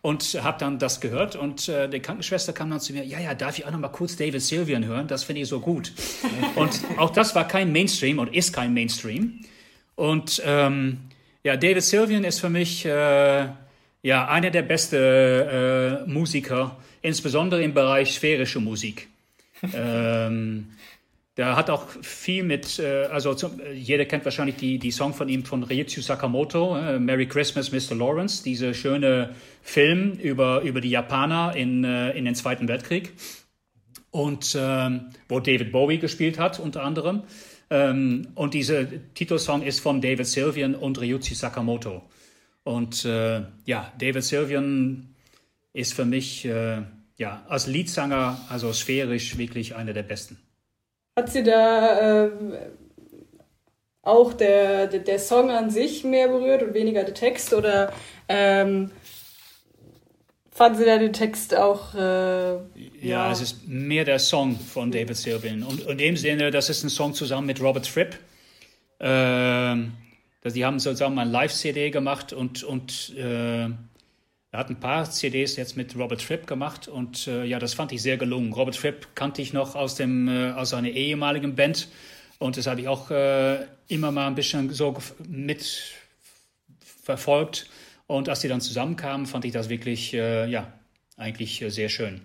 und 0.00 0.40
habe 0.42 0.58
dann 0.58 0.78
das 0.78 1.00
gehört 1.00 1.36
und 1.36 1.68
äh, 1.68 1.88
die 1.88 2.00
Krankenschwester 2.00 2.52
kam 2.52 2.70
dann 2.70 2.80
zu 2.80 2.92
mir, 2.92 3.04
ja, 3.04 3.18
ja, 3.18 3.34
darf 3.34 3.58
ich 3.58 3.66
auch 3.66 3.70
noch 3.70 3.80
mal 3.80 3.88
kurz 3.88 4.16
David 4.16 4.40
Sylvian 4.40 4.86
hören? 4.86 5.08
Das 5.08 5.24
finde 5.24 5.42
ich 5.42 5.48
so 5.48 5.60
gut. 5.60 5.92
und 6.54 6.80
auch 6.96 7.10
das 7.10 7.34
war 7.34 7.46
kein 7.46 7.72
Mainstream 7.72 8.18
und 8.18 8.34
ist 8.34 8.52
kein 8.52 8.72
Mainstream. 8.72 9.40
Und 9.94 10.40
ähm, 10.46 10.98
ja, 11.42 11.56
David 11.56 11.82
Sylvian 11.82 12.24
ist 12.24 12.40
für 12.40 12.48
mich 12.50 12.86
äh, 12.86 13.48
ja 14.02 14.28
einer 14.28 14.50
der 14.50 14.62
besten 14.62 14.96
äh, 14.96 16.06
Musiker, 16.06 16.76
insbesondere 17.02 17.62
im 17.62 17.74
Bereich 17.74 18.14
sphärische 18.14 18.60
Musik. 18.60 19.08
Ähm, 19.74 20.68
der 21.38 21.54
hat 21.54 21.70
auch 21.70 21.88
viel 22.02 22.42
mit, 22.42 22.80
äh, 22.80 23.04
also 23.04 23.32
zum, 23.32 23.60
jeder 23.72 24.04
kennt 24.06 24.24
wahrscheinlich 24.24 24.56
die, 24.56 24.78
die 24.78 24.90
Song 24.90 25.14
von 25.14 25.28
ihm, 25.28 25.44
von 25.44 25.62
Ryuichi 25.62 26.02
Sakamoto, 26.02 26.76
äh, 26.76 26.98
Merry 26.98 27.26
Christmas, 27.26 27.70
Mr. 27.70 27.94
Lawrence, 27.94 28.42
dieser 28.42 28.74
schöne 28.74 29.36
Film 29.62 30.14
über, 30.14 30.62
über 30.62 30.80
die 30.80 30.90
Japaner 30.90 31.54
in, 31.54 31.84
äh, 31.84 32.10
in 32.10 32.24
den 32.24 32.34
Zweiten 32.34 32.66
Weltkrieg. 32.66 33.12
Und 34.10 34.56
ähm, 34.58 35.10
wo 35.28 35.38
David 35.38 35.70
Bowie 35.70 35.98
gespielt 35.98 36.40
hat, 36.40 36.58
unter 36.58 36.82
anderem. 36.82 37.22
Ähm, 37.70 38.28
und 38.34 38.54
dieser 38.54 38.86
Titelsong 39.14 39.62
ist 39.62 39.78
von 39.78 40.00
David 40.00 40.26
Sylvian 40.26 40.74
und 40.74 41.00
Ryuichi 41.00 41.34
Sakamoto. 41.34 42.02
Und 42.64 43.04
äh, 43.04 43.42
ja, 43.64 43.92
David 43.98 44.24
Sylvian 44.24 45.14
ist 45.72 45.94
für 45.94 46.04
mich 46.04 46.44
äh, 46.46 46.82
ja, 47.18 47.44
als 47.48 47.66
Leadsanger, 47.66 48.40
also 48.48 48.72
sphärisch, 48.72 49.36
wirklich 49.36 49.74
einer 49.74 49.92
der 49.92 50.04
besten. 50.04 50.38
Hat 51.16 51.30
sie 51.30 51.42
da 51.42 52.26
ähm, 52.26 52.54
auch 54.02 54.32
der, 54.32 54.86
der, 54.86 55.00
der, 55.00 55.18
Song 55.18 55.50
an 55.50 55.68
sich 55.68 56.04
mehr 56.04 56.28
berührt 56.28 56.62
und 56.62 56.74
weniger 56.74 57.02
der 57.02 57.14
Text? 57.14 57.52
Oder 57.52 57.92
ähm, 58.28 58.92
fanden 60.52 60.78
Sie 60.78 60.84
da 60.84 60.96
den 60.96 61.12
Text 61.12 61.56
auch. 61.56 61.92
Äh, 61.94 61.98
ja, 61.98 62.60
ja, 63.02 63.32
es 63.32 63.40
ist 63.40 63.66
mehr 63.66 64.04
der 64.04 64.20
Song 64.20 64.58
von 64.58 64.92
David 64.92 65.16
Sylvian. 65.16 65.64
Und, 65.64 65.86
und 65.86 65.90
in 65.92 65.98
dem 65.98 66.16
Sinne, 66.16 66.52
das 66.52 66.70
ist 66.70 66.84
ein 66.84 66.90
Song 66.90 67.14
zusammen 67.14 67.48
mit 67.48 67.60
Robert 67.60 67.88
Fripp. 67.88 68.16
Ähm, 69.00 69.92
die 70.44 70.64
haben 70.64 70.78
zusammen 70.78 71.18
ein 71.18 71.30
Live-CD 71.30 71.90
gemacht 71.90 72.32
und, 72.32 72.62
und 72.62 73.12
äh, 73.16 73.68
er 74.50 74.60
hat 74.60 74.70
ein 74.70 74.80
paar 74.80 75.10
CDs 75.10 75.56
jetzt 75.56 75.76
mit 75.76 75.94
Robert 75.96 76.22
Fripp 76.22 76.46
gemacht 76.46 76.88
und 76.88 77.26
äh, 77.26 77.44
ja, 77.44 77.58
das 77.58 77.74
fand 77.74 77.92
ich 77.92 78.00
sehr 78.00 78.16
gelungen. 78.16 78.52
Robert 78.52 78.76
Fripp 78.76 79.14
kannte 79.14 79.42
ich 79.42 79.52
noch 79.52 79.74
aus, 79.74 79.94
dem, 79.94 80.28
äh, 80.28 80.52
aus 80.52 80.70
seiner 80.70 80.88
ehemaligen 80.88 81.54
Band 81.54 81.88
und 82.38 82.56
das 82.56 82.66
habe 82.66 82.80
ich 82.80 82.88
auch 82.88 83.10
äh, 83.10 83.66
immer 83.88 84.10
mal 84.10 84.26
ein 84.26 84.34
bisschen 84.34 84.70
so 84.70 84.96
mit 85.26 85.94
verfolgt. 87.02 87.68
Und 88.06 88.28
als 88.28 88.40
die 88.40 88.48
dann 88.48 88.60
zusammenkamen, 88.60 89.26
fand 89.26 89.44
ich 89.44 89.52
das 89.52 89.68
wirklich, 89.68 90.14
äh, 90.14 90.48
ja, 90.48 90.72
eigentlich 91.16 91.60
äh, 91.60 91.70
sehr 91.70 91.90
schön. 91.90 92.22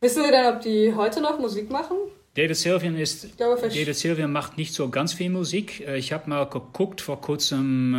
Wissen 0.00 0.24
Sie 0.24 0.30
denn, 0.30 0.46
ob 0.46 0.60
die 0.60 0.92
heute 0.94 1.22
noch 1.22 1.38
Musik 1.38 1.70
machen? 1.70 1.96
David 2.34 2.56
Sylvian 2.56 2.96
ist, 2.96 3.40
David 3.40 3.94
Sylvian 3.94 4.32
macht 4.32 4.58
nicht 4.58 4.74
so 4.74 4.90
ganz 4.90 5.14
viel 5.14 5.30
Musik. 5.30 5.86
Äh, 5.86 5.96
ich 5.96 6.12
habe 6.12 6.28
mal 6.28 6.44
geguckt 6.44 7.00
vor 7.00 7.20
kurzem, 7.20 7.94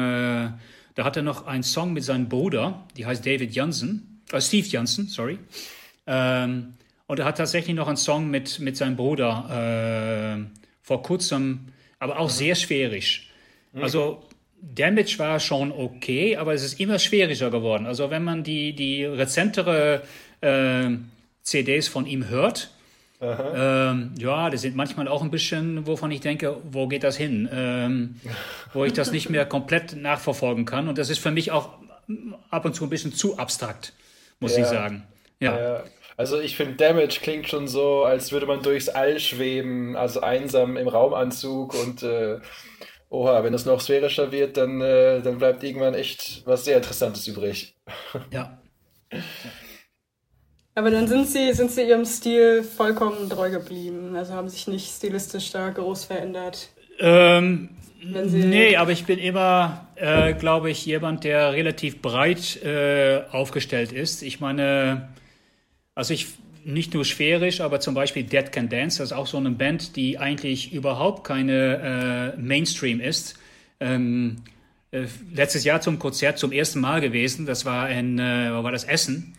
da 0.95 1.03
hat 1.03 1.17
er 1.17 1.23
noch 1.23 1.45
einen 1.45 1.63
Song 1.63 1.93
mit 1.93 2.03
seinem 2.03 2.27
Bruder, 2.29 2.85
die 2.97 3.05
heißt 3.05 3.25
David 3.25 3.53
Jansen, 3.53 4.21
äh, 4.31 4.41
Steve 4.41 4.67
Jansen, 4.67 5.07
sorry. 5.07 5.37
Ähm, 6.07 6.73
und 7.07 7.19
er 7.19 7.25
hat 7.25 7.37
tatsächlich 7.37 7.75
noch 7.75 7.87
einen 7.87 7.97
Song 7.97 8.29
mit, 8.29 8.59
mit 8.59 8.77
seinem 8.77 8.95
Bruder 8.95 10.39
äh, 10.39 10.57
vor 10.81 11.03
kurzem, 11.03 11.67
aber 11.99 12.19
auch 12.19 12.29
sehr 12.29 12.55
schwerisch. 12.55 13.29
Mhm. 13.73 13.83
Also 13.83 14.23
Damage 14.61 15.19
war 15.19 15.39
schon 15.39 15.71
okay, 15.71 16.37
aber 16.37 16.53
es 16.53 16.63
ist 16.63 16.79
immer 16.79 16.97
schwieriger 16.97 17.51
geworden. 17.51 17.85
Also 17.85 18.09
wenn 18.09 18.23
man 18.23 18.43
die, 18.43 18.73
die 18.73 19.05
rezentere 19.05 20.01
äh, 20.41 20.89
CDs 21.43 21.87
von 21.87 22.07
ihm 22.07 22.29
hört, 22.29 22.71
ähm, 23.55 24.11
ja, 24.17 24.49
das 24.49 24.61
sind 24.61 24.75
manchmal 24.75 25.07
auch 25.07 25.21
ein 25.21 25.31
bisschen, 25.31 25.87
wovon 25.87 26.11
ich 26.11 26.21
denke, 26.21 26.57
wo 26.71 26.87
geht 26.87 27.03
das 27.03 27.17
hin? 27.17 27.49
Ähm, 27.51 28.19
wo 28.73 28.85
ich 28.85 28.93
das 28.93 29.11
nicht 29.11 29.29
mehr 29.29 29.45
komplett 29.45 29.95
nachverfolgen 29.95 30.65
kann. 30.65 30.87
Und 30.87 30.97
das 30.97 31.09
ist 31.09 31.19
für 31.19 31.31
mich 31.31 31.51
auch 31.51 31.77
ab 32.49 32.65
und 32.65 32.75
zu 32.75 32.83
ein 32.83 32.89
bisschen 32.89 33.13
zu 33.13 33.37
abstrakt, 33.37 33.93
muss 34.39 34.55
ja. 34.55 34.63
ich 34.63 34.67
sagen. 34.67 35.03
Ja. 35.39 35.59
ja. 35.59 35.83
Also 36.17 36.39
ich 36.39 36.55
finde, 36.55 36.75
Damage 36.75 37.19
klingt 37.21 37.49
schon 37.49 37.67
so, 37.67 38.03
als 38.03 38.31
würde 38.31 38.45
man 38.45 38.61
durchs 38.61 38.87
All 38.87 39.19
schweben, 39.19 39.95
also 39.95 40.21
einsam 40.21 40.77
im 40.77 40.87
Raumanzug 40.87 41.73
und 41.73 42.03
äh, 42.03 42.39
oha, 43.09 43.43
wenn 43.43 43.51
das 43.51 43.65
noch 43.65 43.81
sphärischer 43.81 44.31
wird, 44.31 44.55
dann, 44.55 44.79
äh, 44.81 45.21
dann 45.21 45.37
bleibt 45.39 45.63
irgendwann 45.63 45.93
echt 45.93 46.43
was 46.45 46.63
sehr 46.65 46.77
Interessantes 46.77 47.27
übrig. 47.27 47.75
Ja. 48.31 48.61
Aber 50.75 50.91
dann 50.91 51.07
sind 51.07 51.27
sie, 51.27 51.53
sind 51.53 51.71
sie 51.71 51.83
ihrem 51.83 52.05
Stil 52.05 52.61
vollkommen 52.63 53.29
treu 53.29 53.49
geblieben. 53.49 54.15
Also 54.15 54.33
haben 54.33 54.49
sich 54.49 54.67
nicht 54.67 54.93
stilistisch 54.93 55.51
da 55.51 55.69
groß 55.69 56.03
verändert. 56.03 56.69
Ähm, 56.99 57.69
nee, 58.03 58.75
aber 58.75 58.91
ich 58.91 59.05
bin 59.05 59.17
immer, 59.17 59.87
äh, 59.95 60.33
glaube 60.33 60.69
ich, 60.69 60.85
jemand, 60.85 61.23
der 61.23 61.53
relativ 61.53 62.01
breit 62.01 62.61
äh, 62.61 63.23
aufgestellt 63.31 63.93
ist. 63.93 64.21
Ich 64.21 64.41
meine, 64.41 65.09
also 65.95 66.13
ich 66.13 66.27
nicht 66.65 66.93
nur 66.93 67.05
sphärisch, 67.05 67.61
aber 67.61 67.79
zum 67.79 67.93
Beispiel 67.93 68.23
Dead 68.23 68.51
Can 68.51 68.69
Dance, 68.69 68.97
das 68.97 69.11
ist 69.11 69.17
auch 69.17 69.27
so 69.27 69.37
eine 69.37 69.51
Band, 69.51 69.95
die 69.95 70.17
eigentlich 70.17 70.73
überhaupt 70.73 71.23
keine 71.23 72.33
äh, 72.35 72.41
Mainstream 72.41 72.99
ist. 72.99 73.39
Ähm, 73.79 74.37
äh, 74.91 75.05
letztes 75.33 75.63
Jahr 75.63 75.79
zum 75.79 75.99
Konzert 75.99 76.37
zum 76.37 76.51
ersten 76.51 76.81
Mal 76.81 77.01
gewesen. 77.01 77.45
Das 77.45 77.65
war 77.65 77.89
in, 77.89 78.19
äh, 78.19 78.51
war 78.51 78.71
das 78.71 78.83
Essen. 78.83 79.35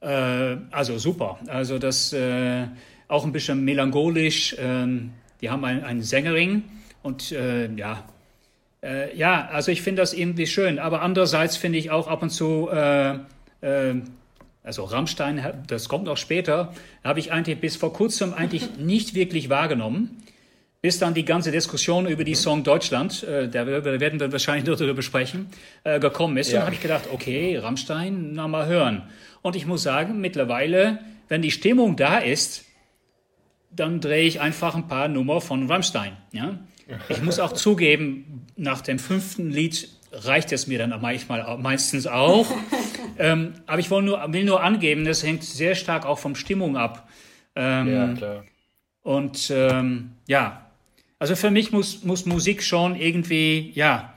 Äh, 0.00 0.56
also 0.70 0.98
super. 0.98 1.38
Also 1.46 1.78
das 1.78 2.12
äh, 2.12 2.66
auch 3.08 3.24
ein 3.24 3.32
bisschen 3.32 3.64
melancholisch. 3.64 4.56
Ähm, 4.58 5.12
die 5.40 5.50
haben 5.50 5.64
einen, 5.64 5.84
einen 5.84 6.02
Sängerin 6.02 6.64
und 7.02 7.32
äh, 7.32 7.70
ja, 7.74 8.04
äh, 8.82 9.16
ja, 9.16 9.48
also 9.48 9.70
ich 9.70 9.82
finde 9.82 10.02
das 10.02 10.12
irgendwie 10.12 10.46
schön. 10.46 10.78
Aber 10.78 11.02
andererseits 11.02 11.56
finde 11.56 11.78
ich 11.78 11.90
auch 11.90 12.08
ab 12.08 12.22
und 12.22 12.30
zu, 12.30 12.68
äh, 12.70 13.14
äh, 13.60 13.94
also 14.62 14.84
Rammstein, 14.84 15.64
das 15.66 15.88
kommt 15.88 16.04
noch 16.04 16.16
später, 16.16 16.72
habe 17.02 17.18
ich 17.18 17.32
eigentlich 17.32 17.60
bis 17.60 17.76
vor 17.76 17.92
kurzem 17.92 18.34
eigentlich 18.34 18.76
nicht 18.78 19.14
wirklich 19.14 19.48
wahrgenommen. 19.48 20.22
Bis 20.82 20.98
dann 20.98 21.12
die 21.12 21.26
ganze 21.26 21.50
Diskussion 21.50 22.06
über 22.06 22.24
die 22.24 22.34
Song 22.34 22.64
Deutschland, 22.64 23.22
äh, 23.24 23.48
da 23.48 23.66
werden 23.66 24.18
wir 24.18 24.32
wahrscheinlich 24.32 24.66
noch 24.66 24.76
darüber 24.76 24.94
besprechen, 24.94 25.48
äh, 25.84 26.00
gekommen 26.00 26.38
ist. 26.38 26.48
Ja. 26.48 26.54
Und 26.54 26.60
dann 26.60 26.66
habe 26.66 26.74
ich 26.74 26.80
gedacht, 26.80 27.08
okay, 27.12 27.58
Rammstein, 27.58 28.32
na 28.32 28.48
mal 28.48 28.66
hören. 28.66 29.02
Und 29.42 29.56
ich 29.56 29.66
muss 29.66 29.82
sagen, 29.82 30.20
mittlerweile, 30.20 31.00
wenn 31.28 31.42
die 31.42 31.50
Stimmung 31.50 31.96
da 31.96 32.18
ist, 32.18 32.64
dann 33.70 34.00
drehe 34.00 34.24
ich 34.24 34.40
einfach 34.40 34.74
ein 34.74 34.88
paar 34.88 35.08
Nummer 35.08 35.42
von 35.42 35.70
Rammstein. 35.70 36.16
Ja? 36.32 36.58
Ich 37.08 37.22
muss 37.22 37.38
auch 37.38 37.52
zugeben, 37.52 38.46
nach 38.56 38.80
dem 38.80 38.98
fünften 38.98 39.50
Lied 39.50 39.88
reicht 40.12 40.50
es 40.50 40.66
mir 40.66 40.78
dann 40.78 40.98
manchmal 41.00 41.58
meistens 41.58 42.06
auch. 42.06 42.46
ähm, 43.18 43.52
aber 43.66 43.78
ich 43.78 43.90
will 43.90 44.02
nur, 44.02 44.32
will 44.32 44.44
nur 44.44 44.62
angeben, 44.62 45.04
das 45.04 45.22
hängt 45.22 45.44
sehr 45.44 45.74
stark 45.74 46.06
auch 46.06 46.18
vom 46.18 46.34
Stimmung 46.34 46.76
ab. 46.76 47.08
Ähm, 47.54 47.92
ja, 47.92 48.14
klar. 48.14 48.44
Und 49.02 49.50
ähm, 49.54 50.12
ja, 50.26 50.69
also 51.20 51.36
für 51.36 51.50
mich 51.50 51.70
muss, 51.70 52.02
muss 52.02 52.26
Musik 52.26 52.62
schon 52.62 52.96
irgendwie, 52.96 53.70
ja, 53.74 54.14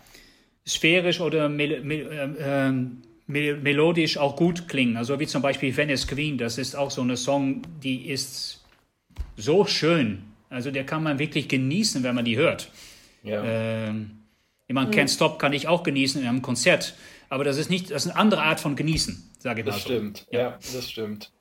sphärisch 0.67 1.19
oder 1.19 1.49
mel 1.49 1.81
mel 1.81 2.09
äh, 2.09 2.67
ähm, 2.69 3.03
melodisch 3.27 4.17
auch 4.17 4.35
gut 4.35 4.67
klingen. 4.67 4.97
Also 4.97 5.19
wie 5.19 5.27
zum 5.27 5.41
Beispiel 5.41 5.75
Venice 5.75 6.07
Queen, 6.07 6.37
das 6.37 6.57
ist 6.57 6.75
auch 6.75 6.91
so 6.91 7.01
eine 7.01 7.17
Song, 7.17 7.61
die 7.83 8.09
ist 8.09 8.63
so 9.35 9.65
schön. 9.65 10.23
Also 10.49 10.71
der 10.71 10.85
kann 10.85 11.03
man 11.03 11.19
wirklich 11.19 11.49
genießen, 11.49 12.03
wenn 12.03 12.15
man 12.15 12.25
die 12.25 12.37
hört. 12.37 12.69
Ja. 13.23 13.43
Ähm, 13.43 14.19
ich 14.67 14.73
meine, 14.73 14.87
mhm. 14.87 14.93
Can't 14.93 15.13
Stop 15.13 15.39
kann 15.39 15.51
ich 15.51 15.67
auch 15.67 15.83
genießen 15.83 16.21
in 16.21 16.27
einem 16.27 16.41
Konzert, 16.41 16.95
aber 17.27 17.43
das 17.43 17.57
ist 17.57 17.69
nicht, 17.69 17.91
das 17.91 18.05
ist 18.05 18.11
eine 18.11 18.19
andere 18.19 18.43
Art 18.43 18.61
von 18.61 18.77
genießen, 18.77 19.29
sage 19.39 19.61
ich 19.61 19.65
mal. 19.65 19.73
Das 19.73 19.83
so. 19.83 19.89
stimmt, 19.89 20.25
ja. 20.31 20.39
ja, 20.39 20.59
das 20.73 20.89
stimmt. 20.89 21.31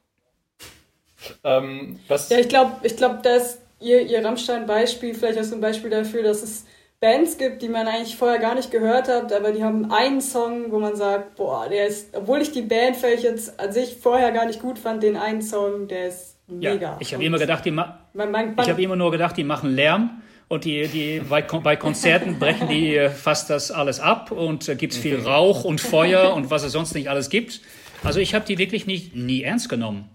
Ähm, 1.45 2.01
was 2.09 2.31
ja, 2.31 2.39
ich 2.41 2.49
glaube, 2.49 2.85
ich 2.85 2.97
glaub, 2.97 3.23
dass 3.23 3.59
ihr, 3.83 4.03
ihr 4.03 4.25
Rammstein-Beispiel 4.25 5.15
vielleicht 5.15 5.39
auch 5.39 5.45
so 5.45 5.55
ein 5.55 5.61
Beispiel 5.61 5.91
dafür, 5.91 6.23
dass 6.23 6.43
es 6.43 6.65
Bands 7.01 7.37
gibt, 7.37 7.63
die 7.63 7.69
man 7.69 7.89
eigentlich 7.89 8.17
vorher 8.17 8.39
gar 8.39 8.55
nicht 8.55 8.71
gehört 8.71 9.09
hat, 9.09 9.33
aber 9.33 9.51
die 9.51 9.65
haben 9.65 9.91
einen 9.91 10.21
Song, 10.21 10.71
wo 10.71 10.79
man 10.79 10.95
sagt, 10.95 11.35
boah, 11.35 11.69
der 11.69 11.89
ist, 11.89 12.17
obwohl 12.17 12.41
ich 12.41 12.53
die 12.53 12.63
Band 12.63 12.97
vielleicht 12.97 13.25
jetzt 13.25 13.59
an 13.59 13.73
sich 13.73 13.97
vorher 14.01 14.31
gar 14.31 14.47
nicht 14.47 14.61
gut 14.61 14.79
fand, 14.79 15.03
den 15.03 15.17
einen 15.17 15.43
Song, 15.43 15.89
der 15.89 16.09
ist 16.09 16.39
mega. 16.47 16.93
Ja, 16.93 16.97
ich 17.01 17.13
habe 17.13 17.25
immer 17.25 17.39
gedacht, 17.39 17.65
die 17.65 17.73
ma 17.73 17.99
ich 18.15 18.69
habe 18.69 18.83
immer 18.83 18.95
nur 18.95 19.11
gedacht, 19.11 19.37
die 19.37 19.43
machen 19.43 19.75
Lärm 19.75 20.23
und 20.47 20.65
die, 20.65 20.87
die 20.87 21.21
bei, 21.29 21.43
bei 21.43 21.75
Konzerten 21.75 22.39
brechen 22.39 22.69
die 22.69 23.09
fast 23.13 23.51
das 23.51 23.73
alles 23.73 23.99
ab 23.99 24.31
und 24.31 24.69
äh, 24.69 24.77
gibt 24.77 24.93
es 24.93 24.99
viel 25.01 25.19
Rauch 25.19 25.65
und 25.65 25.81
Feuer 25.81 26.35
und 26.35 26.51
was 26.51 26.63
es 26.63 26.71
sonst 26.71 26.95
nicht 26.95 27.09
alles 27.09 27.31
gibt. 27.31 27.63
Also 28.05 28.21
ich 28.21 28.35
habe 28.35 28.45
die 28.45 28.59
wirklich 28.59 28.87
nicht 28.87 29.17
nie 29.17 29.43
ernst 29.43 29.69
genommen. 29.69 30.09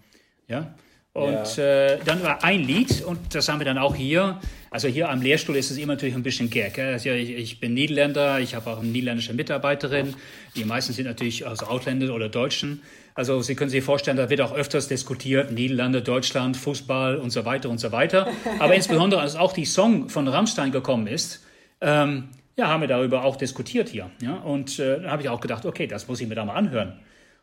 Ja. 0.47 0.73
Und 1.17 1.57
ja. 1.57 1.63
äh, 1.63 1.99
dann 2.05 2.21
war 2.21 2.43
ein 2.43 2.61
Lied, 2.61 3.03
und 3.03 3.33
das 3.33 3.49
haben 3.49 3.59
wir 3.59 3.65
dann 3.65 3.79
auch 3.79 3.95
hier. 3.95 4.39
Also 4.69 4.87
hier 4.87 5.09
am 5.09 5.19
Lehrstuhl 5.19 5.55
ist 5.55 5.71
es 5.71 5.77
immer 5.77 5.93
natürlich 5.93 6.13
ein 6.13 6.21
bisschen 6.21 6.51
gag. 6.51 6.77
Also 6.77 7.09
ich, 7.09 7.31
ich, 7.31 7.59
bin 7.59 7.73
Niederländer, 7.73 8.39
ich 8.39 8.53
habe 8.53 8.69
auch 8.69 8.81
eine 8.81 8.89
niederländische 8.89 9.33
Mitarbeiterin. 9.33 10.13
Die 10.55 10.63
meisten 10.63 10.93
sind 10.93 11.07
natürlich 11.07 11.43
aus 11.43 11.63
Ausländern 11.63 12.11
oder 12.11 12.29
Deutschen. 12.29 12.83
Also 13.15 13.41
Sie 13.41 13.55
können 13.55 13.71
sich 13.71 13.83
vorstellen, 13.83 14.15
da 14.15 14.29
wird 14.29 14.41
auch 14.41 14.53
öfters 14.53 14.89
diskutiert, 14.89 15.51
Niederlande, 15.51 16.03
Deutschland, 16.03 16.55
Fußball 16.55 17.17
und 17.17 17.31
so 17.31 17.45
weiter 17.45 17.71
und 17.71 17.79
so 17.79 17.91
weiter. 17.91 18.27
Aber 18.59 18.75
insbesondere, 18.75 19.19
als 19.21 19.35
auch 19.35 19.53
die 19.53 19.65
Song 19.65 20.09
von 20.09 20.27
Rammstein 20.27 20.71
gekommen 20.71 21.07
ist, 21.07 21.43
ähm, 21.81 22.29
ja, 22.55 22.67
haben 22.67 22.81
wir 22.81 22.87
darüber 22.87 23.23
auch 23.23 23.37
diskutiert 23.37 23.89
hier. 23.89 24.11
Ja? 24.21 24.35
Und 24.35 24.77
äh, 24.77 25.01
da 25.01 25.09
habe 25.09 25.23
ich 25.23 25.29
auch 25.29 25.41
gedacht, 25.41 25.65
okay, 25.65 25.87
das 25.87 26.07
muss 26.07 26.21
ich 26.21 26.27
mir 26.27 26.35
da 26.35 26.45
mal 26.45 26.53
anhören. 26.53 26.99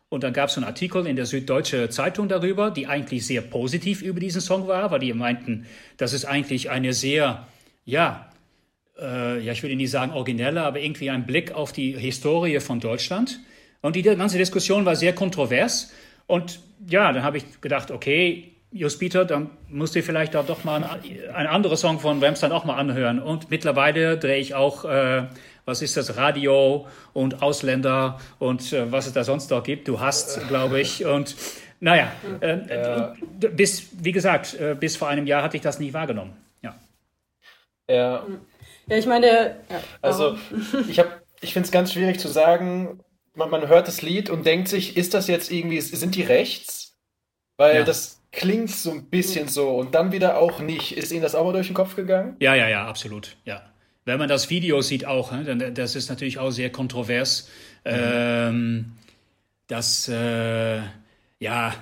Und 0.09 0.23
dann 0.23 0.33
gab 0.33 0.49
es 0.49 0.57
einen 0.57 0.65
Artikel 0.65 1.07
in 1.07 1.15
der 1.15 1.25
Süddeutsche 1.25 1.89
Zeitung 1.89 2.29
darüber, 2.29 2.71
die 2.71 2.87
eigentlich 2.87 3.25
sehr 3.25 3.41
positiv 3.41 4.01
über 4.01 4.19
diesen 4.19 4.41
Song 4.41 4.67
war, 4.67 4.91
weil 4.91 4.99
die 4.99 5.13
meinten, 5.13 5.65
das 5.97 6.13
ist 6.13 6.25
eigentlich 6.25 6.69
eine 6.69 6.93
sehr, 6.93 7.47
ja, 7.85 8.31
äh, 8.99 9.39
ja, 9.39 9.51
ich 9.51 9.63
würde 9.63 9.75
nicht 9.75 9.91
sagen 9.91 10.13
originelle, 10.13 10.63
aber 10.63 10.79
irgendwie 10.79 11.09
ein 11.09 11.25
Blick 11.25 11.51
auf 11.51 11.73
die 11.73 11.97
Historie 11.97 12.59
von 12.59 12.79
Deutschland. 12.79 13.39
Und 13.81 13.95
die 13.95 14.03
ganze 14.03 14.37
Diskussion 14.37 14.85
war 14.85 14.95
sehr 14.95 15.13
kontrovers. 15.13 15.91
Und 16.27 16.59
ja, 16.87 17.11
dann 17.11 17.23
habe 17.23 17.37
ich 17.37 17.61
gedacht, 17.61 17.91
okay, 17.91 18.55
Just 18.71 18.99
Peter, 18.99 19.23
dann 19.23 19.51
musst 19.69 19.95
du 19.95 20.03
vielleicht 20.03 20.35
auch 20.35 20.45
doch 20.45 20.63
mal 20.63 20.83
einen, 20.83 21.47
anderen 21.47 21.77
Song 21.77 21.99
von 21.99 22.21
Ramstein 22.21 22.51
auch 22.51 22.65
mal 22.65 22.75
anhören. 22.75 23.21
Und 23.21 23.49
mittlerweile 23.49 24.17
drehe 24.17 24.37
ich 24.37 24.53
auch 24.53 24.85
äh, 24.85 25.27
was 25.65 25.81
ist 25.81 25.97
das 25.97 26.15
Radio 26.15 26.87
und 27.13 27.41
Ausländer 27.41 28.19
und 28.39 28.71
äh, 28.71 28.91
was 28.91 29.07
es 29.07 29.13
da 29.13 29.23
sonst 29.23 29.49
noch 29.51 29.63
gibt. 29.63 29.87
Du 29.87 29.99
hast, 29.99 30.47
glaube 30.47 30.79
ich. 30.79 31.05
Und 31.05 31.35
naja, 31.79 32.11
äh, 32.39 32.57
ja. 32.69 33.13
bis, 33.39 33.87
wie 34.03 34.11
gesagt, 34.11 34.53
äh, 34.53 34.75
bis 34.79 34.95
vor 34.95 35.07
einem 35.09 35.27
Jahr 35.27 35.43
hatte 35.43 35.57
ich 35.57 35.63
das 35.63 35.79
nie 35.79 35.93
wahrgenommen. 35.93 36.33
Ja. 36.61 36.75
Ja. 37.89 38.25
Ja, 38.87 38.97
ich 38.97 39.07
meine, 39.07 39.55
ja. 39.69 39.81
also 40.01 40.37
ich 40.87 40.99
habe, 40.99 41.09
ich 41.41 41.53
finde 41.53 41.65
es 41.65 41.71
ganz 41.71 41.91
schwierig 41.93 42.19
zu 42.19 42.27
sagen. 42.27 42.99
Man, 43.33 43.49
man 43.49 43.67
hört 43.67 43.87
das 43.87 44.01
Lied 44.01 44.29
und 44.29 44.45
denkt 44.45 44.67
sich, 44.67 44.95
ist 44.95 45.13
das 45.13 45.27
jetzt 45.27 45.51
irgendwie, 45.51 45.81
sind 45.81 46.15
die 46.15 46.21
rechts? 46.21 46.95
Weil 47.57 47.77
ja. 47.77 47.83
das 47.83 48.21
klingt 48.31 48.69
so 48.69 48.91
ein 48.91 49.09
bisschen 49.09 49.47
so 49.47 49.75
und 49.75 49.95
dann 49.95 50.11
wieder 50.11 50.37
auch 50.37 50.59
nicht. 50.59 50.95
Ist 50.95 51.11
Ihnen 51.11 51.23
das 51.23 51.35
auch 51.35 51.45
mal 51.45 51.53
durch 51.53 51.67
den 51.67 51.75
Kopf 51.75 51.95
gegangen? 51.95 52.35
Ja, 52.39 52.53
ja, 52.53 52.69
ja, 52.69 52.87
absolut. 52.87 53.37
Ja. 53.45 53.63
Wenn 54.05 54.19
man 54.19 54.29
das 54.29 54.49
Video 54.49 54.81
sieht 54.81 55.05
auch, 55.05 55.31
dann, 55.31 55.73
das 55.73 55.95
ist 55.95 56.09
natürlich 56.09 56.37
auch 56.37 56.51
sehr 56.51 56.71
kontrovers. 56.71 57.49
Mhm. 57.83 57.91
Ähm, 57.91 58.85
das, 59.67 60.07
äh, 60.07 60.79
ja, 61.39 61.73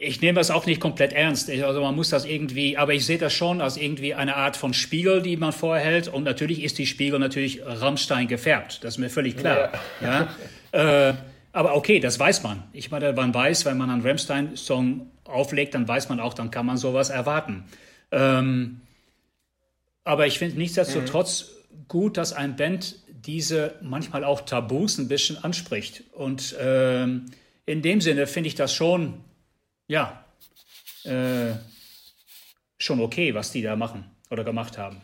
ich 0.00 0.20
nehme 0.20 0.38
das 0.38 0.50
auch 0.50 0.64
nicht 0.66 0.80
komplett 0.80 1.12
ernst. 1.12 1.50
Also 1.50 1.80
man 1.82 1.94
muss 1.94 2.08
das 2.08 2.24
irgendwie, 2.24 2.76
aber 2.76 2.94
ich 2.94 3.04
sehe 3.04 3.18
das 3.18 3.32
schon 3.32 3.60
als 3.60 3.76
irgendwie 3.76 4.14
eine 4.14 4.36
Art 4.36 4.56
von 4.56 4.72
Spiegel, 4.72 5.20
die 5.20 5.36
man 5.36 5.52
vorhält. 5.52 6.08
Und 6.08 6.24
natürlich 6.24 6.62
ist 6.62 6.78
die 6.78 6.86
Spiegel 6.86 7.18
natürlich 7.18 7.60
Rammstein 7.64 8.26
gefärbt. 8.26 8.82
Das 8.82 8.94
ist 8.94 8.98
mir 8.98 9.10
völlig 9.10 9.36
klar. 9.36 9.72
Ja. 10.00 10.28
ja? 10.72 11.08
Äh, 11.08 11.14
aber 11.52 11.76
okay, 11.76 12.00
das 12.00 12.18
weiß 12.18 12.42
man. 12.42 12.62
Ich 12.72 12.90
meine, 12.90 13.12
man 13.12 13.34
weiß, 13.34 13.64
wenn 13.66 13.76
man 13.76 13.90
einen 13.90 14.02
Rammstein-Song 14.02 15.06
auflegt, 15.24 15.74
dann 15.74 15.86
weiß 15.86 16.08
man 16.08 16.20
auch, 16.20 16.32
dann 16.32 16.50
kann 16.50 16.64
man 16.64 16.76
sowas 16.76 17.10
erwarten. 17.10 17.64
Ähm, 18.12 18.80
aber 20.10 20.26
ich 20.26 20.40
finde 20.40 20.58
nichtsdestotrotz 20.58 21.44
mhm. 21.44 21.84
gut, 21.86 22.16
dass 22.16 22.32
ein 22.32 22.56
Band 22.56 22.96
diese 23.08 23.74
manchmal 23.80 24.24
auch 24.24 24.40
Tabus 24.40 24.98
ein 24.98 25.06
bisschen 25.06 25.38
anspricht. 25.44 26.02
Und 26.12 26.56
ähm, 26.58 27.26
in 27.64 27.80
dem 27.80 28.00
Sinne 28.00 28.26
finde 28.26 28.48
ich 28.48 28.56
das 28.56 28.74
schon, 28.74 29.20
ja, 29.86 30.24
äh, 31.04 31.52
schon 32.76 32.98
okay, 32.98 33.34
was 33.34 33.52
die 33.52 33.62
da 33.62 33.76
machen 33.76 34.04
oder 34.32 34.42
gemacht 34.42 34.78
haben. 34.78 35.00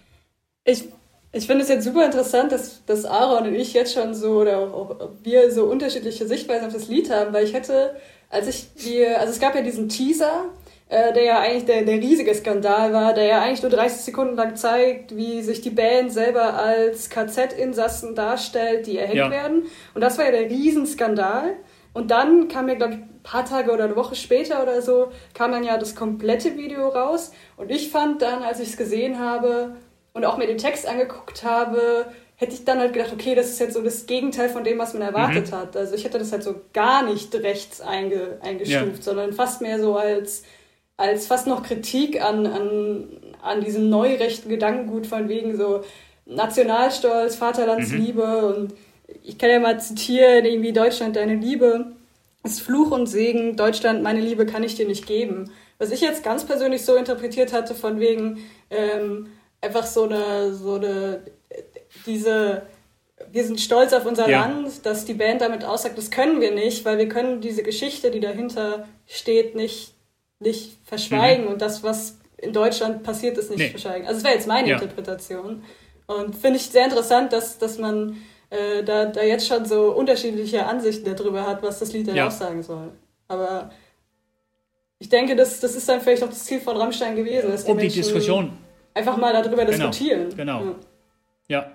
Ich, 0.64 0.82
ich 1.30 1.46
finde 1.46 1.62
es 1.62 1.68
jetzt 1.68 1.84
super 1.84 2.04
interessant, 2.04 2.50
dass, 2.50 2.84
dass 2.86 3.04
Aaron 3.04 3.46
und 3.46 3.54
ich 3.54 3.74
jetzt 3.74 3.94
schon 3.94 4.12
so 4.12 4.40
oder 4.40 4.58
auch, 4.58 4.90
auch 4.90 5.10
wir 5.22 5.52
so 5.52 5.66
unterschiedliche 5.66 6.26
Sichtweisen 6.26 6.66
auf 6.66 6.72
das 6.72 6.88
Lied 6.88 7.10
haben, 7.10 7.32
weil 7.32 7.44
ich 7.44 7.52
hätte, 7.52 7.94
als 8.28 8.48
ich 8.48 8.66
die, 8.84 9.06
also 9.06 9.32
es 9.32 9.38
gab 9.38 9.54
ja 9.54 9.62
diesen 9.62 9.88
Teaser, 9.88 10.46
äh, 10.88 11.12
der 11.12 11.24
ja 11.24 11.40
eigentlich 11.40 11.64
der, 11.64 11.82
der 11.82 11.96
riesige 11.96 12.32
Skandal 12.34 12.92
war, 12.92 13.12
der 13.12 13.24
ja 13.24 13.42
eigentlich 13.42 13.62
nur 13.62 13.72
30 13.72 14.02
Sekunden 14.02 14.36
lang 14.36 14.54
zeigt, 14.54 15.16
wie 15.16 15.42
sich 15.42 15.60
die 15.60 15.70
Band 15.70 16.12
selber 16.12 16.54
als 16.54 17.10
KZ-Insassen 17.10 18.14
darstellt, 18.14 18.86
die 18.86 18.98
erhängt 18.98 19.16
ja. 19.16 19.30
werden. 19.30 19.64
Und 19.94 20.00
das 20.00 20.16
war 20.16 20.26
ja 20.26 20.30
der 20.30 20.48
Riesenskandal. 20.48 21.54
Und 21.92 22.10
dann 22.10 22.48
kam 22.48 22.68
ja, 22.68 22.74
glaube 22.74 22.92
ich, 22.94 22.98
ein 23.00 23.20
paar 23.24 23.44
Tage 23.44 23.72
oder 23.72 23.84
eine 23.84 23.96
Woche 23.96 24.14
später 24.14 24.62
oder 24.62 24.80
so, 24.80 25.08
kam 25.34 25.50
dann 25.50 25.64
ja 25.64 25.76
das 25.76 25.96
komplette 25.96 26.56
Video 26.56 26.88
raus. 26.88 27.32
Und 27.56 27.70
ich 27.70 27.90
fand 27.90 28.22
dann, 28.22 28.42
als 28.42 28.60
ich 28.60 28.68
es 28.68 28.76
gesehen 28.76 29.18
habe 29.18 29.76
und 30.12 30.24
auch 30.24 30.36
mir 30.36 30.46
den 30.46 30.58
Text 30.58 30.86
angeguckt 30.86 31.42
habe, 31.42 32.06
hätte 32.36 32.52
ich 32.52 32.64
dann 32.64 32.78
halt 32.78 32.92
gedacht, 32.92 33.12
okay, 33.12 33.34
das 33.34 33.48
ist 33.48 33.58
jetzt 33.58 33.74
so 33.74 33.82
das 33.82 34.06
Gegenteil 34.06 34.50
von 34.50 34.62
dem, 34.62 34.78
was 34.78 34.92
man 34.92 35.02
erwartet 35.02 35.50
mhm. 35.50 35.56
hat. 35.56 35.76
Also 35.76 35.94
ich 35.94 36.04
hätte 36.04 36.18
das 36.18 36.30
halt 36.32 36.42
so 36.42 36.60
gar 36.72 37.02
nicht 37.02 37.34
rechts 37.34 37.80
einge, 37.80 38.38
eingestuft, 38.42 38.96
ja. 38.98 39.02
sondern 39.02 39.32
fast 39.32 39.62
mehr 39.62 39.80
so 39.80 39.96
als 39.96 40.44
als 40.96 41.26
fast 41.26 41.46
noch 41.46 41.62
Kritik 41.62 42.22
an, 42.22 42.46
an, 42.46 43.08
an 43.42 43.60
diesem 43.60 43.90
neurechten 43.90 44.48
Gedankengut 44.48 45.06
von 45.06 45.28
wegen 45.28 45.56
so 45.56 45.82
Nationalstolz, 46.24 47.36
Vaterlandsliebe 47.36 48.26
mhm. 48.26 48.44
und 48.44 48.74
ich 49.22 49.38
kann 49.38 49.50
ja 49.50 49.60
mal 49.60 49.78
zitieren, 49.78 50.44
irgendwie 50.44 50.72
Deutschland, 50.72 51.16
deine 51.16 51.34
Liebe 51.34 51.92
ist 52.42 52.60
Fluch 52.60 52.90
und 52.90 53.06
Segen, 53.06 53.56
Deutschland, 53.56 54.02
meine 54.02 54.20
Liebe 54.20 54.46
kann 54.46 54.62
ich 54.62 54.74
dir 54.74 54.86
nicht 54.86 55.06
geben. 55.06 55.50
Was 55.78 55.90
ich 55.90 56.00
jetzt 56.00 56.22
ganz 56.22 56.44
persönlich 56.44 56.84
so 56.84 56.96
interpretiert 56.96 57.52
hatte, 57.52 57.74
von 57.74 58.00
wegen 58.00 58.38
ähm, 58.70 59.28
einfach 59.60 59.86
so 59.86 60.04
eine, 60.04 60.54
so 60.54 60.74
eine, 60.74 61.22
diese, 62.06 62.62
wir 63.30 63.44
sind 63.44 63.60
stolz 63.60 63.92
auf 63.92 64.06
unser 64.06 64.28
ja. 64.28 64.40
Land, 64.40 64.86
dass 64.86 65.04
die 65.04 65.14
Band 65.14 65.40
damit 65.40 65.64
aussagt, 65.64 65.98
das 65.98 66.10
können 66.10 66.40
wir 66.40 66.52
nicht, 66.52 66.84
weil 66.84 66.98
wir 66.98 67.08
können 67.08 67.40
diese 67.40 67.62
Geschichte, 67.62 68.10
die 68.10 68.20
dahinter 68.20 68.88
steht, 69.06 69.54
nicht 69.54 69.95
nicht 70.38 70.78
verschweigen 70.84 71.46
mhm. 71.46 71.52
und 71.52 71.62
das, 71.62 71.82
was 71.82 72.18
in 72.36 72.52
Deutschland 72.52 73.02
passiert 73.02 73.38
ist, 73.38 73.50
nicht 73.50 73.58
nee. 73.58 73.70
verschweigen. 73.70 74.06
Also 74.06 74.18
das 74.18 74.24
wäre 74.24 74.34
jetzt 74.34 74.46
meine 74.46 74.68
ja. 74.68 74.74
Interpretation. 74.74 75.62
Und 76.06 76.36
finde 76.36 76.58
ich 76.58 76.66
sehr 76.66 76.84
interessant, 76.84 77.32
dass, 77.32 77.58
dass 77.58 77.78
man 77.78 78.16
äh, 78.50 78.84
da, 78.84 79.06
da 79.06 79.22
jetzt 79.22 79.46
schon 79.46 79.64
so 79.64 79.92
unterschiedliche 79.92 80.66
Ansichten 80.66 81.14
darüber 81.16 81.46
hat, 81.46 81.62
was 81.62 81.78
das 81.78 81.92
Lied 81.92 82.06
denn 82.06 82.16
ja. 82.16 82.26
aussagen 82.26 82.62
soll. 82.62 82.92
Aber 83.28 83.70
ich 84.98 85.08
denke, 85.08 85.34
das, 85.34 85.60
das 85.60 85.74
ist 85.74 85.88
dann 85.88 86.00
vielleicht 86.00 86.22
auch 86.22 86.28
das 86.28 86.44
Ziel 86.44 86.60
von 86.60 86.76
Rammstein 86.76 87.16
gewesen. 87.16 87.50
Dass 87.50 87.64
die 87.64 87.72
um 87.72 87.78
die 87.78 87.88
Diskussion. 87.88 88.52
Einfach 88.94 89.16
mal 89.16 89.32
darüber 89.32 89.64
genau. 89.64 89.88
diskutieren. 89.88 90.34
Genau. 90.36 90.62
Ja. 90.62 90.74
ja. 91.48 91.72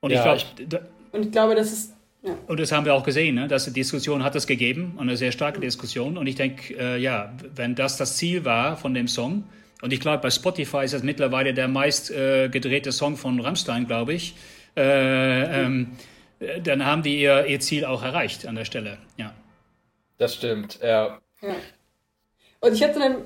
Und 0.00 0.10
ja, 0.10 0.34
ich 0.34 0.54
glaube. 0.56 0.88
Und 1.12 1.26
ich 1.26 1.32
glaube, 1.32 1.54
das 1.54 1.72
ist 1.72 1.93
ja. 2.24 2.38
Und 2.46 2.58
das 2.58 2.72
haben 2.72 2.86
wir 2.86 2.94
auch 2.94 3.04
gesehen, 3.04 3.34
ne? 3.34 3.48
dass 3.48 3.66
die 3.66 3.72
Diskussion 3.72 4.24
hat 4.24 4.34
es 4.34 4.46
gegeben, 4.46 4.96
eine 4.98 5.16
sehr 5.16 5.30
starke 5.30 5.60
Diskussion. 5.60 6.16
Und 6.16 6.26
ich 6.26 6.36
denke, 6.36 6.74
äh, 6.74 6.96
ja, 6.96 7.34
wenn 7.54 7.74
das 7.74 7.98
das 7.98 8.16
Ziel 8.16 8.46
war 8.46 8.78
von 8.78 8.94
dem 8.94 9.08
Song, 9.08 9.44
und 9.82 9.92
ich 9.92 10.00
glaube, 10.00 10.22
bei 10.22 10.30
Spotify 10.30 10.84
ist 10.84 10.94
das 10.94 11.02
mittlerweile 11.02 11.52
der 11.52 11.68
meist 11.68 12.10
äh, 12.10 12.48
gedrehte 12.48 12.92
Song 12.92 13.18
von 13.18 13.38
Rammstein, 13.40 13.86
glaube 13.86 14.14
ich, 14.14 14.34
äh, 14.74 15.62
ähm, 15.62 15.92
dann 16.62 16.86
haben 16.86 17.02
die 17.02 17.20
ihr, 17.20 17.44
ihr 17.44 17.60
Ziel 17.60 17.84
auch 17.84 18.02
erreicht 18.02 18.46
an 18.46 18.54
der 18.54 18.64
Stelle. 18.64 18.96
Ja. 19.18 19.34
Das 20.16 20.34
stimmt, 20.34 20.78
ja. 20.82 21.18
ja. 21.42 21.54
Und 22.60 22.72
ich 22.72 22.82
hatte, 22.82 22.98
dann, 22.98 23.16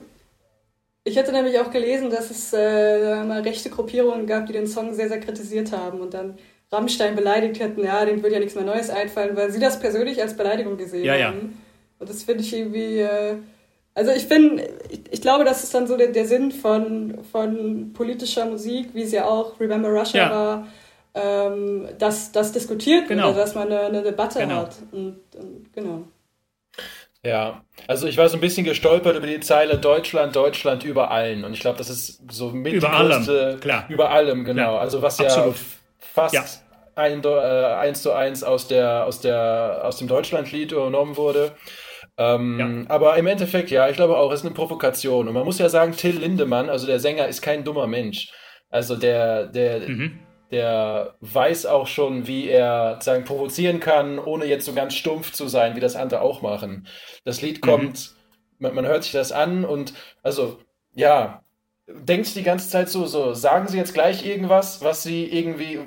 ich 1.04 1.16
hatte 1.16 1.30
nämlich 1.30 1.60
auch 1.60 1.70
gelesen, 1.70 2.10
dass 2.10 2.32
es 2.32 2.52
äh, 2.52 3.22
mal 3.22 3.42
rechte 3.42 3.70
Gruppierungen 3.70 4.26
gab, 4.26 4.46
die 4.46 4.52
den 4.52 4.66
Song 4.66 4.92
sehr, 4.94 5.08
sehr 5.08 5.20
kritisiert 5.20 5.70
haben. 5.70 6.00
Und 6.00 6.14
dann 6.14 6.38
Rammstein 6.70 7.16
beleidigt 7.16 7.60
hätten, 7.60 7.82
ja, 7.82 8.04
denen 8.04 8.22
würde 8.22 8.34
ja 8.34 8.40
nichts 8.40 8.54
mehr 8.54 8.64
Neues 8.64 8.90
einfallen, 8.90 9.36
weil 9.36 9.50
sie 9.50 9.60
das 9.60 9.80
persönlich 9.80 10.20
als 10.20 10.36
Beleidigung 10.36 10.76
gesehen 10.76 11.04
ja, 11.04 11.12
haben. 11.14 11.20
Ja. 11.20 11.48
Und 12.00 12.10
das 12.10 12.22
finde 12.22 12.42
ich 12.42 12.54
irgendwie, 12.54 12.98
äh, 12.98 13.36
also 13.94 14.12
ich 14.12 14.28
bin, 14.28 14.60
ich, 14.90 15.00
ich, 15.10 15.20
glaube, 15.20 15.44
das 15.44 15.64
ist 15.64 15.74
dann 15.74 15.86
so 15.86 15.96
der, 15.96 16.08
der 16.08 16.26
Sinn 16.26 16.52
von, 16.52 17.24
von 17.32 17.92
politischer 17.94 18.44
Musik, 18.44 18.90
wie 18.92 19.02
es 19.02 19.12
ja 19.12 19.24
auch 19.24 19.58
Remember 19.58 19.88
Russia 19.88 20.24
ja. 20.24 20.30
war, 20.30 20.68
ähm, 21.14 21.88
dass 21.98 22.32
das 22.32 22.52
diskutiert 22.52 23.08
genau. 23.08 23.28
wird, 23.28 23.38
dass 23.38 23.54
man 23.54 23.68
eine, 23.68 23.80
eine 23.80 24.02
Debatte 24.02 24.40
genau. 24.40 24.56
hat. 24.56 24.76
Und, 24.92 25.20
und, 25.36 25.72
genau. 25.74 26.04
Ja, 27.24 27.62
also 27.88 28.06
ich 28.06 28.16
war 28.16 28.28
so 28.28 28.36
ein 28.36 28.40
bisschen 28.40 28.64
gestolpert 28.64 29.16
über 29.16 29.26
die 29.26 29.40
Zeile 29.40 29.78
Deutschland, 29.78 30.36
Deutschland 30.36 30.84
über 30.84 31.10
allen. 31.10 31.44
Und 31.44 31.54
ich 31.54 31.60
glaube, 31.60 31.78
das 31.78 31.90
ist 31.90 32.20
so 32.30 32.50
mit 32.50 32.74
über 32.74 32.92
allem, 32.92 33.58
klar. 33.60 33.86
Über 33.88 34.10
allem, 34.10 34.44
genau. 34.44 34.62
Klar. 34.62 34.80
Also 34.80 35.02
was 35.02 35.18
Absolut. 35.18 35.56
ja 35.56 35.62
fast 35.98 36.34
ja. 36.34 36.44
Ein, 36.94 37.22
äh, 37.22 37.28
eins 37.28 38.02
zu 38.02 38.12
eins 38.12 38.42
aus, 38.42 38.66
der, 38.66 39.06
aus, 39.06 39.20
der, 39.20 39.82
aus 39.84 39.98
dem 39.98 40.08
Deutschlandlied 40.08 40.72
übernommen 40.72 41.16
wurde. 41.16 41.52
Ähm, 42.16 42.58
ja. 42.88 42.90
Aber 42.94 43.16
im 43.16 43.28
Endeffekt, 43.28 43.70
ja, 43.70 43.88
ich 43.88 43.94
glaube 43.94 44.16
auch, 44.16 44.32
es 44.32 44.40
ist 44.40 44.46
eine 44.46 44.54
Provokation. 44.54 45.28
Und 45.28 45.34
man 45.34 45.44
muss 45.44 45.60
ja 45.60 45.68
sagen, 45.68 45.92
Till 45.92 46.18
Lindemann, 46.18 46.68
also 46.68 46.86
der 46.86 46.98
Sänger, 46.98 47.28
ist 47.28 47.40
kein 47.40 47.62
dummer 47.62 47.86
Mensch. 47.86 48.32
Also 48.68 48.96
der, 48.96 49.46
der, 49.46 49.88
mhm. 49.88 50.18
der 50.50 51.14
weiß 51.20 51.66
auch 51.66 51.86
schon, 51.86 52.26
wie 52.26 52.48
er 52.48 52.98
sagen, 53.00 53.24
provozieren 53.24 53.78
kann, 53.78 54.18
ohne 54.18 54.46
jetzt 54.46 54.66
so 54.66 54.74
ganz 54.74 54.94
stumpf 54.94 55.32
zu 55.32 55.46
sein, 55.46 55.76
wie 55.76 55.80
das 55.80 55.94
andere 55.94 56.20
auch 56.20 56.42
machen. 56.42 56.88
Das 57.24 57.40
Lied 57.40 57.64
mhm. 57.64 57.70
kommt, 57.70 58.10
mhm. 58.10 58.16
man, 58.58 58.74
man 58.74 58.86
hört 58.86 59.04
sich 59.04 59.12
das 59.12 59.30
an 59.30 59.64
und 59.64 59.94
also, 60.24 60.58
ja, 60.94 61.44
denkt 61.88 62.34
die 62.34 62.42
ganze 62.42 62.68
Zeit 62.68 62.88
so, 62.88 63.06
so, 63.06 63.34
sagen 63.34 63.68
sie 63.68 63.78
jetzt 63.78 63.94
gleich 63.94 64.24
irgendwas, 64.24 64.82
was 64.82 65.02
sie 65.02 65.24
irgendwie, 65.24 65.80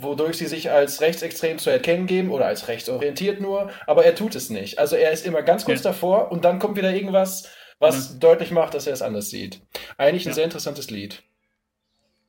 wodurch 0.00 0.36
sie 0.36 0.46
sich 0.46 0.70
als 0.70 1.00
rechtsextrem 1.00 1.58
zu 1.58 1.70
erkennen 1.70 2.06
geben 2.06 2.30
oder 2.30 2.46
als 2.46 2.68
rechtsorientiert 2.68 3.40
nur, 3.40 3.70
aber 3.86 4.04
er 4.04 4.14
tut 4.14 4.34
es 4.34 4.50
nicht. 4.50 4.78
Also 4.78 4.96
er 4.96 5.10
ist 5.10 5.26
immer 5.26 5.42
ganz 5.42 5.64
kurz 5.64 5.82
ja. 5.82 5.90
davor 5.90 6.30
und 6.30 6.44
dann 6.44 6.58
kommt 6.58 6.76
wieder 6.76 6.94
irgendwas, 6.94 7.48
was 7.78 8.12
ja. 8.12 8.18
deutlich 8.20 8.52
macht, 8.52 8.74
dass 8.74 8.86
er 8.86 8.92
es 8.92 9.02
anders 9.02 9.30
sieht. 9.30 9.60
Eigentlich 9.98 10.26
ein 10.26 10.30
ja. 10.30 10.34
sehr 10.34 10.44
interessantes 10.44 10.90
Lied. 10.90 11.22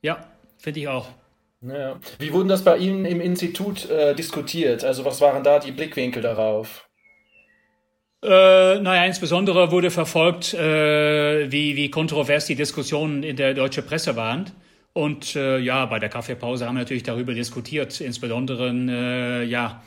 Ja, 0.01 0.27
finde 0.57 0.79
ich 0.79 0.87
auch. 0.87 1.07
Ja. 1.61 1.99
Wie 2.19 2.33
wurden 2.33 2.49
das 2.49 2.63
bei 2.63 2.77
Ihnen 2.77 3.05
im 3.05 3.21
Institut 3.21 3.89
äh, 3.89 4.15
diskutiert? 4.15 4.83
Also 4.83 5.05
was 5.05 5.21
waren 5.21 5.43
da 5.43 5.59
die 5.59 5.71
Blickwinkel 5.71 6.21
darauf? 6.21 6.89
Äh, 8.23 8.79
naja, 8.79 9.05
insbesondere 9.05 9.71
wurde 9.71 9.91
verfolgt, 9.91 10.53
äh, 10.53 11.51
wie, 11.51 11.75
wie 11.75 11.89
kontrovers 11.89 12.45
die 12.45 12.55
Diskussionen 12.55 13.21
in 13.21 13.35
der 13.35 13.53
deutschen 13.53 13.85
Presse 13.85 14.15
waren. 14.15 14.49
Und 14.93 15.35
äh, 15.35 15.57
ja, 15.59 15.85
bei 15.87 15.99
der 15.99 16.07
Kaffeepause 16.07 16.65
haben 16.65 16.75
wir 16.75 16.81
natürlich 16.81 17.03
darüber 17.03 17.33
diskutiert, 17.33 17.99
insbesondere 17.99 18.69
äh, 18.69 19.43
ja, 19.43 19.83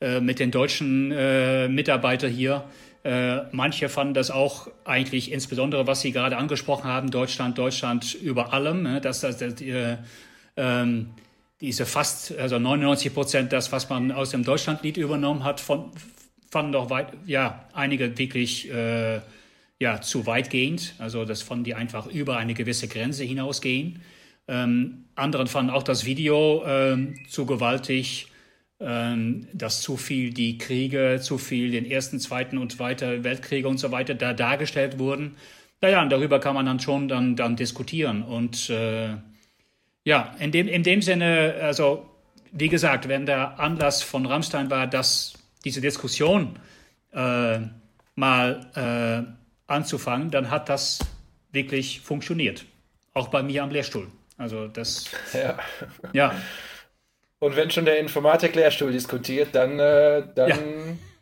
äh, 0.00 0.20
mit 0.20 0.38
den 0.38 0.52
deutschen 0.52 1.10
äh, 1.10 1.66
Mitarbeitern 1.66 2.30
hier. 2.30 2.64
Äh, 3.02 3.38
manche 3.50 3.88
fanden 3.88 4.14
das 4.14 4.30
auch 4.30 4.68
eigentlich, 4.84 5.32
insbesondere 5.32 5.86
was 5.86 6.02
Sie 6.02 6.12
gerade 6.12 6.36
angesprochen 6.36 6.84
haben, 6.84 7.10
Deutschland, 7.10 7.58
Deutschland 7.58 8.14
über 8.14 8.52
allem, 8.52 8.82
ne, 8.82 9.00
dass 9.00 9.20
das, 9.20 9.38
das 9.38 9.60
äh, 9.62 9.96
ähm, 10.56 11.10
diese 11.60 11.86
fast, 11.86 12.38
also 12.38 12.58
99 12.58 13.12
Prozent 13.12 13.52
das, 13.52 13.72
was 13.72 13.88
man 13.88 14.12
aus 14.12 14.30
dem 14.30 14.44
Deutschlandlied 14.44 14.96
übernommen 14.96 15.42
hat, 15.42 15.60
von, 15.60 15.90
fanden 16.50 16.72
doch 16.72 16.90
weit, 16.90 17.12
ja, 17.26 17.68
einige 17.72 18.18
wirklich 18.18 18.70
äh, 18.72 19.20
ja, 19.78 20.00
zu 20.00 20.26
weitgehend. 20.26 20.94
Also 20.98 21.24
das 21.24 21.42
fanden 21.42 21.64
die 21.64 21.74
einfach 21.74 22.06
über 22.06 22.36
eine 22.36 22.54
gewisse 22.54 22.88
Grenze 22.88 23.24
hinausgehen. 23.24 24.02
Ähm, 24.48 25.04
anderen 25.14 25.46
fanden 25.46 25.70
auch 25.70 25.82
das 25.82 26.04
Video 26.04 26.62
ähm, 26.66 27.14
zu 27.28 27.46
gewaltig, 27.46 28.28
ähm, 28.80 29.46
dass 29.52 29.80
zu 29.80 29.96
viel 29.96 30.32
die 30.32 30.58
Kriege, 30.58 31.18
zu 31.22 31.38
viel 31.38 31.70
den 31.70 31.84
ersten, 31.84 32.18
zweiten 32.18 32.58
und 32.58 32.78
weiter 32.78 33.24
Weltkriege 33.24 33.68
und 33.68 33.78
so 33.78 33.90
weiter 33.90 34.14
da 34.14 34.32
dargestellt 34.32 34.98
wurden. 34.98 35.36
Naja, 35.80 36.02
und 36.02 36.10
darüber 36.10 36.40
kann 36.40 36.54
man 36.54 36.66
dann 36.66 36.80
schon 36.80 37.08
dann, 37.08 37.36
dann 37.36 37.56
diskutieren. 37.56 38.22
Und 38.22 38.68
äh, 38.70 39.16
ja, 40.04 40.34
in 40.38 40.50
dem, 40.50 40.68
in 40.68 40.82
dem 40.82 41.00
Sinne, 41.00 41.54
also 41.62 42.06
wie 42.52 42.68
gesagt, 42.68 43.08
wenn 43.08 43.26
der 43.26 43.60
Anlass 43.60 44.02
von 44.02 44.26
Rammstein 44.26 44.70
war, 44.70 44.86
dass 44.86 45.34
diese 45.64 45.80
Diskussion 45.80 46.58
äh, 47.12 47.58
mal 48.14 48.70
äh, 48.74 49.70
anzufangen, 49.70 50.30
dann 50.30 50.50
hat 50.50 50.68
das 50.68 50.98
wirklich 51.52 52.00
funktioniert. 52.00 52.64
Auch 53.14 53.28
bei 53.28 53.42
mir 53.42 53.62
am 53.62 53.70
Lehrstuhl. 53.70 54.08
Also 54.38 54.68
das. 54.68 55.06
Ja. 55.32 55.58
ja. 56.12 56.34
Und 57.38 57.56
wenn 57.56 57.70
schon 57.70 57.86
der 57.86 57.98
Informatik-Lehrstuhl 57.98 58.92
diskutiert, 58.92 59.48
dann, 59.52 59.78
äh, 59.78 60.22
dann, 60.34 60.48
ja. 60.48 60.56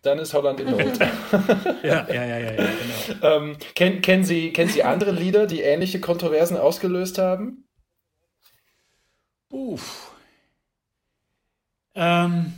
dann 0.02 0.18
ist 0.18 0.34
Holland 0.34 0.58
in 0.58 0.70
Not. 0.70 0.98
ja, 1.84 2.06
ja, 2.08 2.24
ja, 2.24 2.38
ja, 2.38 2.38
ja 2.38 2.56
genau. 2.56 3.36
ähm, 3.36 3.56
kennen, 3.76 4.02
kennen, 4.02 4.24
Sie, 4.24 4.52
kennen 4.52 4.68
Sie 4.68 4.82
andere 4.82 5.12
Lieder, 5.12 5.46
die 5.46 5.60
ähnliche 5.60 6.00
Kontroversen 6.00 6.56
ausgelöst 6.56 7.18
haben? 7.18 7.68
Uff. 9.50 10.10
Ähm. 11.94 12.52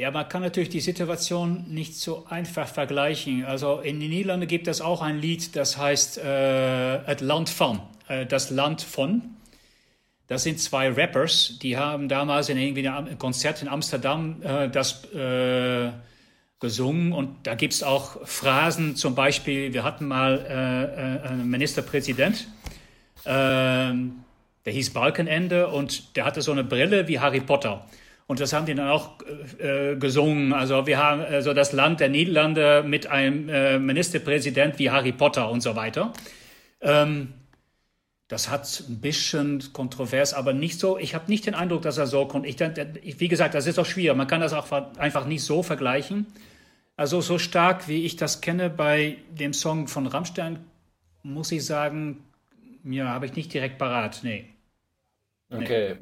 Ja, 0.00 0.10
man 0.10 0.26
kann 0.30 0.40
natürlich 0.40 0.70
die 0.70 0.80
Situation 0.80 1.66
nicht 1.68 1.94
so 1.94 2.24
einfach 2.30 2.66
vergleichen. 2.66 3.44
Also 3.44 3.80
in 3.80 4.00
den 4.00 4.08
Niederlanden 4.08 4.48
gibt 4.48 4.66
es 4.66 4.80
auch 4.80 5.02
ein 5.02 5.18
Lied, 5.18 5.54
das 5.56 5.76
heißt 5.76 6.16
äh, 6.24 7.22
Land 7.22 7.60
van. 7.60 7.82
Äh, 8.08 8.24
das 8.24 8.48
Land 8.48 8.80
von. 8.80 9.36
Das 10.26 10.44
sind 10.44 10.58
zwei 10.58 10.88
Rappers, 10.88 11.58
die 11.60 11.76
haben 11.76 12.08
damals 12.08 12.48
in 12.48 12.56
irgendwie 12.56 12.88
einem 12.88 13.18
Konzert 13.18 13.60
in 13.60 13.68
Amsterdam 13.68 14.40
äh, 14.42 14.70
das 14.70 15.04
äh, 15.12 15.90
gesungen 16.60 17.12
und 17.12 17.46
da 17.46 17.54
gibt 17.54 17.74
es 17.74 17.82
auch 17.82 18.26
Phrasen, 18.26 18.96
zum 18.96 19.14
Beispiel, 19.14 19.74
wir 19.74 19.84
hatten 19.84 20.08
mal 20.08 20.46
äh, 20.48 21.26
äh 21.26 21.28
einen 21.28 21.50
Ministerpräsident, 21.50 22.48
ähm, 23.26 24.24
der 24.64 24.72
hieß 24.72 24.94
Balkenende 24.94 25.68
und 25.68 26.16
der 26.16 26.24
hatte 26.24 26.40
so 26.40 26.52
eine 26.52 26.64
Brille 26.64 27.06
wie 27.06 27.20
Harry 27.20 27.40
Potter. 27.40 27.84
Und 28.30 28.38
das 28.38 28.52
haben 28.52 28.64
die 28.64 28.76
dann 28.76 28.88
auch 28.88 29.16
äh, 29.58 29.96
gesungen. 29.96 30.52
Also 30.52 30.86
wir 30.86 30.98
haben 30.98 31.20
also 31.20 31.52
das 31.52 31.72
Land 31.72 31.98
der 31.98 32.08
Niederlande 32.08 32.84
mit 32.86 33.08
einem 33.08 33.48
äh, 33.48 33.76
Ministerpräsident 33.80 34.78
wie 34.78 34.88
Harry 34.88 35.10
Potter 35.10 35.50
und 35.50 35.62
so 35.62 35.74
weiter. 35.74 36.12
Ähm, 36.80 37.32
das 38.28 38.48
hat 38.48 38.84
ein 38.88 39.00
bisschen 39.00 39.72
kontrovers, 39.72 40.32
aber 40.32 40.52
nicht 40.52 40.78
so. 40.78 40.96
Ich 40.96 41.16
habe 41.16 41.24
nicht 41.28 41.44
den 41.44 41.56
Eindruck, 41.56 41.82
dass 41.82 41.98
er 41.98 42.06
so 42.06 42.24
kommt. 42.24 42.46
Ich, 42.46 43.18
wie 43.18 43.26
gesagt, 43.26 43.54
das 43.54 43.66
ist 43.66 43.80
auch 43.80 43.84
schwierig. 43.84 44.16
Man 44.16 44.28
kann 44.28 44.40
das 44.40 44.52
auch 44.52 44.70
einfach 44.96 45.26
nicht 45.26 45.42
so 45.42 45.64
vergleichen. 45.64 46.26
Also 46.94 47.20
so 47.20 47.36
stark, 47.36 47.88
wie 47.88 48.06
ich 48.06 48.14
das 48.14 48.40
kenne 48.40 48.70
bei 48.70 49.16
dem 49.32 49.52
Song 49.52 49.88
von 49.88 50.06
Rammstein, 50.06 50.60
muss 51.24 51.50
ich 51.50 51.66
sagen, 51.66 52.22
ja, 52.84 53.08
habe 53.08 53.26
ich 53.26 53.34
nicht 53.34 53.52
direkt 53.52 53.78
parat. 53.78 54.20
Nee. 54.22 54.44
Okay. 55.50 55.96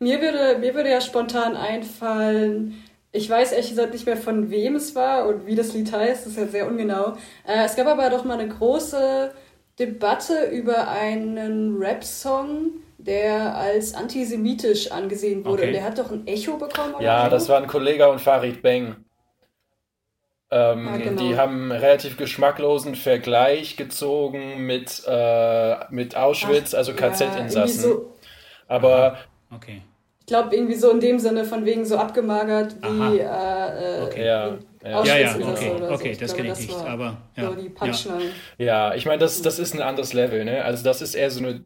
Mir 0.00 0.20
würde, 0.20 0.58
mir 0.58 0.74
würde 0.74 0.90
ja 0.90 1.00
spontan 1.00 1.56
einfallen, 1.56 2.84
ich 3.10 3.28
weiß 3.28 3.52
ehrlich 3.52 3.70
gesagt 3.70 3.92
nicht 3.92 4.06
mehr 4.06 4.16
von 4.16 4.50
wem 4.50 4.76
es 4.76 4.94
war 4.94 5.26
und 5.26 5.46
wie 5.46 5.54
das 5.54 5.72
Lied 5.72 5.92
heißt, 5.92 6.26
das 6.26 6.32
ist 6.32 6.38
ja 6.38 6.46
sehr 6.46 6.66
ungenau. 6.68 7.14
Äh, 7.46 7.64
es 7.64 7.74
gab 7.74 7.86
aber 7.86 8.10
doch 8.10 8.24
mal 8.24 8.38
eine 8.38 8.48
große 8.48 9.32
Debatte 9.78 10.50
über 10.52 10.88
einen 10.88 11.78
Rap-Song, 11.78 12.72
der 12.98 13.56
als 13.56 13.94
antisemitisch 13.94 14.92
angesehen 14.92 15.44
wurde. 15.44 15.62
Okay. 15.62 15.66
Und 15.68 15.72
der 15.72 15.84
hat 15.84 15.98
doch 15.98 16.10
ein 16.10 16.26
Echo 16.26 16.58
bekommen. 16.58 16.94
ja, 17.00 17.24
so? 17.24 17.30
das 17.30 17.48
waren 17.48 17.66
Kollege 17.66 18.08
und 18.08 18.20
Farid 18.20 18.60
Beng. 18.60 18.96
Ähm, 20.50 20.86
ja, 20.86 20.96
genau. 20.96 21.22
Die 21.22 21.36
haben 21.36 21.70
einen 21.70 21.80
relativ 21.80 22.16
geschmacklosen 22.16 22.94
Vergleich 22.94 23.76
gezogen 23.76 24.66
mit, 24.66 25.02
äh, 25.06 25.76
mit 25.90 26.16
Auschwitz, 26.16 26.72
Ach, 26.74 26.78
also 26.78 26.94
KZ-Insassen. 26.94 27.82
Ja, 27.82 27.88
so. 27.88 28.14
Aber 28.66 29.18
okay. 29.54 29.82
Ich 30.28 30.30
glaube, 30.30 30.54
irgendwie 30.54 30.74
so 30.74 30.90
in 30.90 31.00
dem 31.00 31.18
Sinne 31.18 31.46
von 31.46 31.64
wegen 31.64 31.86
so 31.86 31.96
abgemagert 31.96 32.76
wie, 32.82 33.18
äh, 33.18 33.22
äh, 33.22 34.02
okay. 34.02 34.26
ja. 34.26 34.58
Ja, 34.84 35.02
ja, 35.02 35.16
ja 35.16 35.36
okay, 35.36 35.72
so 35.78 35.90
okay, 35.90 36.16
das 36.20 36.36
kenne 36.36 36.52
ich 36.52 36.58
nicht, 36.58 36.84
aber 36.84 37.16
ja. 37.34 37.48
So 37.48 37.54
die 37.54 38.62
Ja, 38.62 38.94
ich 38.94 39.06
meine, 39.06 39.20
das, 39.20 39.40
das 39.40 39.58
ist 39.58 39.74
ein 39.74 39.80
anderes 39.80 40.12
Level, 40.12 40.44
ne? 40.44 40.66
Also 40.66 40.84
das 40.84 41.00
ist 41.00 41.14
eher 41.14 41.30
so 41.30 41.42
eine 41.42 41.64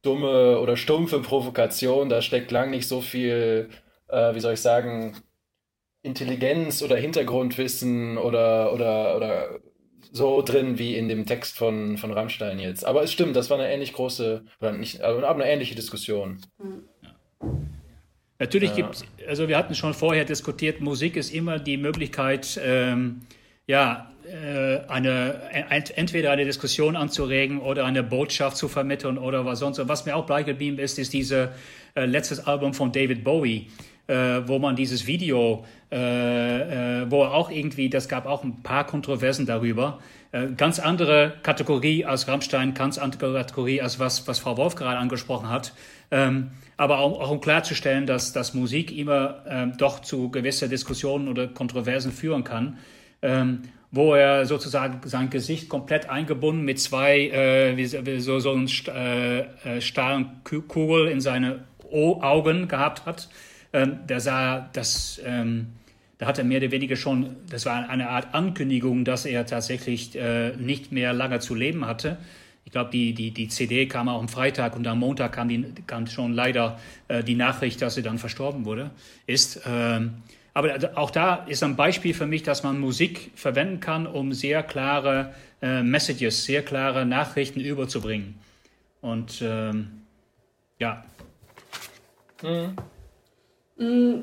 dumme 0.00 0.60
oder 0.60 0.78
stumpfe 0.78 1.20
Provokation, 1.20 2.08
da 2.08 2.22
steckt 2.22 2.50
lang 2.50 2.70
nicht 2.70 2.88
so 2.88 3.02
viel, 3.02 3.68
äh, 4.08 4.34
wie 4.34 4.40
soll 4.40 4.54
ich 4.54 4.62
sagen, 4.62 5.18
Intelligenz 6.00 6.82
oder 6.82 6.96
Hintergrundwissen 6.96 8.16
oder, 8.16 8.72
oder, 8.72 9.14
oder 9.14 9.60
so 10.10 10.40
drin 10.40 10.78
wie 10.78 10.96
in 10.96 11.10
dem 11.10 11.26
Text 11.26 11.58
von, 11.58 11.98
von 11.98 12.12
Rammstein 12.12 12.58
jetzt. 12.60 12.86
Aber 12.86 13.02
es 13.02 13.12
stimmt, 13.12 13.36
das 13.36 13.50
war 13.50 13.58
eine 13.58 13.70
ähnlich 13.70 13.92
große, 13.92 14.42
oder 14.58 14.72
nicht, 14.72 15.02
aber 15.02 15.34
eine 15.34 15.52
ähnliche 15.52 15.74
Diskussion. 15.74 16.40
Mhm. 16.56 16.88
Ja. 17.02 17.10
Natürlich 18.40 18.70
ja. 18.70 18.76
gibt 18.76 19.04
also 19.30 19.48
wir 19.48 19.56
hatten 19.56 19.74
schon 19.76 19.94
vorher 19.94 20.24
diskutiert, 20.24 20.80
Musik 20.80 21.16
ist 21.16 21.32
immer 21.32 21.60
die 21.60 21.76
Möglichkeit, 21.76 22.60
ähm, 22.62 23.20
ja, 23.66 24.10
äh, 24.26 24.80
eine, 24.88 25.40
entweder 25.94 26.32
eine 26.32 26.44
Diskussion 26.44 26.96
anzuregen 26.96 27.60
oder 27.60 27.84
eine 27.84 28.02
Botschaft 28.02 28.56
zu 28.56 28.66
vermitteln 28.68 29.18
oder 29.18 29.44
was 29.44 29.60
sonst. 29.60 29.78
Und 29.78 29.88
was 29.88 30.04
mir 30.04 30.16
auch 30.16 30.26
beigeblieben 30.26 30.78
ist, 30.78 30.98
ist 30.98 31.12
dieses 31.12 31.48
äh, 31.94 32.04
letztes 32.04 32.46
Album 32.46 32.74
von 32.74 32.90
David 32.90 33.22
Bowie, 33.22 33.68
äh, 34.08 34.40
wo 34.46 34.58
man 34.58 34.74
dieses 34.74 35.06
Video, 35.06 35.64
äh, 35.92 37.02
äh, 37.02 37.10
wo 37.10 37.22
auch 37.22 37.50
irgendwie, 37.50 37.88
das 37.88 38.08
gab 38.08 38.26
auch 38.26 38.42
ein 38.42 38.62
paar 38.62 38.86
Kontroversen 38.86 39.46
darüber, 39.46 40.00
äh, 40.32 40.48
ganz 40.56 40.78
andere 40.80 41.34
Kategorie 41.42 42.04
als 42.04 42.26
Rammstein, 42.26 42.74
ganz 42.74 42.98
andere 42.98 43.34
Kategorie 43.34 43.80
als 43.80 43.98
was, 43.98 44.26
was 44.26 44.38
Frau 44.40 44.56
Wolf 44.56 44.74
gerade 44.74 44.98
angesprochen 44.98 45.48
hat. 45.48 45.72
Ähm, 46.10 46.50
aber 46.80 47.00
auch, 47.00 47.20
auch, 47.20 47.30
um 47.30 47.42
klarzustellen, 47.42 48.06
dass, 48.06 48.32
dass 48.32 48.54
Musik 48.54 48.96
immer 48.96 49.44
ähm, 49.46 49.74
doch 49.76 50.00
zu 50.00 50.30
gewissen 50.30 50.70
Diskussionen 50.70 51.28
oder 51.28 51.46
Kontroversen 51.46 52.10
führen 52.10 52.42
kann. 52.42 52.78
Ähm, 53.20 53.64
wo 53.90 54.14
er 54.14 54.46
sozusagen 54.46 55.06
sein 55.06 55.28
Gesicht 55.28 55.68
komplett 55.68 56.08
eingebunden 56.08 56.64
mit 56.64 56.80
zwei, 56.80 57.28
äh, 57.28 58.20
so, 58.20 58.38
so 58.38 58.52
einen 58.52 58.70
äh, 58.86 59.40
äh, 59.40 59.80
starren 59.82 60.40
Kugel 60.42 61.08
in 61.08 61.20
seine 61.20 61.64
o 61.90 62.22
Augen 62.22 62.66
gehabt 62.66 63.04
hat. 63.04 63.28
Ähm, 63.74 63.98
der 64.08 64.20
sah, 64.20 64.70
das, 64.72 65.20
ähm, 65.22 65.72
da 66.16 66.26
hat 66.26 66.38
er 66.38 66.44
mehr 66.44 66.62
oder 66.62 66.70
weniger 66.70 66.96
schon, 66.96 67.36
das 67.50 67.66
war 67.66 67.90
eine 67.90 68.08
Art 68.08 68.32
Ankündigung, 68.32 69.04
dass 69.04 69.26
er 69.26 69.44
tatsächlich 69.44 70.16
äh, 70.16 70.56
nicht 70.56 70.92
mehr 70.92 71.12
lange 71.12 71.40
zu 71.40 71.54
leben 71.54 71.84
hatte. 71.84 72.16
Ich 72.64 72.72
glaube, 72.72 72.90
die, 72.90 73.14
die, 73.14 73.32
die 73.32 73.48
CD 73.48 73.86
kam 73.86 74.08
auch 74.08 74.20
am 74.20 74.28
Freitag 74.28 74.76
und 74.76 74.86
am 74.86 75.00
Montag 75.00 75.32
kam, 75.32 75.48
die, 75.48 75.64
kam 75.86 76.06
schon 76.06 76.34
leider 76.34 76.78
äh, 77.08 77.24
die 77.24 77.34
Nachricht, 77.34 77.82
dass 77.82 77.96
er 77.96 78.02
dann 78.02 78.18
verstorben 78.18 78.64
wurde, 78.64 78.90
ist. 79.26 79.62
Ähm, 79.66 80.22
aber 80.54 80.78
auch 80.96 81.10
da 81.10 81.46
ist 81.46 81.62
ein 81.62 81.76
Beispiel 81.76 82.14
für 82.14 82.26
mich, 82.26 82.42
dass 82.42 82.62
man 82.62 82.78
Musik 82.80 83.30
verwenden 83.34 83.80
kann, 83.80 84.06
um 84.06 84.32
sehr 84.32 84.62
klare 84.62 85.34
äh, 85.62 85.82
Messages, 85.82 86.44
sehr 86.44 86.62
klare 86.62 87.06
Nachrichten 87.06 87.60
überzubringen. 87.60 88.38
Und 89.00 89.40
ähm, 89.42 90.02
ja. 90.78 91.04
Mhm. 92.42 92.76
mhm. 93.76 94.22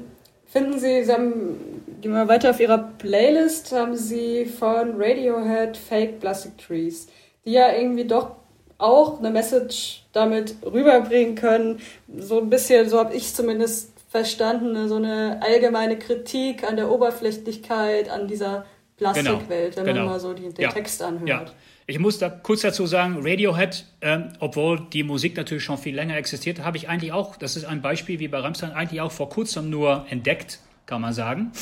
Finden 0.49 0.79
Sie, 0.79 1.03
Sie 1.03 1.11
haben, 1.11 1.83
gehen 2.01 2.13
wir 2.13 2.27
weiter 2.29 2.51
auf 2.51 2.59
Ihrer 2.61 2.77
Playlist, 2.77 3.73
haben 3.73 3.95
Sie 3.95 4.45
von 4.45 4.93
Radiohead 4.97 5.75
Fake 5.75 6.21
Plastic 6.21 6.57
Trees, 6.57 7.09
die 7.47 7.53
ja 7.53 7.73
irgendwie 7.73 8.05
doch 8.05 8.35
auch 8.77 9.19
eine 9.19 9.31
Message 9.31 10.03
damit 10.11 10.55
rüberbringen 10.63 11.35
können. 11.35 11.79
So 12.19 12.39
ein 12.39 12.49
bisschen, 12.49 12.87
so 12.89 12.99
habe 12.99 13.15
ich 13.15 13.33
zumindest 13.33 13.93
verstanden, 14.09 14.73
ne, 14.73 14.87
so 14.87 14.97
eine 14.97 15.39
allgemeine 15.41 15.97
Kritik 15.97 16.63
an 16.63 16.75
der 16.75 16.91
Oberflächlichkeit, 16.91 18.09
an 18.09 18.27
dieser 18.27 18.65
Plastikwelt, 18.97 19.75
genau, 19.75 19.87
wenn 19.87 19.93
genau. 19.93 20.05
man 20.05 20.13
mal 20.13 20.19
so 20.19 20.33
die, 20.33 20.49
den 20.49 20.61
ja, 20.61 20.71
Text 20.71 21.01
anhört. 21.01 21.27
Ja. 21.27 21.45
Ich 21.87 21.99
muss 21.99 22.19
da 22.19 22.29
kurz 22.29 22.61
dazu 22.61 22.85
sagen, 22.85 23.19
Radiohead, 23.21 23.85
ähm, 24.01 24.33
obwohl 24.39 24.81
die 24.91 25.03
Musik 25.03 25.37
natürlich 25.37 25.63
schon 25.63 25.77
viel 25.77 25.95
länger 25.95 26.17
existiert, 26.17 26.59
habe 26.59 26.75
ich 26.75 26.89
eigentlich 26.89 27.13
auch, 27.13 27.37
das 27.37 27.55
ist 27.55 27.63
ein 27.63 27.81
Beispiel 27.81 28.19
wie 28.19 28.27
bei 28.27 28.39
Rammstein, 28.39 28.73
eigentlich 28.73 28.99
auch 28.99 29.11
vor 29.11 29.29
kurzem 29.29 29.69
nur 29.69 30.05
entdeckt, 30.09 30.59
kann 30.85 30.99
man 30.99 31.13
sagen. 31.13 31.53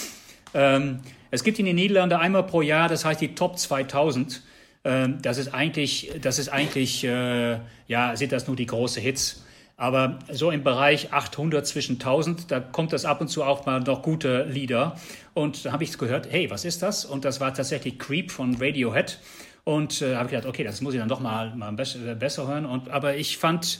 Ähm, 0.56 1.02
es 1.30 1.44
gibt 1.44 1.60
in 1.60 1.66
den 1.66 1.76
Niederlanden 1.76 2.16
einmal 2.16 2.44
pro 2.44 2.64
Jahr, 2.64 2.90
das 2.90 3.06
heißt 3.06 3.22
die 3.22 3.36
Top 3.36 3.60
2000. 3.60 4.42
Ähm, 4.86 5.18
das 5.22 5.38
ist 5.38 5.54
eigentlich, 5.54 6.12
das 6.22 6.40
ist 6.40 6.50
eigentlich, 6.50 7.04
äh, 7.04 7.58
ja, 7.88 8.16
sind 8.16 8.32
das 8.32 8.48
nur 8.48 8.56
die 8.56 8.68
großen 8.68 9.02
Hits. 9.02 9.44
Aber 9.78 10.20
so 10.32 10.52
im 10.52 10.64
Bereich 10.64 11.12
800 11.12 11.68
zwischen 11.68 11.94
1000, 11.96 12.50
da 12.50 12.62
kommt 12.62 12.94
das 12.94 13.04
ab 13.04 13.20
und 13.20 13.28
zu 13.28 13.44
auch 13.44 13.66
mal 13.66 13.82
noch 13.82 14.04
gute 14.04 14.46
Lieder. 14.46 14.96
Und 15.34 15.66
da 15.66 15.74
habe 15.74 15.84
ich 15.84 15.98
gehört, 15.98 16.32
hey, 16.32 16.50
was 16.50 16.64
ist 16.64 16.82
das? 16.82 17.04
Und 17.04 17.26
das 17.26 17.42
war 17.42 17.54
tatsächlich 17.54 18.00
Creep 18.00 18.32
von 18.32 18.56
Radiohead. 18.56 19.20
Und 19.66 20.02
äh, 20.02 20.16
habe 20.16 20.26
ich 20.26 20.32
gedacht, 20.32 20.48
okay, 20.48 20.64
das 20.64 20.80
muss 20.80 20.94
ich 20.94 21.00
dann 21.00 21.10
doch 21.10 21.20
mal, 21.20 21.54
mal 21.56 21.74
besser, 21.74 22.16
besser 22.16 22.48
hören. 22.48 22.66
Und, 22.66 22.90
aber 22.90 23.18
ich 23.18 23.38
fand 23.38 23.80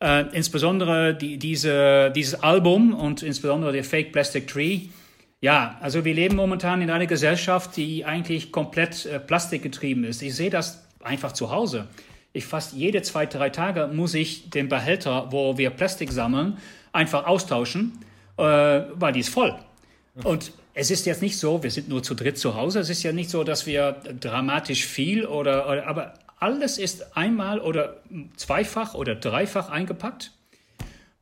äh, 0.00 0.24
insbesondere 0.32 1.14
die, 1.14 1.38
diese, 1.38 2.10
dieses 2.10 2.42
Album 2.42 2.94
und 2.94 3.22
insbesondere 3.22 3.72
der 3.72 3.84
Fake 3.84 4.12
Plastic 4.12 4.48
Tree, 4.48 4.88
ja, 5.44 5.76
also 5.80 6.04
wir 6.04 6.14
leben 6.14 6.36
momentan 6.36 6.82
in 6.82 6.90
einer 6.90 7.06
Gesellschaft, 7.06 7.76
die 7.76 8.04
eigentlich 8.04 8.50
komplett 8.50 9.06
äh, 9.06 9.20
plastikgetrieben 9.20 10.04
ist. 10.04 10.22
Ich 10.22 10.34
sehe 10.34 10.50
das 10.50 10.84
einfach 11.02 11.32
zu 11.32 11.50
Hause 11.50 11.88
ich 12.34 12.44
fast 12.44 12.74
jede 12.74 13.00
zwei, 13.00 13.24
drei 13.24 13.48
Tage 13.48 13.86
muss 13.86 14.12
ich 14.12 14.50
den 14.50 14.68
Behälter, 14.68 15.28
wo 15.30 15.56
wir 15.56 15.70
Plastik 15.70 16.12
sammeln, 16.12 16.58
einfach 16.92 17.26
austauschen, 17.26 17.92
äh, 18.36 18.42
weil 18.42 19.12
die 19.12 19.20
ist 19.20 19.28
voll. 19.30 19.56
Und 20.24 20.52
es 20.74 20.90
ist 20.90 21.06
jetzt 21.06 21.22
nicht 21.22 21.38
so, 21.38 21.62
wir 21.62 21.70
sind 21.70 21.88
nur 21.88 22.02
zu 22.02 22.14
dritt 22.14 22.36
zu 22.36 22.56
Hause, 22.56 22.80
es 22.80 22.90
ist 22.90 23.04
ja 23.04 23.12
nicht 23.12 23.30
so, 23.30 23.44
dass 23.44 23.66
wir 23.66 23.92
dramatisch 24.20 24.84
viel 24.84 25.24
oder, 25.26 25.68
oder 25.68 25.86
aber 25.86 26.14
alles 26.40 26.76
ist 26.76 27.16
einmal 27.16 27.60
oder 27.60 28.00
zweifach 28.36 28.94
oder 28.94 29.14
dreifach 29.14 29.70
eingepackt. 29.70 30.32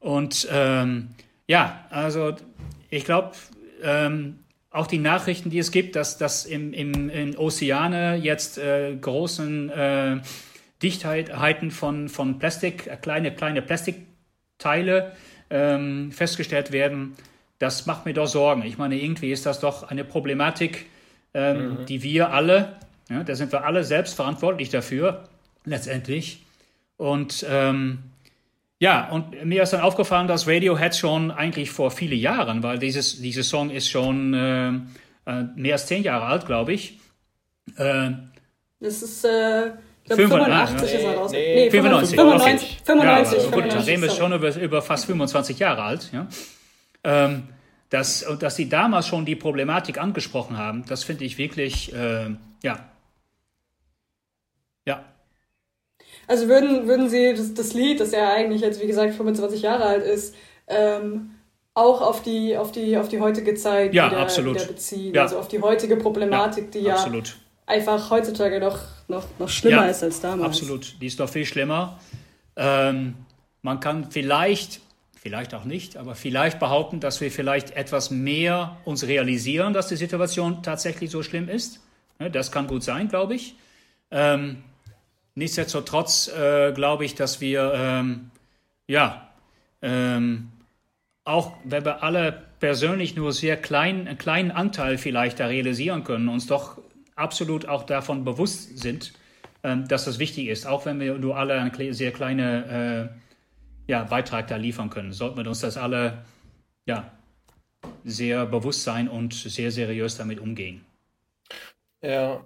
Und 0.00 0.48
ähm, 0.50 1.08
ja, 1.46 1.84
also 1.90 2.34
ich 2.88 3.04
glaube, 3.04 3.32
ähm, 3.82 4.38
auch 4.70 4.86
die 4.86 4.98
Nachrichten, 4.98 5.50
die 5.50 5.58
es 5.58 5.70
gibt, 5.70 5.96
dass, 5.96 6.18
dass 6.18 6.46
im, 6.46 6.72
im, 6.72 7.10
in 7.10 7.36
Ozeane 7.36 8.16
jetzt 8.16 8.58
äh, 8.58 8.96
großen 8.96 9.70
äh, 9.70 10.20
Dichtheiten 10.82 11.70
von, 11.70 12.08
von 12.08 12.38
Plastik, 12.38 12.86
äh, 12.86 12.96
kleine, 12.96 13.34
kleine 13.34 13.62
Plastikteile 13.62 15.12
ähm, 15.50 16.10
festgestellt 16.10 16.72
werden, 16.72 17.14
das 17.58 17.86
macht 17.86 18.06
mir 18.06 18.14
doch 18.14 18.26
Sorgen. 18.26 18.62
Ich 18.62 18.78
meine, 18.78 18.96
irgendwie 18.96 19.30
ist 19.30 19.46
das 19.46 19.60
doch 19.60 19.84
eine 19.84 20.04
Problematik, 20.04 20.86
ähm, 21.34 21.80
mhm. 21.80 21.86
die 21.86 22.02
wir 22.02 22.32
alle, 22.32 22.76
ja, 23.08 23.22
da 23.22 23.34
sind 23.34 23.52
wir 23.52 23.64
alle 23.64 23.84
selbst 23.84 24.14
verantwortlich 24.14 24.70
dafür, 24.70 25.28
letztendlich. 25.64 26.44
Und 26.96 27.46
ähm, 27.48 27.98
ja, 28.82 29.08
und 29.10 29.44
mir 29.44 29.62
ist 29.62 29.72
dann 29.72 29.80
aufgefallen, 29.80 30.26
dass 30.26 30.48
Radiohead 30.48 30.96
schon 30.96 31.30
eigentlich 31.30 31.70
vor 31.70 31.92
vielen 31.92 32.18
Jahren, 32.18 32.64
weil 32.64 32.80
dieses, 32.80 33.20
dieses 33.20 33.48
Song 33.48 33.70
ist 33.70 33.88
schon 33.88 34.34
äh, 34.34 34.70
äh 35.30 35.44
mehr 35.54 35.74
als 35.74 35.86
zehn 35.86 36.02
Jahre 36.02 36.24
alt, 36.24 36.46
glaube 36.46 36.72
ich. 36.72 36.98
Äh, 37.76 38.10
das 38.80 39.02
ist 39.02 39.24
äh, 39.24 39.68
ich 40.02 40.06
glaube, 40.06 40.22
85 40.22 40.94
ist 40.94 41.04
er 41.04 41.14
raus. 41.14 41.30
Nee, 41.30 41.54
nee 41.66 41.70
95. 41.70 42.16
95. 42.16 42.80
95. 42.84 43.38
Ja, 43.44 43.50
gut, 43.50 43.72
dann 43.72 43.82
reden 43.84 44.02
wir 44.02 44.10
schon 44.10 44.32
über, 44.32 44.56
über 44.56 44.82
fast 44.82 45.04
25 45.04 45.60
Jahre 45.60 45.82
alt. 45.84 46.10
Ja? 46.12 46.26
Ähm, 47.04 47.44
dass, 47.88 48.26
dass 48.40 48.56
sie 48.56 48.68
damals 48.68 49.06
schon 49.06 49.24
die 49.24 49.36
Problematik 49.36 49.96
angesprochen 49.96 50.58
haben, 50.58 50.84
das 50.88 51.04
finde 51.04 51.24
ich 51.24 51.38
wirklich, 51.38 51.94
äh, 51.94 52.30
ja. 52.64 52.80
Ja. 54.84 55.04
Also 56.32 56.48
würden, 56.48 56.88
würden 56.88 57.10
Sie 57.10 57.34
das, 57.34 57.52
das 57.52 57.74
Lied, 57.74 58.00
das 58.00 58.12
ja 58.12 58.32
eigentlich 58.32 58.62
jetzt, 58.62 58.80
wie 58.80 58.86
gesagt, 58.86 59.14
25 59.14 59.60
Jahre 59.60 59.84
alt 59.84 60.02
ist, 60.02 60.34
ähm, 60.66 61.32
auch 61.74 62.00
auf 62.00 62.22
die, 62.22 62.56
auf, 62.56 62.72
die, 62.72 62.96
auf 62.96 63.10
die 63.10 63.20
heutige 63.20 63.54
Zeit 63.54 63.92
ja, 63.92 64.06
wieder, 64.06 64.20
absolut. 64.20 64.54
wieder 64.54 64.64
beziehen? 64.64 65.14
Ja. 65.14 65.24
Also 65.24 65.38
auf 65.38 65.48
die 65.48 65.60
heutige 65.60 65.96
Problematik, 65.96 66.64
ja, 66.64 66.70
die 66.70 66.86
ja 66.86 66.94
absolut 66.94 67.36
einfach 67.66 68.10
heutzutage 68.10 68.60
noch, 68.60 68.78
noch, 69.08 69.26
noch 69.38 69.50
schlimmer 69.50 69.90
ist 69.90 70.02
als 70.02 70.22
damals. 70.22 70.56
Absolut, 70.56 70.96
die 71.02 71.06
ist 71.06 71.20
doch 71.20 71.28
viel 71.28 71.44
schlimmer. 71.44 72.00
Ähm, 72.56 73.14
man 73.60 73.80
kann 73.80 74.10
vielleicht, 74.10 74.80
vielleicht 75.20 75.52
auch 75.52 75.64
nicht, 75.64 75.98
aber 75.98 76.14
vielleicht 76.14 76.58
behaupten, 76.58 76.98
dass 76.98 77.20
wir 77.20 77.30
vielleicht 77.30 77.76
etwas 77.76 78.10
mehr 78.10 78.78
uns 78.86 79.06
realisieren, 79.06 79.74
dass 79.74 79.88
die 79.88 79.96
Situation 79.96 80.62
tatsächlich 80.62 81.10
so 81.10 81.22
schlimm 81.22 81.50
ist. 81.50 81.80
Das 82.18 82.50
kann 82.50 82.68
gut 82.68 82.82
sein, 82.82 83.08
glaube 83.08 83.34
ich. 83.34 83.54
Ähm, 84.10 84.64
nichtsdestotrotz 85.34 86.28
äh, 86.28 86.72
glaube 86.72 87.04
ich, 87.04 87.14
dass 87.14 87.40
wir, 87.40 87.72
ähm, 87.74 88.30
ja, 88.86 89.28
ähm, 89.80 90.50
auch 91.24 91.52
wenn 91.64 91.84
wir 91.84 92.02
alle 92.02 92.42
persönlich 92.60 93.16
nur 93.16 93.32
sehr 93.32 93.56
klein, 93.56 94.06
einen 94.06 94.18
kleinen 94.18 94.50
Anteil 94.50 94.98
vielleicht 94.98 95.40
da 95.40 95.46
realisieren 95.46 96.04
können, 96.04 96.28
uns 96.28 96.46
doch 96.46 96.78
absolut 97.14 97.66
auch 97.66 97.84
davon 97.84 98.24
bewusst 98.24 98.78
sind, 98.78 99.12
ähm, 99.62 99.86
dass 99.88 100.04
das 100.04 100.18
wichtig 100.18 100.48
ist. 100.48 100.66
Auch 100.66 100.86
wenn 100.86 101.00
wir 101.00 101.18
nur 101.18 101.36
alle 101.36 101.54
einen 101.54 101.92
sehr 101.92 102.12
kleinen 102.12 102.64
äh, 102.64 103.08
ja, 103.86 104.04
Beitrag 104.04 104.48
da 104.48 104.56
liefern 104.56 104.90
können, 104.90 105.12
sollten 105.12 105.36
wir 105.36 105.46
uns 105.46 105.60
das 105.60 105.76
alle 105.76 106.24
ja, 106.86 107.10
sehr 108.04 108.46
bewusst 108.46 108.82
sein 108.82 109.08
und 109.08 109.34
sehr 109.34 109.70
seriös 109.70 110.16
damit 110.16 110.40
umgehen. 110.40 110.84
Ja. 112.00 112.44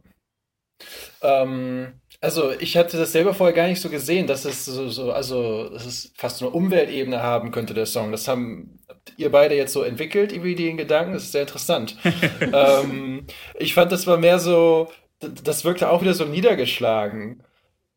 Ähm, 1.23 1.95
also 2.27 2.51
ich 2.59 2.77
hatte 2.77 2.97
das 2.97 3.13
selber 3.13 3.35
vorher 3.35 3.55
gar 3.55 3.69
nicht 3.69 3.81
so 3.81 3.89
gesehen, 3.89 4.27
dass 4.27 4.45
es 4.45 4.65
so, 4.65 4.89
so 4.89 5.13
also 5.13 5.69
dass 5.69 5.87
es 5.87 6.13
fast 6.17 6.43
eine 6.43 6.51
Umweltebene 6.51 7.23
haben 7.23 7.53
könnte, 7.53 7.73
der 7.73 7.87
Song. 7.87 8.11
Das 8.11 8.27
haben 8.27 8.81
ihr 9.17 9.31
beide 9.31 9.55
jetzt 9.55 9.73
so 9.73 9.83
entwickelt, 9.83 10.33
irgendwie 10.33 10.57
den 10.57 10.77
Gedanken. 10.77 11.13
Das 11.13 11.23
ist 11.23 11.33
sehr 11.33 11.43
interessant. 11.43 11.97
ähm, 12.53 13.29
ich 13.55 13.75
fand, 13.75 13.93
das 13.93 14.09
war 14.09 14.17
mehr 14.17 14.41
so, 14.41 14.91
das 15.21 15.65
wirkte 15.65 15.89
auch 15.89 16.03
wieder 16.03 16.15
so 16.15 16.25
niedergeschlagen, 16.25 17.45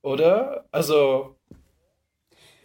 oder? 0.04 0.66
Also. 0.72 1.36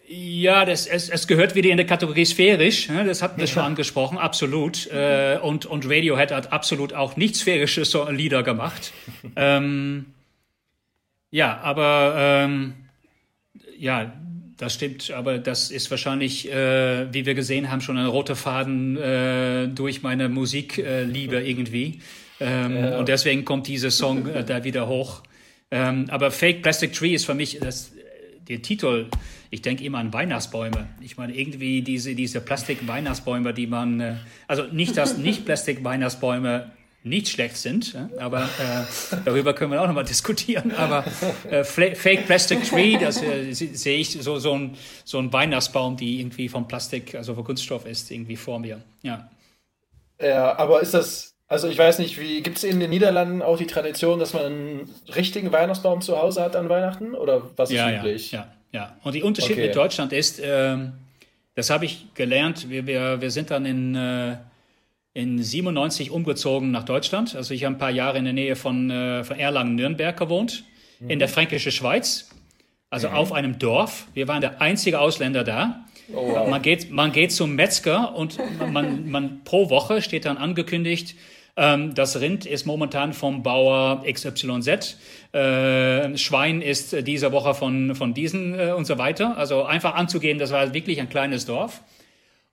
Ja, 0.07 0.65
das, 0.65 0.85
es, 0.85 1.09
es 1.09 1.25
gehört 1.25 1.55
wieder 1.55 1.71
in 1.71 1.77
der 1.77 1.87
Kategorie 1.87 2.25
sphärisch. 2.25 2.89
Ne? 2.89 3.05
Das 3.05 3.23
hatten 3.23 3.37
wir 3.37 3.45
ja. 3.45 3.51
schon 3.53 3.63
angesprochen, 3.63 4.19
absolut. 4.19 4.85
Äh, 4.91 5.39
und, 5.41 5.65
und 5.65 5.85
Radiohead 5.85 6.31
hat 6.31 6.53
absolut 6.53 6.93
auch 6.93 7.17
nicht 7.17 7.35
sphärische 7.35 7.85
so 7.85 8.07
Lieder 8.07 8.43
gemacht. 8.43 8.93
ähm, 9.35 10.14
ja, 11.35 11.59
aber 11.61 12.15
ähm, 12.17 12.73
ja, 13.77 14.13
das 14.57 14.73
stimmt. 14.73 15.11
Aber 15.11 15.37
das 15.37 15.71
ist 15.71 15.91
wahrscheinlich, 15.91 16.51
äh, 16.51 17.13
wie 17.13 17.25
wir 17.25 17.33
gesehen 17.33 17.69
haben, 17.69 17.81
schon 17.81 17.97
ein 17.97 18.05
roter 18.05 18.35
Faden 18.35 18.97
äh, 18.97 19.67
durch 19.67 20.01
meine 20.01 20.29
Musikliebe 20.29 21.41
irgendwie. 21.41 21.99
Ähm, 22.39 22.75
ja. 22.77 22.97
Und 22.97 23.07
deswegen 23.09 23.45
kommt 23.45 23.67
dieser 23.67 23.91
Song 23.91 24.27
äh, 24.27 24.43
da 24.43 24.63
wieder 24.63 24.87
hoch. 24.87 25.23
Ähm, 25.71 26.05
aber 26.09 26.31
Fake 26.31 26.61
Plastic 26.61 26.93
Tree 26.93 27.13
ist 27.13 27.25
für 27.25 27.33
mich 27.33 27.59
das, 27.59 27.91
der 28.47 28.61
Titel 28.61 29.09
ich 29.55 29.61
denke 29.61 29.85
immer 29.85 29.99
an 29.99 30.11
Weihnachtsbäume. 30.11 30.87
Ich 30.99 31.17
meine, 31.17 31.33
irgendwie 31.33 31.81
diese, 31.81 32.13
diese 32.13 32.41
Plastik-Weihnachtsbäume, 32.41 33.53
die 33.53 33.67
man, 33.67 33.99
äh, 34.01 34.15
also 34.47 34.63
nicht, 34.63 34.97
dass 34.97 35.17
nicht 35.17 35.45
Plastik-Weihnachtsbäume 35.45 36.71
nicht 37.05 37.29
schlecht 37.29 37.57
sind, 37.57 37.95
aber 38.17 38.43
äh, 38.43 39.15
darüber 39.25 39.53
können 39.53 39.71
wir 39.71 39.81
auch 39.81 39.87
nochmal 39.87 40.03
diskutieren. 40.03 40.71
Aber 40.75 41.05
äh, 41.49 41.63
Fake 41.63 42.25
Plastic 42.25 42.63
Tree, 42.63 42.97
das 42.97 43.21
äh, 43.21 43.53
sehe 43.53 43.99
ich 43.99 44.11
so, 44.11 44.39
so, 44.39 44.53
ein, 44.53 44.75
so 45.03 45.19
ein 45.19 45.31
Weihnachtsbaum, 45.31 45.97
die 45.97 46.19
irgendwie 46.19 46.49
von 46.49 46.67
Plastik, 46.67 47.13
also 47.15 47.35
von 47.35 47.43
Kunststoff 47.43 47.85
ist, 47.85 48.09
irgendwie 48.11 48.35
vor 48.35 48.59
mir. 48.59 48.81
Ja. 49.03 49.29
Ja, 50.19 50.57
aber 50.57 50.81
ist 50.81 50.93
das, 50.93 51.35
also 51.47 51.67
ich 51.67 51.77
weiß 51.77 51.99
nicht, 51.99 52.19
wie 52.19 52.41
gibt 52.41 52.57
es 52.57 52.63
in 52.63 52.79
den 52.79 52.89
Niederlanden 52.89 53.41
auch 53.41 53.57
die 53.57 53.67
Tradition, 53.67 54.17
dass 54.17 54.33
man 54.33 54.45
einen 54.45 54.89
richtigen 55.15 55.51
Weihnachtsbaum 55.51 56.01
zu 56.01 56.17
Hause 56.17 56.41
hat 56.41 56.55
an 56.55 56.69
Weihnachten? 56.69 57.13
Oder 57.13 57.43
was 57.55 57.69
ist 57.69 57.75
ja, 57.75 57.99
üblich? 57.99 58.31
Ja, 58.31 58.39
ja. 58.39 58.47
Ja, 58.75 58.97
und 59.03 59.15
die 59.15 59.23
Unterschied 59.23 59.53
okay. 59.53 59.67
mit 59.67 59.75
Deutschland 59.75 60.11
ist, 60.11 60.37
äh, 60.37 60.77
das 61.55 61.69
habe 61.69 61.85
ich 61.85 62.13
gelernt, 62.13 62.69
wir, 62.69 62.85
wir, 62.85 63.21
wir 63.21 63.31
sind 63.31 63.49
dann 63.49 63.65
in, 63.65 63.95
äh, 63.95 64.35
in 65.15 65.41
97 65.41 66.11
umgezogen 66.11 66.71
nach 66.71 66.83
Deutschland. 66.83 67.35
Also 67.35 67.53
ich 67.53 67.63
habe 67.63 67.75
ein 67.75 67.79
paar 67.79 67.89
Jahre 67.89 68.17
in 68.17 68.25
der 68.25 68.33
Nähe 68.33 68.55
von, 68.55 68.91
äh, 68.91 69.23
von 69.23 69.39
Erlangen-Nürnberg 69.39 70.15
gewohnt, 70.15 70.65
mhm. 70.99 71.09
in 71.09 71.19
der 71.19 71.29
fränkischen 71.29 71.71
Schweiz, 71.71 72.29
also 72.89 73.07
mhm. 73.09 73.15
auf 73.15 73.31
einem 73.31 73.57
Dorf. 73.57 74.07
Wir 74.13 74.27
waren 74.27 74.41
der 74.41 74.61
einzige 74.61 74.99
Ausländer 74.99 75.45
da. 75.45 75.85
Oh, 76.13 76.17
wow. 76.17 76.49
man, 76.49 76.61
geht, 76.61 76.91
man 76.91 77.13
geht 77.13 77.31
zum 77.31 77.55
Metzger 77.55 78.13
und 78.13 78.37
man, 78.71 79.09
man 79.09 79.43
pro 79.45 79.69
Woche 79.69 80.01
steht 80.01 80.25
dann 80.25 80.37
angekündigt, 80.37 81.15
ähm, 81.57 81.95
das 81.95 82.19
Rind 82.19 82.45
ist 82.45 82.65
momentan 82.65 83.13
vom 83.13 83.41
Bauer 83.41 84.03
XYZ. 84.05 84.97
Äh, 85.31 86.17
Schwein 86.17 86.61
ist 86.61 87.07
diese 87.07 87.31
Woche 87.31 87.53
von, 87.53 87.95
von 87.95 88.13
diesen 88.13 88.59
äh, 88.59 88.73
und 88.73 88.83
so 88.85 88.97
weiter. 88.97 89.37
Also 89.37 89.63
einfach 89.63 89.95
anzugeben, 89.95 90.39
das 90.39 90.51
war 90.51 90.73
wirklich 90.73 90.99
ein 90.99 91.07
kleines 91.07 91.45
Dorf. 91.45 91.81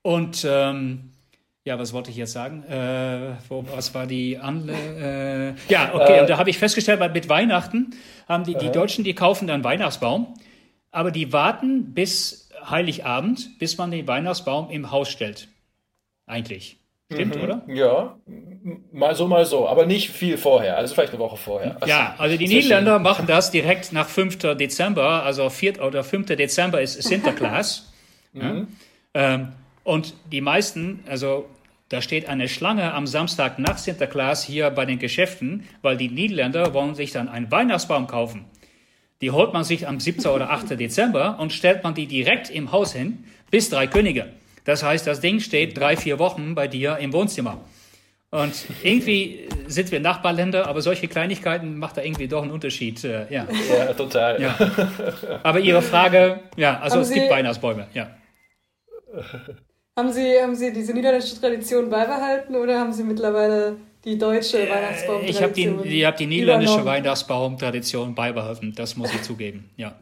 Und 0.03 0.47
ähm, 0.49 1.12
ja, 1.65 1.79
was 1.79 1.93
wollte 1.93 2.11
ich 2.11 2.17
jetzt 2.17 2.33
sagen? 2.33 2.65
Äh, 2.65 3.37
wo, 3.49 3.65
was 3.75 3.95
war 3.95 4.07
die 4.07 4.39
Anle 4.39 5.55
äh, 5.69 5.73
Ja, 5.73 5.95
okay, 5.95 6.21
und 6.21 6.29
da 6.29 6.39
habe 6.39 6.51
ich 6.51 6.59
festgestellt, 6.59 7.01
mit 7.13 7.29
Weihnachten 7.29 7.91
haben 8.29 8.45
die, 8.45 8.57
die 8.57 8.71
Deutschen, 8.71 9.05
die 9.05 9.15
kaufen 9.15 9.47
dann 9.47 9.63
Weihnachtsbaum, 9.63 10.35
aber 10.91 11.11
die 11.11 11.33
warten 11.33 11.95
bis 11.95 12.51
Heiligabend, 12.69 13.59
bis 13.59 13.79
man 13.79 13.91
den 13.91 14.07
Weihnachtsbaum 14.09 14.71
im 14.71 14.91
Haus 14.91 15.09
stellt. 15.09 15.49
Eigentlich. 16.27 16.79
Stimmt, 17.13 17.37
mhm. 17.37 17.43
oder? 17.43 17.63
Ja, 17.69 18.17
mal 18.91 19.15
so, 19.15 19.29
mal 19.29 19.45
so, 19.45 19.69
aber 19.69 19.87
nicht 19.87 20.11
viel 20.11 20.39
vorher, 20.39 20.77
also 20.79 20.95
vielleicht 20.95 21.13
eine 21.13 21.21
Woche 21.21 21.37
vorher. 21.37 21.77
Also 21.81 21.87
ja, 21.87 22.15
also 22.19 22.37
die 22.37 22.49
Niederländer 22.49 22.99
machen 22.99 23.27
das 23.27 23.51
direkt 23.51 23.93
nach 23.93 24.09
5. 24.09 24.39
Dezember, 24.57 25.23
also 25.23 25.51
4. 25.51 25.83
oder 25.83 26.05
5. 26.05 26.27
Dezember 26.29 26.81
ist 26.81 27.01
Sinterklaas. 27.03 27.93
mhm. 28.33 28.69
ja. 29.15 29.35
ähm, 29.35 29.49
und 29.85 30.15
die 30.31 30.41
meisten, 30.41 31.01
also 31.07 31.47
da 31.89 32.01
steht 32.01 32.27
eine 32.29 32.49
Schlange 32.49 32.95
am 32.95 33.07
Samstag 33.07 33.59
nach 33.59 33.77
Sinterklaas 33.77 34.45
hier 34.45 34.71
bei 34.71 34.87
den 34.87 34.99
Geschäften, 34.99 35.69
weil 35.83 35.97
die 35.97 36.09
Niederländer 36.09 36.73
wollen 36.73 36.95
sich 36.95 37.11
dann 37.13 37.29
einen 37.29 37.51
Weihnachtsbaum 37.51 38.07
kaufen. 38.07 38.47
Die 39.21 39.31
holt 39.31 39.53
man 39.53 39.63
sich 39.63 39.87
am 39.87 40.01
7. 40.01 40.27
oder 40.27 40.51
8. 40.51 40.71
Dezember 40.71 41.39
und 41.39 41.53
stellt 41.53 41.85
man 41.85 41.95
die 41.95 42.07
direkt 42.07 42.51
im 42.51 42.73
Haus 42.73 42.93
hin, 42.93 43.25
bis 43.51 43.69
drei 43.69 43.87
Könige. 43.87 44.33
Das 44.65 44.83
heißt, 44.83 45.07
das 45.07 45.21
Ding 45.21 45.41
steht 45.41 45.77
drei, 45.77 45.97
vier 45.97 46.19
Wochen 46.19 46.55
bei 46.55 46.67
dir 46.67 46.97
im 46.99 47.13
Wohnzimmer. 47.13 47.61
Und 48.31 48.55
irgendwie 48.83 49.47
sind 49.67 49.93
wir 49.93 50.01
Nachbarländer, 50.01 50.67
aber 50.67 50.81
solche 50.81 51.07
Kleinigkeiten 51.07 51.77
macht 51.77 51.99
da 51.99 52.03
irgendwie 52.03 52.29
doch 52.29 52.43
einen 52.43 52.51
Unterschied. 52.51 53.05
Äh, 53.05 53.27
ja. 53.31 53.47
ja, 53.69 53.93
total. 53.93 54.41
Ja. 54.41 54.55
Aber 55.43 55.61
Ihre 55.61 55.83
Frage, 55.83 56.41
ja, 56.57 56.81
also 56.81 56.97
haben 56.97 57.03
es 57.03 57.09
Sie, 57.09 57.15
gibt 57.15 57.31
Weihnachtsbäume, 57.31 57.89
ja. 57.93 58.17
Haben 59.97 60.11
Sie, 60.11 60.41
haben 60.41 60.55
Sie 60.55 60.73
diese 60.73 60.95
niederländische 60.95 61.39
Tradition 61.39 61.91
beibehalten 61.91 62.57
oder 62.57 62.81
haben 62.81 62.93
Sie 62.93 63.05
mittlerweile 63.05 63.77
die 64.05 64.17
deutsche 64.17 64.59
Weihnachtsbaumtradition? 64.69 65.29
Ich 65.29 65.43
habe 65.43 65.53
die, 65.53 65.99
ich 65.99 66.05
hab 66.07 66.17
die 66.17 66.27
niederländische 66.27 66.85
Weihnachtsbaumtradition 66.85 68.15
beibehalten, 68.15 68.73
das 68.75 68.97
muss 68.97 69.13
ich 69.15 69.23
zugeben, 69.23 69.69
ja. 69.77 69.95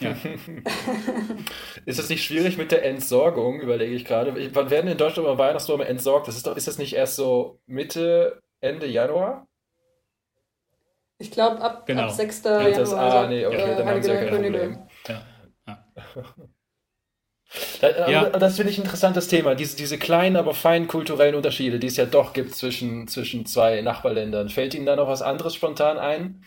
Ja. 0.00 0.10
ist 1.84 1.98
es 1.98 2.08
nicht 2.08 2.24
schwierig 2.24 2.58
mit 2.58 2.72
der 2.72 2.84
Entsorgung, 2.84 3.60
überlege 3.60 3.94
ich 3.94 4.04
gerade. 4.04 4.34
Wann 4.54 4.70
werden 4.70 4.90
in 4.90 4.98
Deutschland 4.98 5.28
immer 5.28 5.38
Weihnachtsbäume 5.38 5.84
entsorgt? 5.84 6.26
Das 6.26 6.36
ist, 6.36 6.46
doch, 6.46 6.56
ist 6.56 6.66
das 6.66 6.78
nicht 6.78 6.94
erst 6.94 7.16
so 7.16 7.60
Mitte, 7.66 8.42
Ende 8.60 8.86
Januar? 8.86 9.46
Ich 11.18 11.30
glaube 11.30 11.60
ab, 11.60 11.86
genau. 11.86 12.04
ab 12.04 12.10
6. 12.10 12.44
Januar. 12.44 12.70
Das, 12.70 12.92
ah, 12.92 13.26
nee, 13.28 13.46
okay, 13.46 13.56
äh, 13.56 13.76
dann 13.76 13.88
haben 13.88 14.02
sie 14.02 14.10
ja 14.10 14.16
kein 14.16 14.28
Problem. 14.28 14.78
Ja. 15.06 15.22
ja. 15.66 15.84
Da, 17.80 18.10
ja. 18.10 18.28
Das 18.30 18.56
finde 18.56 18.72
ich 18.72 18.78
ein 18.78 18.84
interessantes 18.84 19.28
Thema. 19.28 19.54
Diese, 19.54 19.76
diese 19.76 19.98
kleinen, 19.98 20.36
aber 20.36 20.52
feinen 20.52 20.86
kulturellen 20.86 21.34
Unterschiede, 21.34 21.78
die 21.78 21.86
es 21.86 21.96
ja 21.96 22.04
doch 22.04 22.32
gibt 22.32 22.54
zwischen, 22.54 23.08
zwischen 23.08 23.46
zwei 23.46 23.80
Nachbarländern. 23.80 24.48
Fällt 24.48 24.74
Ihnen 24.74 24.86
da 24.86 24.96
noch 24.96 25.08
was 25.08 25.22
anderes 25.22 25.54
spontan 25.54 25.98
ein? 25.98 26.44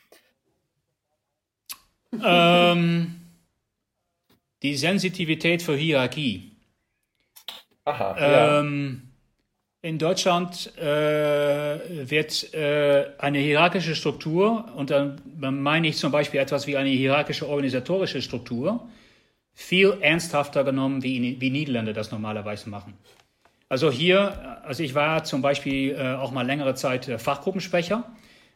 ähm, 2.24 3.22
die 4.62 4.76
Sensitivität 4.76 5.62
für 5.62 5.76
Hierarchie. 5.76 6.52
Aha, 7.86 8.60
ähm, 8.60 9.02
ja. 9.04 9.90
In 9.90 9.98
Deutschland 9.98 10.78
äh, 10.78 11.80
wird 12.10 12.54
äh, 12.54 13.08
eine 13.18 13.40
hierarchische 13.40 13.96
Struktur, 13.96 14.72
und 14.76 14.92
dann 14.92 15.20
meine 15.40 15.88
ich 15.88 15.98
zum 15.98 16.12
Beispiel 16.12 16.40
etwas 16.40 16.68
wie 16.68 16.78
eine 16.78 16.90
hierarchische 16.90 17.50
organisatorische 17.50 18.22
Struktur, 18.22 18.88
viel 19.54 19.98
ernsthafter 20.02 20.64
genommen, 20.64 21.04
wie, 21.04 21.40
wie 21.40 21.50
Niederländer 21.50 21.94
das 21.94 22.12
normalerweise 22.12 22.70
machen. 22.70 22.94
Also 23.70 23.90
hier, 23.92 24.64
also 24.66 24.84
ich 24.84 24.96
war 24.96 25.24
zum 25.24 25.42
Beispiel 25.42 25.96
äh, 25.96 26.16
auch 26.16 26.32
mal 26.32 26.46
längere 26.46 26.76
Zeit 26.76 27.08
äh, 27.08 27.18
Fachgruppensprecher, 27.18 28.04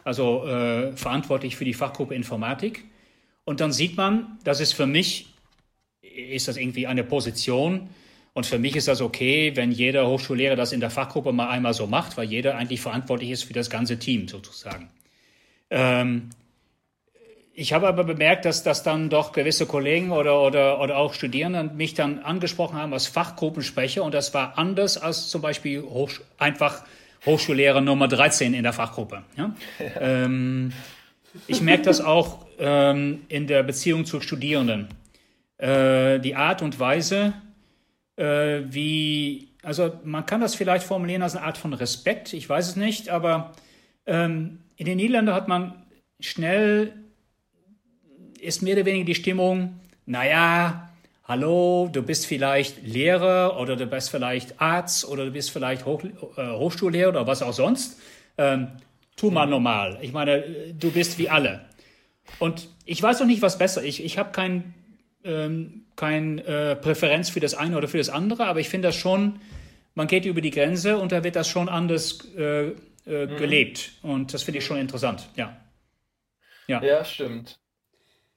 also 0.04 0.46
äh, 0.46 0.92
verantwortlich 0.94 1.56
für 1.56 1.66
die 1.66 1.74
Fachgruppe 1.74 2.16
Informatik. 2.16 2.84
Und 3.46 3.62
dann 3.62 3.72
sieht 3.72 3.96
man, 3.96 4.40
dass 4.44 4.60
es 4.60 4.74
für 4.74 4.88
mich 4.88 5.28
ist 6.16 6.48
das 6.48 6.58
irgendwie 6.58 6.88
eine 6.88 7.04
Position. 7.04 7.90
Und 8.34 8.46
für 8.46 8.60
mich 8.60 8.76
ist 8.76 8.88
das 8.88 9.02
okay, 9.02 9.56
wenn 9.56 9.72
jeder 9.72 10.08
Hochschullehrer 10.08 10.56
das 10.56 10.74
in 10.74 10.82
der 10.82 10.90
Fachgruppe 10.90 11.32
mal 11.32 11.50
einmal 11.50 11.74
so 11.74 11.88
macht, 11.88 12.18
weil 12.18 12.28
jeder 12.28 12.56
eigentlich 12.56 12.82
verantwortlich 12.82 13.32
ist 13.32 13.44
für 13.44 13.54
das 13.54 13.70
ganze 13.70 13.98
Team 13.98 14.28
sozusagen. 14.28 14.90
Ähm, 15.70 16.30
ich 17.58 17.72
habe 17.72 17.88
aber 17.88 18.04
bemerkt, 18.04 18.44
dass, 18.44 18.64
dass 18.64 18.84
dann 18.84 19.10
doch 19.10 19.32
gewisse 19.32 19.66
Kollegen 19.66 20.12
oder, 20.12 20.42
oder, 20.42 20.82
oder 20.82 20.98
auch 20.98 21.14
Studierende 21.14 21.64
mich 21.64 21.94
dann 21.94 22.20
angesprochen 22.20 22.78
haben 22.78 22.92
als 22.92 23.08
Fachgruppensprecher 23.08 24.04
und 24.04 24.14
das 24.14 24.34
war 24.34 24.58
anders 24.58 24.98
als 24.98 25.30
zum 25.30 25.42
Beispiel 25.42 25.82
Hochsch 25.82 26.20
einfach 26.38 26.84
Hochschullehrer 27.26 27.80
Nummer 27.80 28.10
13 28.10 28.54
in 28.54 28.64
der 28.64 28.74
Fachgruppe. 28.74 29.24
Ja? 29.38 29.56
ähm, 30.00 30.74
ich 31.48 31.62
merke 31.62 31.84
das 31.84 32.02
auch 32.02 32.46
ähm, 32.60 33.22
in 33.30 33.48
der 33.48 33.64
Beziehung 33.64 34.06
zu 34.06 34.20
Studierenden 34.20 34.90
äh, 35.58 36.20
die 36.20 36.36
Art 36.36 36.62
und 36.62 36.78
Weise, 36.78 37.34
äh, 38.18 38.64
wie, 38.66 39.48
also 39.64 39.94
man 40.04 40.26
kann 40.26 40.42
das 40.42 40.56
vielleicht 40.56 40.86
formulieren 40.86 41.22
als 41.22 41.38
eine 41.38 41.46
Art 41.46 41.58
von 41.58 41.74
Respekt, 41.74 42.34
ich 42.34 42.50
weiß 42.50 42.68
es 42.68 42.76
nicht, 42.76 43.08
aber 43.08 43.54
ähm, 44.06 44.60
in 44.76 44.86
den 44.86 44.98
Niederlanden 44.98 45.34
hat 45.34 45.48
man 45.48 45.86
schnell, 46.20 46.94
ist 48.46 48.62
mehr 48.62 48.76
oder 48.76 48.86
weniger 48.86 49.06
die 49.06 49.16
Stimmung, 49.16 49.80
naja, 50.06 50.90
hallo, 51.28 51.90
du 51.92 52.02
bist 52.04 52.28
vielleicht 52.28 52.84
Lehrer 52.86 53.60
oder 53.60 53.76
du 53.76 53.88
bist 53.88 54.10
vielleicht 54.10 54.62
Arzt 54.62 55.08
oder 55.08 55.26
du 55.26 55.32
bist 55.32 55.52
vielleicht 55.52 55.86
Hoch, 55.86 56.04
äh, 56.04 56.48
Hochschullehrer 56.48 57.10
oder 57.10 57.28
was 57.28 57.42
auch 57.42 57.54
sonst. 57.54 58.00
Ähm, 58.38 58.68
tu 59.16 59.32
mal 59.32 59.48
normal. 59.48 59.98
Ich 60.02 60.14
meine, 60.14 60.44
du 60.78 60.92
bist 60.92 61.18
wie 61.18 61.30
alle. 61.30 61.66
Und 62.40 62.70
ich 62.86 63.02
weiß 63.02 63.20
noch 63.20 63.28
nicht, 63.28 63.42
was 63.42 63.58
besser. 63.58 63.84
Ich, 63.84 64.04
ich 64.04 64.18
habe 64.18 64.32
kein 64.32 64.74
ähm, 65.26 65.86
keine 65.96 66.44
äh, 66.44 66.76
Präferenz 66.76 67.30
für 67.30 67.40
das 67.40 67.56
eine 67.56 67.78
oder 67.78 67.88
für 67.88 67.98
das 67.98 68.10
andere, 68.10 68.46
aber 68.46 68.60
ich 68.60 68.70
finde 68.70 68.90
das 68.90 68.96
schon, 68.96 69.40
man 69.96 70.08
geht 70.08 70.26
über 70.26 70.42
die 70.42 70.52
Grenze 70.52 70.98
und 70.98 71.12
da 71.12 71.24
wird 71.24 71.36
das 71.36 71.48
schon 71.48 71.70
anders 71.70 72.20
äh, 72.38 72.68
äh, 72.68 72.74
mhm. 73.06 73.38
gelebt. 73.38 73.94
Und 74.02 74.34
das 74.34 74.44
finde 74.44 74.60
ich 74.60 74.66
schon 74.66 74.78
interessant, 74.78 75.28
ja. 75.36 75.56
Ja, 76.68 76.84
ja 76.84 77.06
stimmt. 77.06 77.58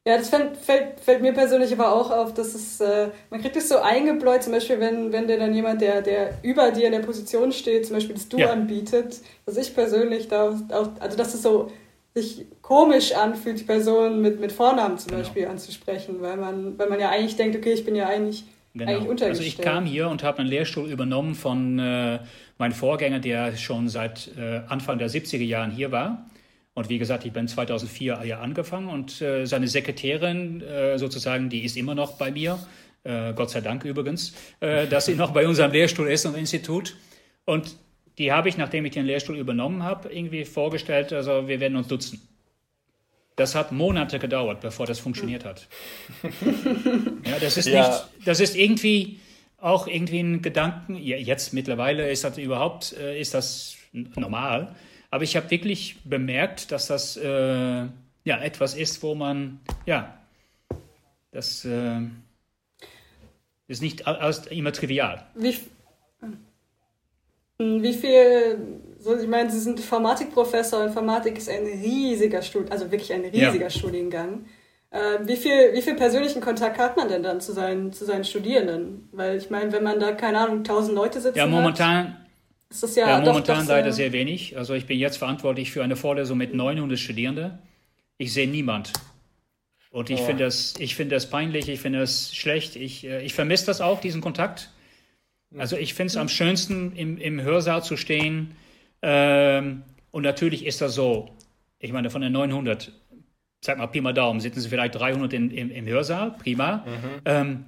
Ja, 0.08 0.16
das 0.16 0.30
fällt, 0.30 0.56
fällt, 0.56 1.00
fällt 1.00 1.20
mir 1.20 1.34
persönlich 1.34 1.70
aber 1.70 1.92
auch 1.92 2.10
auf, 2.10 2.32
dass 2.32 2.54
es, 2.54 2.80
äh, 2.80 3.08
man 3.28 3.42
kriegt 3.42 3.56
es 3.56 3.68
so 3.68 3.76
eingebläut, 3.76 4.42
zum 4.42 4.54
Beispiel, 4.54 4.80
wenn, 4.80 5.12
wenn 5.12 5.28
dir 5.28 5.38
dann 5.38 5.54
jemand, 5.54 5.82
der, 5.82 6.00
der 6.00 6.32
über 6.42 6.70
dir 6.70 6.86
in 6.86 6.92
der 6.92 7.00
Position 7.00 7.52
steht, 7.52 7.84
zum 7.84 7.96
Beispiel 7.96 8.14
das 8.14 8.26
Du 8.26 8.38
ja. 8.38 8.50
anbietet, 8.50 9.20
dass 9.44 9.58
ich 9.58 9.74
persönlich 9.74 10.28
da 10.28 10.58
auch, 10.72 10.88
also 10.98 11.14
dass 11.14 11.34
es 11.34 11.42
so 11.42 11.70
sich 12.14 12.46
komisch 12.62 13.12
anfühlt, 13.12 13.60
die 13.60 13.64
Person 13.64 14.22
mit, 14.22 14.40
mit 14.40 14.50
Vornamen 14.50 14.96
zum 14.96 15.10
genau. 15.10 15.24
Beispiel 15.24 15.46
anzusprechen, 15.46 16.22
weil 16.22 16.38
man, 16.38 16.78
weil 16.78 16.88
man 16.88 16.98
ja 16.98 17.10
eigentlich 17.10 17.36
denkt, 17.36 17.54
okay, 17.58 17.74
ich 17.74 17.84
bin 17.84 17.94
ja 17.94 18.06
eigentlich, 18.06 18.44
genau. 18.72 19.10
Also 19.10 19.42
ich 19.42 19.58
kam 19.58 19.84
hier 19.84 20.08
und 20.08 20.22
habe 20.22 20.38
einen 20.38 20.48
Lehrstuhl 20.48 20.90
übernommen 20.90 21.34
von 21.34 21.78
äh, 21.78 22.20
meinem 22.56 22.72
Vorgänger, 22.72 23.18
der 23.18 23.58
schon 23.58 23.90
seit 23.90 24.30
äh, 24.38 24.62
Anfang 24.68 24.96
der 24.96 25.10
70er 25.10 25.44
Jahren 25.44 25.70
hier 25.70 25.92
war. 25.92 26.24
Und 26.78 26.88
wie 26.88 26.98
gesagt, 26.98 27.24
ich 27.24 27.32
bin 27.32 27.48
2004 27.48 28.20
hier 28.20 28.38
angefangen 28.38 28.88
und 28.88 29.20
äh, 29.20 29.46
seine 29.46 29.66
Sekretärin 29.66 30.60
äh, 30.60 30.96
sozusagen, 30.96 31.48
die 31.48 31.64
ist 31.64 31.76
immer 31.76 31.96
noch 31.96 32.12
bei 32.18 32.30
mir. 32.30 32.56
Äh, 33.02 33.32
Gott 33.32 33.50
sei 33.50 33.60
Dank 33.60 33.84
übrigens, 33.84 34.32
äh, 34.60 34.86
dass 34.90 35.06
sie 35.06 35.16
noch 35.16 35.32
bei 35.32 35.48
unserem 35.48 35.72
Lehrstuhl 35.72 36.08
ist 36.08 36.24
und 36.24 36.36
Institut. 36.36 36.94
Und 37.46 37.74
die 38.18 38.30
habe 38.30 38.48
ich, 38.48 38.58
nachdem 38.58 38.84
ich 38.84 38.92
den 38.92 39.06
Lehrstuhl 39.06 39.36
übernommen 39.36 39.82
habe, 39.82 40.08
irgendwie 40.08 40.44
vorgestellt, 40.44 41.12
also 41.12 41.48
wir 41.48 41.58
werden 41.58 41.76
uns 41.76 41.88
duzen. 41.88 42.20
Das 43.34 43.56
hat 43.56 43.72
Monate 43.72 44.20
gedauert, 44.20 44.60
bevor 44.60 44.86
das 44.86 45.00
funktioniert 45.00 45.44
hat. 45.44 45.66
ja, 47.24 47.40
das 47.40 47.56
ist 47.56 47.66
ja. 47.66 47.88
nicht, 47.88 48.04
das 48.24 48.38
ist 48.38 48.54
irgendwie 48.54 49.18
auch 49.60 49.88
irgendwie 49.88 50.20
ein 50.20 50.42
Gedanken. 50.42 50.94
Ja, 50.94 51.16
jetzt 51.16 51.52
mittlerweile 51.52 52.08
ist 52.08 52.22
das 52.22 52.38
überhaupt, 52.38 52.92
äh, 52.92 53.20
ist 53.20 53.34
das 53.34 53.74
normal. 53.92 54.76
Aber 55.10 55.24
ich 55.24 55.36
habe 55.36 55.50
wirklich 55.50 56.02
bemerkt, 56.04 56.70
dass 56.70 56.88
das 56.88 57.16
äh, 57.16 57.86
ja 58.24 58.40
etwas 58.42 58.74
ist, 58.74 59.02
wo 59.02 59.14
man, 59.14 59.60
ja, 59.86 60.18
das 61.30 61.64
äh, 61.64 62.00
ist 63.68 63.82
nicht 63.82 64.04
immer 64.50 64.72
trivial. 64.72 65.26
Wie, 65.34 65.56
wie 67.58 67.92
viel, 67.94 68.58
so, 68.98 69.16
ich 69.16 69.28
meine, 69.28 69.50
Sie 69.50 69.60
sind 69.60 69.78
Informatikprofessor, 69.78 70.84
Informatik 70.84 71.38
ist 71.38 71.48
ein 71.48 71.64
riesiger 71.64 72.42
Studiengang, 72.42 72.72
also 72.72 72.90
wirklich 72.90 73.12
ein 73.12 73.22
riesiger 73.24 73.64
ja. 73.64 73.70
Studiengang. 73.70 74.44
Äh, 74.90 75.18
wie, 75.26 75.36
viel, 75.36 75.74
wie 75.74 75.82
viel 75.82 75.96
persönlichen 75.96 76.40
Kontakt 76.40 76.78
hat 76.78 76.96
man 76.96 77.08
denn 77.08 77.22
dann 77.22 77.40
zu 77.40 77.52
seinen, 77.52 77.92
zu 77.92 78.06
seinen 78.06 78.24
Studierenden? 78.24 79.08
Weil 79.12 79.36
ich 79.36 79.50
meine, 79.50 79.70
wenn 79.72 79.82
man 79.82 80.00
da, 80.00 80.12
keine 80.12 80.38
Ahnung, 80.38 80.64
tausend 80.64 80.94
Leute 80.94 81.20
sitzen 81.20 81.36
Ja, 81.36 81.46
momentan, 81.46 82.14
hat, 82.14 82.27
ist 82.70 82.82
das 82.82 82.96
ja, 82.96 83.08
ja 83.08 83.20
momentan 83.20 83.60
doch, 83.60 83.68
leider 83.68 83.92
sehr 83.92 84.12
wenig. 84.12 84.56
Also 84.56 84.74
ich 84.74 84.86
bin 84.86 84.98
jetzt 84.98 85.16
verantwortlich 85.16 85.70
für 85.70 85.82
eine 85.82 85.96
Vorlesung 85.96 86.38
mit 86.38 86.54
900 86.54 86.98
Studierenden. 86.98 87.58
Ich 88.18 88.32
sehe 88.32 88.48
niemand. 88.48 88.92
Und 89.90 90.10
ich 90.10 90.20
oh. 90.20 90.24
finde 90.24 90.44
das, 90.44 90.74
find 90.76 91.12
das 91.12 91.30
peinlich, 91.30 91.68
ich 91.68 91.80
finde 91.80 92.00
das 92.00 92.34
schlecht. 92.34 92.76
Ich, 92.76 93.04
äh, 93.04 93.22
ich 93.22 93.34
vermisse 93.34 93.66
das 93.66 93.80
auch, 93.80 94.00
diesen 94.00 94.20
Kontakt. 94.20 94.70
Also 95.56 95.76
ich 95.76 95.94
finde 95.94 96.10
es 96.10 96.16
am 96.16 96.28
schönsten, 96.28 96.94
im, 96.94 97.16
im 97.16 97.40
Hörsaal 97.40 97.82
zu 97.82 97.96
stehen. 97.96 98.54
Ähm, 99.00 99.82
und 100.10 100.22
natürlich 100.22 100.66
ist 100.66 100.80
das 100.80 100.94
so, 100.94 101.30
ich 101.78 101.92
meine, 101.92 102.10
von 102.10 102.20
den 102.20 102.32
900, 102.32 102.92
sag 103.62 103.78
mal 103.78 103.86
Pi 103.86 104.00
mal 104.00 104.12
Daumen, 104.12 104.40
sitzen 104.40 104.60
sie 104.60 104.68
vielleicht 104.68 104.94
300 104.96 105.32
in, 105.32 105.50
im, 105.50 105.70
im 105.70 105.86
Hörsaal, 105.86 106.32
prima. 106.32 106.84
Mhm. 106.86 107.20
Ähm, 107.24 107.64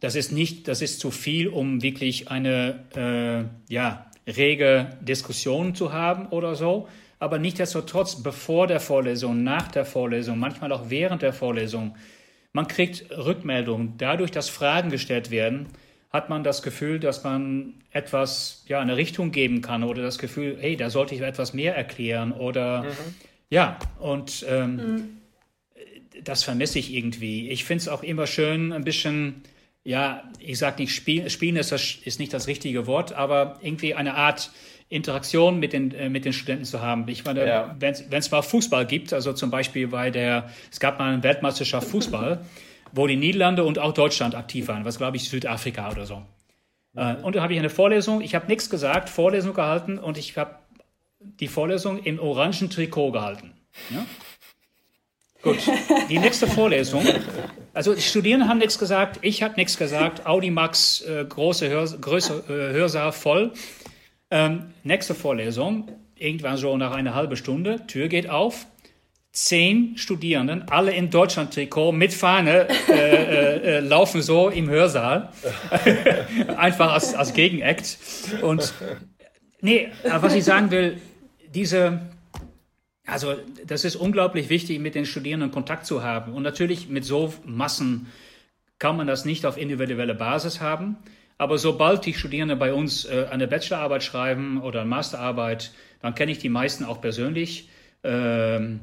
das 0.00 0.14
ist 0.14 0.32
nicht, 0.32 0.68
das 0.68 0.82
ist 0.82 1.00
zu 1.00 1.10
viel, 1.10 1.48
um 1.48 1.82
wirklich 1.82 2.30
eine, 2.30 2.84
äh, 2.96 3.72
ja, 3.72 4.07
rege 4.28 4.90
Diskussionen 5.00 5.74
zu 5.74 5.92
haben 5.92 6.26
oder 6.26 6.54
so. 6.54 6.88
Aber 7.18 7.38
nichtsdestotrotz, 7.38 8.22
bevor 8.22 8.66
der 8.66 8.80
Vorlesung, 8.80 9.42
nach 9.42 9.68
der 9.68 9.84
Vorlesung, 9.84 10.38
manchmal 10.38 10.72
auch 10.72 10.90
während 10.90 11.22
der 11.22 11.32
Vorlesung, 11.32 11.96
man 12.52 12.68
kriegt 12.68 13.10
Rückmeldungen. 13.10 13.94
Dadurch, 13.98 14.30
dass 14.30 14.48
Fragen 14.48 14.90
gestellt 14.90 15.30
werden, 15.30 15.66
hat 16.10 16.30
man 16.30 16.42
das 16.42 16.62
Gefühl, 16.62 17.00
dass 17.00 17.24
man 17.24 17.74
etwas, 17.90 18.64
ja, 18.66 18.80
eine 18.80 18.96
Richtung 18.96 19.30
geben 19.30 19.60
kann 19.60 19.84
oder 19.84 20.02
das 20.02 20.18
Gefühl, 20.18 20.56
hey, 20.58 20.76
da 20.76 20.90
sollte 20.90 21.14
ich 21.14 21.20
etwas 21.20 21.52
mehr 21.52 21.76
erklären 21.76 22.32
oder, 22.32 22.84
mhm. 22.84 23.14
ja, 23.50 23.78
und 23.98 24.46
ähm, 24.48 24.76
mhm. 24.76 25.08
das 26.24 26.44
vermisse 26.44 26.78
ich 26.78 26.94
irgendwie. 26.94 27.50
Ich 27.50 27.64
finde 27.64 27.82
es 27.82 27.88
auch 27.88 28.02
immer 28.02 28.26
schön, 28.26 28.72
ein 28.72 28.84
bisschen, 28.84 29.42
ja, 29.88 30.22
ich 30.38 30.58
sage 30.58 30.82
nicht 30.82 30.94
spiel, 30.94 31.30
spielen, 31.30 31.56
ist, 31.56 31.72
das, 31.72 31.94
ist 32.04 32.20
nicht 32.20 32.34
das 32.34 32.46
richtige 32.46 32.86
Wort, 32.86 33.14
aber 33.14 33.56
irgendwie 33.62 33.94
eine 33.94 34.16
Art 34.16 34.50
Interaktion 34.90 35.58
mit 35.58 35.72
den, 35.72 35.94
äh, 35.94 36.10
mit 36.10 36.26
den 36.26 36.34
Studenten 36.34 36.66
zu 36.66 36.82
haben. 36.82 37.08
Ich 37.08 37.24
meine, 37.24 37.46
ja. 37.48 37.74
wenn 37.78 37.94
es 37.94 38.30
mal 38.30 38.42
Fußball 38.42 38.84
gibt, 38.84 39.14
also 39.14 39.32
zum 39.32 39.50
Beispiel 39.50 39.88
bei 39.88 40.10
der, 40.10 40.50
es 40.70 40.78
gab 40.78 40.98
mal 40.98 41.14
eine 41.14 41.22
Weltmeisterschaft 41.22 41.88
Fußball, 41.88 42.44
wo 42.92 43.06
die 43.06 43.16
Niederlande 43.16 43.64
und 43.64 43.78
auch 43.78 43.94
Deutschland 43.94 44.34
aktiv 44.34 44.68
waren, 44.68 44.84
was 44.84 44.98
glaube 44.98 45.16
ich 45.16 45.26
Südafrika 45.30 45.90
oder 45.90 46.04
so. 46.04 46.22
Mhm. 46.92 47.16
und 47.22 47.36
da 47.36 47.42
habe 47.42 47.54
ich 47.54 47.58
eine 47.58 47.70
Vorlesung, 47.70 48.20
ich 48.20 48.34
habe 48.34 48.46
nichts 48.46 48.68
gesagt, 48.68 49.08
Vorlesung 49.08 49.54
gehalten 49.54 49.98
und 49.98 50.18
ich 50.18 50.36
habe 50.36 50.56
die 51.18 51.48
Vorlesung 51.48 52.02
im 52.02 52.20
orangen 52.20 52.68
Trikot 52.68 53.12
gehalten. 53.12 53.54
Ja? 53.88 54.04
Gut, 55.42 55.58
die 56.08 56.18
nächste 56.18 56.48
Vorlesung. 56.48 57.06
Also 57.72 57.94
die 57.94 58.02
Studierenden 58.02 58.48
haben 58.48 58.58
nichts 58.58 58.78
gesagt, 58.78 59.20
ich 59.22 59.42
habe 59.42 59.54
nichts 59.54 59.78
gesagt. 59.78 60.26
Audi 60.26 60.50
Max, 60.50 61.00
äh, 61.02 61.24
große 61.28 61.68
Hör, 61.68 61.86
Größe, 61.86 62.44
äh, 62.48 62.72
Hörsaal 62.74 63.12
voll. 63.12 63.52
Ähm, 64.30 64.74
nächste 64.82 65.14
Vorlesung, 65.14 65.90
irgendwann 66.16 66.56
so 66.56 66.76
nach 66.76 66.90
einer 66.90 67.14
halben 67.14 67.36
Stunde, 67.36 67.86
Tür 67.86 68.08
geht 68.08 68.28
auf. 68.28 68.66
Zehn 69.30 69.96
Studierenden, 69.96 70.68
alle 70.70 70.90
in 70.90 71.10
Deutschland-Trikot 71.10 71.92
mit 71.92 72.12
Fahne, 72.12 72.66
äh, 72.88 72.94
äh, 72.94 73.76
äh 73.76 73.80
laufen 73.80 74.22
so 74.22 74.48
im 74.48 74.68
Hörsaal. 74.68 75.28
Einfach 76.56 76.92
als, 76.92 77.14
als 77.14 77.32
Gegenakt. 77.32 77.98
Und 78.42 78.74
nee, 79.60 79.88
was 80.02 80.34
ich 80.34 80.42
sagen 80.42 80.72
will, 80.72 81.00
diese 81.54 82.00
also 83.08 83.34
das 83.66 83.84
ist 83.84 83.96
unglaublich 83.96 84.50
wichtig, 84.50 84.78
mit 84.80 84.94
den 84.94 85.06
Studierenden 85.06 85.50
Kontakt 85.50 85.86
zu 85.86 86.02
haben. 86.02 86.34
Und 86.34 86.42
natürlich 86.42 86.88
mit 86.88 87.04
so 87.04 87.32
Massen 87.44 88.06
kann 88.78 88.96
man 88.96 89.06
das 89.06 89.24
nicht 89.24 89.46
auf 89.46 89.56
individuelle 89.56 90.14
Basis 90.14 90.60
haben. 90.60 90.96
Aber 91.38 91.56
sobald 91.56 92.04
die 92.04 92.14
Studierenden 92.14 92.58
bei 92.58 92.72
uns 92.72 93.04
äh, 93.04 93.26
eine 93.30 93.48
Bachelorarbeit 93.48 94.02
schreiben 94.02 94.60
oder 94.60 94.80
eine 94.80 94.90
Masterarbeit, 94.90 95.72
dann 96.02 96.14
kenne 96.14 96.32
ich 96.32 96.38
die 96.38 96.48
meisten 96.48 96.84
auch 96.84 97.00
persönlich. 97.00 97.68
Ähm, 98.04 98.80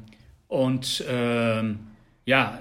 und 0.48 1.04
ähm, 1.08 1.78
ja, 2.24 2.58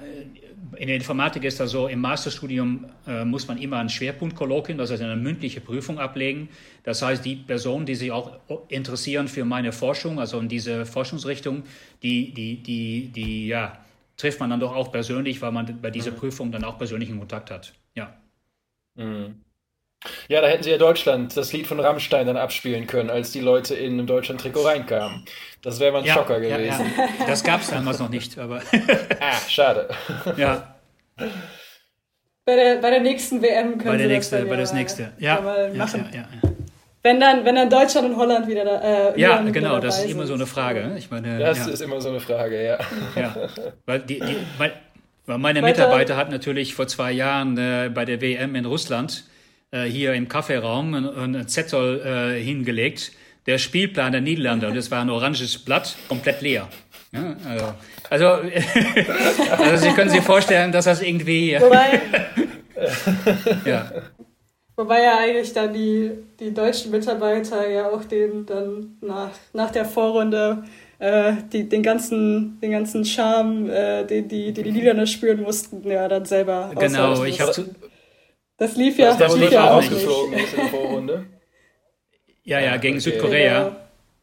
in 0.78 0.88
der 0.88 0.96
Informatik 0.96 1.44
ist 1.44 1.60
das 1.60 1.72
so, 1.72 1.88
im 1.88 2.02
Masterstudium 2.02 2.86
äh, 3.08 3.24
muss 3.24 3.48
man 3.48 3.58
immer 3.58 3.78
ein 3.78 3.90
Schwerpunktkolloquium, 3.90 4.78
das 4.78 4.92
heißt 4.92 5.02
eine 5.02 5.16
mündliche 5.16 5.62
Prüfung 5.62 6.00
ablegen. 6.00 6.50
Das 6.84 7.02
heißt, 7.02 7.24
die 7.24 7.36
Personen, 7.36 7.86
die 7.86 7.96
sich 7.96 8.12
auch 8.12 8.40
interessieren 8.70 9.28
für 9.28 9.46
meine 9.46 9.72
Forschung, 9.72 10.20
also 10.20 10.40
in 10.40 10.50
diese 10.50 10.86
Forschungsrichtung, 10.86 11.64
die, 12.04 12.34
die, 12.34 12.64
die, 12.64 13.12
die, 13.14 13.48
ja, 13.48 13.80
trifft 14.18 14.40
man 14.40 14.50
dann 14.50 14.60
doch 14.60 14.76
auch 14.76 14.92
persönlich, 14.92 15.42
weil 15.42 15.52
man 15.52 15.82
bei 15.82 15.92
dieser 15.92 16.12
mhm. 16.12 16.18
Prüfung 16.18 16.52
dann 16.52 16.64
auch 16.64 16.78
persönlichen 16.78 17.20
Kontakt 17.20 17.52
hat. 17.52 17.74
Ja. 17.96 18.16
Mhm. 18.96 19.45
Ja, 20.28 20.42
da 20.42 20.48
hätten 20.48 20.64
sie 20.64 20.72
ja 20.72 20.78
Deutschland 20.78 21.36
das 21.36 21.52
Lied 21.54 21.68
von 21.68 21.80
Rammstein 21.80 22.28
dann 22.28 22.38
abspielen 22.38 22.88
können, 22.88 23.10
als 23.10 23.32
die 23.32 23.40
Leute 23.40 23.76
in 23.76 23.94
einem 23.94 24.08
Deutschland-Trikot 24.08 24.62
reinkamen. 24.62 25.26
Das 25.62 25.80
wäre 25.80 25.92
mal 25.92 26.00
ein 26.00 26.06
ja, 26.06 26.14
Schocker 26.14 26.40
gewesen. 26.40 26.86
Ja, 26.96 27.04
ja. 27.20 27.26
Das 27.28 27.44
gab 27.44 27.62
es 27.62 27.70
damals 27.70 28.00
noch 28.00 28.10
nicht, 28.10 28.38
aber. 28.38 28.62
ah, 29.20 29.50
schade. 29.50 29.90
Ja. 30.38 30.76
Bei 32.46 32.56
der, 32.56 32.76
bei 32.76 32.92
der 32.92 33.02
nächsten 33.02 33.42
WM 33.42 33.80
können 33.80 33.84
bei 33.84 33.98
der 33.98 34.08
Sie 34.08 34.14
nächste, 34.14 34.40
das 34.42 34.50
bei 34.50 34.56
das 34.56 34.74
nächste. 34.74 35.14
Ja, 35.18 35.72
machen. 35.74 36.08
Ja, 36.12 36.20
ja, 36.20 36.28
Wenn 37.02 37.20
dann, 37.20 37.44
wenn 37.44 37.56
dann 37.56 37.70
Deutschland 37.70 38.08
und 38.10 38.18
Holland 38.18 38.48
wieder 38.48 38.64
da, 38.64 38.82
äh, 39.14 39.20
Ja, 39.20 39.42
genau, 39.42 39.80
das 39.80 40.04
ist 40.04 40.12
immer 40.12 40.28
so 40.28 40.36
eine 40.36 40.46
Frage. 40.46 40.86
Ne? 40.86 41.00
Ich 41.00 41.10
meine, 41.10 41.40
das 41.40 41.66
ist 41.66 41.82
immer 41.82 42.00
so 42.02 42.10
eine 42.10 42.20
Frage, 42.20 42.64
ja. 42.64 42.78
Ja, 43.16 43.36
weil, 43.88 44.02
die, 44.02 44.20
die, 44.20 44.38
weil, 44.60 44.74
weil 45.26 45.38
meine 45.40 45.64
Weiter. 45.64 45.86
Mitarbeiter 45.86 46.18
hat 46.18 46.30
natürlich 46.30 46.76
vor 46.76 46.88
zwei 46.88 47.12
Jahren 47.12 47.58
äh, 47.58 47.90
bei 47.92 48.06
der 48.06 48.22
WM 48.22 48.54
in 48.54 48.66
Russland 48.66 49.24
hier 49.74 50.14
im 50.14 50.28
Kaffeeraum 50.30 50.94
einen 50.94 51.48
Zettel 51.48 52.02
äh, 52.02 52.42
hingelegt, 52.42 53.12
der 53.46 53.58
Spielplan 53.58 54.12
der 54.12 54.22
Niederlande, 54.22 54.68
und 54.68 54.76
das 54.76 54.90
war 54.90 55.02
ein 55.02 55.10
oranges 55.10 55.58
Blatt, 55.58 55.96
komplett 56.08 56.42
leer. 56.42 56.68
Ja, 57.12 57.36
also, 57.48 57.74
also, 58.10 58.26
also, 59.58 59.86
Sie 59.86 59.94
können 59.94 60.10
sich 60.10 60.22
vorstellen, 60.22 60.72
dass 60.72 60.86
das 60.86 61.02
irgendwie... 61.02 61.58
Wobei, 61.60 62.02
ja. 63.70 63.92
Wobei 64.76 65.04
ja 65.04 65.20
eigentlich 65.20 65.54
dann 65.54 65.74
die, 65.74 66.12
die 66.40 66.54
deutschen 66.54 66.92
Mitarbeiter 66.92 67.70
ja 67.70 67.90
auch 67.90 68.04
den 68.04 68.46
dann 68.46 68.98
nach, 69.00 69.30
nach 69.54 69.72
der 69.72 69.86
Vorrunde 69.86 70.64
äh, 71.00 71.34
die, 71.52 71.70
den, 71.70 71.82
ganzen, 71.82 72.60
den 72.60 72.72
ganzen 72.72 73.06
Charme, 73.06 73.70
äh, 73.70 74.06
den 74.06 74.28
die, 74.28 74.52
die, 74.52 74.64
die 74.64 74.72
Niederländer 74.72 75.06
spüren 75.06 75.42
mussten, 75.42 75.90
ja 75.90 76.10
dann 76.10 76.26
selber 76.26 76.72
Genau, 76.78 77.24
ich 77.24 77.40
habe 77.40 77.54
das 78.58 78.76
lief 78.76 78.98
ja, 78.98 79.16
das, 79.16 79.36
lief 79.36 79.52
ja 79.52 79.70
auch 79.70 79.78
rausgeflogen 79.78 80.34
ist 80.40 80.54
in 80.54 80.60
der 80.60 80.70
Vorrunde. 80.70 81.26
Ja, 82.44 82.60
ja, 82.60 82.78
gegen 82.78 82.96
okay. 82.96 83.12
Südkorea. 83.12 83.76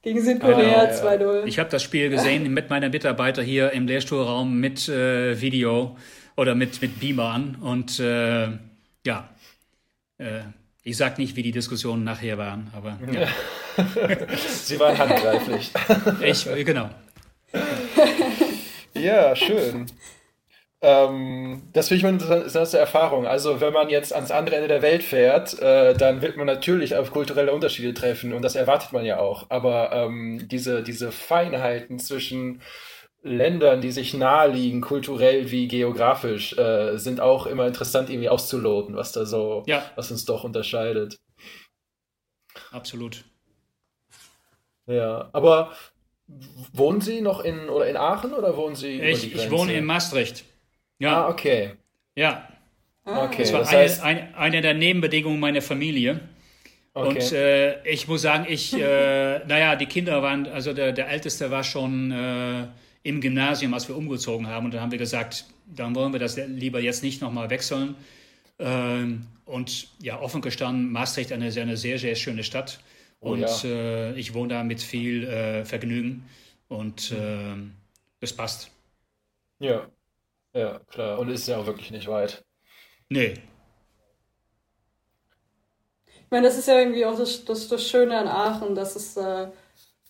Gegen 0.02 0.22
Südkorea 0.22 0.84
ah, 0.84 0.90
2-0. 0.90 1.44
Ich 1.44 1.58
habe 1.58 1.70
das 1.70 1.82
Spiel 1.82 2.08
gesehen 2.08 2.52
mit 2.52 2.70
meiner 2.70 2.88
Mitarbeiter 2.88 3.42
hier 3.42 3.70
im 3.72 3.86
Lehrstuhlraum 3.86 4.58
mit 4.58 4.88
äh, 4.88 5.40
Video 5.40 5.96
oder 6.36 6.54
mit, 6.54 6.80
mit 6.82 6.98
Beamer 6.98 7.30
an. 7.30 7.56
Und 7.60 8.00
äh, 8.00 8.48
ja, 9.06 9.28
äh, 10.18 10.40
ich 10.82 10.96
sage 10.96 11.20
nicht, 11.20 11.36
wie 11.36 11.42
die 11.42 11.52
Diskussionen 11.52 12.02
nachher 12.02 12.38
waren, 12.38 12.70
aber 12.74 12.98
ja. 13.12 13.28
Sie 14.48 14.78
waren 14.80 14.98
handgreiflich. 14.98 15.70
ich, 16.22 16.64
genau. 16.64 16.90
Ja, 18.94 19.36
schön. 19.36 19.86
Ähm, 20.84 21.62
das 21.72 21.88
finde 21.88 21.98
ich 21.98 22.06
eine 22.06 22.42
interessante 22.42 22.76
Erfahrung. 22.76 23.24
Also, 23.24 23.60
wenn 23.60 23.72
man 23.72 23.88
jetzt 23.88 24.12
ans 24.12 24.32
andere 24.32 24.56
Ende 24.56 24.66
der 24.66 24.82
Welt 24.82 25.04
fährt, 25.04 25.58
äh, 25.60 25.94
dann 25.94 26.22
wird 26.22 26.36
man 26.36 26.46
natürlich 26.46 26.96
auf 26.96 27.12
kulturelle 27.12 27.52
Unterschiede 27.52 27.94
treffen 27.94 28.32
und 28.32 28.42
das 28.42 28.56
erwartet 28.56 28.92
man 28.92 29.04
ja 29.04 29.20
auch. 29.20 29.46
Aber 29.48 29.92
ähm, 29.92 30.48
diese, 30.50 30.82
diese 30.82 31.12
Feinheiten 31.12 32.00
zwischen 32.00 32.62
Ländern, 33.22 33.80
die 33.80 33.92
sich 33.92 34.12
naheliegen, 34.14 34.80
kulturell 34.80 35.52
wie 35.52 35.68
geografisch, 35.68 36.58
äh, 36.58 36.96
sind 36.96 37.20
auch 37.20 37.46
immer 37.46 37.68
interessant 37.68 38.10
irgendwie 38.10 38.28
auszuloten, 38.28 38.96
was 38.96 39.12
da 39.12 39.24
so, 39.24 39.62
ja. 39.66 39.84
was 39.94 40.10
uns 40.10 40.24
doch 40.24 40.42
unterscheidet. 40.42 41.20
Absolut. 42.72 43.22
Ja, 44.86 45.30
aber 45.32 45.72
wohnen 46.72 47.00
Sie 47.00 47.20
noch 47.20 47.44
in 47.44 47.68
oder 47.68 47.86
in 47.86 47.96
Aachen 47.96 48.34
oder 48.34 48.56
wohnen 48.56 48.74
Sie? 48.74 49.00
Ich, 49.00 49.32
ich 49.32 49.50
wohne 49.50 49.74
in 49.74 49.84
Maastricht. 49.84 50.44
Ja. 50.98 51.24
Ah, 51.24 51.28
okay. 51.28 51.72
Ja. 52.14 52.48
Ah. 53.04 53.24
Okay. 53.24 53.42
Das 53.42 53.52
war 53.52 53.60
das 53.60 53.72
heißt... 53.72 54.02
eine, 54.02 54.20
eine, 54.20 54.36
eine 54.36 54.60
der 54.60 54.74
Nebenbedingungen 54.74 55.40
meiner 55.40 55.62
Familie. 55.62 56.20
Okay. 56.94 57.08
Und 57.08 57.32
äh, 57.32 57.82
ich 57.88 58.06
muss 58.06 58.22
sagen, 58.22 58.46
ich, 58.48 58.74
äh, 58.74 59.38
naja, 59.46 59.76
die 59.76 59.86
Kinder 59.86 60.22
waren, 60.22 60.46
also 60.46 60.72
der, 60.72 60.92
der 60.92 61.08
Älteste 61.08 61.50
war 61.50 61.64
schon 61.64 62.12
äh, 62.12 62.66
im 63.02 63.20
Gymnasium, 63.20 63.72
als 63.74 63.88
wir 63.88 63.96
umgezogen 63.96 64.46
haben. 64.46 64.66
Und 64.66 64.74
dann 64.74 64.82
haben 64.82 64.92
wir 64.92 64.98
gesagt, 64.98 65.46
dann 65.66 65.94
wollen 65.94 66.12
wir 66.12 66.20
das 66.20 66.36
lieber 66.36 66.80
jetzt 66.80 67.02
nicht 67.02 67.22
nochmal 67.22 67.50
wechseln. 67.50 67.96
Ähm, 68.58 69.26
und 69.46 69.88
ja, 70.00 70.20
offen 70.20 70.42
gestanden, 70.42 70.92
Maastricht 70.92 71.32
eine, 71.32 71.46
eine 71.46 71.76
sehr, 71.76 71.98
sehr 71.98 72.14
schöne 72.14 72.44
Stadt. 72.44 72.80
Oh, 73.20 73.32
und 73.32 73.40
ja. 73.40 73.64
Äh, 73.64 74.12
ich 74.18 74.34
wohne 74.34 74.54
da 74.54 74.62
mit 74.62 74.82
viel 74.82 75.24
äh, 75.24 75.64
Vergnügen. 75.64 76.28
Und 76.68 77.10
mhm. 77.12 77.72
das 78.20 78.32
passt. 78.32 78.70
Ja. 79.58 79.86
Ja, 80.54 80.80
klar. 80.90 81.18
Und 81.18 81.30
ist 81.30 81.48
ja 81.48 81.56
auch 81.58 81.66
wirklich 81.66 81.90
nicht 81.90 82.08
weit. 82.08 82.44
Nee. 83.08 83.34
Ich 86.06 86.30
meine, 86.30 86.46
das 86.46 86.58
ist 86.58 86.68
ja 86.68 86.78
irgendwie 86.78 87.04
auch 87.04 87.16
das, 87.16 87.44
das, 87.44 87.66
das 87.68 87.86
Schöne 87.86 88.16
an 88.16 88.28
Aachen, 88.28 88.74
dass 88.74 88.96
es, 88.96 89.16
äh, 89.16 89.48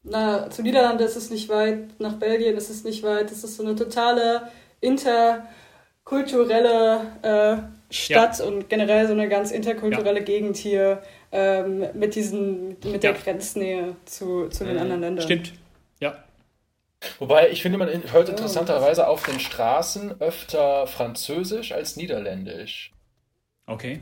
na, 0.05 0.49
zu 0.51 0.63
Niederlanden 0.63 1.05
ist 1.05 1.17
es 1.17 1.31
nicht 1.31 1.49
weit, 1.49 1.99
nach 2.01 2.15
Belgien 2.15 2.57
ist 2.57 2.71
es 2.71 2.85
nicht 2.85 3.03
weit. 3.03 3.33
Es 3.33 3.45
ist 3.45 3.57
so 3.57 3.65
eine 3.65 3.75
totale 3.75 4.49
interkulturelle 4.81 7.01
äh, 7.23 7.57
Stadt 7.93 8.39
ja. 8.39 8.45
und 8.45 8.69
generell 8.69 9.07
so 9.07 9.13
eine 9.13 9.29
ganz 9.29 9.51
interkulturelle 9.51 10.21
ja. 10.21 10.25
Gegend 10.25 10.57
hier 10.57 11.03
ähm, 11.31 11.87
mit 11.95 12.15
diesen, 12.15 12.77
mit 12.85 13.03
der 13.03 13.13
ja. 13.13 13.17
Grenznähe 13.17 13.97
zu, 14.05 14.49
zu 14.49 14.65
den 14.65 14.75
mhm. 14.75 14.83
anderen 14.83 15.01
Ländern. 15.01 15.25
Stimmt. 15.25 15.53
Ja. 17.03 17.09
Wobei 17.19 17.51
ich 17.51 17.63
finde, 17.63 17.79
man 17.79 17.89
hört 17.89 18.29
oh. 18.29 18.31
interessanterweise 18.31 19.09
auf 19.09 19.25
den 19.25 19.41
Straßen 19.41 20.21
öfter 20.21 20.87
Französisch 20.87 21.73
als 21.73 21.97
Niederländisch. 21.97 22.93
Okay. 23.67 24.01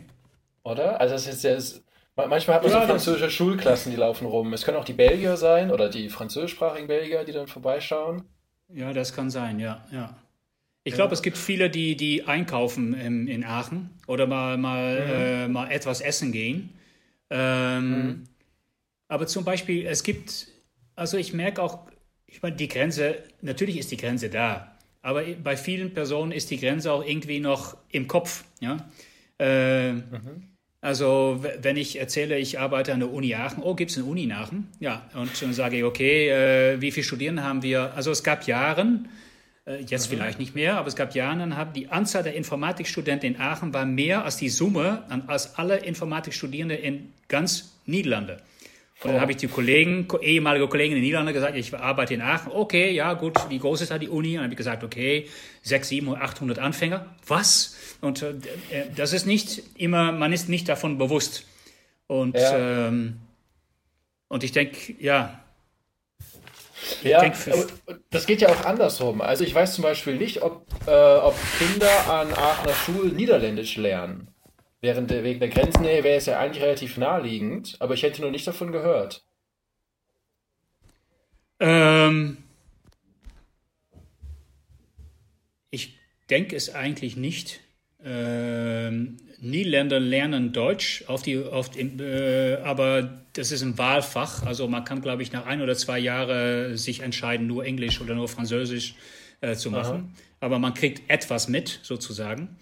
Oder? 0.63 1.01
Also 1.01 1.15
das 1.15 1.27
ist 1.27 1.43
jetzt 1.43 1.83
manchmal 2.17 2.57
hat 2.57 2.63
man 2.63 2.73
ja, 2.73 2.81
so 2.81 2.87
französische 2.87 3.31
Schulklassen, 3.31 3.93
die 3.93 3.97
laufen 3.97 4.27
rum. 4.27 4.53
Es 4.53 4.65
können 4.65 4.77
auch 4.77 4.85
die 4.85 4.93
Belgier 4.93 5.37
sein 5.37 5.71
oder 5.71 5.89
die 5.89 6.09
französischsprachigen 6.09 6.89
Belgier, 6.89 7.25
die 7.25 7.33
dann 7.33 7.47
vorbeischauen. 7.47 8.25
Ja, 8.69 8.93
das 8.93 9.15
kann 9.15 9.31
sein, 9.31 9.59
ja, 9.59 9.85
ja. 9.91 10.17
Ich 10.83 10.95
glaube, 10.95 11.13
es 11.13 11.23
gibt 11.23 11.37
viele, 11.37 11.69
die, 11.69 11.95
die 11.95 12.27
einkaufen 12.27 12.95
in, 12.95 13.29
in 13.29 13.45
Aachen 13.45 13.91
oder 14.07 14.27
mal, 14.27 14.57
mal, 14.57 14.95
mhm. 14.95 15.11
äh, 15.11 15.49
mal 15.49 15.71
etwas 15.71 16.01
essen 16.01 16.33
gehen. 16.33 16.73
Ähm, 17.29 17.91
mhm. 17.91 18.25
Aber 19.09 19.27
zum 19.27 19.45
Beispiel, 19.45 19.87
es 19.87 20.03
gibt, 20.03 20.49
also 20.97 21.19
ich 21.19 21.35
merke 21.35 21.63
auch 21.63 21.90
ich 22.31 22.43
meine, 22.43 22.57
die 22.57 22.69
Grenze, 22.69 23.19
natürlich 23.43 23.79
ist 23.79 23.91
die 23.91 23.97
Grenze 23.97 24.31
da, 24.31 24.77
aber 25.03 25.23
bei 25.43 25.57
vielen 25.57 25.95
Personen 25.95 26.33
ist 26.33 26.51
die 26.51 26.59
Grenze 26.59 26.93
auch 26.93 27.05
irgendwie 27.05 27.41
noch 27.41 27.77
im 27.91 28.07
Kopf. 28.07 28.45
Ja? 28.61 28.77
Äh, 29.39 29.93
mhm. 29.93 30.51
Also 30.83 31.45
wenn 31.61 31.77
ich 31.77 31.99
erzähle, 31.99 32.39
ich 32.39 32.59
arbeite 32.59 32.95
an 32.95 33.01
der 33.01 33.13
Uni 33.13 33.35
Aachen, 33.35 33.63
oh, 33.63 33.75
gibt 33.75 33.91
es 33.91 33.99
eine 33.99 34.07
Uni 34.07 34.25
in 34.25 34.33
Aachen? 34.33 34.69
Ja, 34.81 35.11
und 35.15 35.31
dann 35.43 35.53
sage 35.53 35.77
ich, 35.77 35.85
okay, 35.85 36.31
äh, 36.31 36.81
wie 36.81 36.91
viele 36.91 37.05
Studierende 37.05 37.43
haben 37.45 37.63
wir? 37.63 37.93
Also 37.95 38.11
es 38.11 38.23
gab 38.23 38.47
Jahren, 38.47 39.09
äh, 39.67 39.83
jetzt 39.83 40.11
mhm. 40.11 40.17
vielleicht 40.17 40.39
nicht 40.39 40.55
mehr, 40.55 40.79
aber 40.79 40.89
es 40.89 40.97
gab 40.97 41.15
Jahre, 41.15 41.39
dann 41.39 41.57
haben 41.57 41.75
die 41.75 41.89
Anzahl 41.89 42.23
der 42.23 42.35
Informatikstudenten 42.35 43.35
in 43.35 43.41
Aachen 43.41 43.75
war 43.75 43.85
mehr 43.85 44.25
als 44.25 44.39
die 44.39 44.49
Summe 44.49 45.05
an, 45.11 45.25
als 45.27 45.59
alle 45.59 45.79
Informatikstudierende 45.79 46.77
in 46.77 47.13
ganz 47.29 47.77
Niederlande. 47.85 48.41
Und 49.03 49.13
dann 49.13 49.21
habe 49.21 49.33
ich 49.33 49.39
die 49.39 49.49
Kollegen, 49.49 50.07
ehemalige 50.21 50.69
Kollegen 50.69 50.93
in 50.93 50.97
den 50.99 51.05
Niederlanden 51.05 51.33
gesagt, 51.33 51.57
ich 51.57 51.75
arbeite 51.75 52.13
in 52.13 52.21
Aachen. 52.21 52.53
Okay, 52.53 52.91
ja, 52.91 53.15
gut, 53.15 53.35
wie 53.49 53.59
groß 53.59 53.81
ist 53.81 53.91
da 53.91 53.99
die 53.99 54.11
Uni? 54.11 54.31
Und 54.31 54.37
dann 54.37 54.45
habe 54.45 54.53
ich 54.53 54.59
gesagt, 54.59 54.85
okay, 54.85 55.27
6, 55.63 55.89
700, 55.89 56.23
800 56.23 56.59
Anfänger. 56.59 57.07
Was? 57.27 57.77
Und 58.03 58.23
äh, 58.23 58.35
das 58.95 59.15
ist 59.15 59.27
nicht 59.27 59.63
immer, 59.77 60.13
man 60.13 60.35
ist 60.35 60.51
nicht 60.51 60.69
davon 60.69 60.99
bewusst. 60.99 61.47
Und, 62.09 62.37
ja. 62.37 62.89
ähm, 62.89 63.21
und 64.29 64.45
ich 64.45 64.53
denke, 64.53 64.95
ja. 64.99 65.41
Ich 67.03 67.11
ja, 67.11 67.33
das 68.11 68.27
geht 68.27 68.43
ja 68.43 68.49
auch 68.51 68.65
andersrum. 68.65 69.23
Also 69.23 69.45
ich 69.45 69.55
weiß 69.55 69.75
zum 69.75 69.83
Beispiel 69.83 70.17
nicht, 70.17 70.43
ob, 70.43 70.67
äh, 70.87 70.91
ob 70.91 71.35
Kinder 71.59 72.11
an 72.11 72.33
Aachener 72.33 72.75
Schulen 72.75 73.17
Niederländisch 73.17 73.77
lernen. 73.77 74.30
Während 74.83 75.11
der, 75.11 75.25
wegen 75.25 75.41
der 75.41 75.51
Grenznähe 75.51 76.03
wäre 76.05 76.17
es 76.17 76.27
ja 76.27 76.39
eigentlich 76.39 76.63
relativ 76.63 76.97
naheliegend, 76.97 77.77
aber 77.81 77.95
ich 77.95 78.03
hätte 78.03 78.23
noch 78.23 78.31
nicht 78.31 78.47
davon 78.47 78.73
gehört. 78.73 79.23
Ähm, 81.59 82.39
ich 85.71 85.99
denke 86.31 86.57
es 86.57 86.75
eigentlich 86.75 87.17
nicht. 87.17 87.61
Ähm, 88.03 89.19
Niederländer 89.41 90.01
lernen 90.01 90.53
Deutsch, 90.53 91.05
auf 91.07 91.23
die, 91.23 91.39
auf, 91.39 91.71
äh, 91.77 92.57
aber 92.63 93.23
das 93.35 93.53
ist 93.53 93.63
ein 93.63 93.77
Wahlfach. 93.77 94.45
Also 94.45 94.67
man 94.69 94.85
kann, 94.85 95.03
glaube 95.03 95.23
ich, 95.23 95.33
nach 95.33 95.47
ein 95.47 95.61
oder 95.61 95.77
zwei 95.77 95.99
Jahren 95.99 96.77
sich 96.77 97.01
entscheiden, 97.01 97.47
nur 97.47 97.65
Englisch 97.65 98.01
oder 98.01 98.15
nur 98.15 98.29
Französisch 98.29 98.95
äh, 99.43 99.55
zu 99.57 99.71
machen. 99.71 99.95
Aha. 99.95 100.23
Aber 100.41 100.59
man 100.59 100.73
kriegt 100.73 101.11
etwas 101.11 101.49
mit, 101.49 101.81
sozusagen. 101.83 102.57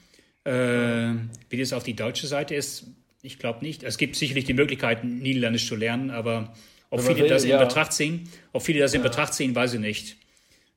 Äh, 0.48 1.14
wie 1.50 1.58
das 1.58 1.72
auf 1.74 1.84
die 1.84 1.94
deutsche 1.94 2.26
Seite 2.26 2.54
ist, 2.54 2.86
ich 3.22 3.38
glaube 3.38 3.64
nicht. 3.64 3.82
Es 3.82 3.98
gibt 3.98 4.16
sicherlich 4.16 4.44
die 4.44 4.54
Möglichkeit, 4.54 5.04
Niederländisch 5.04 5.68
zu 5.68 5.76
lernen, 5.76 6.10
aber 6.10 6.54
ob 6.88 7.02
viele 7.02 7.18
will, 7.18 7.28
das 7.28 7.44
in 7.44 7.50
ja. 7.50 7.62
Betracht 7.62 7.92
ziehen, 7.92 8.30
ob 8.52 8.62
viele 8.62 8.80
das 8.80 8.94
in 8.94 9.02
ja. 9.02 9.08
Betracht 9.08 9.34
ziehen, 9.34 9.54
weiß 9.54 9.74
ich 9.74 9.80
nicht. 9.80 10.16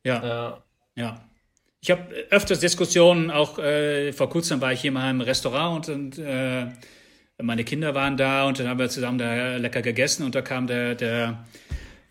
Ja. 0.04 0.24
Ja. 0.26 0.64
ja. 0.96 1.26
Ich 1.80 1.90
habe 1.90 2.14
öfters 2.30 2.60
Diskussionen, 2.60 3.32
auch 3.32 3.60
äh, 3.60 4.12
vor 4.12 4.30
kurzem 4.30 4.60
war 4.60 4.74
ich 4.74 4.82
hier 4.82 4.92
mal 4.92 5.10
im 5.10 5.22
Restaurant 5.22 5.88
und, 5.88 6.18
und 6.18 6.26
äh, 6.26 6.68
meine 7.42 7.64
Kinder 7.64 7.96
waren 7.96 8.18
da 8.18 8.46
und 8.46 8.60
dann 8.60 8.68
haben 8.68 8.80
wir 8.80 8.90
zusammen 8.90 9.18
da 9.18 9.56
lecker 9.56 9.82
gegessen 9.82 10.26
und 10.26 10.36
da 10.36 10.42
kam 10.42 10.68
der, 10.68 10.96
der 10.96 11.46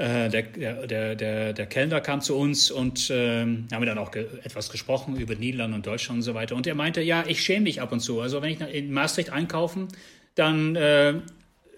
der, 0.01 0.43
der, 0.87 1.15
der, 1.15 1.53
der 1.53 1.67
Kellner 1.67 2.01
kam 2.01 2.23
zu 2.23 2.35
uns 2.37 2.71
und 2.71 3.11
äh, 3.11 3.43
haben 3.43 3.69
wir 3.71 3.87
dann 3.87 3.99
auch 3.99 4.11
ge 4.11 4.27
etwas 4.43 4.71
gesprochen 4.71 5.17
über 5.17 5.35
Niederlande 5.35 5.77
und 5.77 5.87
Deutschland 5.87 6.19
und 6.19 6.23
so 6.23 6.33
weiter. 6.33 6.57
Und 6.57 6.67
er 6.67 6.75
meinte, 6.75 7.03
ja, 7.03 7.25
ich 7.27 7.43
schäme 7.43 7.65
mich 7.65 7.83
ab 7.83 7.93
und 7.93 8.01
zu. 8.01 8.21
Also 8.21 8.41
wenn 8.41 8.51
ich 8.53 8.61
in 8.61 8.93
Maastricht 8.93 9.31
einkaufen, 9.31 9.89
dann 10.35 10.75
äh, 10.75 11.15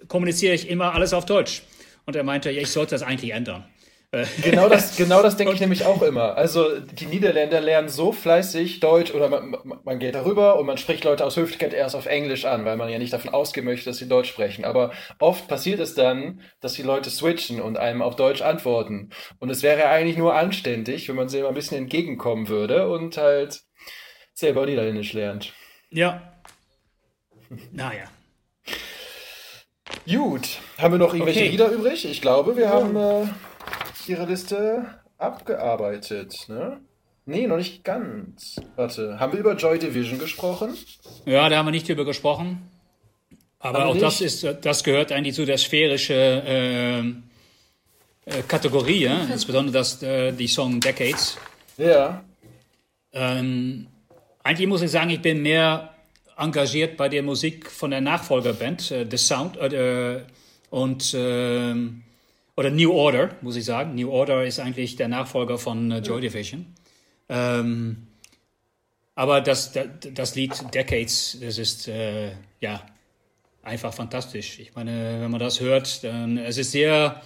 kommuniziere 0.06 0.54
ich 0.54 0.68
immer 0.68 0.94
alles 0.94 1.12
auf 1.14 1.26
Deutsch. 1.26 1.62
Und 2.06 2.14
er 2.14 2.22
meinte, 2.22 2.50
ja, 2.50 2.62
ich 2.62 2.70
sollte 2.70 2.92
das 2.92 3.02
eigentlich 3.02 3.32
ändern. 3.32 3.64
Genau 4.42 4.68
das, 4.68 4.96
genau 4.96 5.22
das 5.22 5.38
denke 5.38 5.54
ich 5.54 5.60
nämlich 5.60 5.86
auch 5.86 6.02
immer. 6.02 6.36
Also 6.36 6.78
die 6.80 7.06
Niederländer 7.06 7.62
lernen 7.62 7.88
so 7.88 8.12
fleißig 8.12 8.80
Deutsch 8.80 9.14
oder 9.14 9.28
man, 9.30 9.56
man 9.84 9.98
geht 9.98 10.14
darüber 10.14 10.58
und 10.58 10.66
man 10.66 10.76
spricht 10.76 11.04
Leute 11.04 11.24
aus 11.24 11.36
Höflichkeit 11.36 11.72
erst 11.72 11.96
auf 11.96 12.04
Englisch 12.04 12.44
an, 12.44 12.66
weil 12.66 12.76
man 12.76 12.90
ja 12.90 12.98
nicht 12.98 13.14
davon 13.14 13.32
ausgehen 13.32 13.64
möchte, 13.64 13.88
dass 13.88 13.96
sie 13.96 14.08
Deutsch 14.08 14.28
sprechen. 14.28 14.66
Aber 14.66 14.92
oft 15.18 15.48
passiert 15.48 15.80
es 15.80 15.94
dann, 15.94 16.42
dass 16.60 16.74
die 16.74 16.82
Leute 16.82 17.08
switchen 17.08 17.62
und 17.62 17.78
einem 17.78 18.02
auf 18.02 18.16
Deutsch 18.16 18.42
antworten. 18.42 19.10
Und 19.38 19.48
es 19.48 19.62
wäre 19.62 19.86
eigentlich 19.86 20.18
nur 20.18 20.34
anständig, 20.34 21.08
wenn 21.08 21.16
man 21.16 21.30
sie 21.30 21.40
mal 21.40 21.48
ein 21.48 21.54
bisschen 21.54 21.78
entgegenkommen 21.78 22.48
würde 22.48 22.90
und 22.90 23.16
halt 23.16 23.62
selber 24.34 24.66
Niederländisch 24.66 25.14
lernt. 25.14 25.54
Ja. 25.90 26.34
Naja. 27.70 28.04
Gut. 30.06 30.58
Haben 30.78 30.94
wir 30.94 30.98
noch 30.98 31.14
irgendwelche 31.14 31.40
okay. 31.40 31.48
Lieder 31.48 31.68
übrig? 31.70 32.04
Ich 32.04 32.20
glaube, 32.20 32.56
wir 32.56 32.68
haben. 32.68 32.96
Äh, 32.96 33.26
Ihre 34.08 34.26
Liste 34.26 34.86
abgearbeitet, 35.18 36.46
ne? 36.48 36.80
Nee, 37.24 37.46
noch 37.46 37.56
nicht 37.56 37.84
ganz. 37.84 38.56
Warte, 38.74 39.20
haben 39.20 39.32
wir 39.32 39.40
über 39.40 39.54
Joy 39.54 39.78
Division 39.78 40.18
gesprochen? 40.18 40.76
Ja, 41.24 41.48
da 41.48 41.58
haben 41.58 41.66
wir 41.66 41.70
nicht 41.70 41.88
drüber 41.88 42.04
gesprochen. 42.04 42.68
Aber 43.60 43.80
haben 43.80 43.90
auch 43.90 43.96
das 43.96 44.20
ist, 44.20 44.44
das 44.62 44.82
gehört 44.82 45.12
eigentlich 45.12 45.36
zu 45.36 45.44
der 45.44 45.56
sphärische, 45.56 46.14
äh, 46.14 46.98
äh, 48.24 48.42
Kategorie, 48.48 49.04
ja? 49.04 49.24
insbesondere 49.24 49.74
das, 49.74 50.02
äh, 50.02 50.32
die 50.32 50.48
Song 50.48 50.80
Decades. 50.80 51.38
Ja. 51.76 52.24
Ähm, 53.12 53.86
eigentlich 54.42 54.68
muss 54.68 54.82
ich 54.82 54.90
sagen, 54.90 55.10
ich 55.10 55.22
bin 55.22 55.42
mehr 55.42 55.94
engagiert 56.36 56.96
bei 56.96 57.08
der 57.08 57.22
Musik 57.22 57.70
von 57.70 57.92
der 57.92 58.00
Nachfolgerband, 58.00 58.90
äh, 58.90 59.06
The 59.08 59.16
Sound 59.16 59.56
äh, 59.56 60.22
und 60.70 61.14
äh, 61.14 61.74
oder 62.56 62.70
New 62.70 62.92
Order, 62.92 63.36
muss 63.40 63.56
ich 63.56 63.64
sagen. 63.64 63.94
New 63.94 64.10
Order 64.10 64.44
ist 64.44 64.60
eigentlich 64.60 64.96
der 64.96 65.08
Nachfolger 65.08 65.58
von 65.58 65.90
äh, 65.90 65.98
Joy 65.98 66.20
Division. 66.20 66.66
Ähm, 67.28 68.08
aber 69.14 69.40
das, 69.40 69.72
das, 69.72 69.86
das, 70.12 70.34
Lied 70.34 70.52
Decades, 70.74 71.38
das 71.40 71.58
ist 71.58 71.88
äh, 71.88 72.32
ja 72.60 72.84
einfach 73.62 73.92
fantastisch. 73.94 74.58
Ich 74.58 74.74
meine, 74.74 75.20
wenn 75.20 75.30
man 75.30 75.40
das 75.40 75.60
hört, 75.60 76.04
dann 76.04 76.38
es 76.38 76.58
ist 76.58 76.72
sehr 76.72 77.22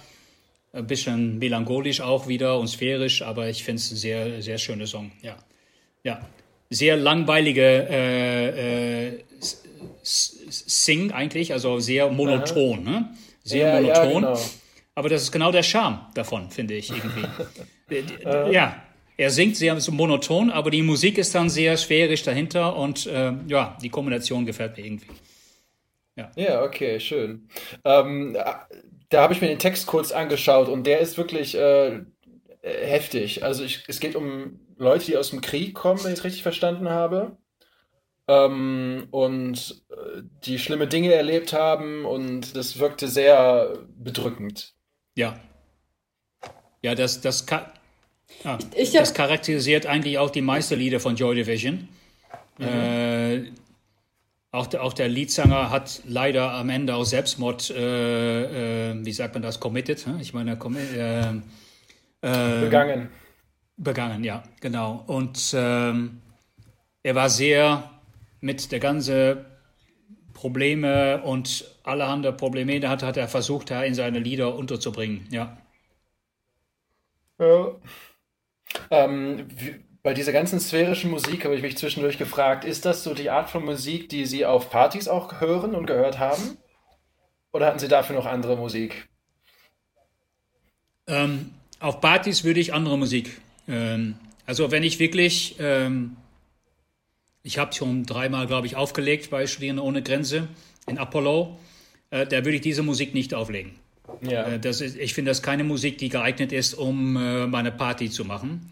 ein 0.73 0.87
bisschen 0.87 1.39
melancholisch 1.39 2.01
auch 2.01 2.27
wieder 2.27 2.59
und 2.59 2.67
sphärisch, 2.67 3.21
aber 3.21 3.49
ich 3.49 3.63
finde 3.63 3.79
es 3.79 3.91
ein 3.91 3.97
sehr, 3.97 4.41
sehr 4.41 4.57
schöner 4.57 4.85
Song. 4.85 5.11
Ja, 5.21 5.37
ja, 6.03 6.19
sehr 6.69 6.97
langweilige 6.97 7.87
äh, 7.89 9.07
äh, 9.07 9.23
Sing 10.03 11.11
eigentlich, 11.11 11.51
also 11.51 11.79
sehr 11.79 12.09
monoton, 12.09 12.83
ne? 12.83 13.09
sehr 13.43 13.67
ja, 13.67 13.81
monoton. 13.81 14.23
Ja, 14.23 14.33
genau. 14.33 14.39
Aber 14.97 15.09
das 15.09 15.21
ist 15.21 15.31
genau 15.31 15.51
der 15.51 15.61
Charme 15.61 16.07
davon, 16.15 16.49
finde 16.49 16.73
ich 16.73 16.89
irgendwie. 16.89 18.51
ja, 18.51 18.81
er 19.15 19.29
singt 19.29 19.55
sehr 19.55 19.79
so 19.79 19.91
monoton, 19.91 20.49
aber 20.49 20.71
die 20.71 20.81
Musik 20.81 21.19
ist 21.19 21.35
dann 21.35 21.51
sehr 21.51 21.77
sphärisch 21.77 22.23
dahinter 22.23 22.75
und 22.75 23.05
äh, 23.05 23.31
ja, 23.45 23.77
die 23.79 23.89
Kombination 23.89 24.47
gefällt 24.47 24.75
mir 24.75 24.85
irgendwie. 24.87 25.11
Ja, 26.15 26.31
ja 26.35 26.63
okay, 26.63 26.99
schön. 26.99 27.47
Ähm, 27.85 28.35
da 29.09 29.21
habe 29.21 29.35
ich 29.35 29.41
mir 29.41 29.49
den 29.49 29.59
Text 29.59 29.85
kurz 29.85 30.11
angeschaut 30.11 30.67
und 30.67 30.87
der 30.87 30.97
ist 30.97 31.15
wirklich 31.15 31.53
äh, 31.53 32.01
heftig. 32.63 33.43
Also 33.43 33.65
ich, 33.65 33.83
es 33.87 33.99
geht 33.99 34.15
um 34.15 34.61
Leute, 34.77 35.05
die 35.05 35.17
aus 35.17 35.29
dem 35.29 35.41
Krieg 35.41 35.75
kommen, 35.75 36.03
wenn 36.03 36.13
ich 36.13 36.17
es 36.17 36.25
richtig 36.25 36.41
verstanden 36.41 36.89
habe. 36.89 37.37
Ähm, 38.27 39.09
und 39.11 39.83
äh, 39.91 40.23
die 40.43 40.57
schlimme 40.57 40.87
Dinge 40.87 41.13
erlebt 41.13 41.53
haben 41.53 42.03
und 42.03 42.55
das 42.55 42.79
wirkte 42.79 43.07
sehr 43.07 43.77
bedrückend. 43.95 44.75
Ja. 45.17 45.35
Ja, 46.83 46.93
das, 46.93 47.21
das, 47.21 47.45
ka 47.47 47.73
ah, 48.43 48.59
ich, 48.75 48.91
das 48.91 49.15
charakterisiert 49.15 49.87
eigentlich 49.87 50.19
auch 50.19 50.29
die 50.29 50.43
Meisterlieder 50.43 50.99
von 50.99 51.15
Joy 51.15 51.35
Division. 51.35 51.89
Mhm. 52.59 52.65
Äh, 52.65 53.51
auch, 54.51 54.67
der, 54.67 54.83
auch 54.83 54.93
der 54.93 55.09
Leadsänger 55.09 55.71
hat 55.71 56.01
leider 56.05 56.51
am 56.51 56.69
Ende 56.69 56.93
auch 56.93 57.03
Selbstmord, 57.03 57.71
äh, 57.71 58.91
äh, 58.91 59.05
wie 59.05 59.11
sagt 59.11 59.33
man 59.33 59.41
das, 59.41 59.59
committed. 59.59 60.05
Ich 60.21 60.35
meine, 60.35 60.51
äh, 60.51 61.29
äh, 62.21 62.61
begangen. 62.61 63.09
Begangen, 63.75 64.23
ja, 64.23 64.43
genau. 64.61 65.03
Und 65.07 65.53
ähm, 65.57 66.21
er 67.01 67.15
war 67.15 67.29
sehr 67.31 67.89
mit 68.39 68.71
der 68.71 68.79
ganzen 68.79 69.45
Probleme 70.37 71.23
und 71.23 71.65
allerhand 71.83 72.37
Probleme 72.37 72.79
die 72.79 72.87
hat, 72.87 73.01
hat 73.01 73.17
er 73.17 73.27
versucht, 73.27 73.71
da 73.71 73.83
in 73.83 73.95
seine 73.95 74.19
Lieder 74.19 74.55
unterzubringen, 74.55 75.27
ja. 75.31 75.57
Ja. 77.39 77.71
Ähm, 78.91 79.47
wie, 79.55 79.75
bei 80.03 80.13
dieser 80.13 80.31
ganzen 80.31 80.59
sphärischen 80.59 81.09
Musik 81.09 81.43
habe 81.43 81.55
ich 81.55 81.63
mich 81.63 81.75
zwischendurch 81.75 82.19
gefragt, 82.19 82.65
ist 82.65 82.85
das 82.85 83.03
so 83.03 83.15
die 83.15 83.31
Art 83.31 83.49
von 83.49 83.65
Musik, 83.65 84.09
die 84.09 84.27
Sie 84.27 84.45
auf 84.45 84.69
Partys 84.69 85.07
auch 85.07 85.41
hören 85.41 85.73
und 85.73 85.87
gehört 85.87 86.19
haben? 86.19 86.57
Oder 87.51 87.65
hatten 87.65 87.79
Sie 87.79 87.87
dafür 87.87 88.15
noch 88.15 88.27
andere 88.27 88.57
Musik? 88.57 89.09
Ähm, 91.07 91.51
auf 91.79 91.99
Partys 91.99 92.43
würde 92.43 92.59
ich 92.59 92.75
andere 92.75 92.97
Musik. 92.97 93.41
Ähm, 93.67 94.15
also 94.45 94.69
wenn 94.69 94.83
ich 94.83 94.99
wirklich, 94.99 95.55
ähm, 95.59 96.15
ich 97.43 97.57
habe 97.57 97.73
schon 97.73 98.05
dreimal, 98.05 98.47
glaube 98.47 98.67
ich, 98.67 98.75
aufgelegt 98.75 99.29
bei 99.29 99.47
Studierende 99.47 99.83
ohne 99.83 100.01
Grenze 100.01 100.47
in 100.87 100.97
Apollo, 100.97 101.57
äh, 102.09 102.25
da 102.25 102.37
würde 102.37 102.55
ich 102.55 102.61
diese 102.61 102.83
Musik 102.83 103.13
nicht 103.13 103.33
auflegen. 103.33 103.73
Ja. 104.21 104.47
Äh, 104.47 104.59
das 104.59 104.81
ist, 104.81 104.97
ich 104.97 105.13
finde 105.13 105.31
das 105.31 105.41
keine 105.41 105.63
Musik, 105.63 105.97
die 105.97 106.09
geeignet 106.09 106.51
ist, 106.51 106.73
um 106.73 107.15
äh, 107.15 107.47
meine 107.47 107.71
Party 107.71 108.09
zu 108.09 108.25
machen. 108.25 108.71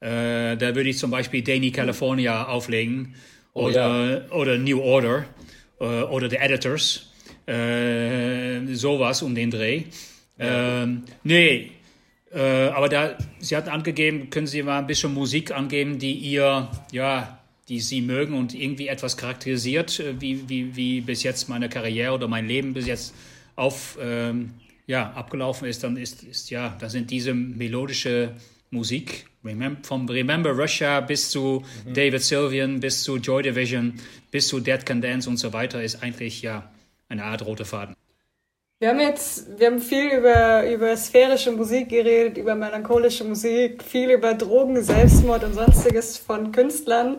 Äh, 0.00 0.56
da 0.56 0.74
würde 0.74 0.88
ich 0.88 0.98
zum 0.98 1.10
Beispiel 1.10 1.42
Danny 1.42 1.70
California 1.70 2.46
auflegen 2.48 3.14
oh, 3.54 3.66
oder, 3.66 4.24
ja. 4.28 4.30
oder 4.32 4.58
New 4.58 4.80
Order 4.80 5.24
äh, 5.80 5.84
oder 5.84 6.28
The 6.28 6.36
Editors. 6.36 7.08
Äh, 7.46 8.74
sowas 8.74 9.22
um 9.22 9.34
den 9.34 9.50
Dreh. 9.50 9.84
Ja. 10.38 10.82
Ähm, 10.82 11.04
nee, 11.24 11.72
aber 12.34 12.88
da, 12.88 13.18
Sie 13.40 13.54
hatten 13.54 13.68
angegeben, 13.68 14.30
können 14.30 14.46
Sie 14.46 14.62
mal 14.62 14.78
ein 14.78 14.86
bisschen 14.86 15.12
Musik 15.12 15.50
angeben, 15.50 15.98
die 15.98 16.14
ihr, 16.14 16.70
ja, 16.90 17.41
die 17.72 17.80
Sie 17.80 18.02
mögen 18.02 18.34
und 18.34 18.52
irgendwie 18.54 18.88
etwas 18.88 19.16
charakterisiert, 19.16 19.98
äh, 19.98 20.20
wie, 20.20 20.46
wie, 20.46 20.76
wie 20.76 21.00
bis 21.00 21.22
jetzt 21.22 21.48
meine 21.48 21.70
Karriere 21.70 22.12
oder 22.12 22.28
mein 22.28 22.46
Leben 22.46 22.74
bis 22.74 22.86
jetzt 22.86 23.14
auf, 23.56 23.98
ähm, 23.98 24.50
ja, 24.86 25.10
abgelaufen 25.12 25.66
ist, 25.66 25.82
dann 25.82 25.96
ist, 25.96 26.22
ist, 26.22 26.50
ja, 26.50 26.76
da 26.78 26.90
sind 26.90 27.10
diese 27.10 27.32
melodische 27.32 28.34
Musik, 28.70 29.26
vom 29.84 30.06
Remember 30.06 30.50
Russia 30.50 31.00
bis 31.00 31.30
zu 31.30 31.62
mhm. 31.86 31.94
David 31.94 32.20
Sylvian, 32.20 32.78
bis 32.78 33.02
zu 33.02 33.16
Joy 33.16 33.42
Division, 33.42 33.94
bis 34.30 34.48
zu 34.48 34.60
Dead 34.60 34.84
Can 34.84 35.00
Dance 35.00 35.28
und 35.28 35.38
so 35.38 35.54
weiter, 35.54 35.82
ist 35.82 36.02
eigentlich 36.02 36.42
ja 36.42 36.70
eine 37.08 37.24
Art 37.24 37.46
roter 37.46 37.64
Faden. 37.64 37.96
Wir 38.80 38.90
haben 38.90 39.00
jetzt, 39.00 39.58
wir 39.58 39.68
haben 39.68 39.80
viel 39.80 40.10
über, 40.10 40.68
über 40.70 40.94
sphärische 40.96 41.52
Musik 41.52 41.88
geredet, 41.88 42.36
über 42.36 42.54
melancholische 42.54 43.24
Musik, 43.24 43.82
viel 43.82 44.10
über 44.10 44.34
Drogen, 44.34 44.82
Selbstmord 44.82 45.44
und 45.44 45.54
sonstiges 45.54 46.18
von 46.18 46.52
Künstlern. 46.52 47.18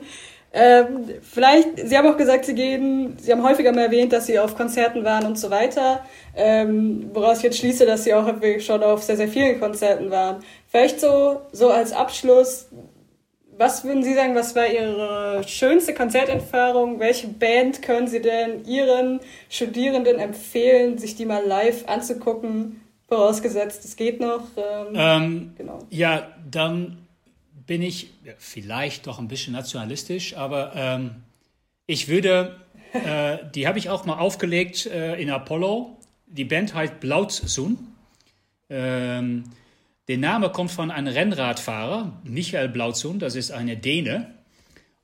Ähm, 0.55 1.09
vielleicht, 1.23 1.87
Sie 1.87 1.97
haben 1.97 2.07
auch 2.07 2.17
gesagt, 2.17 2.45
Sie 2.45 2.53
gehen, 2.53 3.17
Sie 3.19 3.31
haben 3.31 3.41
häufiger 3.41 3.71
mal 3.71 3.85
erwähnt, 3.85 4.13
dass 4.13 4.27
Sie 4.27 4.37
auf 4.37 4.55
Konzerten 4.55 5.03
waren 5.03 5.25
und 5.25 5.39
so 5.39 5.49
weiter, 5.49 6.05
ähm, 6.35 7.09
woraus 7.11 7.37
ich 7.37 7.43
jetzt 7.43 7.57
schließe, 7.57 7.87
dass 7.87 8.03
Sie 8.03 8.13
auch 8.13 8.31
schon 8.59 8.83
auf 8.83 9.01
sehr, 9.01 9.17
sehr 9.17 9.27
vielen 9.27 9.59
Konzerten 9.59 10.11
waren. 10.11 10.43
Vielleicht 10.69 10.99
so, 10.99 11.41
so 11.51 11.69
als 11.69 11.91
Abschluss, 11.91 12.67
was 13.57 13.83
würden 13.83 14.03
Sie 14.03 14.13
sagen, 14.13 14.35
was 14.35 14.55
war 14.55 14.67
Ihre 14.67 15.43
schönste 15.47 15.95
Konzerterfahrung? 15.95 16.99
Welche 16.99 17.27
Band 17.27 17.81
können 17.81 18.07
Sie 18.07 18.21
denn 18.21 18.63
Ihren 18.65 19.21
Studierenden 19.49 20.19
empfehlen, 20.19 20.99
sich 20.99 21.15
die 21.15 21.25
mal 21.25 21.43
live 21.45 21.87
anzugucken? 21.87 22.81
Vorausgesetzt, 23.07 23.85
es 23.85 23.95
geht 23.95 24.19
noch. 24.19 24.43
Ähm, 24.57 24.93
ähm, 24.95 25.53
genau. 25.57 25.79
Ja, 25.89 26.27
dann 26.49 27.02
bin 27.65 27.81
ich 27.81 28.09
vielleicht 28.37 29.07
doch 29.07 29.19
ein 29.19 29.27
bisschen 29.27 29.53
nationalistisch, 29.53 30.35
aber 30.35 30.73
ähm, 30.75 31.15
ich 31.85 32.07
würde, 32.07 32.59
äh, 32.93 33.37
die 33.53 33.67
habe 33.67 33.79
ich 33.79 33.89
auch 33.89 34.05
mal 34.05 34.17
aufgelegt 34.17 34.85
äh, 34.85 35.15
in 35.15 35.29
Apollo. 35.29 35.97
Die 36.27 36.45
Band 36.45 36.73
heißt 36.73 36.99
Blautsun. 36.99 37.77
Ähm, 38.69 39.43
der 40.07 40.17
Name 40.17 40.49
kommt 40.49 40.71
von 40.71 40.91
einem 40.91 41.13
Rennradfahrer, 41.13 42.19
Michael 42.23 42.67
Blautzun, 42.67 43.19
das 43.19 43.35
ist 43.35 43.51
eine 43.51 43.77
Däne. 43.77 44.33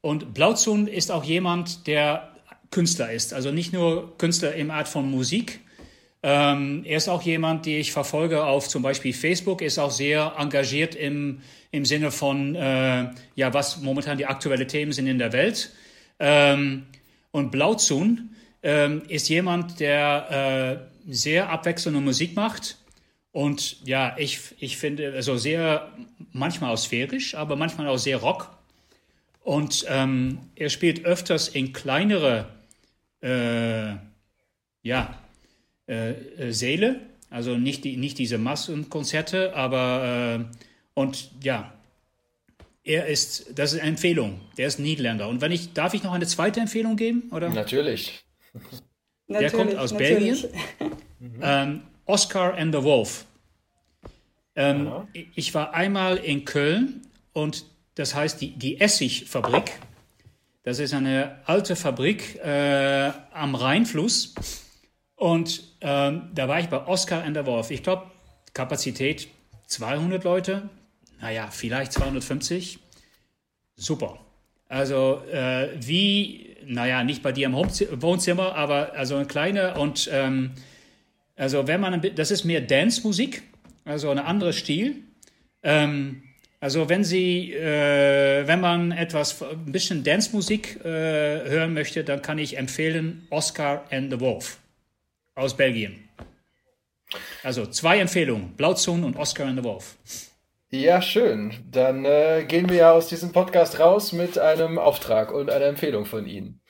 Und 0.02 0.34
Blautzun 0.34 0.88
ist 0.88 1.12
auch 1.12 1.24
jemand, 1.24 1.88
der 1.88 2.34
Künstler 2.72 3.12
ist. 3.12 3.34
Also 3.34 3.52
nicht 3.52 3.74
nur 3.74 4.18
Künstler 4.18 4.56
im 4.56 4.72
Art 4.72 4.88
von 4.88 5.10
Musik. 5.10 5.62
Ähm, 6.22 6.84
er 6.86 6.98
ist 6.98 7.08
auch 7.08 7.22
jemand, 7.22 7.66
den 7.66 7.80
ich 7.80 7.92
verfolge 7.92 8.44
auf 8.44 8.68
zum 8.68 8.82
Beispiel 8.82 9.14
Facebook, 9.14 9.62
ist 9.62 9.80
auch 9.80 9.92
sehr 9.92 10.34
engagiert 10.38 10.96
im, 10.96 11.42
im 11.72 11.86
Sinne 11.86 12.12
von, 12.12 12.56
äh, 12.56 13.10
ja, 13.36 13.54
was 13.54 13.82
momentan 13.82 14.18
die 14.18 14.26
aktuellen 14.26 14.68
Themen 14.68 14.92
sind 14.92 15.08
in 15.08 15.18
der 15.18 15.32
Welt. 15.32 15.72
Ähm, 16.20 16.88
und 17.32 17.52
Blauzun 17.52 18.36
ähm, 18.64 19.04
ist 19.08 19.30
jemand, 19.30 19.80
der 19.80 20.90
äh, 21.08 21.12
sehr 21.12 21.50
abwechselnde 21.50 22.02
Musik 22.02 22.36
macht 22.36 22.80
und 23.32 23.86
ja, 23.86 24.16
ich, 24.18 24.40
ich 24.60 24.78
finde, 24.78 25.14
also 25.14 25.38
sehr, 25.38 25.92
manchmal 26.32 26.74
auch 26.74 26.78
sphärisch, 26.78 27.36
aber 27.36 27.56
manchmal 27.56 27.88
auch 27.88 27.98
sehr 27.98 28.18
rock. 28.18 28.56
Und 29.42 29.86
ähm, 29.88 30.40
er 30.56 30.70
spielt 30.70 31.06
öfters 31.06 31.48
in 31.48 31.74
kleinere, 31.74 32.50
äh, 33.22 33.96
ja, 34.82 35.20
äh, 35.90 36.12
äh, 36.12 36.52
Säle, 36.52 37.00
also 37.32 37.58
nicht, 37.58 37.84
die, 37.84 37.98
nicht 37.98 38.20
diese 38.20 38.38
Massenkonzerte, 38.38 39.56
aber, 39.56 40.40
äh, 40.40 40.58
und 40.94 41.32
ja, 41.44 41.74
er 42.84 43.08
ist, 43.08 43.58
das 43.58 43.74
ist 43.74 43.80
eine 43.80 43.90
Empfehlung, 43.90 44.40
der 44.58 44.68
ist 44.68 44.80
Niederländer. 44.80 45.28
Und 45.28 45.42
wenn 45.42 45.52
ich, 45.52 45.74
darf 45.74 45.96
ich 45.96 46.04
noch 46.04 46.14
eine 46.14 46.28
zweite 46.28 46.60
Empfehlung 46.60 46.96
geben? 46.96 47.30
Oder? 47.32 47.50
Natürlich. 47.50 48.24
Der 49.28 49.42
natürlich, 49.42 49.52
kommt 49.54 49.76
aus 49.78 49.92
natürlich. 49.92 50.48
Belgien. 50.80 51.40
ähm, 51.42 51.82
Oscar 52.06 52.56
and 52.56 52.74
the 52.74 52.84
Wolf. 52.84 53.26
Ähm, 54.56 54.92
ich 55.36 55.54
war 55.56 55.74
einmal 55.74 56.18
in 56.18 56.46
Köln 56.46 57.02
und 57.34 57.66
das 57.96 58.14
heißt 58.14 58.42
die, 58.42 58.52
die 58.52 58.80
Essigfabrik. 58.80 59.72
Das 60.64 60.78
ist 60.78 60.94
eine 60.94 61.40
alte 61.46 61.76
Fabrik 61.76 62.36
äh, 62.44 63.12
am 63.32 63.56
Rheinfluss. 63.56 64.36
Und 65.20 65.64
ähm, 65.82 66.30
da 66.34 66.48
war 66.48 66.62
ich 66.62 66.70
bei 66.70 66.88
Oscar 66.88 67.26
and 67.26 67.36
the 67.36 67.46
Wolf. 67.46 67.72
Ich 67.72 67.84
glaube, 67.84 68.10
Kapazität 68.54 69.28
200 69.68 70.24
Leute, 70.24 70.70
naja, 71.20 71.50
vielleicht 71.52 71.92
250. 71.92 72.80
Super. 73.76 74.18
Also 74.70 75.22
äh, 75.30 75.72
wie, 75.76 76.56
naja, 76.66 77.04
nicht 77.04 77.22
bei 77.22 77.34
dir 77.34 77.48
im 77.48 77.54
Wohnzimmer, 77.54 78.56
aber 78.56 78.94
also 78.94 79.18
ein 79.18 79.28
kleiner 79.28 79.78
und 79.78 80.10
ähm, 80.14 80.52
also 81.36 81.68
wenn 81.68 81.82
man, 81.82 82.02
das 82.16 82.32
ist 82.32 82.46
mehr 82.46 82.62
Dance-Musik, 82.62 83.44
also 83.84 84.12
ein 84.12 84.20
anderer 84.20 84.54
Stil. 84.54 85.04
Ähm, 85.64 86.24
also 86.62 86.88
wenn 86.88 87.04
Sie, 87.04 87.52
äh, 87.54 88.48
wenn 88.48 88.62
man 88.62 88.94
etwas, 88.94 89.44
ein 89.44 89.70
bisschen 89.74 90.02
Dance-Musik 90.06 90.80
äh, 90.86 90.88
hören 90.88 91.74
möchte, 91.74 92.06
dann 92.06 92.22
kann 92.22 92.38
ich 92.38 92.58
empfehlen 92.58 93.28
Oscar 93.32 93.84
and 93.92 94.14
the 94.14 94.22
Wolf 94.22 94.60
aus 95.40 95.56
Belgien. 95.56 96.10
Also 97.44 97.66
zwei 97.66 98.00
Empfehlungen, 98.00 98.56
Blauzungen 98.56 99.04
und 99.04 99.18
Oscar 99.18 99.48
and 99.48 99.60
the 99.60 99.64
Wolf. 99.64 99.98
Ja, 100.72 101.02
schön. 101.02 101.54
Dann 101.72 102.06
äh, 102.06 102.46
gehen 102.48 102.70
wir 102.70 102.76
ja 102.76 102.92
aus 102.92 103.08
diesem 103.08 103.32
Podcast 103.32 103.80
raus 103.80 104.14
mit 104.14 104.38
einem 104.38 104.78
Auftrag 104.78 105.34
und 105.34 105.50
einer 105.50 105.66
Empfehlung 105.66 106.06
von 106.06 106.28
Ihnen. 106.28 106.62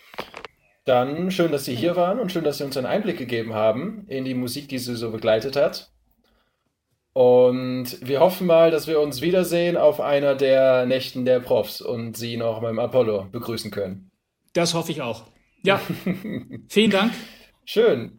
Dann 0.86 1.32
schön, 1.32 1.52
dass 1.52 1.66
Sie 1.66 1.76
hier 1.76 1.96
waren 1.96 2.20
und 2.20 2.32
schön, 2.32 2.46
dass 2.46 2.60
Sie 2.60 2.64
uns 2.64 2.78
einen 2.78 2.86
Einblick 2.86 3.18
gegeben 3.18 3.54
haben 3.54 4.06
in 4.08 4.24
die 4.24 4.36
Musik, 4.36 4.70
die 4.70 4.78
Sie 4.78 4.96
so 4.96 5.12
begleitet 5.12 5.56
hat. 5.58 5.92
Und 7.12 7.98
wir 8.02 8.22
hoffen 8.22 8.48
mal, 8.48 8.72
dass 8.72 8.88
wir 8.88 9.02
uns 9.02 9.22
wiedersehen 9.22 9.76
auf 9.76 10.00
einer 10.00 10.36
der 10.36 10.86
Nächten 10.86 11.26
der 11.26 11.42
Profs 11.42 11.82
und 11.82 12.16
Sie 12.16 12.38
noch 12.38 12.62
beim 12.62 12.80
Apollo 12.80 13.28
begrüßen 13.32 13.72
können. 13.72 14.12
Das 14.54 14.74
hoffe 14.74 14.92
ich 14.92 15.02
auch. 15.02 15.26
Ja, 15.64 15.82
vielen 16.70 16.92
Dank. 16.92 17.14
Schön. 17.66 18.19